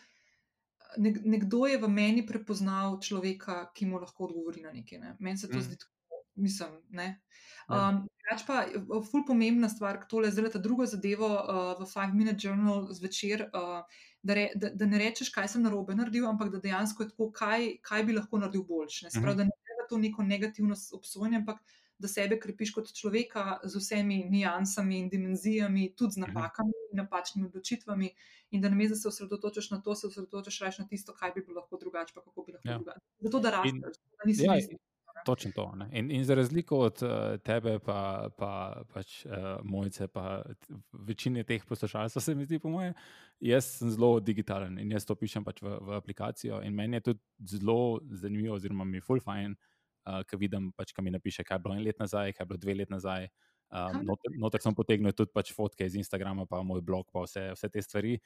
nekdo 1.25 1.67
je 1.67 1.79
v 1.79 1.89
meni 1.89 2.27
prepoznal 2.27 3.01
človeka, 3.01 3.71
ki 3.75 3.87
mu 3.87 3.99
lahko 3.99 4.31
odgovori 4.31 4.63
na 4.63 4.73
nekaj. 4.73 4.99
Ne? 4.99 5.17
Meni 5.21 5.39
se 5.39 5.49
to. 5.49 5.59
-huh. 5.59 5.63
zdi 5.63 5.79
tako 5.79 5.97
mislim. 6.37 6.69
Ja. 6.91 7.15
Um, 7.69 8.05
Drugač 8.27 8.43
pa, 8.47 8.65
ful 9.11 9.25
pomembna 9.27 9.69
stvar, 9.69 10.01
tole 10.11 10.31
zdaj 10.31 10.53
ta 10.55 10.61
druga 10.63 10.87
zadeva 10.87 11.31
uh, 11.31 11.71
v 11.81 11.87
Five 11.87 12.15
Minute 12.15 12.39
Journal 12.43 12.87
zvečer, 12.95 13.49
uh, 13.55 13.83
da, 14.23 14.35
re, 14.35 14.49
da, 14.55 14.71
da 14.75 14.87
ne 14.87 14.99
rečeš, 14.99 15.31
kaj 15.35 15.49
sem 15.55 15.63
narobe 15.63 15.95
naredil, 15.95 16.27
ampak 16.29 16.51
da 16.55 16.63
dejansko 16.63 17.03
je 17.05 17.13
tako, 17.13 17.31
kaj, 17.35 17.69
kaj 17.87 18.05
bi 18.07 18.17
lahko 18.19 18.43
naredil 18.43 18.67
boljš. 18.67 19.03
Ne? 19.07 19.11
Sprav, 19.15 19.35
mhm. 19.35 19.39
da 19.39 19.49
ne 19.49 19.57
gre 19.67 19.89
to 19.91 19.99
neko 20.03 20.27
negativno 20.27 20.79
obsojanje, 20.99 21.43
ampak 21.43 21.63
da 21.99 22.09
sebe 22.11 22.37
krepiš 22.41 22.75
kot 22.77 22.91
človeka 22.93 23.61
z 23.65 23.81
vsemi 23.81 24.25
nijansami 24.31 24.99
in 24.99 25.09
dimenzijami, 25.09 25.93
tudi 25.97 26.19
z 26.19 26.23
mhm. 26.23 26.27
napakami 26.27 26.75
napačnimi 26.97 27.47
odločitvami, 27.49 28.11
in 28.51 28.65
da 28.65 28.73
namesto 28.73 28.97
da 28.97 29.01
se 29.01 29.09
osredotočiš 29.09 29.71
na 29.71 29.81
to, 29.83 29.95
se 29.95 30.07
osredotočiš 30.07 30.61
raje 30.61 30.83
na 30.83 30.89
tisto, 30.89 31.15
kaj 31.15 31.33
bi 31.37 31.45
bilo 31.47 31.61
lahko 31.61 31.79
drugače, 31.81 32.15
pa 32.15 32.25
kako 32.25 32.45
bi 32.47 32.53
lahko 32.53 32.69
ja. 32.69 32.79
drugače. 32.79 33.07
Zato 33.29 33.41
da 33.41 33.51
rasteš, 33.51 34.03
da 34.19 34.31
nisi. 34.31 34.45
Ja, 34.45 34.59
Točno 35.25 35.51
to. 35.55 35.75
In, 35.93 36.11
in 36.11 36.25
za 36.25 36.35
razliko 36.35 36.79
od 36.79 37.03
uh, 37.03 37.41
tebe, 37.41 37.79
pa, 37.79 38.29
pa 38.39 38.83
pač 38.93 39.25
uh, 39.27 39.33
mojce, 39.65 40.07
pa 40.07 40.43
večine 40.93 41.43
teh 41.45 41.65
poslušalcev, 41.65 42.23
se 42.23 42.35
mi 42.35 42.45
zdi, 42.45 42.59
po 42.59 42.69
moje, 42.69 42.93
jaz 43.41 43.65
sem 43.79 43.91
zelo 43.91 44.21
digitalen 44.21 44.79
in 44.79 44.93
jaz 44.93 45.07
to 45.07 45.17
pišem 45.19 45.45
pač 45.45 45.63
v, 45.63 45.73
v 45.81 45.97
aplikacijo. 45.97 46.61
In 46.63 46.75
meni 46.75 47.01
je 47.01 47.09
tudi 47.09 47.21
zelo 47.57 48.01
zanimivo, 48.11 48.55
oziroma 48.55 48.85
mi 48.85 49.01
je 49.01 49.07
full 49.09 49.21
fine, 49.25 49.57
uh, 50.07 50.21
ko 50.31 50.39
vidim, 50.39 50.71
pač, 50.77 50.93
kaj 50.95 51.05
mi 51.05 51.15
napiše, 51.17 51.45
kaj 51.45 51.59
je 51.59 51.65
bilo 51.65 51.75
en 51.75 51.85
let 51.89 51.99
nazaj, 51.99 52.33
kaj 52.37 52.45
je 52.45 52.49
bilo 52.53 52.63
dve 52.63 52.79
let 52.83 52.95
nazaj. 52.95 53.29
Um, 53.67 54.03
noter, 54.07 54.35
noter 54.39 54.63
sem 54.63 54.75
potegnil 54.79 55.15
tudi 55.17 55.35
pač 55.35 55.51
fotke 55.55 55.89
iz 55.89 55.97
Instagrama, 55.99 56.47
pa 56.47 56.63
moj 56.63 56.85
blog, 56.87 57.09
pa 57.13 57.25
vse, 57.25 57.49
vse 57.57 57.71
te 57.73 57.83
stvari. 57.83 58.17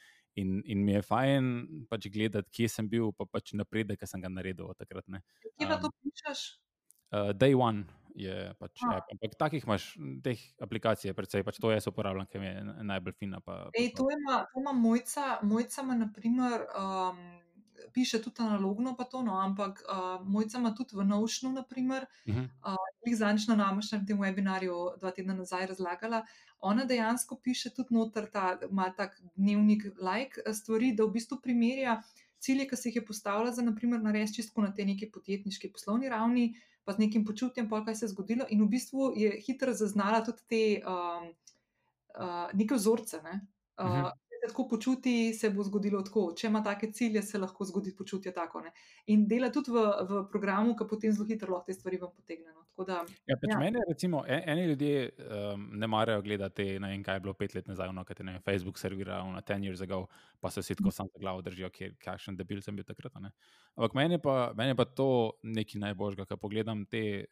In, 0.41 0.59
in 0.69 0.85
mi 0.85 0.99
je 0.99 1.05
fajn 1.07 1.53
pač 1.91 2.11
gledati, 2.13 2.53
kje 2.61 2.73
sem 2.77 2.91
bil, 2.91 3.13
pa 3.17 3.25
pač 3.25 3.55
napredek, 3.57 4.01
ki 4.01 4.11
sem 4.11 4.21
ga 4.21 4.33
naredil 4.33 4.73
od 4.73 4.79
takrat. 4.81 5.09
Kje 5.09 5.71
pa 5.71 5.81
to 5.81 5.93
pišeš? 6.05 6.45
uh, 7.11 7.33
Day 7.33 7.55
One 7.55 7.85
je 8.15 8.55
pač 8.59 8.83
ah. 8.87 8.99
app. 8.99 9.11
Ampak 9.15 9.37
takih 9.39 9.65
imaš, 9.65 9.95
teh 10.25 10.41
aplikacij 10.63 11.11
je 11.11 11.17
precej, 11.17 11.45
pač 11.47 11.61
to 11.63 11.71
jaz 11.71 11.87
uporabljam, 11.91 12.27
ker 12.31 12.43
mi 12.43 12.51
je 12.51 12.65
najbolj 12.87 13.17
fina. 13.19 13.41
Pa, 13.45 13.71
Ej, 13.75 13.93
to, 13.97 14.09
ima, 14.11 14.43
to 14.51 14.63
ima 14.63 14.75
mojca, 14.75 15.39
mojca 15.47 15.87
ima 15.87 15.97
naprimer. 16.05 16.67
Um, 16.75 17.23
Piše 17.93 18.23
tudi 18.23 18.43
analogno, 18.43 18.95
pa 18.97 19.05
to, 19.05 19.23
no, 19.23 19.35
ampak 19.41 19.83
uh, 19.85 20.27
mojca 20.27 20.59
ima 20.59 20.75
tudi 20.75 20.97
v 20.97 21.05
Notionu, 21.05 21.55
naprimer, 21.55 22.07
uh 22.27 22.35
-huh. 22.35 22.49
uh, 22.67 23.17
zanično 23.17 23.57
nam 23.57 23.83
še 23.83 23.99
na 23.99 24.07
tem 24.07 24.19
webinarju 24.19 24.99
dva 25.01 25.11
tedna 25.11 25.35
nazaj 25.35 25.67
razlagala. 25.67 26.25
Ona 26.61 26.85
dejansko 26.85 27.41
piše 27.43 27.71
tudi 27.71 27.95
noter 27.95 28.31
ta 28.31 28.59
mal 28.71 28.93
tak 28.97 29.23
dnevnik 29.37 29.85
like 29.85 30.53
stvari, 30.53 30.93
da 30.93 31.05
v 31.05 31.11
bistvu 31.11 31.41
primerja 31.43 32.03
cilje, 32.41 32.69
ki 32.69 32.77
se 32.77 32.89
jih 32.89 32.97
je 32.97 33.07
postavila 33.07 33.53
za, 33.53 33.63
naprimer, 33.63 34.03
narediti 34.03 34.35
čisto 34.35 34.61
na 34.61 34.73
tej 34.75 34.85
neki 34.85 35.11
podjetniški 35.11 35.73
poslovni 35.73 36.09
ravni, 36.09 36.55
pa 36.85 36.93
z 36.93 36.99
nekim 36.99 37.25
počutjem, 37.25 37.69
pa 37.69 37.85
kaj 37.85 37.95
se 37.95 38.05
je 38.05 38.09
zgodilo. 38.15 38.47
In 38.51 38.65
v 38.65 38.69
bistvu 38.69 39.13
je 39.17 39.37
hitro 39.47 39.73
zaznala 39.77 40.25
tudi 40.25 40.43
te 40.49 40.63
um, 40.81 41.29
uh, 42.17 42.49
neke 42.55 42.75
vzorce. 42.75 43.23
Ne? 43.23 43.41
Uh, 43.79 43.87
uh 43.87 43.93
-huh. 43.93 44.13
Se 44.41 44.49
tako 44.49 44.69
počuti, 44.69 45.35
se 45.35 45.51
bo 45.53 45.65
zgodilo 45.67 46.01
tako. 46.03 46.31
Če 46.37 46.49
ima 46.49 46.63
take 46.65 46.89
cilje, 46.97 47.23
se 47.23 47.39
lahko 47.39 47.65
zgodi 47.69 47.93
počutje 47.97 48.33
tako. 48.33 48.63
Ne? 48.65 48.73
In 49.13 49.27
dela 49.29 49.51
tudi 49.53 49.75
v, 49.75 49.85
v 50.09 50.25
programu, 50.33 50.73
ki 50.77 50.89
potem 50.89 51.13
zelo 51.13 51.29
hitro 51.29 51.53
lahko 51.53 51.69
te 51.69 51.77
stvari 51.77 52.01
vam 52.01 52.15
potegne. 52.17 52.49
No. 52.55 52.65
Da, 52.87 53.03
ja, 53.29 53.37
pač 53.37 53.51
ja. 53.53 53.59
Mene, 53.61 53.83
recimo, 53.89 54.23
en, 54.25 54.41
eni 54.49 54.63
ljudje 54.71 55.11
um, 55.21 55.67
ne 55.77 55.89
marajo 55.91 56.23
gledati, 56.25 56.65
ne 56.81 56.93
vem, 56.93 57.03
kaj 57.05 57.19
je 57.19 57.23
bilo 57.27 57.35
pet 57.37 57.55
let 57.55 57.69
nazaj, 57.69 57.91
no, 57.93 58.05
kaj 58.09 58.21
te 58.21 58.25
ne, 58.25 58.39
Facebook 58.47 58.81
serviral 58.81 59.29
na 59.35 59.43
ten 59.45 59.65
years 59.67 59.83
ago, 59.85 60.07
pa 60.41 60.49
se 60.55 60.65
si 60.65 60.77
tako 60.79 60.93
sam 60.95 61.11
za 61.13 61.21
glavo 61.21 61.43
držijo, 61.45 61.69
kakšen 62.01 62.39
debil 62.39 62.63
sem 62.65 62.79
bil 62.79 62.87
takrat. 62.89 63.19
Ne? 63.21 63.33
Ampak 63.77 63.99
meni 63.99 64.21
pa, 64.23 64.37
meni 64.57 64.77
pa 64.79 64.87
to 64.89 65.11
nekaj 65.45 65.83
najboljšega, 65.85 66.29
ko 66.31 66.41
pogledam 66.41 66.87
te 66.89 67.27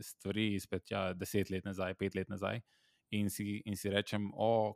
stvari 0.00 0.54
izpred 0.56 0.88
ja, 0.88 1.10
deset 1.12 1.52
let 1.52 1.68
nazaj, 1.68 1.98
pet 2.00 2.16
let 2.16 2.32
nazaj. 2.32 2.62
In 3.12 3.28
si, 3.28 3.60
in 3.68 3.76
si 3.76 3.90
rečem, 3.92 4.30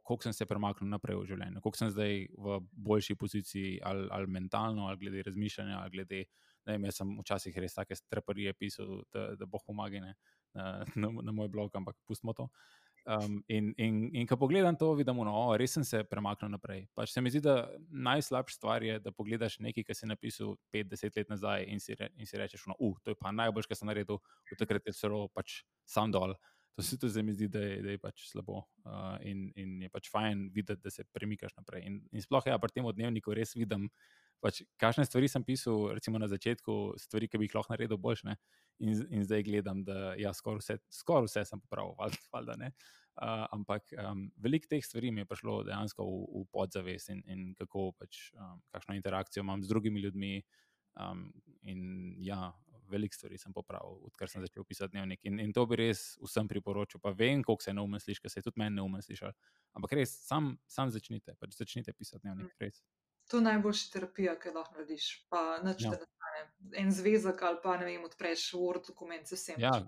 kako 0.05 0.19
sem 0.27 0.35
se 0.37 0.45
premaknil 0.45 0.91
naprej 0.93 1.17
v 1.17 1.29
življenju, 1.31 1.63
kako 1.65 1.79
sem 1.79 1.93
zdaj 1.95 2.27
v 2.37 2.59
boljši 2.89 3.17
poziciji, 3.17 3.79
ali, 3.81 4.09
ali 4.13 4.29
mentalno, 4.29 4.91
ali 4.91 5.01
glede 5.01 5.23
razmišljanja. 5.25 5.79
Ali 5.81 5.95
glede, 5.95 6.19
vem, 6.69 6.85
jaz 6.85 7.01
sem 7.01 7.15
včasih 7.23 7.57
res 7.65 7.79
take 7.79 7.97
streparije 7.97 8.53
pisal, 8.53 8.99
da, 9.15 9.31
da 9.41 9.49
boh 9.49 9.65
pomaga 9.65 10.03
na, 10.05 10.13
na, 10.53 11.13
na 11.23 11.33
moj 11.33 11.49
blog, 11.49 11.73
ampak 11.81 11.97
pustimo 12.05 12.37
to. 12.37 12.51
Um, 13.07 13.45
in, 13.47 13.71
in, 13.79 14.11
in 14.19 14.27
ko 14.27 14.35
pogledam 14.35 14.75
to, 14.75 14.89
vidim, 14.99 15.21
no, 15.23 15.55
res 15.55 15.77
sem 15.77 15.85
se 15.87 16.01
premaknil 16.11 16.51
naprej. 16.51 16.89
Pač 16.99 17.13
se 17.15 17.23
mi 17.23 17.31
zdi, 17.31 17.39
da 17.45 17.69
najslabša 17.95 18.57
stvar 18.57 18.83
je, 18.83 18.97
da 18.99 19.13
pogledaš 19.15 19.61
nekaj, 19.63 19.85
kar 19.87 19.95
si 19.95 20.09
napisal 20.11 20.57
50 20.75 21.21
let 21.21 21.31
nazaj 21.31 21.69
in 21.71 21.79
si, 21.79 21.95
re, 21.95 22.09
in 22.19 22.27
si 22.27 22.41
rečeš, 22.41 22.65
no, 22.67 22.75
uh, 22.83 22.99
je 23.07 23.15
to 23.15 23.33
najboljše, 23.39 23.71
kar 23.71 23.79
sem 23.79 23.93
naredil, 23.93 24.19
v 24.51 24.59
takrat 24.59 24.91
je 24.91 24.97
celo 24.99 25.29
pač 25.31 25.61
sam 25.87 26.11
dol. 26.11 26.35
To 26.77 26.83
se 26.83 26.99
tudi 27.01 27.23
mi 27.23 27.33
zdi, 27.33 27.49
da 27.49 27.61
je, 27.61 27.77
da 27.83 27.95
je 27.95 27.99
pač 27.99 28.27
slabo 28.29 28.59
uh, 28.61 29.17
in, 29.25 29.47
in 29.57 29.79
je 29.87 29.89
pač 29.89 30.11
fajn 30.13 30.51
videti, 30.53 30.83
da 30.85 30.91
se 30.93 31.07
premikaš 31.09 31.55
naprej. 31.57 31.87
In, 31.89 32.03
in 32.13 32.21
sploh 32.21 32.45
ja, 32.45 32.59
pri 32.61 32.75
tem 32.75 32.89
dnevniku 32.99 33.33
res 33.37 33.55
vidim, 33.57 33.89
pač, 34.45 34.61
kakšne 34.77 35.07
stvari 35.09 35.31
sem 35.33 35.45
pisal, 35.47 35.95
recimo 35.97 36.21
na 36.21 36.29
začetku, 36.29 36.99
stvari, 37.01 37.31
ki 37.33 37.41
bi 37.41 37.49
jih 37.49 37.57
lahko 37.57 37.73
naredil 37.73 37.97
boljše. 38.01 38.37
In, 38.85 38.93
in 39.09 39.25
zdaj 39.25 39.47
gledam, 39.47 39.81
da 39.89 40.13
ja, 40.21 40.35
skoraj 40.37 40.61
vse, 40.61 40.77
skor 40.93 41.25
vse 41.25 41.47
sem 41.49 41.65
popravil, 41.65 41.97
valjda 42.37 42.59
ne. 42.61 42.71
Uh, 43.17 43.47
ampak 43.57 43.97
um, 43.97 44.27
veliko 44.45 44.69
teh 44.69 44.85
stvari 44.85 45.09
mi 45.09 45.23
je 45.25 45.31
prišlo 45.31 45.63
dejansko 45.65 46.05
v, 46.05 46.17
v 46.37 46.45
podzavest 46.53 47.09
in, 47.15 47.25
in 47.33 47.47
kako 47.57 47.89
pač, 47.97 48.27
um, 48.37 48.61
kakšno 48.77 48.99
interakcijo 48.99 49.47
imam 49.47 49.65
z 49.65 49.73
drugimi 49.73 50.05
ljudmi. 50.05 50.35
Um, 51.01 51.31
in 51.65 51.81
ja, 52.25 52.53
veliko 52.91 53.15
stvari 53.15 53.39
sem 53.39 53.53
popravil, 53.55 53.99
odkar 54.09 54.31
sem 54.31 54.45
začel 54.45 54.65
pisati 54.65 54.95
dnevnik. 54.95 55.25
In, 55.29 55.41
in 55.43 55.53
to 55.55 55.67
bi 55.67 55.79
res 55.81 56.05
vsem 56.23 56.49
priporočil. 56.51 57.01
Pa 57.03 57.13
vem, 57.17 57.43
koliko 57.47 57.65
se 57.65 57.75
neumen 57.77 58.03
sliši, 58.03 58.23
ker 58.25 58.33
se 58.33 58.41
je 58.41 58.49
tudi 58.49 58.63
meni 58.63 58.79
neumen 58.79 59.03
slišal. 59.03 59.35
Ampak 59.79 59.97
res, 59.99 60.15
sam, 60.27 60.55
sam 60.71 60.93
začnite, 60.95 61.37
pač 61.41 61.57
začnite 61.59 61.95
pisati 61.97 62.25
dnevnik. 62.25 62.53
Mm. 62.53 62.67
Res. 62.67 62.83
To 63.31 63.41
je 63.41 63.43
najboljša 63.43 63.89
terapija, 63.93 64.37
ki 64.39 64.53
lahko 64.55 64.77
narediš. 64.77 65.07
Pa 65.33 65.59
nič 65.67 65.83
ja. 65.83 65.95
ne 65.95 66.03
stane. 66.03 66.43
En 66.83 66.93
zvezek 66.95 67.43
ali 67.43 67.59
pa 67.63 67.79
ne 67.81 67.89
vem, 67.89 68.05
odpreš 68.07 68.53
Word 68.55 68.93
dokument, 68.93 69.27
vse. 69.27 69.57
Ja, 69.59 69.81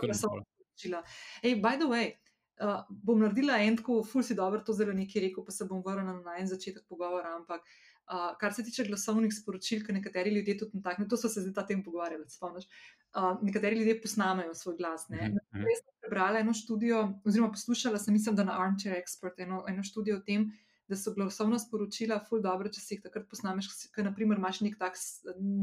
kar 0.00 0.14
sem 0.16 0.40
naučila. 0.40 1.02
Hej, 1.42 1.60
by 1.60 1.76
the 1.80 1.90
way. 1.90 2.14
Uh, 2.56 2.80
bom 2.88 3.20
naredila 3.20 3.58
en 3.60 3.76
tako, 3.76 3.98
ful 4.00 4.22
si 4.24 4.34
dobro 4.34 4.62
to 4.64 4.72
zelo 4.72 4.94
nekaj 4.96 5.26
rekel, 5.26 5.44
pa 5.44 5.52
se 5.52 5.66
bom 5.68 5.82
vrnila 5.84 6.14
na 6.24 6.38
en 6.40 6.48
začetek 6.48 6.86
pogovora. 6.88 7.34
Ampak 7.36 7.68
uh, 8.06 8.36
kar 8.38 8.54
se 8.54 8.64
tiče 8.64 8.84
glasovnih 8.86 9.32
sporočil, 9.34 9.82
ki 9.86 9.94
nekateri 9.96 10.34
ljudje 10.34 10.58
tudi 10.58 10.82
tako, 10.82 11.04
to 11.10 11.16
so 11.16 11.28
se 11.28 11.42
zdaj 11.42 11.54
ta 11.54 11.66
tem 11.66 11.82
pogovarjali, 11.84 12.28
spomniš. 12.30 12.68
Uh, 13.16 13.40
nekateri 13.42 13.78
ljudje 13.80 14.00
posnamejo 14.02 14.54
svoj 14.54 14.76
glas. 14.76 15.08
Mm 15.08 15.14
-hmm. 15.14 15.66
Jaz 15.70 15.82
sem 15.82 15.94
prebrala 16.00 16.38
eno 16.38 16.54
študijo, 16.54 17.20
oziroma 17.24 17.50
poslušala 17.50 17.98
sem, 17.98 18.14
mislim, 18.14 18.36
da 18.36 18.44
na 18.44 18.60
Armchair 18.62 18.96
Expert, 18.96 19.42
eno, 19.42 19.64
eno 19.68 19.82
študijo 19.82 20.16
o 20.16 20.20
tem, 20.20 20.52
da 20.88 20.96
so 20.96 21.14
glasovna 21.14 21.58
sporočila 21.58 22.20
ful 22.28 22.40
dobro, 22.42 22.68
če 22.68 22.80
si 22.80 22.94
jih 22.94 23.02
takrat 23.02 23.28
posnameš, 23.28 23.68
ker 23.94 24.04
naprimer 24.04 24.38
imaš 24.38 24.60
nek 24.60 24.78
tak 24.78 24.94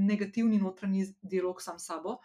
negativni 0.08 0.58
notranji 0.58 1.06
dialog 1.22 1.62
sam 1.62 1.80
s 1.80 1.86
sabo. 1.86 2.18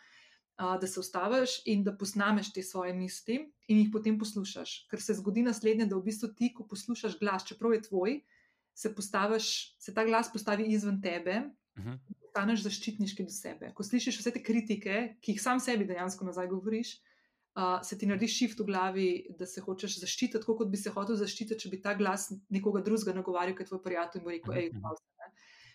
Uh, 0.58 0.80
da 0.80 0.86
se 0.86 1.00
ustaviš 1.00 1.50
in 1.64 1.84
da 1.84 1.96
posnameš 1.96 2.52
te 2.52 2.62
svoje 2.62 2.94
misli, 2.94 3.52
in 3.68 3.78
jih 3.78 3.88
potem 3.92 4.18
poslušaš. 4.18 4.88
Ker 4.90 5.02
se 5.02 5.14
zgodi 5.14 5.42
naslednje, 5.42 5.86
da 5.86 5.96
v 5.96 6.02
bistvu 6.02 6.28
ti, 6.34 6.54
ko 6.54 6.66
poslušaš 6.66 7.18
glas, 7.18 7.44
čeprav 7.46 7.72
je 7.72 7.82
tvoj, 7.82 8.14
uh, 8.16 8.37
se, 8.78 8.94
postaviš, 8.94 9.74
se 9.78 9.94
ta 9.94 10.04
glas 10.04 10.30
postavi 10.32 10.68
izven 10.70 11.00
tebe, 11.02 11.42
uh 11.78 11.84
-huh. 11.84 11.98
staneš 12.30 12.62
zaščitniški 12.62 13.24
do 13.26 13.34
sebe. 13.34 13.72
Ko 13.74 13.82
slišiš 13.82 14.20
vse 14.20 14.30
te 14.30 14.42
kritike, 14.42 15.16
ki 15.20 15.32
jih 15.32 15.42
sam 15.42 15.60
sebi 15.60 15.84
dejansko 15.84 16.24
nazaj 16.24 16.46
govoriš, 16.46 16.92
uh, 17.56 17.80
se 17.82 17.98
ti 17.98 18.06
naredi 18.06 18.28
šift 18.28 18.60
v 18.60 18.64
glavi, 18.64 19.08
da 19.38 19.46
se 19.46 19.60
hočeš 19.60 19.98
zaščititi, 20.00 20.38
tako 20.38 20.56
kot 20.56 20.70
bi 20.70 20.76
se 20.76 20.90
hotel 20.90 21.16
zaščititi, 21.16 21.60
če 21.60 21.68
bi 21.68 21.80
ta 21.82 21.94
glas 21.94 22.30
nekoga 22.48 22.80
drugega 22.80 23.16
nagovarjal, 23.18 23.56
kot 23.56 23.66
je 23.66 23.68
tvoj 23.72 23.82
prijatelj 23.82 24.20
in 24.20 24.24
bo 24.24 24.30
rekel: 24.30 24.54
hej, 24.54 24.70
pa 24.82 24.94
vse. 24.94 25.32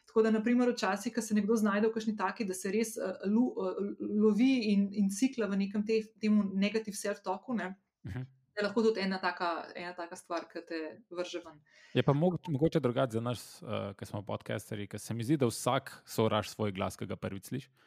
Tako 0.07 0.21
da, 0.21 0.31
naprimer, 0.31 0.69
včasih, 0.69 1.13
ko 1.13 1.21
se 1.21 1.35
nekdo 1.35 1.55
znajde 1.55 1.87
v 1.87 1.93
kakšni 1.93 2.15
taki, 2.15 2.45
da 2.45 2.53
se 2.53 2.71
res 2.71 2.95
uh, 2.97 3.27
lo, 3.27 3.49
uh, 3.57 3.83
lovi 3.99 4.53
in, 4.71 4.87
in 4.93 5.09
cikla 5.09 5.47
v 5.47 5.59
nekem 5.65 5.83
te, 5.83 5.99
temu 6.21 6.43
negativnem 6.53 6.99
self-talku, 7.01 7.55
ne, 7.59 7.75
uh 8.05 8.15
-huh 8.15 8.25
je 8.57 8.63
lahko 8.65 8.83
tudi 8.85 9.01
ena 9.01 9.17
taka, 9.21 9.67
ena 9.75 9.93
taka 9.97 10.15
stvar, 10.15 10.45
ki 10.51 10.61
te 10.67 10.81
vrže 11.09 11.41
ven. 11.45 11.61
Je 11.93 12.03
pa 12.03 12.13
mogoče 12.13 12.79
drugače 12.79 13.17
za 13.17 13.21
nas, 13.21 13.61
uh, 13.61 13.93
ki 13.97 14.05
smo 14.05 14.21
podcasteri, 14.25 14.87
ker 14.87 14.99
se 14.99 15.13
mi 15.13 15.23
zdi, 15.23 15.37
da 15.37 15.49
vsak 15.49 16.03
soraš 16.05 16.53
svoj 16.53 16.71
glas, 16.71 16.97
ki 16.97 17.09
ga 17.09 17.15
prvič 17.15 17.51
slišiš. 17.51 17.71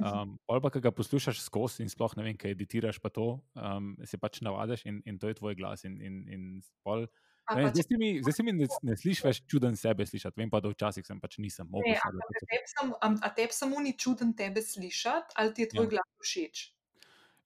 Um, 0.00 0.38
ali 0.48 0.60
pa, 0.64 0.70
ki 0.72 0.80
ga 0.80 0.90
poslušaš 0.90 1.42
skozi 1.44 1.82
in 1.84 1.90
sploh 1.92 2.14
ne 2.16 2.24
vem, 2.24 2.36
kaj 2.40 2.54
editiraš, 2.54 2.96
pa 2.96 3.10
to 3.12 3.42
um, 3.52 3.90
se 4.08 4.16
pač 4.16 4.38
navadiš 4.40 4.86
in, 4.88 5.02
in 5.04 5.18
to 5.20 5.28
je 5.28 5.36
tvoj 5.36 5.52
glas. 5.58 5.84
In, 5.84 5.98
in, 6.00 6.14
in 6.32 6.46
pol, 6.80 7.04
ne, 7.52 7.66
pač- 7.66 7.74
zdaj, 7.76 7.84
se 7.90 7.98
mi, 8.00 8.08
zdaj 8.24 8.36
se 8.38 8.46
mi 8.46 8.54
ne, 8.56 8.68
ne 8.88 8.96
slišiš 8.96 9.20
več 9.26 9.42
čuden 9.44 9.76
sebe 9.76 10.06
slišati. 10.08 10.40
Vem 10.40 10.48
pa, 10.48 10.62
da 10.64 10.72
včasih 10.72 11.04
sem 11.04 11.20
pač 11.20 11.36
nisem 11.44 11.68
mogel. 11.68 11.92
Ne, 11.92 12.00
a 12.00 13.12
A 13.12 13.32
tebi 13.36 13.52
samo 13.52 13.84
ni 13.84 13.92
čuden 13.92 14.32
tebe 14.32 14.64
slišati, 14.64 15.36
ali 15.36 15.52
ti 15.52 15.68
je 15.68 15.74
tvoj 15.76 15.84
Ja. 15.84 15.90
glas 15.98 16.08
všeč? 16.24 16.64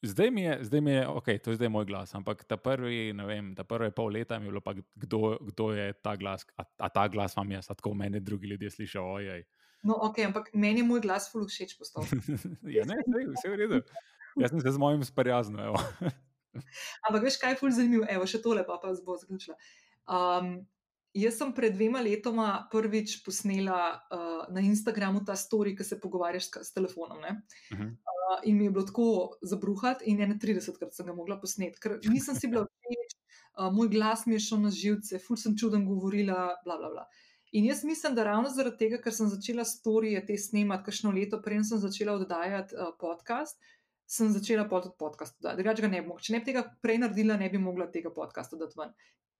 Zdaj 0.02 0.30
mi 0.30 0.42
je, 0.42 0.58
zdaj 0.68 0.80
mi 0.80 0.90
je 0.92 1.08
ok, 1.08 1.28
to 1.44 1.50
je 1.50 1.56
zdaj 1.56 1.68
moj 1.72 1.86
glas, 1.88 2.14
ampak 2.14 2.44
ta 2.44 2.56
prvi, 2.60 3.12
ne 3.16 3.24
vem, 3.26 3.54
ta 3.56 3.64
prve 3.64 3.90
pol 3.90 4.12
leta 4.12 4.38
mi 4.38 4.46
je 4.46 4.52
bilo 4.52 4.60
pa, 4.60 4.74
kdo, 4.94 5.38
kdo 5.40 5.70
je 5.72 5.92
ta 6.04 6.16
glas, 6.16 6.44
a, 6.56 6.66
a 6.78 6.88
ta 6.88 7.08
glas 7.08 7.36
vam 7.36 7.52
a 7.52 7.74
tako 7.74 7.94
mene 7.94 8.20
drugi 8.20 8.46
ljudje 8.46 8.70
slišijo, 8.70 9.02
ojej. 9.02 9.44
No, 9.82 9.96
ok, 10.02 10.18
ampak 10.26 10.50
meni 10.52 10.80
je 10.80 10.84
moj 10.84 11.00
glas 11.00 11.30
ful 11.32 11.46
všeč 11.48 11.78
postal. 11.78 12.04
ja, 12.76 12.84
ne, 12.84 13.00
vse, 13.06 13.24
vse 13.32 13.50
v 13.50 13.56
redu. 13.56 13.80
Jaz 14.36 14.52
sem 14.52 14.60
se 14.60 14.72
z 14.72 14.78
mojim 14.78 15.04
sprijaznil. 15.04 15.76
Ampak 17.08 17.22
veš, 17.22 17.38
kaj 17.40 17.54
je 17.54 17.60
ful 17.60 17.72
zanimivo? 17.72 18.04
Evo, 18.10 18.28
še 18.28 18.40
tole 18.44 18.64
pa, 18.68 18.76
pa 18.82 18.92
bo 19.04 19.16
zaključila. 19.16 19.56
Um, 20.06 20.66
jaz 21.16 21.38
sem 21.38 21.52
pred 21.54 21.74
dvema 21.74 22.00
letoma 22.04 22.48
prvič 22.72 23.20
posnela 23.24 23.80
uh, 23.96 24.46
na 24.54 24.62
Instagramu 24.64 25.24
ta 25.24 25.36
story, 25.36 25.74
ki 25.76 25.84
se 25.84 26.00
pogovarjaš 26.00 26.48
s, 26.48 26.64
s 26.68 26.74
telefonom. 26.76 27.20
Ne? 27.22 27.40
Mhm. 27.72 27.92
Uh, 28.26 28.40
in 28.44 28.58
mi 28.58 28.64
je 28.66 28.70
bilo 28.70 28.84
tako 28.84 29.08
zabruhati, 29.42 30.04
in 30.10 30.18
31 30.18 30.78
krat 30.78 30.94
sem 30.94 31.06
ga 31.06 31.14
mogla 31.14 31.38
posneti, 31.40 31.80
ker 31.80 31.98
nisem 32.10 32.34
si 32.34 32.50
bila 32.50 32.66
všeč, 32.66 33.14
uh, 33.58 33.70
moj 33.72 33.88
glas 33.92 34.26
mi 34.26 34.34
je 34.34 34.42
šel 34.48 34.64
na 34.66 34.72
živce, 34.74 35.20
ful 35.22 35.38
sem 35.40 35.56
čuden 35.56 35.86
govorila, 35.86 36.56
bla, 36.64 36.76
bla, 36.76 36.90
bla. 36.90 37.06
In 37.56 37.64
jaz 37.64 37.84
mislim, 37.86 38.14
da 38.14 38.24
ravno 38.26 38.50
zaradi 38.50 38.76
tega, 38.76 38.98
ker 39.00 39.14
sem 39.14 39.30
začela 39.30 39.64
storije 39.64 40.24
te 40.26 40.36
snemati, 40.36 40.84
kakšno 40.88 41.14
leto 41.14 41.38
prej 41.42 41.62
sem 41.70 41.80
začela 41.80 42.18
oddajati 42.18 42.74
uh, 42.74 42.90
podcast, 43.00 43.62
sem 44.06 44.30
začela 44.34 44.66
pol 44.68 44.82
tudi 44.82 44.98
podcast 44.98 45.38
oddajati. 45.38 45.62
Drugače 45.62 45.86
ga 45.86 45.92
ne 45.94 46.02
bi 46.02 46.10
mogla. 46.10 46.24
Če 46.26 46.34
ne 46.34 46.42
bi 46.42 46.50
tega 46.50 46.64
prej 46.82 46.98
naredila, 47.02 47.38
ne 47.38 47.48
bi 47.50 47.62
mogla 47.62 47.86
tega 47.94 48.12
podcasta 48.14 48.58
dati 48.58 48.78
ven. 48.78 48.92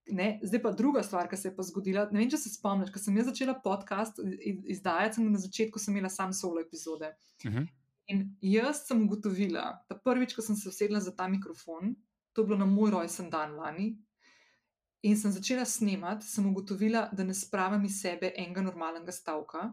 Ne, 0.06 0.40
zdaj 0.42 0.62
pa 0.62 0.70
druga 0.70 1.02
stvar, 1.02 1.28
ki 1.28 1.36
se 1.36 1.48
je 1.48 1.56
pa 1.56 1.62
zgodila. 1.66 2.04
Ne 2.12 2.20
vem, 2.20 2.30
če 2.30 2.38
se 2.38 2.52
spomniš, 2.54 2.92
ko 2.94 3.00
sem 3.02 3.16
jaz 3.16 3.26
začela 3.26 3.56
podcast 3.58 4.20
iz- 4.22 4.62
izdajati, 4.76 5.22
na 5.22 5.38
začetku 5.38 5.78
sem 5.82 5.96
imela 5.96 6.08
sam 6.08 6.32
solo 6.32 6.60
epizode. 6.60 7.10
Mhm. 7.44 7.66
In 8.08 8.36
jaz 8.40 8.84
sem 8.86 9.02
ugotovila, 9.02 9.84
da 9.90 9.98
prvič, 9.98 10.34
ko 10.34 10.42
sem 10.42 10.56
se 10.56 10.68
usedla 10.68 11.00
za 11.00 11.10
ta 11.10 11.26
mikrofon, 11.28 11.96
to 12.32 12.42
je 12.42 12.46
bilo 12.46 12.58
na 12.58 12.66
moj 12.66 12.90
rojsten 12.90 13.30
dan 13.30 13.56
lani, 13.56 13.96
in 15.02 15.16
sem 15.16 15.32
začela 15.32 15.64
snemati, 15.64 16.26
sem 16.26 16.46
ugotovila, 16.46 17.08
da 17.12 17.24
ne 17.24 17.34
spravim 17.34 17.84
iz 17.84 18.00
sebe 18.00 18.32
enega 18.36 18.62
normalnega 18.62 19.12
stavka. 19.12 19.72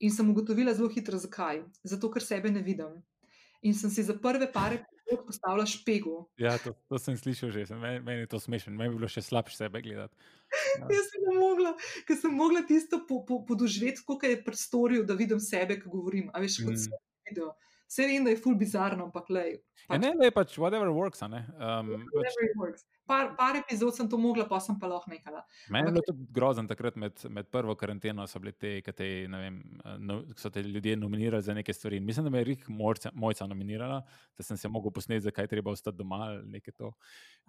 In 0.00 0.10
sem 0.10 0.30
ugotovila 0.30 0.74
zelo 0.74 0.88
hitro, 0.88 1.18
zakaj. 1.18 1.62
Zato, 1.84 2.10
ker 2.10 2.22
sebe 2.22 2.50
ne 2.50 2.62
vidim. 2.62 3.02
In 3.62 3.74
sem 3.74 3.90
si 3.90 4.02
za 4.02 4.18
prve 4.18 4.50
pare 4.52 4.84
epizod 5.06 5.26
postavila 5.26 5.66
špego. 5.66 6.26
Ja, 6.36 6.58
to, 6.58 6.74
to 6.88 6.98
sem 6.98 7.14
slišal 7.16 7.50
že, 7.50 7.66
sem- 7.66 7.78
meni, 7.78 8.00
meni 8.00 8.20
je 8.20 8.26
to 8.26 8.40
smešno, 8.40 8.74
meni 8.74 8.90
bi 8.90 8.98
bilo 8.98 9.08
še 9.08 9.22
slabše 9.22 9.56
sebe 9.56 9.80
gledati. 9.80 10.14
Jaz 10.90 11.06
sem 11.10 11.22
mogla, 11.32 11.74
ker 12.06 12.16
sem 12.16 12.34
mogla 12.34 12.62
tisto 12.62 13.06
po, 13.06 13.22
po, 13.22 13.40
podoživeti, 13.42 14.02
kot 14.02 14.22
je 14.22 14.42
predstoril, 14.42 15.04
da 15.06 15.14
vidim 15.14 15.40
sebe, 15.40 15.78
ko 15.78 15.90
govorim. 15.90 16.30
A 16.34 16.42
veš, 16.42 16.60
kot 16.64 16.74
Mm. 16.74 16.90
mm. 16.90 17.02
video. 17.30 17.52
Vse 17.86 18.06
vem, 18.10 18.24
da 18.26 18.32
je 18.32 18.40
ful 18.42 18.56
bizarno, 18.58 19.06
ampak 19.06 19.28
lej. 19.30 19.58
Ja, 19.86 19.98
ne, 20.02 20.10
ne, 20.18 20.30
pač 20.34 20.56
whatever 20.58 20.90
works. 20.90 21.22
Um, 21.22 21.30
pač, 21.30 22.08
Whatever 22.12 22.46
it 22.48 22.56
works. 22.58 22.86
Par, 23.06 23.28
par 23.38 23.54
epizod 23.54 23.94
sem 23.94 24.08
to 24.10 24.18
mogla, 24.18 24.48
pa 24.50 24.58
sem 24.58 24.74
pa 24.82 24.88
lahko 24.90 25.12
nehala. 25.12 25.44
meni 25.70 25.86
je 25.86 25.92
bilo 25.92 26.02
tudi 26.08 26.26
grozen 26.34 26.66
takrat 26.66 26.96
med, 26.98 27.22
med 27.30 27.46
prvo 27.54 27.76
karanteno, 27.78 28.26
so 28.26 28.42
bile 28.42 28.56
te, 28.58 28.80
ki 28.82 28.94
te, 28.98 29.10
vem, 29.30 29.60
eh, 29.84 30.00
no, 30.02 30.18
so 30.34 30.50
te 30.50 30.64
ljudje 30.66 30.96
nominirali 30.98 31.46
za 31.46 31.54
neke 31.54 31.74
stvari. 31.74 32.00
In 32.02 32.08
Mislim, 32.08 32.26
da 32.26 32.34
me 32.34 32.42
je 32.42 32.48
Rik 32.50 32.66
Mojca, 32.68 33.14
Mojca 33.14 33.46
nominirala, 33.46 34.00
da 34.34 34.48
sem 34.48 34.58
se 34.58 34.68
mogel 34.68 34.90
posneti, 34.90 35.28
zakaj 35.28 35.46
treba 35.54 35.70
ostati 35.70 35.96
doma 36.02 36.24
ali 36.26 36.42
nekaj 36.56 36.74
to. 36.74 36.90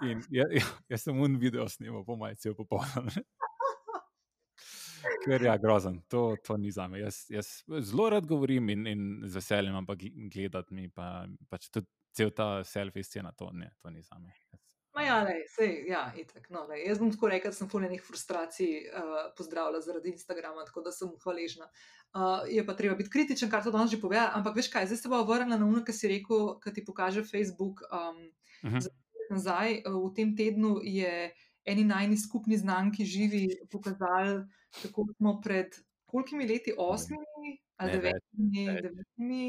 In 0.05 0.21
ja, 0.37 0.45
ja, 0.53 0.65
jaz 0.93 1.07
sem 1.09 1.17
un 1.17 1.41
video 1.41 1.65
snimal, 1.69 2.05
po 2.05 2.19
cel 2.37 2.53
popoldan. 2.53 3.09
Ker 5.25 5.41
je 5.41 5.47
ja, 5.47 5.57
grozen, 5.57 6.01
to, 6.07 6.35
to 6.43 6.57
ni 6.57 6.71
za 6.71 6.87
me. 6.87 6.99
Jaz, 6.99 7.25
jaz 7.29 7.63
zelo 7.81 8.09
rad 8.09 8.25
govorim 8.25 8.69
in, 8.69 8.87
in 8.87 9.01
z 9.25 9.35
veseljem, 9.35 9.75
ampak 9.75 9.99
gledati 10.31 10.73
mi 10.73 10.89
pa 10.89 11.27
pač 11.49 11.69
tudi 11.69 11.87
cel 12.11 12.31
ta 12.31 12.63
selfie 12.63 13.03
scena, 13.03 13.31
to, 13.31 13.51
ne, 13.53 13.71
to 13.81 13.89
ni 13.89 14.01
za 14.01 14.17
me. 14.19 14.33
Jaz- 14.51 14.63
Ma 14.97 15.03
ja, 15.03 15.19
lej, 15.21 15.43
sej, 15.53 15.85
ja, 15.87 16.07
itak. 16.17 16.47
No, 16.49 16.63
lej. 16.65 16.87
Jaz 16.87 16.97
bom 16.97 17.11
tako 17.13 17.29
rekel, 17.29 17.51
da 17.51 17.55
sem 17.55 17.69
fuljenih 17.69 18.01
frustracij 18.01 18.87
uh, 18.89 19.27
pozdravila 19.37 19.77
zaradi 19.81 20.09
Instagrama, 20.09 20.63
tako 20.65 20.81
da 20.81 20.91
sem 20.91 21.11
hvaležna. 21.21 21.67
Uh, 22.09 22.47
je 22.49 22.65
pa 22.65 22.73
treba 22.73 22.95
biti 22.97 23.09
kritičen, 23.09 23.49
kar 23.49 23.61
to 23.61 23.69
danes 23.69 23.91
že 23.91 23.99
pove, 24.01 24.17
ampak 24.17 24.55
veš 24.57 24.71
kaj, 24.73 24.87
zdaj 24.89 24.97
se 24.97 25.09
bo 25.09 25.19
vrnila 25.23 25.57
na 25.57 25.65
uno, 25.65 25.83
ki 25.85 25.93
si 25.93 26.09
rekel, 26.09 26.55
ki 26.57 26.73
ti 26.73 26.85
pokaže 26.85 27.21
Facebook. 27.23 27.85
Um, 27.91 28.23
Mhm. 28.63 28.79
nazaj, 29.29 29.73
eh, 29.75 29.83
v 29.85 30.09
tem 30.15 30.31
tednu 30.33 30.79
je 30.81 31.29
eni 31.67 31.83
najni 31.83 32.17
skupni 32.17 32.57
znanki 32.57 33.05
živi 33.05 33.43
pokazali, 33.71 34.45
kako 34.81 35.07
smo 35.17 35.41
pred 35.41 35.75
kolikimi 36.05 36.47
leti, 36.47 36.73
osmimi 36.77 37.25
ali 37.77 37.91
Ne, 37.91 37.93
devetimi, 37.93 38.63
več. 38.65 38.81
devetimi 38.81 39.41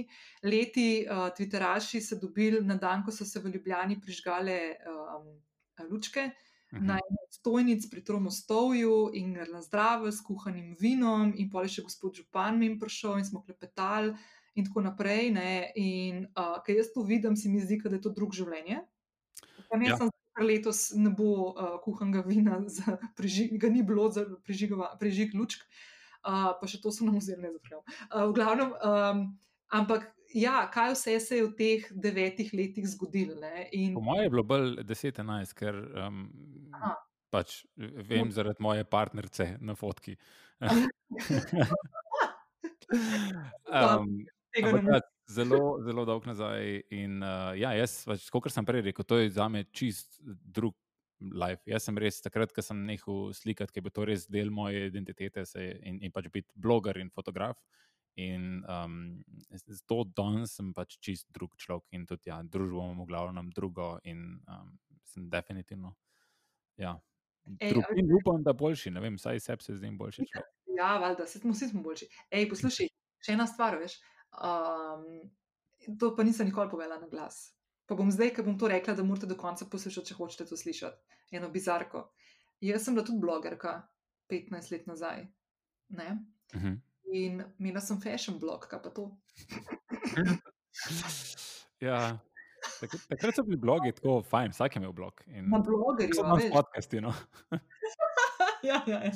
leti, 0.44 0.86
uh, 1.04 1.30
Twitteraši 1.30 2.00
se 2.00 2.16
dobili 2.16 2.60
na 2.62 2.74
dan, 2.76 3.00
ko 3.00 3.12
so 3.12 3.24
se 3.24 3.40
v 3.40 3.48
Ljubljani 3.48 4.00
prižgale 4.00 4.58
um, 4.84 5.30
lučke. 5.88 6.30
Mhm. 6.70 6.84
Na 6.84 6.98
stojnic 7.30 7.86
pri 7.90 8.02
Tromostovju 8.04 9.10
in 9.14 9.32
na 9.48 9.62
zdravju 9.62 10.12
s 10.12 10.20
kuhanim 10.20 10.76
vinom, 10.76 11.32
in 11.34 11.48
pol 11.48 11.64
je 11.64 11.78
še 11.78 11.82
gospod 11.82 12.14
Župan 12.14 12.58
mi 12.58 12.74
prišel 12.76 13.18
in 13.18 13.24
smo 13.24 13.40
klepetali, 13.40 14.12
in 14.54 14.66
tako 14.66 14.82
naprej. 14.82 15.30
Ne? 15.30 15.72
In 15.76 16.26
uh, 16.28 16.58
ker 16.60 16.76
jaz 16.76 16.92
to 16.92 17.02
vidim, 17.02 17.36
se 17.36 17.48
mi 17.48 17.60
zdi, 17.60 17.80
da 17.80 17.96
je 17.96 18.02
to 18.02 18.10
drug 18.10 18.34
življenje. 18.34 18.82
Tam 19.70 19.80
jaz 19.80 19.90
Ja. 19.90 19.96
sem 19.96 20.10
letos 20.44 20.90
ne 20.94 21.10
bo 21.10 21.52
uh, 21.52 21.76
kuhanega 21.84 22.22
vina, 22.26 22.60
za 22.76 22.98
prižig, 23.16 23.56
ga 23.60 23.68
ni 23.72 23.82
bilo 23.82 24.10
za 24.10 24.26
prižigova- 24.46 24.94
prižig 25.00 25.34
lučk, 25.34 25.64
uh, 26.24 26.54
pa 26.60 26.66
še 26.66 26.80
to 26.82 26.92
so 26.94 27.08
nam 27.08 27.18
vzeli, 27.18 27.42
ne 27.42 27.52
zaprem. 27.56 27.82
Uh, 28.08 28.28
v 28.30 28.32
glavnem, 28.38 28.72
um, 28.78 29.24
ampak 29.72 30.08
ja, 30.34 30.70
kaj 30.72 30.94
vse 30.94 31.20
se 31.20 31.36
je 31.40 31.44
v 31.46 31.52
teh 31.56 31.90
devetih 31.90 32.52
letih 32.54 32.88
zgodilo. 32.88 33.36
In 33.72 33.94
Po 33.94 34.04
mojem 34.04 34.28
je 34.28 34.32
bilo 34.36 34.44
bolj 34.44 34.76
10-11, 34.84 35.54
ker 35.56 35.74
um, 36.06 36.26
Aha. 36.76 36.94
pač 37.32 37.62
vem 37.76 38.32
zaradi 38.32 38.60
moje 38.64 38.84
partnerice 38.84 39.56
na 39.60 39.74
fotki. 39.74 40.16
um, 43.68 44.08
tega 44.54 44.72
ne 44.72 44.96
ja, 44.96 45.00
zelo, 45.28 45.78
zelo 45.84 46.04
dolg 46.08 46.26
nazaj. 46.28 46.82
In, 46.94 47.22
uh, 47.22 47.52
ja, 47.58 47.72
jaz, 47.76 48.00
pač, 48.08 48.28
kot 48.32 48.52
sem 48.52 48.66
prej 48.68 48.88
rekel, 48.90 49.06
to 49.06 49.20
je 49.20 49.32
za 49.36 49.48
me 49.52 49.64
čist 49.72 50.20
drug 50.24 50.76
life. 51.20 51.62
Jaz 51.66 51.88
sem 51.88 51.98
res 51.98 52.22
takrat, 52.22 52.52
ko 52.54 52.62
sem 52.62 52.80
nehal 52.86 53.32
slikati, 53.34 53.74
ker 53.74 53.88
je 53.88 53.94
to 53.94 54.06
res 54.08 54.26
del 54.30 54.52
moje 54.54 54.86
identitete 54.88 55.44
se, 55.48 55.66
in, 55.82 56.00
in 56.06 56.14
pač 56.14 56.30
biti 56.32 56.48
bloger 56.54 57.00
in 57.02 57.10
fotograf. 57.14 57.58
In 58.18 58.64
um, 58.66 59.22
to 59.86 60.02
danes 60.16 60.56
sem 60.58 60.72
pač 60.74 60.96
čist 60.98 61.28
drug 61.34 61.54
človek 61.54 61.86
in 61.94 62.06
tudi 62.06 62.32
ja, 62.32 62.40
družbo 62.42 62.82
imam 62.82 63.04
v 63.04 63.10
glavnem 63.12 63.50
drugo 63.54 63.92
in 64.02 64.40
um, 64.50 64.72
sem 65.06 65.28
definitivno. 65.30 65.94
Ja. 66.78 66.96
Ej, 67.58 67.72
Drug, 67.72 67.84
a 67.86 67.94
veš- 67.94 68.00
in 68.02 68.10
upam, 68.18 68.42
da 68.44 68.52
boljši, 68.52 68.90
ne 68.92 69.00
vem, 69.00 69.18
saj 69.18 69.40
sebi 69.40 69.64
se 69.64 69.76
zdim 69.78 69.96
boljši 69.98 70.26
človek. 70.26 70.54
Ja, 70.78 70.92
valjda, 71.02 71.24
vsi 71.24 71.40
smo, 71.42 71.54
vsi 71.54 71.70
smo 71.70 71.82
boljši. 71.82 72.06
Ej, 72.30 72.44
poslušaj, 72.50 72.90
še 73.24 73.34
ena 73.34 73.46
stvar, 73.50 73.78
veš. 73.80 73.96
Um, 74.32 75.30
to 75.98 76.12
pa 76.16 76.22
nisem 76.22 76.46
nikoli 76.50 76.70
povedala 76.70 77.00
na 77.00 77.08
glas. 77.08 77.54
Pa 77.88 77.96
bom 77.96 78.10
zdaj, 78.12 78.34
ker 78.36 78.44
bom 78.44 78.58
to 78.60 78.68
rekla, 78.68 78.94
da 78.94 79.02
morate 79.02 79.26
do 79.26 79.36
konca 79.36 79.64
poslušati, 79.64 80.10
če 80.10 80.14
hočete 80.18 80.46
to 80.50 80.56
slišati. 80.56 81.00
Eno 81.32 81.48
bizarko. 81.48 82.10
Jaz 82.60 82.84
sem 82.84 82.94
bila 82.94 83.06
tudi 83.06 83.20
blogerka 83.22 83.78
15 84.28 84.72
let 84.72 84.86
nazaj. 84.86 85.26
Ne? 85.88 86.18
Mhm. 86.54 86.76
In 87.12 87.40
imela 87.58 87.80
sem 87.80 88.00
fashion 88.00 88.36
blog, 88.38 88.66
kaj 88.68 88.82
pa 88.84 88.90
to. 88.92 89.08
Ja, 91.80 92.18
takrat, 92.80 93.02
takrat 93.08 93.36
so 93.36 93.44
bili 93.46 93.56
blogi 93.56 93.92
tako 93.94 94.16
fajn, 94.26 94.50
vsak 94.50 94.76
je 94.76 94.80
imel 94.80 94.92
blog. 94.92 95.22
In, 95.26 95.46
Na 95.50 95.58
blogerju. 95.62 96.22
nas 96.26 96.42
veš. 96.42 96.52
podcasti. 96.52 97.00
No. 97.00 97.12
ja, 98.68 98.82
ja, 98.86 98.98
ja. 99.04 99.12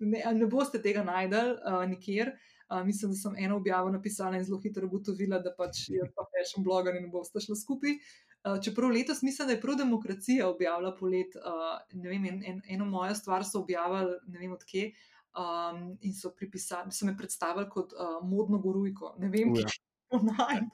Ne, 0.00 0.20
ne 0.34 0.46
boste 0.46 0.82
tega 0.82 1.04
najdel 1.04 1.56
uh, 1.64 1.80
nikjer. 1.88 2.28
Uh, 2.28 2.53
mislim, 2.84 3.10
da 3.10 3.16
sem 3.16 3.36
eno 3.38 3.56
objavo 3.56 3.90
napisala 3.90 4.36
in 4.36 4.44
zelo 4.44 4.60
hitro 4.60 4.86
ugotovila, 4.86 5.38
da 5.38 5.54
pač 5.58 5.88
je 5.88 6.06
pa 6.16 6.26
fashion 6.32 6.64
bloger 6.64 6.96
in 6.96 7.10
boste 7.10 7.40
šli 7.40 7.56
skupaj. 7.56 7.98
Uh, 8.44 8.58
čeprav 8.64 8.90
letos 8.92 9.22
mislim, 9.22 9.48
da 9.48 9.54
je 9.54 9.60
prav 9.60 9.76
demokracija 9.76 10.48
objavila 10.48 10.94
polet, 10.96 11.36
uh, 11.36 11.78
ne 11.92 12.08
vem, 12.08 12.24
en, 12.24 12.42
en, 12.46 12.62
eno 12.68 12.84
mojo 12.84 13.14
stvar 13.14 13.44
so 13.44 13.60
objavili, 13.60 14.18
ne 14.26 14.38
vem 14.38 14.52
odkje, 14.52 14.90
um, 15.38 15.98
in 16.00 16.14
so, 16.14 16.32
pripisali, 16.36 16.92
so 16.92 17.06
me 17.06 17.16
predstavili 17.16 17.68
kot 17.70 17.92
uh, 17.92 18.20
modno 18.28 18.58
gorujko. 18.58 19.14
Ne 19.18 19.32
vem, 19.32 19.52
Uja. 19.52 19.64
kje 19.64 19.80
to 20.10 20.20
najdem. 20.28 20.70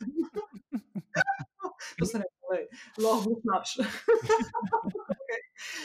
to 1.98 2.06
se 2.06 2.18
ne 2.18 2.26
more, 2.42 2.66
lahko 2.98 3.40
slabše. 3.42 3.86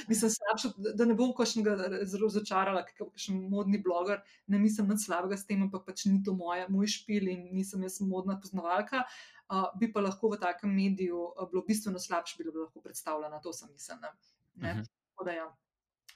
Mislim, 0.09 0.31
slabšo, 0.31 0.71
da 0.77 1.05
ne 1.05 1.15
bom 1.17 1.33
kakšnega 1.35 1.75
zelo 2.05 2.29
razočarala, 2.29 2.83
ker 2.87 3.09
sem 3.19 3.37
modni 3.51 3.81
bloger, 3.83 4.21
ne 4.47 4.59
mislim 4.61 4.91
nič 4.93 5.05
slabega 5.07 5.37
s 5.37 5.47
tem, 5.49 5.63
ampak 5.65 5.85
pač 5.87 6.05
ni 6.09 6.21
to 6.23 6.35
moje, 6.37 6.67
moj 6.69 6.89
špil 6.97 7.29
in 7.33 7.49
nisem 7.55 7.83
jaz 7.87 7.99
modna 8.05 8.39
poznavalka. 8.41 9.05
Uh, 9.45 9.67
bi 9.77 9.91
pa 9.93 10.01
lahko 10.01 10.31
v 10.31 10.39
takem 10.41 10.71
mediju 10.73 11.19
uh, 11.27 11.45
bilo 11.51 11.61
bistveno 11.67 11.99
slabše, 12.01 12.39
bi 12.39 12.49
bilo 12.49 12.65
lahko 12.65 12.81
predstavljeno, 12.81 13.39
to 13.43 13.53
sem 13.53 13.69
mislila. 13.71 14.09
Uh 14.57 14.63
-huh. 14.63 15.35
ja. 15.35 15.45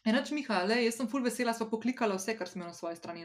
Enač, 0.03 0.31
Miha, 0.31 0.63
le, 0.63 0.83
jaz 0.85 0.95
sem 0.95 1.07
full 1.07 1.23
vesela, 1.23 1.53
smo 1.53 1.69
poklikali 1.69 2.15
vse, 2.15 2.37
kar 2.37 2.47
smo 2.47 2.63
na 2.63 2.73
svoji 2.73 2.95
strani 2.95 3.21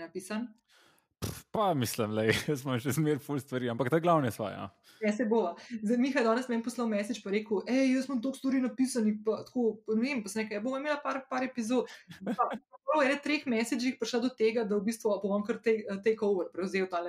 napisali. 1.25 1.51
Pa 1.51 1.75
mislim, 1.75 2.15
da 2.15 2.57
smo 2.61 2.79
še 2.79 2.95
zmeraj 2.97 3.23
full 3.25 3.41
stvari, 3.41 3.71
ampak 3.71 3.91
ta 3.91 3.99
glavne 3.99 4.31
svoje. 4.31 4.55
Ja. 4.55 4.69
Ja, 5.03 5.13
se 5.13 5.25
bo. 5.25 5.57
Zdaj, 5.83 5.99
Miha 6.01 6.21
je 6.21 6.25
danes 6.25 6.49
meni 6.49 6.63
poslal 6.63 6.89
mesič, 6.89 7.21
pa 7.25 7.33
rekel, 7.35 7.61
hej, 7.69 7.93
jaz 7.97 8.07
sem 8.09 8.21
to 8.23 8.33
stvari 8.35 8.63
napisal, 8.65 9.05
pa 9.27 9.43
tako, 9.45 9.67
ne 9.91 10.01
vem, 10.01 10.23
pa 10.25 10.33
se 10.33 10.41
nekaj, 10.41 10.63
bom 10.65 10.79
imela 10.79 10.97
par, 11.03 11.21
par 11.29 11.45
epizod. 11.45 11.91
Po 12.25 13.03
ene 13.03 13.19
treh 13.21 13.45
mesečih 13.51 13.99
prišla 14.01 14.23
do 14.23 14.31
tega, 14.31 14.65
da 14.65 14.79
v 14.79 14.87
bistvu 14.87 15.19
bom 15.25 15.45
kar 15.45 15.59
take, 15.65 15.99
take 16.07 16.25
over, 16.25 16.49
prevzel 16.55 16.89
ta 16.89 17.03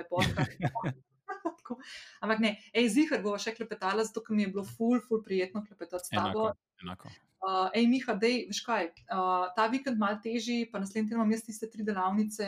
lepota. 1.30 1.76
Ampak 2.20 2.42
ne, 2.42 2.56
ej, 2.72 2.88
zihar 2.94 3.22
bo 3.24 3.36
še 3.40 3.54
klepetala, 3.56 4.04
zato 4.06 4.22
mi 4.30 4.46
je 4.46 4.52
bilo 4.54 4.64
full, 4.64 5.00
full 5.02 5.22
prijetno 5.24 5.64
klepetati 5.66 6.08
s 6.08 6.14
tabo. 6.14 6.50
Enako, 6.50 6.82
enako. 6.84 7.14
Uh, 7.46 7.68
ej, 7.76 7.84
Miha, 7.86 8.14
dej, 8.18 8.46
veš 8.48 8.62
kaj, 8.64 8.88
uh, 9.12 9.44
ta 9.54 9.66
vikend 9.70 10.00
malo 10.00 10.16
težji, 10.24 10.64
pa 10.72 10.80
naslednji 10.82 11.10
teden 11.10 11.20
imam 11.20 11.34
jaz 11.34 11.44
tiste 11.46 11.68
tri 11.70 11.84
delavnice, 11.86 12.46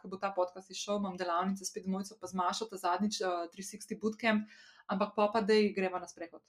ko 0.00 0.08
bo 0.08 0.20
ta 0.22 0.30
podcast 0.32 0.70
išel, 0.70 1.00
imam 1.02 1.18
delavnice 1.20 1.66
spet 1.66 1.88
mojco, 1.90 2.16
pa 2.20 2.30
zmašal 2.30 2.70
ta 2.70 2.78
zadnjič 2.80 3.18
uh, 3.20 3.42
360 3.52 4.00
bootcamp, 4.00 4.46
ampak 4.88 5.12
pa 5.18 5.28
pa 5.34 5.42
dej 5.44 5.74
greva 5.76 6.00
na 6.00 6.08
sprehod. 6.08 6.40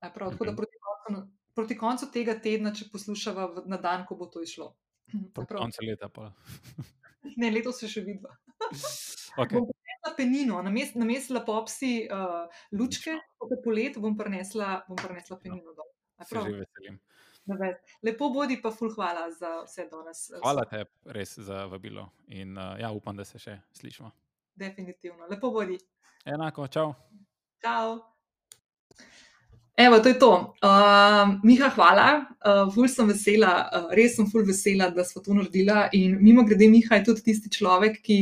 E, 0.00 0.08
prav, 0.14 0.30
tako 0.32 0.46
da 0.46 0.54
mhm. 0.54 0.60
proti 0.62 0.80
koncu, 0.86 1.22
proti 1.58 1.78
koncu 1.78 2.10
tega 2.14 2.38
tedna, 2.40 2.72
če 2.72 2.88
poslušava 2.94 3.48
v, 3.56 3.66
na 3.74 3.80
dan, 3.82 4.06
ko 4.08 4.16
bo 4.16 4.30
to 4.30 4.44
išlo. 4.46 4.72
Proti 5.34 5.58
koncu 5.58 5.84
leta 5.84 6.08
pa. 6.08 6.30
ne, 7.42 7.50
letos 7.50 7.82
se 7.82 7.90
še 7.90 8.06
vidva. 8.06 8.38
okay. 9.42 9.58
Na 9.58 9.77
penino, 10.16 10.62
na 10.62 10.70
mestu 10.70 11.04
mest 11.04 11.30
lapopsi 11.30 12.08
uh, 12.12 12.46
lučke, 12.72 13.16
kot 13.38 13.52
je 13.52 13.60
polet, 13.64 13.98
bom 13.98 14.16
prinesla, 14.16 14.82
bom 14.88 14.98
prinesla 15.00 15.38
penino 15.42 15.74
dol. 15.74 15.88
Se 16.26 16.34
že 16.34 16.56
veselim. 16.64 16.98
Lepo 18.02 18.28
bodi, 18.30 18.58
pa 18.62 18.70
ful 18.70 18.90
hvala 18.92 19.30
za 19.32 19.62
vse 19.64 19.86
danes. 19.88 20.30
Eh, 20.30 20.40
hvala 20.42 20.64
te 20.68 20.84
res 21.16 21.38
za 21.38 21.64
vabilo 21.70 22.10
in 22.28 22.58
uh, 22.58 22.76
ja, 22.80 22.90
upam, 22.92 23.16
da 23.16 23.24
se 23.24 23.40
še 23.40 23.56
slišimo. 23.80 24.10
Definitivno. 24.58 25.28
Lepo 25.30 25.50
bodi. 25.54 25.78
Enako, 26.26 26.66
čau. 26.68 26.92
Čau. 27.62 27.98
Evo, 29.78 30.00
to 30.02 30.10
je 30.10 30.18
to. 30.18 30.32
Uh, 30.58 31.38
Miha, 31.46 31.70
hvala. 31.70 32.26
Uh, 32.42 32.66
ful 32.74 32.88
sem 32.90 33.06
vesela, 33.08 33.52
uh, 33.70 33.92
res 33.94 34.16
sem 34.18 34.26
ful 34.26 34.42
vesela, 34.44 34.90
da 34.90 35.04
smo 35.06 35.22
to 35.22 35.36
naredila. 35.38 35.86
In 35.94 36.18
mimo 36.18 36.42
grede, 36.44 36.66
Miha 36.68 36.98
je 36.98 37.04
tudi 37.06 37.28
tisti 37.30 37.52
človek, 37.54 38.00
ki 38.02 38.18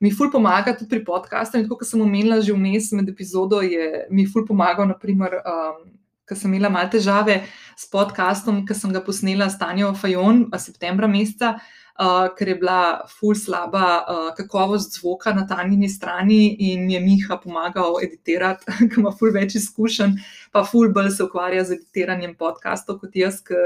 mi 0.00 0.10
ful 0.12 0.30
pomaga 0.32 0.74
tudi 0.76 0.90
pri 0.90 1.04
podkastu. 1.04 1.58
In 1.58 1.68
kot 1.68 1.84
sem 1.86 2.00
omenila 2.00 2.40
že 2.40 2.52
vmes 2.52 2.92
med 2.92 3.08
epizodo, 3.08 3.62
je 3.64 4.06
mi 4.10 4.26
ful 4.26 4.46
pomagal, 4.46 4.88
naprimer. 4.92 5.40
Um, 5.44 5.96
ker 6.26 6.34
sem 6.34 6.50
imela 6.50 6.66
malo 6.74 6.90
težave 6.90 7.44
s 7.78 7.86
podkastom, 7.86 8.64
ki 8.66 8.74
sem 8.74 8.90
ga 8.90 8.98
posnela 8.98 9.46
s 9.46 9.58
Tanjo 9.60 9.92
Fajon 9.94 10.48
septembra 10.58 11.06
meseca, 11.06 11.54
uh, 11.98 12.28
ker 12.36 12.48
je 12.48 12.54
bila 12.60 13.06
ful 13.08 13.34
slaba 13.34 13.86
uh, 14.00 14.28
kakovost 14.36 14.98
zvoka 14.98 15.32
na 15.34 15.46
Tanjini 15.46 15.88
strani 15.88 16.56
in 16.72 16.90
je 16.90 17.00
Miha 17.00 17.38
pomagal 17.42 17.98
editirati, 18.04 18.66
ker 18.90 19.00
ima 19.00 19.12
ful 19.16 19.32
več 19.34 19.56
izkušenj, 19.60 20.18
pa 20.52 20.64
ful 20.64 20.92
bolj 20.94 21.10
se 21.16 21.24
ukvarja 21.24 21.64
z 21.64 21.78
editiranjem 21.80 22.36
podkastov 22.38 23.00
kot 23.02 23.16
jaz, 23.16 23.40
ki 23.44 23.56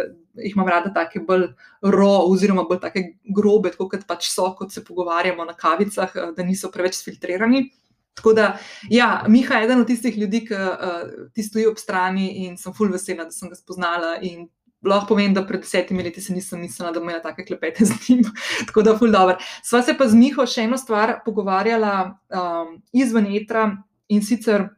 jih 0.40 0.55
imam 0.55 0.70
rada 0.70 0.93
take 0.94 1.23
bolj 1.27 1.51
ro 1.82 2.12
oziroma 2.31 2.65
bolj 2.69 2.82
take 2.86 3.05
grobe, 3.36 3.74
kot 3.77 4.07
pač 4.07 4.31
so, 4.31 4.52
kot 4.59 4.73
se 4.73 4.85
pogovarjamo 4.86 5.44
na 5.44 5.57
kavicah, 5.59 6.16
da 6.36 6.47
niso 6.47 6.70
preveč 6.73 7.02
filtrirani. 7.05 7.69
Tako 8.20 8.32
da, 8.36 8.59
ja, 8.90 9.24
Miha 9.28 9.55
je 9.55 9.65
eden 9.65 9.81
od 9.81 9.86
tistih 9.86 10.19
ljudi, 10.19 10.43
ki 10.47 10.55
uh, 10.55 11.28
ti 11.32 11.43
stoji 11.43 11.66
ob 11.70 11.78
strani 11.78 12.44
in 12.44 12.57
sem 12.61 12.74
full 12.77 12.93
vesela, 12.93 13.24
da 13.24 13.32
sem 13.32 13.48
ga 13.48 13.57
spoznala. 13.57 14.16
Lahko 14.86 15.12
povem, 15.12 15.35
da 15.36 15.44
pred 15.47 15.61
desetimi 15.61 16.02
leti 16.02 16.23
se 16.24 16.32
nisem 16.32 16.62
mislila, 16.65 16.93
da 16.93 17.01
bom 17.01 17.09
imela 17.09 17.20
take 17.23 17.44
klepete 17.44 17.85
z 17.90 17.97
njim. 18.09 18.24
Tako 18.66 18.82
da, 18.82 18.97
full 18.98 19.12
dobro. 19.12 19.36
Sva 19.62 19.82
se 19.82 19.97
pa 19.98 20.09
z 20.09 20.16
Miho 20.16 20.47
še 20.47 20.65
eno 20.69 20.78
stvar 20.81 21.19
pogovarjala 21.24 21.94
um, 22.09 22.77
izven 22.93 23.28
etra 23.36 23.70
in 24.09 24.24
sicer 24.24 24.70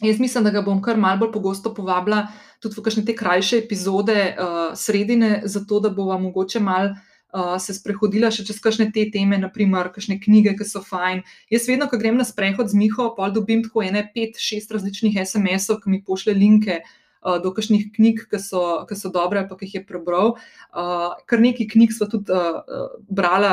jaz 0.00 0.20
mislim, 0.20 0.44
da 0.44 0.50
ga 0.50 0.62
bom 0.62 0.82
kar 0.82 0.96
mal 0.96 1.18
bolj 1.18 1.32
pogosto 1.32 1.74
povabila 1.74 2.26
tudi 2.62 2.78
v 2.78 2.84
kakšne 2.84 3.04
te 3.06 3.14
krajše 3.16 3.58
epizode 3.62 4.16
uh, 4.32 4.72
sredine, 4.74 5.42
zato 5.44 5.80
da 5.80 5.90
bova 5.90 6.16
mogoče 6.18 6.60
mal 6.60 6.90
uh, 7.34 7.54
se 7.60 7.74
sprehodila 7.76 8.30
še 8.32 8.46
čez 8.48 8.60
kakšne 8.62 8.88
te 8.94 9.04
teme, 9.12 9.38
naprimer, 9.38 9.90
kakšne 9.94 10.18
knjige, 10.22 10.56
ki 10.58 10.66
so 10.68 10.82
fajn. 10.84 11.22
Jaz 11.52 11.68
vedno, 11.70 11.88
ko 11.90 12.00
grem 12.00 12.18
na 12.18 12.26
sprehod 12.26 12.72
z 12.72 12.78
Miho, 12.80 13.10
pa 13.18 13.30
dobim 13.34 13.64
tako 13.66 13.84
ene, 13.84 14.06
pet, 14.14 14.40
šest 14.40 14.72
različnih 14.74 15.20
SMS-ov, 15.22 15.82
ki 15.82 15.92
mi 15.92 16.02
pošle 16.02 16.36
linke. 16.38 16.82
Do 17.24 17.52
kakšnih 17.56 17.86
knjig, 17.94 18.26
ki 18.28 18.40
so, 18.42 18.62
ki 18.88 18.98
so 19.00 19.08
dobre, 19.12 19.46
pa 19.48 19.56
ki 19.56 19.68
jih 19.68 19.78
je 19.78 19.84
prebral. 19.88 20.34
Uh, 20.76 21.14
kar 21.30 21.40
nekaj 21.40 21.70
knjig 21.72 21.94
smo 21.96 22.08
tudi 22.12 22.34
uh, 22.34 22.90
brali, 23.08 23.52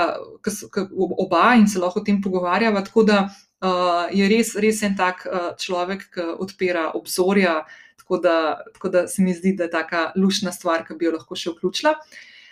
oba 0.91 1.45
in 1.55 1.69
se 1.71 1.79
lahko 1.79 2.01
o 2.01 2.05
tem 2.07 2.19
pogovarjava. 2.21 2.83
Tako 2.83 3.05
da 3.07 3.21
uh, 3.27 4.09
je 4.11 4.27
res, 4.27 4.55
res 4.59 4.81
en 4.83 4.97
tak 4.99 5.23
uh, 5.29 5.53
človek, 5.55 6.09
ki 6.11 6.27
odpira 6.43 6.89
obzorja. 6.99 7.61
Tako 8.01 8.19
da, 8.19 8.35
tako 8.73 8.91
da 8.91 9.05
se 9.07 9.23
mi 9.23 9.31
zdi, 9.33 9.55
da 9.55 9.69
je 9.69 9.71
ta 9.71 10.03
lušna 10.19 10.51
stvar, 10.51 10.83
ki 10.83 10.99
bi 10.99 11.07
jo 11.07 11.15
lahko 11.15 11.37
še 11.39 11.53
vključila. 11.53 11.95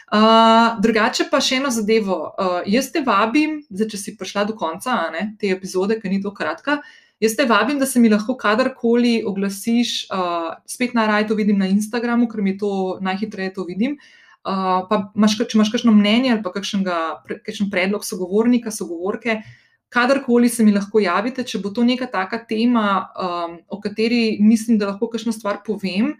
Uh, 0.10 0.80
drugače 0.82 1.28
pa 1.30 1.38
še 1.44 1.60
eno 1.60 1.70
zadevo. 1.74 2.32
Uh, 2.32 2.62
jaz 2.66 2.88
te 2.94 3.04
vabim, 3.06 3.60
zdaj, 3.70 3.92
če 3.92 4.00
si 4.02 4.16
prišla 4.18 4.48
do 4.50 4.56
konca 4.58 4.96
ne, 5.14 5.34
te 5.38 5.52
epizode, 5.54 6.00
ki 6.02 6.10
ni 6.10 6.22
tako 6.24 6.34
kratka. 6.40 6.80
Jaz 7.20 7.36
te 7.36 7.44
vabim, 7.46 7.80
da 7.80 7.86
se 7.86 8.00
mi 8.00 8.10
lahko 8.10 8.38
kadarkoli 8.40 9.20
oglasiš, 9.28 10.06
uh, 10.08 10.54
spet 10.68 10.94
najraje 10.96 11.28
to 11.28 11.36
vidim 11.36 11.58
na 11.60 11.68
Instagramu, 11.68 12.30
ker 12.32 12.42
mi 12.42 12.56
to 12.58 12.98
najhitreje 13.04 13.54
to 13.58 13.66
vidim. 13.68 13.98
Uh, 14.48 14.86
pa 14.88 15.02
imaš, 15.20 15.36
če 15.42 15.58
imaš 15.58 15.72
kakšno 15.74 15.92
mnenje 15.92 16.32
ali 16.32 16.44
pa 16.46 16.54
kakšen 16.56 17.68
predlog 17.72 18.06
sogovornika, 18.08 18.72
sogovorke, 18.72 19.42
kadarkoli 19.92 20.48
se 20.50 20.64
mi 20.64 20.72
lahko 20.72 21.04
javite, 21.04 21.44
če 21.44 21.60
bo 21.60 21.74
to 21.76 21.84
neka 21.84 22.08
taka 22.08 22.40
tema, 22.48 22.88
um, 23.20 23.60
o 23.68 23.82
kateri 23.84 24.38
mislim, 24.40 24.80
da 24.80 24.94
lahko 24.94 25.12
kakšno 25.12 25.36
stvar 25.36 25.60
povem, 25.66 26.14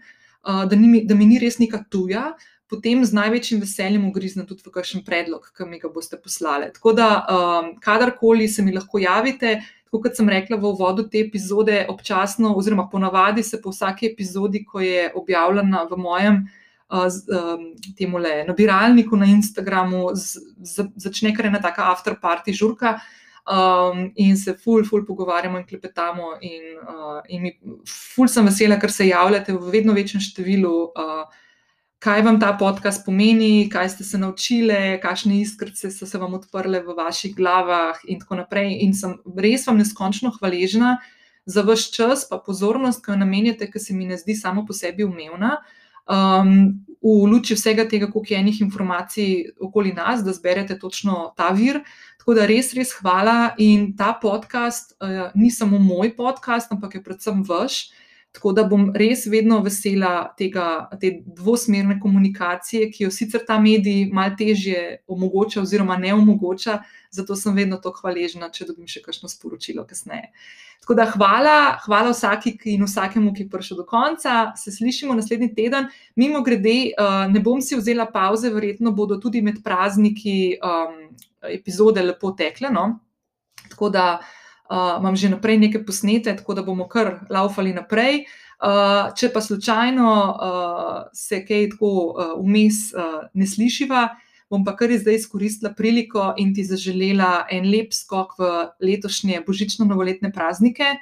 uh, 0.44 0.66
da, 0.68 0.76
ni, 0.76 1.06
da 1.08 1.16
mi 1.16 1.30
ni 1.32 1.40
res 1.40 1.56
neka 1.62 1.80
tuja 1.88 2.34
potem 2.70 3.02
z 3.02 3.16
največjim 3.16 3.60
veseljem 3.64 4.06
ugriznem 4.06 4.46
tudi 4.46 4.62
v 4.62 4.72
kakšen 4.76 5.02
predlog, 5.06 5.48
ki 5.56 5.66
mi 5.66 5.80
ga 5.82 5.90
boste 5.90 6.14
poslali. 6.22 6.70
Tako 6.76 6.92
da, 6.94 7.08
um, 7.18 7.72
kadarkoli 7.82 8.46
se 8.48 8.62
mi 8.62 8.74
lahko 8.76 9.00
javite, 9.02 9.56
tako 9.90 10.04
kot 10.06 10.16
sem 10.16 10.28
rekla 10.30 10.56
v 10.56 10.70
uvodu 10.70 11.02
te 11.10 11.18
epizode, 11.18 11.82
občasno, 11.90 12.54
oziroma 12.56 12.86
ponavadi 12.88 13.42
se 13.42 13.58
po 13.62 13.72
vsaki 13.74 14.06
epizodi, 14.12 14.64
ko 14.64 14.80
je 14.80 15.10
objavljena 15.14 15.82
v 15.90 15.98
mojem. 15.98 16.44
Temu 17.98 18.18
le 18.18 18.44
nabiralniku 18.46 19.16
na 19.16 19.26
Instagramu, 19.30 20.10
z, 20.14 20.40
z, 20.62 20.86
začne 20.96 21.34
kar 21.34 21.46
ena 21.46 21.60
taka 21.62 21.90
afterparty 21.90 22.54
žurka, 22.54 22.96
um, 23.46 24.08
in 24.14 24.36
se 24.36 24.54
ful, 24.54 24.82
ful 24.86 25.04
pogovarjamo 25.06 25.58
in 25.58 25.66
klepetamo. 25.66 26.32
In, 26.40 26.64
uh, 26.82 27.20
in 27.28 27.42
mi, 27.42 27.54
ful 28.14 28.30
sem 28.30 28.46
vesela, 28.46 28.78
ker 28.78 28.90
se 28.90 29.10
javljate 29.10 29.54
v 29.54 29.74
vedno 29.74 29.94
večjem 29.94 30.22
številu. 30.22 30.74
Uh, 30.94 31.46
kaj 32.00 32.22
vam 32.24 32.38
ta 32.40 32.54
podcast 32.56 33.04
pomeni, 33.04 33.68
kaj 33.68 33.88
ste 33.88 34.04
se 34.04 34.18
naučili, 34.18 34.98
kakšne 35.02 35.40
iskrce 35.40 35.90
so 35.92 36.06
se 36.08 36.18
vam 36.18 36.34
odprle 36.34 36.80
v 36.80 36.94
vaših 36.96 37.34
glavah, 37.36 38.00
in 38.08 38.20
tako 38.20 38.40
naprej. 38.40 38.78
In 38.80 38.94
sem 38.96 39.18
res 39.36 39.66
vam 39.68 39.76
neskončno 39.78 40.32
hvaležna 40.38 40.96
za 41.44 41.62
vaš 41.62 41.90
čas, 41.92 42.24
pa 42.28 42.40
pozornost, 42.40 43.04
ki 43.04 43.12
jo 43.12 43.18
namenjate, 43.20 43.68
ki 43.70 43.78
se 43.78 43.94
mi 43.94 44.08
ne 44.08 44.16
zdi 44.16 44.34
samo 44.34 44.64
po 44.66 44.72
sebi 44.72 45.04
umevna. 45.04 45.58
Um, 46.10 46.80
v 47.00 47.12
luči 47.28 47.54
vsega 47.54 47.84
tega, 47.88 48.08
koliko 48.10 48.34
je 48.34 48.40
enih 48.40 48.60
informacij 48.64 49.28
okoli 49.60 49.92
nas, 49.92 50.24
da 50.24 50.32
zberete 50.32 50.78
točno 50.78 51.34
ta 51.36 51.52
vir. 51.52 51.82
Tako 52.18 52.34
da 52.34 52.48
res, 52.48 52.72
res 52.76 52.96
hvala. 52.96 53.54
In 53.58 53.92
ta 53.96 54.14
podcast 54.22 54.96
uh, 55.00 55.28
ni 55.34 55.52
samo 55.52 55.78
moj 55.78 56.16
podcast, 56.16 56.72
ampak 56.72 56.96
je 56.96 57.04
predvsem 57.04 57.44
vaš. 57.44 57.90
Tako 58.30 58.52
da 58.54 58.62
bom 58.62 58.92
res 58.94 59.24
vedno 59.26 59.58
vesela 59.64 60.30
tega, 60.38 60.86
te 61.02 61.16
dvosmerne 61.26 61.96
komunikacije, 62.00 62.86
ki 62.94 63.08
jo 63.08 63.10
sicer 63.10 63.42
ta 63.46 63.56
medij 63.58 64.04
malo 64.14 64.36
težje 64.38 65.00
omogoča, 65.10 65.64
oziroma 65.64 65.96
ne 65.98 66.12
omogoča, 66.14 66.78
zato 67.10 67.34
sem 67.36 67.58
vedno 67.58 67.80
tako 67.82 68.04
hvaležna, 68.04 68.52
če 68.54 68.68
dobim 68.70 68.86
še 68.86 69.02
kakšno 69.02 69.28
sporočilo 69.32 69.82
kasneje. 69.82 70.30
Tako 70.80 70.94
da 70.96 71.08
hvala, 71.10 71.56
hvala 71.82 72.14
vsaki 72.14 72.54
in 72.70 72.86
vsakemu, 72.86 73.34
ki 73.34 73.48
je 73.48 73.50
prišel 73.50 73.82
do 73.82 73.84
konca. 73.90 74.52
Se 74.56 74.72
slišimo 74.72 75.14
naslednji 75.18 75.50
teden. 75.54 75.90
Mimo 76.16 76.40
grede, 76.46 76.94
uh, 76.94 77.26
ne 77.28 77.42
bom 77.42 77.60
si 77.60 77.76
vzela 77.76 78.06
pauze, 78.14 78.54
verjetno 78.54 78.94
bodo 78.96 79.18
tudi 79.20 79.42
med 79.42 79.58
prazniki 79.66 80.54
um, 80.62 81.00
epizode 81.50 82.06
lepo 82.06 82.30
tekle. 82.38 82.70
No? 82.72 82.92
Tako 83.68 83.90
da 83.90 84.06
uh, 84.16 84.36
imam 84.70 85.16
že 85.16 85.28
naprej 85.28 85.58
nekaj 85.58 85.84
posnete, 85.86 86.36
tako 86.36 86.54
da 86.54 86.62
bomo 86.62 86.88
kar 86.88 87.20
laufali 87.30 87.74
naprej. 87.74 88.24
Uh, 88.60 89.08
če 89.16 89.30
pa 89.32 89.40
slučajno 89.40 90.08
uh, 90.12 90.96
se 91.16 91.38
kaj 91.48 91.70
tako 91.72 91.92
vmes 92.42 92.90
uh, 92.92 93.00
uh, 93.00 93.22
ne 93.32 93.46
slišiva, 93.48 94.02
bom 94.52 94.66
pa 94.66 94.74
kar 94.76 94.92
zdaj 94.92 95.16
izkoristila 95.16 95.72
priliko 95.72 96.34
in 96.36 96.52
ti 96.54 96.66
zaželela 96.68 97.46
en 97.50 97.70
lep 97.72 97.94
skok 97.96 98.36
v 98.36 98.50
letošnje 98.84 99.40
božično-novoletne 99.46 100.28
praznike. 100.34 100.92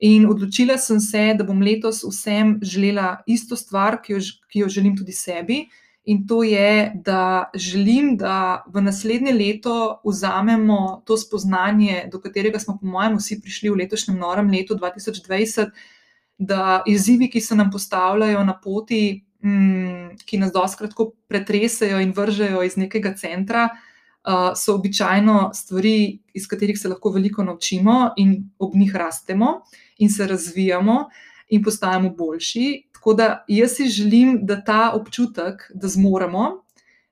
In 0.00 0.24
odločila 0.26 0.78
sem 0.80 0.98
se, 1.00 1.22
da 1.36 1.44
bom 1.44 1.60
letos 1.62 2.02
vsem 2.08 2.58
želela 2.62 3.22
isto 3.26 3.56
stvar, 3.56 4.00
ki 4.02 4.16
jo, 4.16 4.20
ki 4.50 4.64
jo 4.64 4.68
želim 4.68 4.96
tudi 4.96 5.12
sebi. 5.12 5.66
In 6.04 6.26
to 6.28 6.42
je, 6.42 6.92
da 6.94 7.50
želim, 7.54 8.16
da 8.20 8.64
v 8.68 8.82
naslednje 8.84 9.32
leto 9.32 10.00
vzamemo 10.04 11.02
to 11.06 11.16
spoznanje, 11.16 12.08
do 12.12 12.20
katerega 12.20 12.60
smo, 12.60 12.76
po 12.80 12.86
mojem, 12.86 13.16
vsi 13.16 13.40
prišli 13.40 13.70
v 13.70 13.78
letošnjem 13.80 14.18
norem 14.20 14.50
letu 14.52 14.76
2020, 14.76 15.70
da 16.38 16.82
izzivi, 16.86 17.30
ki 17.30 17.40
se 17.40 17.56
nam 17.56 17.70
postavljajo 17.72 18.44
na 18.44 18.58
poti, 18.60 19.24
mm, 19.44 20.20
ki 20.24 20.38
nas 20.38 20.52
doskrat 20.52 20.92
pretresajo 21.28 22.00
in 22.04 22.12
vržejo 22.12 22.62
iz 22.62 22.76
nekega 22.76 23.14
centra, 23.16 23.68
uh, 23.72 24.52
so 24.56 24.74
običajno 24.74 25.50
stvari, 25.54 26.18
iz 26.34 26.48
katerih 26.48 26.78
se 26.78 26.88
lahko 26.88 27.10
veliko 27.10 27.44
naučimo 27.44 28.12
in 28.16 28.50
ob 28.58 28.74
njih 28.74 28.96
rastemo 28.96 29.62
in 29.98 30.10
se 30.10 30.26
razvijamo 30.26 31.08
in 31.48 31.62
postajamo 31.62 32.10
boljši. 32.10 32.88
Tako 33.04 33.14
da 33.14 33.44
jaz 33.52 33.74
si 33.76 33.84
želim, 33.92 34.38
da 34.48 34.56
ta 34.64 34.92
občutek, 34.96 35.66
da 35.74 35.88
zmoremo, 35.88 36.62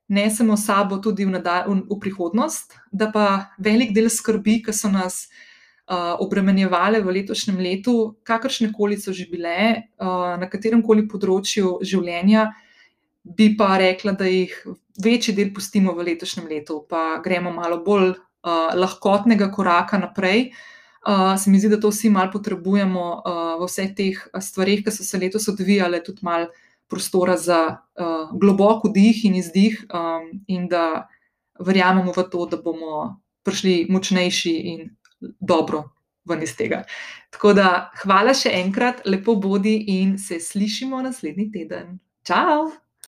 nesemo 0.08 0.56
sabo 0.56 0.96
tudi 0.96 1.26
v, 1.28 1.36
v, 1.36 1.74
v 1.90 1.98
prihodnost, 2.00 2.72
da 2.92 3.10
pa 3.12 3.52
velik 3.58 3.92
del 3.92 4.08
skrbi, 4.08 4.62
ki 4.64 4.72
so 4.72 4.88
nas 4.88 5.26
uh, 5.28 6.16
obremenjevale 6.16 7.02
v 7.04 7.12
letošnjem 7.18 7.60
letu, 7.60 8.16
kakršne 8.24 8.70
koli 8.72 8.96
so 8.96 9.12
že 9.12 9.28
bile, 9.28 9.84
uh, 10.00 10.32
na 10.40 10.48
katerem 10.48 10.80
koli 10.80 11.04
področju 11.04 11.82
življenja, 11.84 12.48
bi 13.22 13.52
pa 13.52 13.76
rekla, 13.76 14.16
da 14.16 14.24
jih 14.24 14.56
večji 14.96 15.36
del 15.36 15.52
pustimo 15.52 15.92
v 15.92 16.08
letošnjem 16.08 16.48
letu, 16.48 16.86
pa 16.88 17.20
gremo 17.20 17.52
malo 17.52 17.82
bolj 17.84 18.14
uh, 18.16 18.72
lahkotnega 18.80 19.52
koraka 19.52 20.00
naprej. 20.00 20.54
Uh, 21.02 21.34
se 21.38 21.50
mi 21.50 21.58
zdi, 21.58 21.68
da 21.68 21.80
to 21.80 21.90
vsi 21.90 22.10
malo 22.10 22.30
potrebujemo 22.30 23.06
uh, 23.18 23.54
v 23.60 23.66
vseh 23.66 23.94
teh 23.98 24.18
stvarih, 24.38 24.84
ki 24.84 24.92
so 24.94 25.02
se 25.02 25.18
letos 25.18 25.48
odvijale, 25.50 25.98
tudi 26.04 26.22
malo 26.22 26.52
prostora 26.86 27.36
za 27.36 27.60
uh, 27.72 28.30
globoko 28.38 28.90
dih 28.92 29.24
in 29.24 29.34
izdih, 29.34 29.80
um, 29.90 30.28
in 30.46 30.68
da 30.68 31.08
verjamemo 31.58 32.14
v 32.14 32.26
to, 32.30 32.46
da 32.46 32.60
bomo 32.60 33.18
prišli 33.42 33.86
močnejši 33.90 34.54
in 34.74 34.90
dobro 35.40 35.88
ven 36.28 36.42
iz 36.42 36.54
tega. 36.56 36.84
Tako 37.34 37.54
da, 37.58 37.90
hvala 38.04 38.34
še 38.36 38.52
enkrat, 38.60 39.02
lepo 39.06 39.34
bodi 39.34 39.74
in 39.98 40.18
se 40.18 40.38
slišimo 40.40 41.02
naslednji 41.02 41.50
teden. 41.50 41.98
Ciao! 42.22 42.81